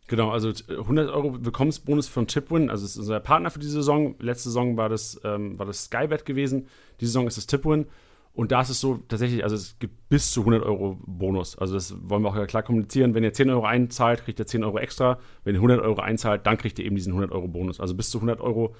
Genau, 0.07 0.29
also 0.29 0.53
100 0.69 1.09
Euro 1.09 1.43
Willkommensbonus 1.43 2.07
von 2.07 2.27
Tipwin. 2.27 2.69
Also 2.69 2.85
es 2.85 2.91
ist 2.91 2.99
unser 2.99 3.19
Partner 3.19 3.51
für 3.51 3.59
diese 3.59 3.73
Saison. 3.73 4.15
Letzte 4.19 4.47
Saison 4.47 4.77
war 4.77 4.87
das, 4.87 5.19
ähm, 5.25 5.59
war 5.59 5.65
das 5.65 5.83
Skybet 5.83 6.25
gewesen. 6.25 6.69
Diese 7.01 7.11
Saison 7.11 7.27
ist 7.27 7.37
es 7.37 7.45
Tipwin. 7.45 7.87
Und 8.31 8.53
da 8.53 8.61
ist 8.61 8.69
es 8.69 8.79
so 8.79 8.99
tatsächlich, 9.09 9.43
also 9.43 9.57
es 9.57 9.79
gibt 9.79 10.07
bis 10.07 10.31
zu 10.31 10.39
100 10.39 10.63
Euro 10.63 10.97
Bonus. 11.05 11.57
Also 11.57 11.73
das 11.73 11.93
wollen 12.03 12.23
wir 12.23 12.29
auch 12.29 12.47
klar 12.47 12.63
kommunizieren. 12.63 13.13
Wenn 13.13 13.25
ihr 13.25 13.33
10 13.33 13.49
Euro 13.49 13.65
einzahlt, 13.65 14.23
kriegt 14.23 14.39
ihr 14.39 14.47
10 14.47 14.63
Euro 14.63 14.77
extra. 14.77 15.19
Wenn 15.43 15.55
ihr 15.55 15.59
100 15.59 15.81
Euro 15.81 15.99
einzahlt, 15.99 16.47
dann 16.47 16.57
kriegt 16.57 16.79
ihr 16.79 16.85
eben 16.85 16.95
diesen 16.95 17.11
100 17.11 17.33
Euro 17.33 17.49
Bonus. 17.49 17.81
Also 17.81 17.95
bis 17.95 18.11
zu 18.11 18.19
100 18.19 18.39
Euro 18.39 18.75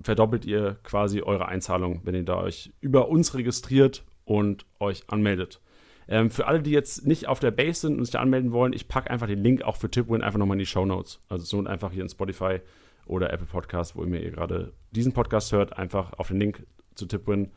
verdoppelt 0.00 0.46
ihr 0.46 0.78
quasi 0.82 1.20
eure 1.20 1.46
Einzahlung, 1.46 2.00
wenn 2.04 2.14
ihr 2.14 2.24
da 2.24 2.38
euch 2.38 2.72
über 2.80 3.08
uns 3.08 3.34
registriert 3.34 4.02
und 4.24 4.64
euch 4.80 5.02
anmeldet. 5.10 5.60
Ähm, 6.08 6.30
für 6.30 6.46
alle, 6.46 6.62
die 6.62 6.70
jetzt 6.70 7.06
nicht 7.06 7.28
auf 7.28 7.40
der 7.40 7.50
Base 7.50 7.80
sind 7.80 7.98
und 7.98 8.04
sich 8.04 8.12
da 8.12 8.20
anmelden 8.20 8.52
wollen, 8.52 8.72
ich 8.72 8.88
packe 8.88 9.10
einfach 9.10 9.26
den 9.26 9.42
Link 9.42 9.62
auch 9.62 9.76
für 9.76 9.90
Tipwin 9.90 10.22
einfach 10.22 10.38
nochmal 10.38 10.56
in 10.56 10.60
die 10.60 10.66
Show 10.66 10.84
Notes. 10.84 11.20
Also 11.28 11.44
so 11.44 11.66
einfach 11.66 11.92
hier 11.92 12.02
in 12.02 12.08
Spotify 12.08 12.60
oder 13.06 13.32
Apple 13.32 13.46
Podcast, 13.46 13.96
wo 13.96 14.02
ihr 14.02 14.08
mir 14.08 14.30
gerade 14.30 14.72
diesen 14.90 15.12
Podcast 15.12 15.52
hört, 15.52 15.78
einfach 15.78 16.12
auf 16.14 16.28
den 16.28 16.40
Link 16.40 16.66
zu 16.94 17.06
Tipwin 17.06 17.50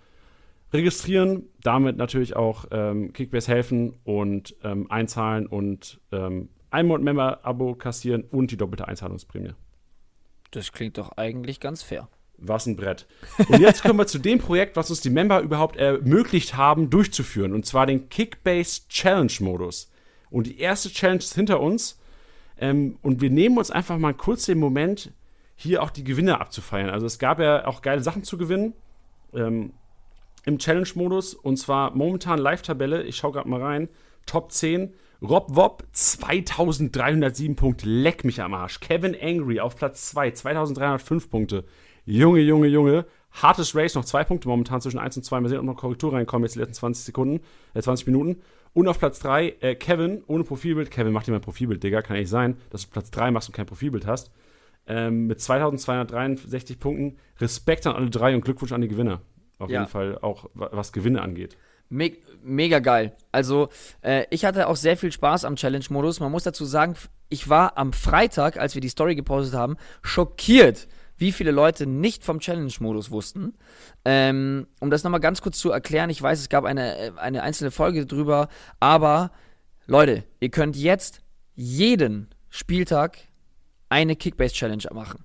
registrieren, 0.73 1.43
damit 1.61 1.97
natürlich 1.97 2.35
auch 2.35 2.65
ähm, 2.71 3.13
Kickbase 3.13 3.51
helfen 3.51 3.93
und 4.03 4.55
ähm, 4.63 4.89
einzahlen 4.91 5.47
und 5.47 6.01
ähm, 6.11 6.49
ein 6.69 6.87
Monat-Member-Abo 6.87 7.75
kassieren 7.75 8.23
und 8.23 8.51
die 8.51 8.57
doppelte 8.57 8.87
Einzahlungsprämie. 8.87 9.53
Das 10.51 10.71
klingt 10.71 10.97
doch 10.97 11.11
eigentlich 11.17 11.59
ganz 11.59 11.83
fair. 11.83 12.09
Was 12.37 12.67
ein 12.67 12.75
Brett. 12.75 13.07
Und 13.49 13.59
jetzt 13.59 13.81
kommen 13.81 13.97
wir 13.97 14.07
zu 14.07 14.19
dem 14.19 14.39
Projekt, 14.39 14.75
was 14.75 14.89
uns 14.89 15.01
die 15.01 15.09
Member 15.09 15.41
überhaupt 15.41 15.75
ermöglicht 15.75 16.55
haben, 16.55 16.89
durchzuführen. 16.89 17.53
Und 17.53 17.65
zwar 17.65 17.85
den 17.85 18.09
Kickbase 18.09 18.81
Challenge 18.89 19.33
Modus. 19.39 19.91
Und 20.29 20.47
die 20.47 20.59
erste 20.59 20.89
Challenge 20.89 21.19
ist 21.19 21.33
hinter 21.33 21.59
uns. 21.59 21.99
Ähm, 22.59 22.97
und 23.01 23.21
wir 23.21 23.29
nehmen 23.29 23.57
uns 23.57 23.71
einfach 23.71 23.97
mal 23.97 24.13
kurz 24.13 24.45
den 24.45 24.59
Moment, 24.59 25.11
hier 25.55 25.81
auch 25.81 25.89
die 25.89 26.03
Gewinne 26.03 26.39
abzufeiern. 26.39 26.89
Also 26.89 27.05
es 27.05 27.17
gab 27.17 27.39
ja 27.39 27.65
auch 27.65 27.81
geile 27.81 28.03
Sachen 28.03 28.23
zu 28.23 28.37
gewinnen 28.37 28.73
ähm, 29.33 29.73
im 30.45 30.59
Challenge-Modus. 30.59 31.33
Und 31.33 31.57
zwar 31.57 31.95
momentan 31.95 32.39
Live-Tabelle. 32.39 33.03
Ich 33.03 33.17
schaue 33.17 33.31
gerade 33.33 33.49
mal 33.49 33.61
rein. 33.61 33.89
Top 34.25 34.51
10. 34.51 34.93
Rob 35.21 35.55
Wob 35.55 35.83
2307 35.93 37.55
Punkte. 37.55 37.89
Leck 37.89 38.23
mich 38.23 38.41
am 38.41 38.53
Arsch. 38.53 38.79
Kevin 38.79 39.15
Angry 39.19 39.59
auf 39.59 39.75
Platz 39.75 40.09
2. 40.09 40.31
2305 40.31 41.29
Punkte. 41.29 41.63
Junge, 42.07 42.39
Junge, 42.39 42.67
Junge. 42.67 43.05
Hartes 43.31 43.75
Race, 43.75 43.93
noch 43.93 44.05
zwei 44.05 44.23
Punkte 44.23 44.47
momentan 44.47 44.81
zwischen 44.81 44.97
1 44.97 45.17
und 45.17 45.23
2. 45.23 45.41
Mal 45.41 45.49
sehen, 45.49 45.59
ob 45.59 45.65
noch 45.65 45.75
Korrektur 45.75 46.13
reinkommen 46.13 46.45
jetzt 46.45 46.55
die 46.55 46.59
letzten 46.59 46.75
20 46.75 47.05
Sekunden, 47.05 47.41
äh, 47.73 47.81
20 47.81 48.07
Minuten. 48.07 48.41
Und 48.73 48.87
auf 48.87 48.97
Platz 48.97 49.19
3, 49.19 49.55
äh, 49.59 49.75
Kevin, 49.75 50.23
ohne 50.27 50.43
Profilbild. 50.43 50.89
Kevin, 50.89 51.11
mach 51.11 51.23
dir 51.23 51.31
mal 51.31 51.37
ein 51.37 51.41
Profilbild, 51.41 51.83
Digga. 51.83 52.01
Kann 52.01 52.17
nicht 52.17 52.29
sein, 52.29 52.57
dass 52.69 52.83
du 52.83 52.91
Platz 52.91 53.11
3 53.11 53.31
machst 53.31 53.49
und 53.49 53.53
kein 53.53 53.65
Profilbild 53.65 54.07
hast. 54.07 54.31
Ähm, 54.87 55.27
mit 55.27 55.41
2263 55.41 56.79
Punkten. 56.79 57.17
Respekt 57.39 57.85
an 57.85 57.95
alle 57.95 58.09
drei 58.09 58.33
und 58.33 58.41
Glückwunsch 58.41 58.71
an 58.71 58.81
die 58.81 58.87
Gewinner. 58.87 59.21
Auf 59.59 59.69
ja. 59.69 59.81
jeden 59.81 59.91
Fall 59.91 60.17
auch, 60.21 60.49
was 60.53 60.93
Gewinne 60.93 61.21
angeht. 61.21 61.57
Me 61.89 62.13
mega 62.43 62.79
geil. 62.79 63.15
Also, 63.31 63.69
äh, 64.01 64.25
ich 64.29 64.45
hatte 64.45 64.67
auch 64.67 64.75
sehr 64.75 64.95
viel 64.95 65.11
Spaß 65.11 65.43
am 65.43 65.57
Challenge-Modus. 65.57 66.19
Man 66.21 66.31
muss 66.31 66.43
dazu 66.43 66.63
sagen, 66.63 66.95
ich 67.29 67.49
war 67.49 67.77
am 67.77 67.91
Freitag, 67.91 68.57
als 68.57 68.75
wir 68.75 68.81
die 68.81 68.89
Story 68.89 69.15
gepostet 69.15 69.55
haben, 69.55 69.75
schockiert, 70.01 70.87
wie 71.17 71.31
viele 71.31 71.51
Leute 71.51 71.87
nicht 71.87 72.23
vom 72.23 72.39
Challenge-Modus 72.39 73.11
wussten. 73.11 73.53
Ähm, 74.05 74.67
um 74.79 74.89
das 74.89 75.03
nochmal 75.03 75.19
ganz 75.19 75.41
kurz 75.41 75.59
zu 75.59 75.71
erklären, 75.71 76.09
ich 76.09 76.21
weiß, 76.21 76.39
es 76.39 76.49
gab 76.49 76.65
eine, 76.65 77.13
eine 77.17 77.43
einzelne 77.43 77.71
Folge 77.71 78.05
drüber, 78.05 78.49
aber 78.79 79.31
Leute, 79.85 80.23
ihr 80.39 80.49
könnt 80.49 80.75
jetzt 80.75 81.21
jeden 81.55 82.27
Spieltag 82.49 83.17
eine 83.89 84.15
Kickbase-Challenge 84.15 84.83
machen. 84.93 85.23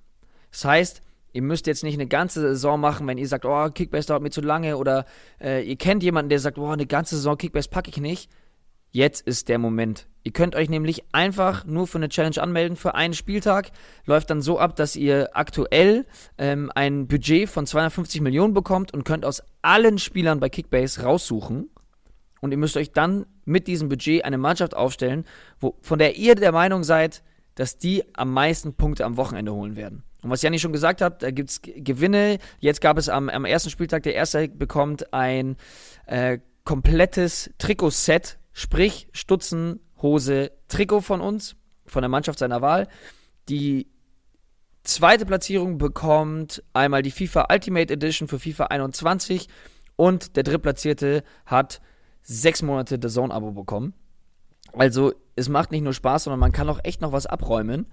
Das 0.51 0.65
heißt, 0.65 1.01
ihr 1.33 1.41
müsst 1.41 1.67
jetzt 1.67 1.83
nicht 1.83 1.95
eine 1.95 2.07
ganze 2.07 2.41
Saison 2.41 2.79
machen, 2.79 3.07
wenn 3.07 3.17
ihr 3.17 3.27
sagt, 3.27 3.45
oh, 3.45 3.69
Kickbase 3.69 4.07
dauert 4.07 4.23
mir 4.23 4.29
zu 4.29 4.41
lange 4.41 4.77
oder 4.77 5.05
äh, 5.41 5.67
ihr 5.67 5.75
kennt 5.75 6.03
jemanden, 6.03 6.29
der 6.29 6.39
sagt, 6.39 6.57
oh, 6.57 6.69
eine 6.69 6.85
ganze 6.85 7.15
Saison 7.15 7.37
Kickbase 7.37 7.69
packe 7.69 7.89
ich 7.89 7.97
nicht. 7.97 8.29
Jetzt 8.93 9.25
ist 9.25 9.49
der 9.49 9.57
Moment. 9.57 10.07
Ihr 10.23 10.33
könnt 10.33 10.55
euch 10.55 10.69
nämlich 10.69 11.03
einfach 11.13 11.65
nur 11.65 11.87
für 11.87 11.97
eine 11.97 12.09
Challenge 12.09 12.39
anmelden 12.39 12.77
für 12.77 12.93
einen 12.93 13.15
Spieltag. 13.15 13.71
Läuft 14.05 14.29
dann 14.29 14.43
so 14.43 14.59
ab, 14.59 14.75
dass 14.75 14.95
ihr 14.95 15.31
aktuell 15.33 16.05
ähm, 16.37 16.71
ein 16.75 17.07
Budget 17.07 17.49
von 17.49 17.65
250 17.65 18.21
Millionen 18.21 18.53
bekommt 18.53 18.93
und 18.93 19.03
könnt 19.03 19.25
aus 19.25 19.41
allen 19.63 19.97
Spielern 19.97 20.39
bei 20.39 20.49
Kickbase 20.49 21.01
raussuchen. 21.01 21.71
Und 22.39 22.51
ihr 22.51 22.57
müsst 22.57 22.77
euch 22.77 22.91
dann 22.91 23.25
mit 23.45 23.65
diesem 23.65 23.89
Budget 23.89 24.25
eine 24.25 24.37
Mannschaft 24.37 24.75
aufstellen, 24.75 25.25
wo, 25.59 25.75
von 25.81 25.97
der 25.97 26.15
ihr 26.15 26.35
der 26.35 26.51
Meinung 26.51 26.83
seid, 26.83 27.23
dass 27.55 27.79
die 27.79 28.03
am 28.15 28.31
meisten 28.31 28.75
Punkte 28.75 29.05
am 29.05 29.17
Wochenende 29.17 29.53
holen 29.53 29.75
werden. 29.75 30.03
Und 30.21 30.29
was 30.29 30.43
Janni 30.43 30.59
schon 30.59 30.71
gesagt 30.71 31.01
hat, 31.01 31.23
da 31.23 31.31
gibt 31.31 31.49
es 31.49 31.61
Gewinne. 31.63 32.37
Jetzt 32.59 32.79
gab 32.79 32.99
es 32.99 33.09
am, 33.09 33.27
am 33.29 33.45
ersten 33.45 33.71
Spieltag, 33.71 34.03
der 34.03 34.13
erste 34.13 34.47
bekommt 34.49 35.11
ein 35.15 35.57
äh, 36.05 36.37
komplettes 36.63 37.49
Trikotset 37.57 38.37
Sprich, 38.53 39.07
Stutzen, 39.11 39.79
Hose, 40.01 40.51
Trikot 40.67 41.01
von 41.01 41.21
uns, 41.21 41.55
von 41.85 42.01
der 42.01 42.09
Mannschaft 42.09 42.39
seiner 42.39 42.61
Wahl. 42.61 42.87
Die 43.49 43.87
zweite 44.83 45.25
Platzierung 45.25 45.77
bekommt 45.77 46.63
einmal 46.73 47.01
die 47.01 47.11
FIFA 47.11 47.47
Ultimate 47.51 47.91
Edition 47.91 48.27
für 48.27 48.39
FIFA 48.39 48.65
21 48.65 49.47
und 49.95 50.35
der 50.35 50.43
drittplatzierte 50.43 51.23
hat 51.45 51.81
sechs 52.21 52.61
Monate 52.61 52.99
The 53.01 53.09
Zone-Abo 53.09 53.51
bekommen. 53.51 53.93
Also 54.73 55.13
es 55.35 55.49
macht 55.49 55.71
nicht 55.71 55.83
nur 55.83 55.93
Spaß, 55.93 56.25
sondern 56.25 56.39
man 56.39 56.51
kann 56.51 56.69
auch 56.69 56.79
echt 56.83 57.01
noch 57.01 57.11
was 57.11 57.25
abräumen. 57.25 57.87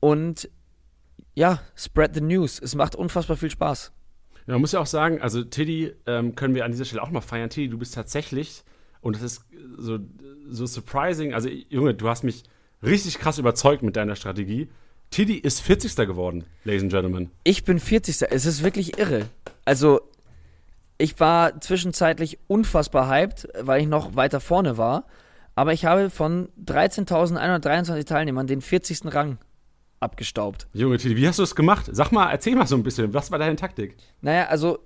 Und 0.00 0.50
ja, 1.34 1.60
spread 1.74 2.14
the 2.14 2.20
news. 2.20 2.60
Es 2.60 2.74
macht 2.74 2.94
unfassbar 2.94 3.36
viel 3.36 3.50
Spaß. 3.50 3.92
Ja, 4.46 4.54
man 4.54 4.60
muss 4.60 4.72
ja 4.72 4.80
auch 4.80 4.86
sagen, 4.86 5.20
also 5.20 5.42
Tiddy 5.42 5.92
ähm, 6.06 6.34
können 6.34 6.54
wir 6.54 6.64
an 6.64 6.72
dieser 6.72 6.84
Stelle 6.84 7.02
auch 7.02 7.10
mal 7.10 7.20
feiern. 7.20 7.50
Tiddy, 7.50 7.68
du 7.68 7.78
bist 7.78 7.94
tatsächlich 7.94 8.64
und 9.08 9.16
das 9.16 9.22
ist 9.22 9.44
so, 9.76 9.98
so 10.48 10.66
surprising. 10.66 11.34
Also, 11.34 11.48
Junge, 11.48 11.94
du 11.94 12.08
hast 12.08 12.22
mich 12.24 12.44
richtig 12.82 13.18
krass 13.18 13.38
überzeugt 13.38 13.82
mit 13.82 13.96
deiner 13.96 14.16
Strategie. 14.16 14.68
Tiddy 15.10 15.36
ist 15.38 15.60
40. 15.60 15.96
geworden, 15.96 16.44
Ladies 16.64 16.82
and 16.82 16.92
Gentlemen. 16.92 17.30
Ich 17.44 17.64
bin 17.64 17.80
40. 17.80 18.30
Es 18.30 18.46
ist 18.46 18.62
wirklich 18.62 18.98
irre. 18.98 19.26
Also, 19.64 20.00
ich 20.98 21.18
war 21.18 21.60
zwischenzeitlich 21.60 22.38
unfassbar 22.46 23.08
hyped, 23.08 23.48
weil 23.60 23.80
ich 23.80 23.88
noch 23.88 24.16
weiter 24.16 24.40
vorne 24.40 24.76
war. 24.76 25.06
Aber 25.54 25.72
ich 25.72 25.84
habe 25.84 26.10
von 26.10 26.50
13.123 26.64 28.04
Teilnehmern 28.04 28.46
den 28.46 28.60
40. 28.60 29.12
Rang 29.14 29.38
abgestaubt. 30.00 30.68
Junge 30.72 30.98
Titi, 30.98 31.16
wie 31.16 31.26
hast 31.26 31.38
du 31.38 31.42
das 31.42 31.54
gemacht? 31.54 31.86
Sag 31.90 32.12
mal, 32.12 32.30
erzähl 32.30 32.54
mal 32.54 32.66
so 32.66 32.76
ein 32.76 32.82
bisschen. 32.82 33.12
Was 33.14 33.30
war 33.30 33.38
deine 33.38 33.56
Taktik? 33.56 33.96
Naja, 34.20 34.46
also, 34.46 34.76
äh, 34.76 34.78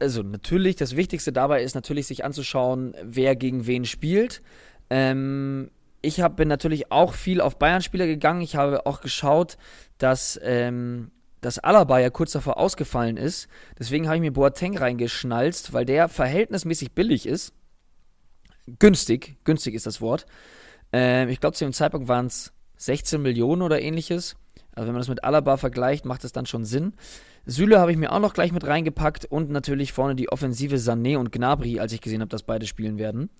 also 0.00 0.22
natürlich, 0.22 0.76
das 0.76 0.96
Wichtigste 0.96 1.32
dabei 1.32 1.62
ist 1.62 1.74
natürlich, 1.74 2.06
sich 2.06 2.24
anzuschauen, 2.24 2.94
wer 3.02 3.34
gegen 3.36 3.66
wen 3.66 3.84
spielt. 3.84 4.42
Ähm, 4.90 5.70
ich 6.02 6.20
hab, 6.20 6.36
bin 6.36 6.48
natürlich 6.48 6.90
auch 6.90 7.12
viel 7.12 7.40
auf 7.40 7.58
Bayern-Spieler 7.58 8.06
gegangen. 8.06 8.40
Ich 8.40 8.56
habe 8.56 8.86
auch 8.86 9.00
geschaut, 9.00 9.58
dass, 9.98 10.38
ähm, 10.42 11.10
dass 11.40 11.58
Alaba 11.58 11.98
ja 11.98 12.10
kurz 12.10 12.32
davor 12.32 12.58
ausgefallen 12.58 13.16
ist. 13.16 13.48
Deswegen 13.78 14.06
habe 14.06 14.16
ich 14.16 14.22
mir 14.22 14.32
Boateng 14.32 14.78
reingeschnalzt, 14.78 15.72
weil 15.72 15.84
der 15.84 16.08
verhältnismäßig 16.08 16.92
billig 16.92 17.26
ist. 17.26 17.52
Günstig, 18.78 19.36
günstig 19.44 19.74
ist 19.74 19.86
das 19.86 20.00
Wort. 20.00 20.26
Ähm, 20.92 21.28
ich 21.28 21.40
glaube, 21.40 21.56
zu 21.56 21.64
dem 21.64 21.72
Zeitpunkt 21.72 22.08
waren 22.08 22.26
es 22.26 22.52
16 22.76 23.20
Millionen 23.20 23.62
oder 23.62 23.80
ähnliches. 23.82 24.36
Also 24.74 24.86
wenn 24.86 24.94
man 24.94 25.00
das 25.00 25.08
mit 25.08 25.24
Alaba 25.24 25.56
vergleicht, 25.56 26.04
macht 26.04 26.24
das 26.24 26.32
dann 26.32 26.46
schon 26.46 26.64
Sinn. 26.64 26.94
Süle 27.46 27.80
habe 27.80 27.92
ich 27.92 27.98
mir 27.98 28.12
auch 28.12 28.20
noch 28.20 28.34
gleich 28.34 28.52
mit 28.52 28.66
reingepackt 28.66 29.24
und 29.24 29.50
natürlich 29.50 29.92
vorne 29.92 30.14
die 30.14 30.30
Offensive 30.30 30.76
Sané 30.76 31.16
und 31.16 31.32
Gnabry, 31.32 31.80
als 31.80 31.92
ich 31.92 32.00
gesehen 32.00 32.20
habe, 32.20 32.28
dass 32.28 32.42
beide 32.42 32.66
spielen 32.66 32.98
werden. 32.98 33.30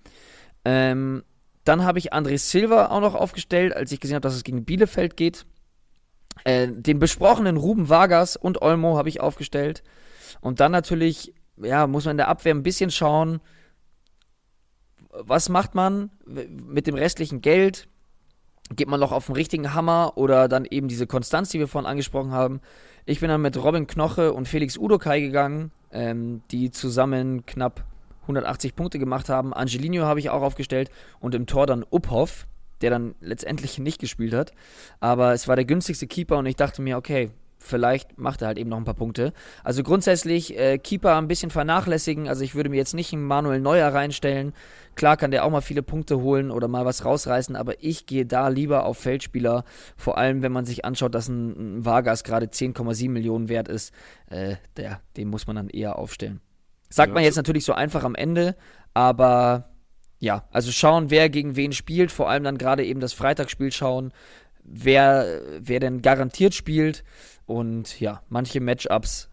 Ähm, 0.65 1.23
dann 1.63 1.83
habe 1.83 1.99
ich 1.99 2.13
André 2.13 2.37
Silva 2.37 2.87
auch 2.87 3.01
noch 3.01 3.15
aufgestellt, 3.15 3.75
als 3.75 3.91
ich 3.91 3.99
gesehen 3.99 4.15
habe, 4.15 4.23
dass 4.23 4.35
es 4.35 4.43
gegen 4.43 4.65
Bielefeld 4.65 5.15
geht. 5.15 5.45
Äh, 6.43 6.67
den 6.69 6.99
besprochenen 6.99 7.57
Ruben 7.57 7.89
Vargas 7.89 8.35
und 8.35 8.61
Olmo 8.61 8.97
habe 8.97 9.09
ich 9.09 9.21
aufgestellt. 9.21 9.83
Und 10.39 10.59
dann 10.59 10.71
natürlich, 10.71 11.33
ja, 11.57 11.85
muss 11.87 12.05
man 12.05 12.11
in 12.11 12.17
der 12.17 12.29
Abwehr 12.29 12.53
ein 12.53 12.63
bisschen 12.63 12.89
schauen, 12.89 13.41
was 15.11 15.49
macht 15.49 15.75
man 15.75 16.09
mit 16.25 16.87
dem 16.87 16.95
restlichen 16.95 17.41
Geld? 17.41 17.87
Geht 18.73 18.87
man 18.87 18.99
noch 18.99 19.11
auf 19.11 19.25
den 19.25 19.35
richtigen 19.35 19.73
Hammer 19.73 20.13
oder 20.15 20.47
dann 20.47 20.65
eben 20.65 20.87
diese 20.87 21.05
Konstanz, 21.05 21.49
die 21.49 21.59
wir 21.59 21.67
vorhin 21.67 21.89
angesprochen 21.89 22.31
haben? 22.31 22.61
Ich 23.05 23.19
bin 23.19 23.29
dann 23.29 23.41
mit 23.41 23.57
Robin 23.57 23.87
Knoche 23.87 24.33
und 24.33 24.47
Felix 24.47 24.77
Udokai 24.77 25.21
gegangen, 25.21 25.71
ähm, 25.91 26.41
die 26.51 26.71
zusammen 26.71 27.45
knapp 27.45 27.83
180 28.23 28.75
Punkte 28.75 28.99
gemacht 28.99 29.29
haben. 29.29 29.53
Angelino 29.53 30.03
habe 30.03 30.19
ich 30.19 30.29
auch 30.29 30.41
aufgestellt 30.41 30.91
und 31.19 31.33
im 31.33 31.47
Tor 31.47 31.65
dann 31.65 31.83
Uphoff, 31.91 32.47
der 32.81 32.91
dann 32.91 33.15
letztendlich 33.19 33.79
nicht 33.79 33.99
gespielt 33.99 34.33
hat. 34.33 34.53
Aber 34.99 35.33
es 35.33 35.47
war 35.47 35.55
der 35.55 35.65
günstigste 35.65 36.07
Keeper 36.07 36.37
und 36.37 36.45
ich 36.45 36.55
dachte 36.55 36.81
mir, 36.81 36.97
okay, 36.97 37.31
vielleicht 37.61 38.17
macht 38.17 38.41
er 38.41 38.47
halt 38.47 38.57
eben 38.57 38.69
noch 38.69 38.77
ein 38.77 38.83
paar 38.83 38.95
Punkte. 38.95 39.33
Also 39.63 39.83
grundsätzlich 39.83 40.57
äh, 40.57 40.77
Keeper 40.77 41.17
ein 41.17 41.27
bisschen 41.27 41.51
vernachlässigen. 41.51 42.27
Also 42.27 42.43
ich 42.43 42.55
würde 42.55 42.69
mir 42.69 42.77
jetzt 42.77 42.93
nicht 42.93 43.13
einen 43.13 43.23
Manuel 43.23 43.61
Neuer 43.61 43.93
reinstellen. 43.93 44.53
Klar 44.95 45.15
kann 45.15 45.31
der 45.31 45.45
auch 45.45 45.51
mal 45.51 45.61
viele 45.61 45.83
Punkte 45.83 46.19
holen 46.19 46.51
oder 46.51 46.67
mal 46.67 46.85
was 46.85 47.05
rausreißen, 47.05 47.55
aber 47.55 47.83
ich 47.83 48.05
gehe 48.05 48.25
da 48.25 48.49
lieber 48.49 48.85
auf 48.85 48.97
Feldspieler. 48.97 49.63
Vor 49.95 50.17
allem, 50.17 50.41
wenn 50.41 50.51
man 50.51 50.65
sich 50.65 50.83
anschaut, 50.83 51.15
dass 51.15 51.29
ein, 51.29 51.77
ein 51.77 51.85
Vargas 51.85 52.23
gerade 52.23 52.47
10,7 52.47 53.09
Millionen 53.09 53.47
wert 53.47 53.67
ist. 53.67 53.93
Äh, 54.29 54.55
der, 54.75 55.01
den 55.15 55.29
muss 55.29 55.47
man 55.47 55.55
dann 55.55 55.69
eher 55.69 55.97
aufstellen. 55.97 56.41
Sagt 56.89 57.13
man 57.13 57.23
jetzt 57.23 57.37
natürlich 57.37 57.63
so 57.63 57.71
einfach 57.71 58.03
am 58.03 58.15
Ende, 58.15 58.57
aber 58.93 59.71
ja, 60.21 60.43
also 60.51 60.71
schauen, 60.71 61.09
wer 61.09 61.29
gegen 61.29 61.55
wen 61.55 61.71
spielt, 61.73 62.11
vor 62.11 62.29
allem 62.29 62.43
dann 62.43 62.59
gerade 62.59 62.85
eben 62.85 62.99
das 62.99 63.11
Freitagsspiel 63.11 63.71
schauen, 63.71 64.13
wer, 64.63 65.41
wer 65.59 65.79
denn 65.79 66.01
garantiert 66.01 66.53
spielt 66.53 67.03
und 67.45 67.99
ja, 67.99 68.21
manche 68.29 68.59
Matchups 68.59 69.29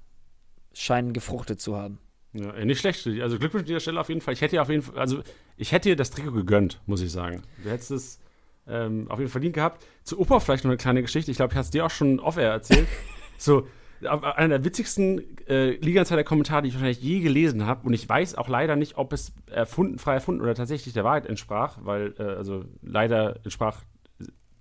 scheinen 0.72 1.12
gefruchtet 1.12 1.61
zu 1.61 1.76
haben. 1.76 1.99
Ja, 2.33 2.64
nicht 2.64 2.81
schlecht. 2.81 3.07
Also 3.07 3.39
Glückwunsch 3.39 3.62
an 3.62 3.66
dieser 3.66 3.81
Stelle 3.81 4.01
auf 4.01 4.09
jeden 4.09 4.20
Fall. 4.20 4.35
Ich 4.35 4.41
hätte 4.41 4.61
auf 4.61 4.68
jeden 4.68 4.83
Fall, 4.83 4.99
also 4.99 5.22
ich 5.57 5.72
hätte 5.72 5.89
dir 5.89 5.97
das 5.97 6.11
Trikot 6.11 6.33
gegönnt, 6.33 6.81
muss 6.87 7.01
ich 7.01 7.11
sagen. 7.11 7.43
Du 7.62 7.70
hättest 7.70 7.91
es 7.91 8.20
ähm, 8.66 9.07
auf 9.09 9.18
jeden 9.18 9.29
Fall 9.29 9.41
verdient 9.41 9.55
gehabt. 9.55 9.85
Zu 10.05 10.20
Opa 10.20 10.41
vielleicht 10.41 10.64
noch 10.64 10.70
eine 10.70 10.76
kleine 10.76 11.03
Geschichte. 11.03 11.31
Ich 11.31 11.39
glaube, 11.39 11.53
ich 11.53 11.57
habe 11.57 11.64
es 11.64 11.70
dir 11.70 11.87
auch 11.87 11.91
schon 11.91 12.20
off-air 12.20 12.51
erzählt. 12.51 12.87
so, 13.39 13.66
einer 14.07 14.49
der 14.49 14.64
witzigsten 14.64 15.39
äh, 15.49 15.70
Liga-Insider-Kommentare, 15.70 16.62
die 16.62 16.68
ich 16.68 16.74
wahrscheinlich 16.74 17.03
je 17.03 17.20
gelesen 17.20 17.66
habe. 17.66 17.87
Und 17.87 17.95
ich 17.95 18.09
weiß 18.09 18.37
auch 18.37 18.49
leider 18.49 18.76
nicht, 18.76 18.97
ob 18.97 19.12
es 19.12 19.33
erfunden, 19.47 19.99
frei 19.99 20.14
erfunden 20.14 20.41
oder 20.43 20.55
tatsächlich 20.55 20.95
der 20.95 21.05
Wahrheit 21.05 21.26
entsprach, 21.26 21.79
weil, 21.81 22.14
äh, 22.18 22.22
also 22.22 22.64
leider 22.83 23.41
entsprach 23.43 23.83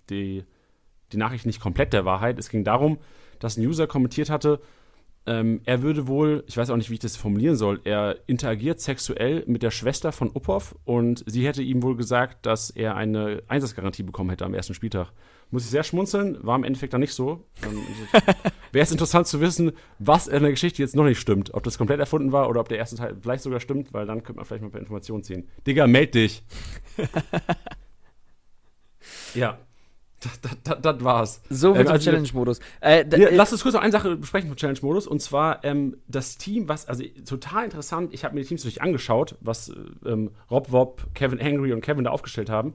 die, 0.10 0.46
die 1.12 1.18
Nachricht 1.18 1.46
nicht 1.46 1.60
komplett 1.60 1.94
der 1.94 2.06
Wahrheit. 2.06 2.40
Es 2.40 2.50
ging 2.50 2.64
darum, 2.64 3.00
dass 3.40 3.58
ein 3.58 3.66
User 3.66 3.88
kommentiert 3.88 4.30
hatte, 4.30 4.60
ähm, 5.28 5.60
er 5.66 5.82
würde 5.82 6.08
wohl, 6.08 6.46
ich 6.48 6.56
weiß 6.56 6.70
auch 6.70 6.78
nicht, 6.78 6.90
wie 6.90 6.94
ich 6.94 7.02
das 7.02 7.18
formulieren 7.18 7.58
soll, 7.58 7.82
er 7.84 8.18
interagiert 8.28 8.80
sexuell 8.80 9.44
mit 9.46 9.62
der 9.62 9.72
Schwester 9.72 10.14
von 10.14 10.34
Uphoff 10.34 10.76
und 10.86 11.26
sie 11.28 11.46
hätte 11.46 11.62
ihm 11.62 11.84
wohl 11.84 11.98
gesagt, 11.98 12.46
dass 12.46 12.70
er 12.70 12.96
eine 12.96 13.44
Einsatzgarantie 13.50 14.04
bekommen 14.04 14.30
hätte 14.30 14.46
am 14.46 14.54
ersten 14.54 14.74
Spieltag. 14.74 15.12
Muss 15.52 15.66
ich 15.66 15.70
sehr 15.70 15.84
schmunzeln, 15.84 16.38
war 16.46 16.56
im 16.56 16.64
Endeffekt 16.64 16.94
dann 16.94 17.02
nicht 17.02 17.14
so. 17.14 17.46
Wäre 18.72 18.84
es 18.84 18.92
interessant 18.92 19.28
zu 19.28 19.42
wissen, 19.42 19.74
was 20.00 20.28
in 20.28 20.42
der 20.42 20.52
Geschichte 20.52 20.82
jetzt 20.82 20.96
noch 20.96 21.04
nicht 21.04 21.20
stimmt. 21.20 21.54
Ob 21.54 21.64
das 21.64 21.78
komplett 21.78 22.00
erfunden 22.00 22.32
war 22.32 22.50
oder 22.50 22.62
ob 22.62 22.70
der 22.70 22.78
erste 22.78 22.96
Teil 22.96 23.18
vielleicht 23.22 23.44
sogar 23.44 23.60
stimmt, 23.60 23.94
weil 23.94 24.06
dann 24.06 24.24
könnte 24.24 24.38
man 24.38 24.46
vielleicht 24.46 24.62
mal 24.62 24.70
ein 24.70 24.72
paar 24.72 24.82
Informationen 24.82 25.24
ziehen. 25.24 25.50
Digga, 25.66 25.88
meld 25.88 26.16
dich! 26.16 26.42
ja. 29.36 29.60
Das, 30.42 30.58
das, 30.64 30.82
das, 30.82 31.04
war's. 31.04 31.42
So 31.50 31.76
wird 31.76 31.88
ähm, 31.88 31.94
also, 31.94 32.12
Challenge-Modus. 32.12 32.60
Äh, 32.82 33.06
ja, 33.18 33.30
lass 33.32 33.52
uns 33.52 33.64
kurz 33.64 33.74
noch 33.74 33.82
eine 33.82 33.92
Sache 33.92 34.16
besprechen 34.16 34.50
vom 34.50 34.58
Challenge-Modus. 34.58 35.08
Und 35.08 35.22
zwar 35.22 35.64
ähm, 35.64 35.98
das 36.08 36.38
Team, 36.38 36.68
was, 36.68 36.88
also 36.88 37.04
total 37.26 37.66
interessant, 37.66 38.14
ich 38.14 38.24
habe 38.24 38.36
mir 38.36 38.42
die 38.42 38.48
Teams 38.48 38.62
natürlich 38.62 38.82
angeschaut, 38.82 39.36
was 39.42 39.72
ähm, 40.06 40.32
Rob 40.50 40.72
Wob, 40.72 41.08
Kevin 41.14 41.42
Angry 41.42 41.74
und 41.74 41.82
Kevin 41.82 42.06
da 42.06 42.12
aufgestellt 42.12 42.50
haben. 42.50 42.74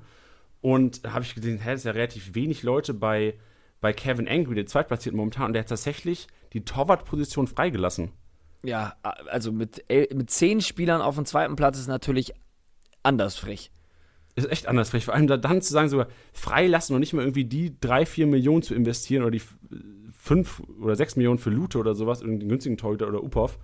Und 0.61 1.05
da 1.05 1.13
habe 1.13 1.25
ich 1.25 1.35
gesehen, 1.35 1.59
hä, 1.59 1.75
ist 1.75 1.85
ja 1.85 1.93
relativ 1.93 2.35
wenig 2.35 2.63
Leute 2.63 2.95
bei, 2.95 3.35
bei 3.81 3.93
Kevin 3.93 4.29
Angry, 4.29 4.55
der 4.55 4.67
zweitplatziert 4.67 5.15
momentan. 5.15 5.47
Und 5.47 5.53
der 5.55 5.61
hat 5.61 5.69
tatsächlich 5.69 6.29
die 6.53 6.65
Torwartposition 6.65 7.47
freigelassen. 7.47 8.13
Ja, 8.63 8.95
also 9.03 9.51
mit, 9.51 9.85
mit 9.89 10.31
zehn 10.31 10.61
Spielern 10.61 11.03
auf 11.03 11.17
dem 11.17 11.25
zweiten 11.25 11.57
Platz 11.57 11.79
ist 11.79 11.89
natürlich 11.89 12.33
anders 13.03 13.37
frech 13.37 13.73
ist 14.35 14.51
echt 14.51 14.67
anders. 14.67 14.91
Vielleicht 14.91 15.07
vor 15.07 15.15
allem 15.15 15.27
da 15.27 15.37
dann 15.37 15.61
zu 15.61 15.73
sagen, 15.73 15.89
sogar 15.89 16.09
freilassen 16.33 16.95
und 16.95 17.01
nicht 17.01 17.13
mal 17.13 17.23
irgendwie 17.23 17.45
die 17.45 17.79
drei, 17.81 18.07
vier 18.07 18.27
Millionen 18.27 18.63
zu 18.63 18.75
investieren 18.75 19.23
oder 19.23 19.33
die 19.33 19.43
fünf 20.19 20.63
oder 20.81 20.97
sechs 20.97 21.17
Millionen 21.17 21.39
für 21.39 21.51
Lute 21.51 21.79
oder 21.79 21.95
sowas, 21.95 22.21
irgendeinen 22.21 22.49
günstigen 22.49 22.77
Torhüter 22.77 23.09
oder 23.09 23.23
Upov. 23.23 23.59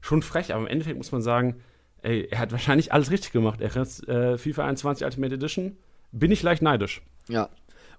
Schon 0.00 0.22
frech, 0.22 0.52
aber 0.52 0.62
im 0.62 0.68
Endeffekt 0.68 0.96
muss 0.96 1.12
man 1.12 1.22
sagen, 1.22 1.56
ey, 2.02 2.28
er 2.30 2.38
hat 2.38 2.52
wahrscheinlich 2.52 2.92
alles 2.92 3.10
richtig 3.10 3.32
gemacht. 3.32 3.60
Er 3.60 3.74
hat 3.74 4.08
äh, 4.08 4.38
FIFA 4.38 4.64
21 4.64 5.04
Ultimate 5.04 5.34
Edition. 5.34 5.76
Bin 6.12 6.30
ich 6.30 6.42
leicht 6.42 6.62
neidisch. 6.62 7.02
Ja. 7.28 7.50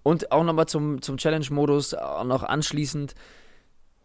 Und 0.02 0.32
auch 0.32 0.44
nochmal 0.44 0.66
zum, 0.68 1.02
zum 1.02 1.18
Challenge-Modus, 1.18 1.92
noch 2.26 2.44
anschließend. 2.44 3.16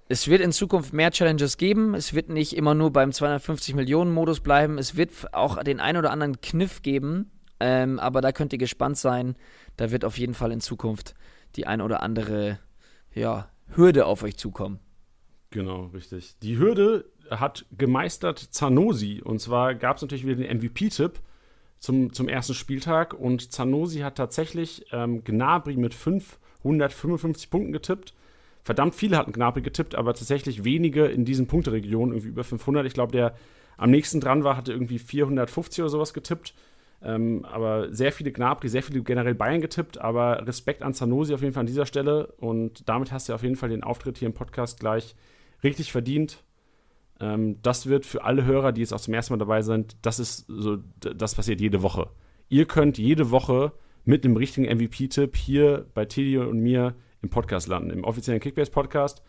Es 0.09 0.29
wird 0.29 0.43
in 0.43 0.53
Zukunft 0.53 0.93
mehr 0.93 1.11
Challenges 1.11 1.57
geben. 1.57 1.95
Es 1.95 2.13
wird 2.13 2.29
nicht 2.29 2.57
immer 2.57 2.75
nur 2.75 2.93
beim 2.93 3.11
250 3.11 3.75
Millionen 3.75 4.13
Modus 4.13 4.41
bleiben. 4.41 4.77
Es 4.77 4.97
wird 4.97 5.13
auch 5.33 5.63
den 5.63 5.81
ein 5.81 5.97
oder 5.97 6.11
anderen 6.11 6.41
Kniff 6.41 6.83
geben, 6.83 7.31
ähm, 7.61 7.99
aber 7.99 8.21
da 8.21 8.33
könnt 8.33 8.53
ihr 8.53 8.59
gespannt 8.59 8.99
sein. 8.99 9.37
Da 9.77 9.91
wird 9.91 10.05
auf 10.05 10.19
jeden 10.19 10.35
Fall 10.35 10.53
in 10.53 10.61
Zukunft 10.61 11.15
die 11.57 11.67
ein 11.67 11.81
oder 11.81 12.03
andere 12.03 12.59
ja, 13.15 13.49
Hürde 13.75 14.07
auf 14.07 14.23
euch 14.23 14.37
zukommen. 14.37 14.81
Genau, 15.51 15.85
richtig. 15.95 16.37
Die 16.41 16.59
Hürde 16.59 17.05
hat 17.31 17.65
gemeistert 17.77 18.39
Zanosi. 18.39 19.23
Und 19.23 19.41
zwar 19.41 19.75
gab 19.75 19.97
es 19.97 20.03
natürlich 20.03 20.27
wieder 20.27 20.37
den 20.37 20.59
MVP-Tipp 20.59 21.21
zum, 21.79 22.13
zum 22.13 22.29
ersten 22.29 22.55
Spieltag. 22.55 23.15
Und 23.15 23.53
Zanosi 23.53 24.01
hat 24.01 24.17
tatsächlich 24.17 24.87
ähm, 24.93 25.23
Gnabry 25.23 25.77
mit 25.77 25.95
555 25.95 27.51
Punkten 27.51 27.73
getippt. 27.73 28.15
Verdammt 28.63 28.95
viele 28.95 29.19
hatten 29.19 29.33
Gnabry 29.33 29.61
getippt, 29.61 29.95
aber 29.95 30.15
tatsächlich 30.15 30.65
wenige 30.65 31.05
in 31.05 31.25
diesen 31.25 31.47
Punkteregionen, 31.47 32.15
irgendwie 32.15 32.31
über 32.31 32.45
500. 32.45 32.87
Ich 32.87 32.95
glaube, 32.95 33.13
der 33.13 33.37
am 33.77 33.91
nächsten 33.91 34.21
dran 34.21 34.43
war, 34.45 34.57
hatte 34.57 34.73
irgendwie 34.73 34.99
450 34.99 35.83
oder 35.83 35.91
sowas 35.91 36.15
getippt. 36.15 36.55
Ähm, 37.03 37.45
aber 37.45 37.93
sehr 37.93 38.13
viele 38.13 38.33
Gnabry, 38.33 38.69
sehr 38.69 38.83
viele 38.83 39.03
generell 39.03 39.35
Bayern 39.35 39.61
getippt, 39.61 39.99
aber 39.99 40.47
Respekt 40.47 40.83
an 40.83 40.95
Zanosi 40.95 41.35
auf 41.35 41.43
jeden 41.43 41.53
Fall 41.53 41.61
an 41.63 41.67
dieser 41.67 41.87
Stelle 41.87 42.29
und 42.39 42.89
damit 42.89 43.13
hast 43.13 43.29
du 43.29 43.35
auf 43.35 43.43
jeden 43.43 43.57
Fall 43.57 43.69
den 43.69 43.83
Auftritt 43.83 44.19
hier 44.19 44.27
im 44.27 44.35
Podcast 44.35 44.81
gleich 44.81 45.15
richtig 45.63 45.93
verdient. 45.93 46.43
Ähm, 47.21 47.61
das 47.63 47.87
wird 47.87 48.07
für 48.07 48.25
alle 48.25 48.45
Hörer, 48.45 48.73
die 48.73 48.81
jetzt 48.81 48.95
auch 48.95 49.01
zum 49.01 49.15
ersten 49.15 49.35
Mal 49.35 49.39
dabei 49.39 49.63
sind, 49.63 49.97
das 50.03 50.19
ist 50.19 50.47
so, 50.49 50.79
das 51.01 51.35
passiert 51.35 51.61
jede 51.61 51.83
Woche. 51.83 52.09
Ihr 52.49 52.67
könnt 52.67 52.99
jede 52.99 53.31
Woche 53.31 53.73
mit 54.05 54.25
einem 54.25 54.37
richtigen 54.37 54.67
MVP-Tipp 54.67 55.37
hier 55.37 55.87
bei 55.95 56.05
Teddy 56.05 56.39
und 56.39 56.61
mir 56.61 56.95
im 57.23 57.31
Podcast 57.31 57.69
landen, 57.69 57.91
im 57.91 58.05
offiziellen 58.05 58.41
Kickbase-Podcast 58.41 59.23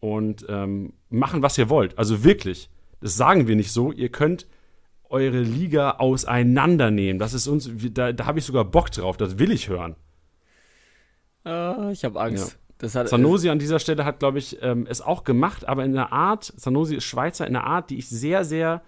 und 0.00 0.46
ähm, 0.48 0.92
machen, 1.10 1.42
was 1.42 1.58
ihr 1.58 1.68
wollt. 1.68 1.98
Also 1.98 2.24
wirklich, 2.24 2.70
das 3.00 3.16
sagen 3.16 3.48
wir 3.48 3.56
nicht 3.56 3.72
so. 3.72 3.92
Ihr 3.92 4.08
könnt 4.10 4.46
eure 5.12 5.40
Liga 5.40 5.92
auseinandernehmen. 5.92 7.18
Das 7.18 7.34
ist 7.34 7.46
uns, 7.46 7.70
da, 7.92 8.12
da 8.12 8.26
habe 8.26 8.38
ich 8.38 8.44
sogar 8.44 8.64
Bock 8.64 8.90
drauf, 8.90 9.16
das 9.16 9.38
will 9.38 9.52
ich 9.52 9.68
hören. 9.68 9.96
Uh, 11.46 11.90
ich 11.90 12.04
habe 12.04 12.20
Angst. 12.20 12.52
Ja. 12.52 12.58
Das 12.78 12.94
hat, 12.96 13.08
Sanosi 13.08 13.48
an 13.48 13.60
dieser 13.60 13.78
Stelle 13.78 14.04
hat, 14.04 14.18
glaube 14.18 14.38
ich, 14.38 14.60
ähm, 14.60 14.86
es 14.88 15.00
auch 15.00 15.22
gemacht, 15.22 15.68
aber 15.68 15.84
in 15.84 15.96
einer 15.96 16.12
Art, 16.12 16.52
Sanosi 16.56 16.96
ist 16.96 17.04
Schweizer, 17.04 17.46
in 17.46 17.54
einer 17.54 17.64
Art, 17.64 17.90
die 17.90 17.98
ich 17.98 18.08
sehr, 18.08 18.44
sehr, 18.44 18.82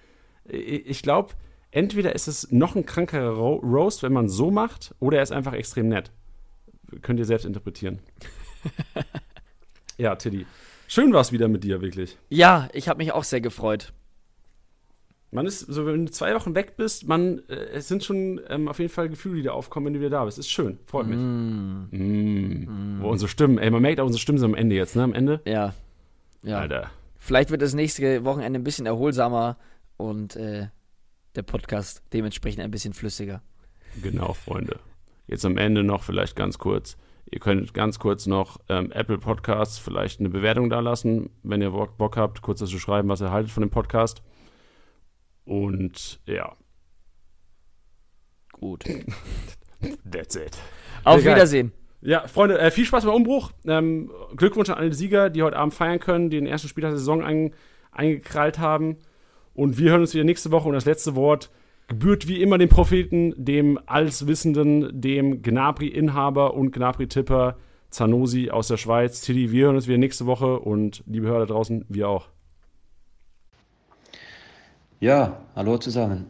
äh, 0.49 0.57
ich 0.57 1.03
glaube, 1.03 1.35
entweder 1.71 2.13
ist 2.15 2.27
es 2.27 2.51
noch 2.51 2.75
ein 2.75 2.87
krankerer 2.87 3.31
Ro 3.31 3.55
Roast, 3.57 4.03
wenn 4.03 4.13
man 4.13 4.29
so 4.29 4.51
macht, 4.51 4.95
oder 4.99 5.19
er 5.19 5.23
ist 5.23 5.31
einfach 5.31 5.53
extrem 5.53 5.89
nett. 5.89 6.11
Könnt 7.03 7.21
ihr 7.21 7.25
selbst 7.25 7.45
interpretieren. 7.45 8.01
Ja, 9.97 10.17
Tiddy. 10.17 10.47
Schön 10.89 11.13
war 11.13 11.21
es 11.21 11.33
wieder 11.33 11.49
mit 11.49 11.65
dir, 11.65 11.81
wirklich. 11.81 12.19
Ja, 12.29 12.69
ich 12.73 12.89
habe 12.89 12.99
mich 12.99 13.13
auch 13.13 13.25
sehr 13.25 13.41
gefreut. 13.41 13.93
Man 15.35 15.47
ist, 15.47 15.61
so 15.61 15.85
wenn 15.85 16.07
du 16.07 16.13
zwei 16.13 16.33
Wochen 16.37 16.55
weg 16.55 16.77
bist, 16.77 17.09
man, 17.09 17.43
äh, 17.49 17.55
es 17.75 17.89
sind 17.89 18.05
schon 18.05 18.41
ähm, 18.49 18.69
auf 18.69 18.79
jeden 18.79 18.91
Fall 18.91 19.09
Gefühle, 19.09 19.37
die 19.37 19.43
da 19.43 19.51
aufkommen, 19.51 19.87
wenn 19.87 19.95
du 19.95 19.99
wieder 19.99 20.11
da 20.11 20.25
bist. 20.25 20.39
Ist 20.39 20.49
schön, 20.49 20.79
freut 20.87 21.09
mich. 21.09 21.19
Mm. 21.19 21.89
Mm. 21.91 23.05
Oh, 23.05 23.09
unsere 23.09 23.29
Stimmen, 23.29 23.59
ey, 23.59 23.69
man 23.69 23.83
merkt 23.83 23.99
auch, 23.99 24.07
unsere 24.07 24.21
Stimmen 24.21 24.39
sind 24.39 24.53
am 24.53 24.55
Ende 24.55 24.77
jetzt, 24.77 24.95
ne? 24.95 25.03
Am 25.03 25.13
Ende. 25.13 25.41
Ja. 25.45 25.75
Ja. 26.45 26.61
Alter. 26.61 26.91
Vielleicht 27.19 27.51
wird 27.51 27.63
das 27.63 27.75
nächste 27.75 28.25
Wochenende 28.25 28.61
ein 28.61 28.65
bisschen 28.65 28.87
erholsamer 28.87 29.57
und 29.97 30.37
äh, 30.37 30.69
der 31.35 31.43
Podcast 31.43 32.03
dementsprechend 32.13 32.63
ein 32.63 32.71
bisschen 32.71 32.93
flüssiger. 32.93 33.43
Genau, 34.03 34.35
Freunde. 34.35 34.79
Jetzt 35.27 35.45
am 35.45 35.59
Ende 35.59 35.83
noch 35.83 36.05
vielleicht 36.05 36.37
ganz 36.37 36.59
kurz. 36.59 36.97
Ihr 37.29 37.41
könnt 37.41 37.75
ganz 37.75 37.99
kurz 37.99 38.27
noch 38.27 38.61
ähm, 38.69 38.93
Apple 38.93 39.19
Podcasts 39.19 39.79
vielleicht 39.79 40.21
eine 40.21 40.29
Bewertung 40.29 40.71
da 40.71 40.79
lassen, 40.79 41.31
wenn 41.43 41.61
ihr 41.61 41.71
Bock 41.71 42.17
habt, 42.17 42.43
kurz 42.43 42.61
dazu 42.61 42.79
schreiben, 42.79 43.09
was 43.09 43.21
ihr 43.21 43.33
haltet 43.33 43.51
von 43.51 43.63
dem 43.63 43.71
Podcast. 43.71 44.23
Und 45.45 46.21
ja. 46.27 46.57
Gut. 48.53 48.85
That's 50.11 50.37
it. 50.37 50.57
Auf 51.05 51.21
Sehr 51.21 51.35
Wiedersehen. 51.35 51.73
Ja, 52.01 52.27
Freunde, 52.27 52.59
äh, 52.59 52.71
viel 52.71 52.85
Spaß 52.85 53.05
beim 53.05 53.15
Umbruch. 53.15 53.53
Ähm, 53.67 54.11
Glückwunsch 54.37 54.69
an 54.71 54.77
alle 54.77 54.93
Sieger, 54.93 55.31
die 55.31 55.43
heute 55.43 55.57
Abend 55.57 55.75
feiern 55.75 56.01
können, 56.01 56.31
die 56.31 56.37
den 56.37 56.47
ersten 56.47 56.69
Spieltag 56.69 56.91
der 56.91 56.99
Saison 56.99 57.23
ein, 57.23 57.55
eingekrallt 57.93 58.59
haben. 58.59 58.99
Und 59.55 59.79
wir 59.79 59.91
hören 59.91 60.03
uns 60.03 60.15
wieder 60.15 60.25
nächste 60.25 60.51
Woche. 60.51 60.69
Und 60.69 60.75
das 60.75 60.85
letzte 60.85 61.15
Wort 61.15 61.51
gebührt 61.89 62.29
wie 62.29 62.43
immer 62.43 62.59
dem 62.59 62.69
Propheten, 62.69 63.35
dem 63.37 63.79
Allswissenden, 63.87 65.01
dem 65.01 65.43
Gnabri-Inhaber 65.43 66.55
und 66.55 66.73
Gnabri-Tipper 66.73 67.57
Zanosi 67.91 68.51
aus 68.51 68.69
der 68.69 68.77
Schweiz. 68.77 69.21
Tilly, 69.21 69.53
wir 69.53 69.67
hören 69.67 69.77
uns 69.77 69.87
wieder 69.87 69.99
nächste 69.99 70.27
Woche 70.27 70.59
und 70.59 71.03
liebe 71.07 71.29
Hörer 71.29 71.41
da 71.41 71.47
draußen, 71.47 71.85
wir 71.89 72.09
auch. 72.09 72.29
Ja, 75.05 75.39
hallo 75.55 75.77
zusammen. 75.77 76.25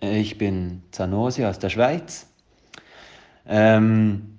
Ich 0.00 0.38
bin 0.38 0.82
Zanosi 0.90 1.44
aus 1.44 1.60
der 1.60 1.68
Schweiz. 1.68 2.26
Ähm, 3.46 4.36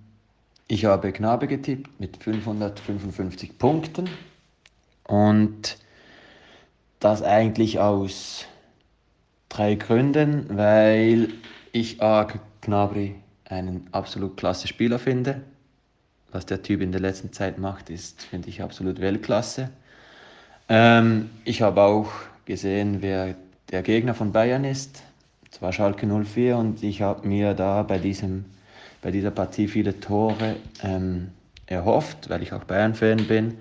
ich 0.68 0.84
habe 0.84 1.14
Knabe 1.14 1.48
getippt 1.48 1.98
mit 1.98 2.22
555 2.22 3.58
Punkten 3.58 4.10
und 5.06 5.78
das 7.00 7.24
eigentlich 7.24 7.80
aus 7.80 8.48
drei 9.48 9.76
Gründen, 9.76 10.58
weil 10.58 11.30
ich 11.72 12.02
A. 12.02 12.28
Gnabry 12.60 13.16
einen 13.46 13.88
absolut 13.94 14.36
klasse 14.36 14.68
Spieler 14.68 15.00
finde. 15.00 15.42
Was 16.34 16.46
der 16.46 16.64
Typ 16.64 16.82
in 16.82 16.92
der 16.92 17.00
letzten 17.00 17.32
Zeit 17.32 17.58
macht, 17.58 17.90
ist, 17.90 18.24
finde 18.24 18.50
ich, 18.50 18.62
absolut 18.62 19.00
Weltklasse. 19.00 19.70
Ähm, 20.68 21.30
ich 21.46 21.62
habe 21.62 21.82
auch 21.82 22.12
gesehen, 22.44 22.98
wer 23.02 23.36
der 23.72 23.84
Gegner 23.84 24.14
von 24.14 24.32
Bayern 24.32 24.64
ist, 24.64 25.04
zwar 25.52 25.74
Schalke 25.74 26.08
04 26.08 26.58
und 26.58 26.84
ich 26.84 27.02
habe 27.02 27.28
mir 27.28 27.54
da 27.54 27.84
bei, 27.84 27.98
diesem, 27.98 28.46
bei 29.02 29.12
dieser 29.12 29.32
Partie 29.32 29.68
viele 29.68 30.00
Tore 30.00 30.56
ähm, 30.84 31.30
erhofft, 31.68 32.30
weil 32.30 32.42
ich 32.42 32.54
auch 32.54 32.64
Bayern-Fan 32.64 33.28
bin 33.28 33.58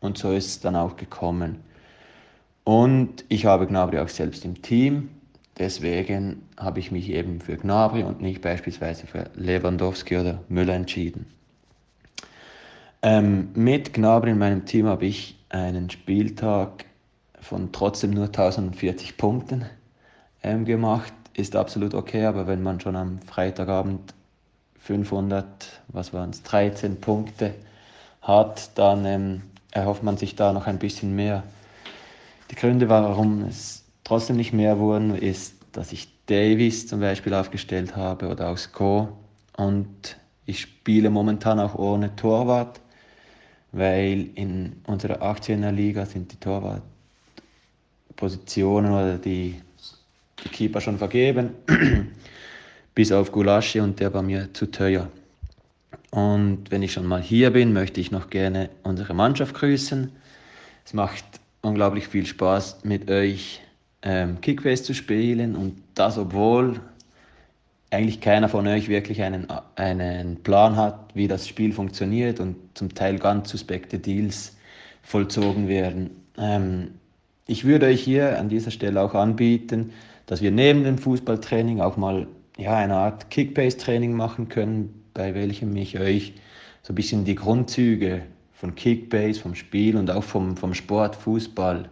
und 0.00 0.18
so 0.18 0.32
ist 0.32 0.46
es 0.46 0.60
dann 0.60 0.76
auch 0.76 0.96
gekommen. 0.96 1.56
Und 2.64 3.24
ich 3.28 3.46
habe 3.46 3.66
Gnabry 3.66 3.98
auch 3.98 4.08
selbst 4.08 4.44
im 4.44 4.62
Team, 4.62 5.08
deswegen 5.58 6.42
habe 6.58 6.80
ich 6.80 6.92
mich 6.92 7.10
eben 7.10 7.40
für 7.40 7.56
Gnabry 7.56 8.02
und 8.02 8.20
nicht 8.20 8.42
beispielsweise 8.42 9.06
für 9.06 9.30
Lewandowski 9.34 10.18
oder 10.18 10.40
Müller 10.48 10.74
entschieden. 10.74 11.26
Ähm, 13.02 13.48
mit 13.54 13.94
Gnabry 13.94 14.30
in 14.30 14.38
meinem 14.38 14.66
Team 14.66 14.86
habe 14.86 15.06
ich 15.06 15.36
einen 15.48 15.88
Spieltag 15.88 16.84
von 17.40 17.72
trotzdem 17.72 18.10
nur 18.10 18.26
1040 18.26 19.16
Punkten 19.16 19.66
ähm, 20.42 20.64
gemacht. 20.64 21.12
Ist 21.34 21.54
absolut 21.54 21.94
okay, 21.94 22.24
aber 22.24 22.46
wenn 22.46 22.62
man 22.62 22.80
schon 22.80 22.96
am 22.96 23.20
Freitagabend 23.20 24.14
500, 24.78 25.44
was 25.88 26.12
waren 26.12 26.30
es, 26.30 26.42
13 26.42 27.00
Punkte 27.00 27.54
hat, 28.22 28.76
dann 28.76 29.04
ähm, 29.04 29.42
erhofft 29.70 30.02
man 30.02 30.16
sich 30.16 30.34
da 30.34 30.52
noch 30.52 30.66
ein 30.66 30.78
bisschen 30.78 31.14
mehr. 31.14 31.44
Die 32.50 32.54
Gründe, 32.54 32.88
warum 32.88 33.44
es 33.44 33.84
trotzdem 34.04 34.36
nicht 34.36 34.52
mehr 34.52 34.78
wurden, 34.78 35.14
ist, 35.14 35.54
dass 35.72 35.92
ich 35.92 36.08
Davis 36.26 36.86
zum 36.88 37.00
Beispiel 37.00 37.34
aufgestellt 37.34 37.94
habe 37.94 38.28
oder 38.28 38.48
auch 38.48 38.58
Sko 38.58 39.08
und 39.56 40.16
ich 40.46 40.60
spiele 40.60 41.10
momentan 41.10 41.60
auch 41.60 41.74
ohne 41.74 42.16
Torwart, 42.16 42.80
weil 43.72 44.30
in 44.34 44.80
unserer 44.86 45.22
18er 45.22 45.70
Liga 45.70 46.06
sind 46.06 46.32
die 46.32 46.40
Torwart 46.40 46.82
Positionen 48.18 48.92
oder 48.92 49.16
die, 49.16 49.54
die 50.44 50.48
Keeper 50.50 50.82
schon 50.82 50.98
vergeben, 50.98 51.50
bis 52.94 53.12
auf 53.12 53.32
Gulaschi 53.32 53.80
und 53.80 53.98
der 54.00 54.12
war 54.12 54.22
mir 54.22 54.52
zu 54.52 54.66
teuer. 54.66 55.08
Und 56.10 56.70
wenn 56.70 56.82
ich 56.82 56.92
schon 56.92 57.06
mal 57.06 57.22
hier 57.22 57.50
bin, 57.50 57.72
möchte 57.72 58.00
ich 58.00 58.10
noch 58.10 58.28
gerne 58.28 58.70
unsere 58.82 59.14
Mannschaft 59.14 59.54
grüßen. 59.54 60.10
Es 60.84 60.92
macht 60.92 61.24
unglaublich 61.62 62.08
viel 62.08 62.26
Spaß 62.26 62.84
mit 62.84 63.10
euch 63.10 63.60
ähm, 64.02 64.40
Kickbase 64.40 64.82
zu 64.82 64.94
spielen 64.94 65.54
und 65.54 65.80
das, 65.94 66.18
obwohl 66.18 66.80
eigentlich 67.90 68.20
keiner 68.20 68.48
von 68.48 68.66
euch 68.66 68.88
wirklich 68.88 69.22
einen, 69.22 69.46
einen 69.76 70.42
Plan 70.42 70.76
hat, 70.76 71.14
wie 71.14 71.28
das 71.28 71.46
Spiel 71.46 71.72
funktioniert 71.72 72.40
und 72.40 72.56
zum 72.74 72.94
Teil 72.94 73.18
ganz 73.18 73.48
suspekte 73.50 73.98
Deals 73.98 74.56
vollzogen 75.02 75.68
werden. 75.68 76.10
Ähm, 76.36 76.90
ich 77.48 77.64
würde 77.64 77.86
euch 77.86 78.02
hier 78.02 78.38
an 78.38 78.50
dieser 78.50 78.70
Stelle 78.70 79.00
auch 79.00 79.14
anbieten, 79.14 79.92
dass 80.26 80.42
wir 80.42 80.52
neben 80.52 80.84
dem 80.84 80.98
Fußballtraining 80.98 81.80
auch 81.80 81.96
mal 81.96 82.28
ja, 82.58 82.76
eine 82.76 82.94
Art 82.94 83.30
Kickbase-Training 83.30 84.12
machen 84.12 84.48
können, 84.50 85.02
bei 85.14 85.34
welchem 85.34 85.74
ich 85.74 85.98
euch 85.98 86.34
so 86.82 86.92
ein 86.92 86.94
bisschen 86.94 87.24
die 87.24 87.34
Grundzüge 87.34 88.22
von 88.52 88.74
Kickbase, 88.74 89.40
vom 89.40 89.54
Spiel 89.54 89.96
und 89.96 90.10
auch 90.10 90.24
vom, 90.24 90.58
vom 90.58 90.74
Sport, 90.74 91.16
Fußball 91.16 91.88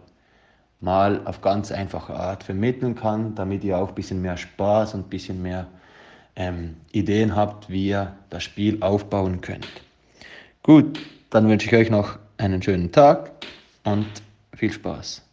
mal 0.79 1.25
auf 1.25 1.41
ganz 1.41 1.71
einfache 1.71 2.13
Art 2.13 2.43
vermitteln 2.43 2.93
kann, 2.93 3.33
damit 3.33 3.63
ihr 3.63 3.79
auch 3.79 3.89
ein 3.89 3.95
bisschen 3.95 4.21
mehr 4.21 4.37
Spaß 4.37 4.93
und 4.93 5.07
ein 5.07 5.09
bisschen 5.09 5.41
mehr 5.41 5.65
ähm, 6.35 6.75
Ideen 6.91 7.35
habt, 7.35 7.67
wie 7.67 7.87
ihr 7.87 8.15
das 8.29 8.43
Spiel 8.43 8.77
aufbauen 8.83 9.41
könnt. 9.41 9.67
Gut, 10.61 10.99
dann 11.31 11.49
wünsche 11.49 11.65
ich 11.65 11.73
euch 11.73 11.89
noch 11.89 12.19
einen 12.37 12.61
schönen 12.61 12.91
Tag 12.91 13.31
und 13.83 14.05
viel 14.53 14.71
Spaß. 14.71 15.26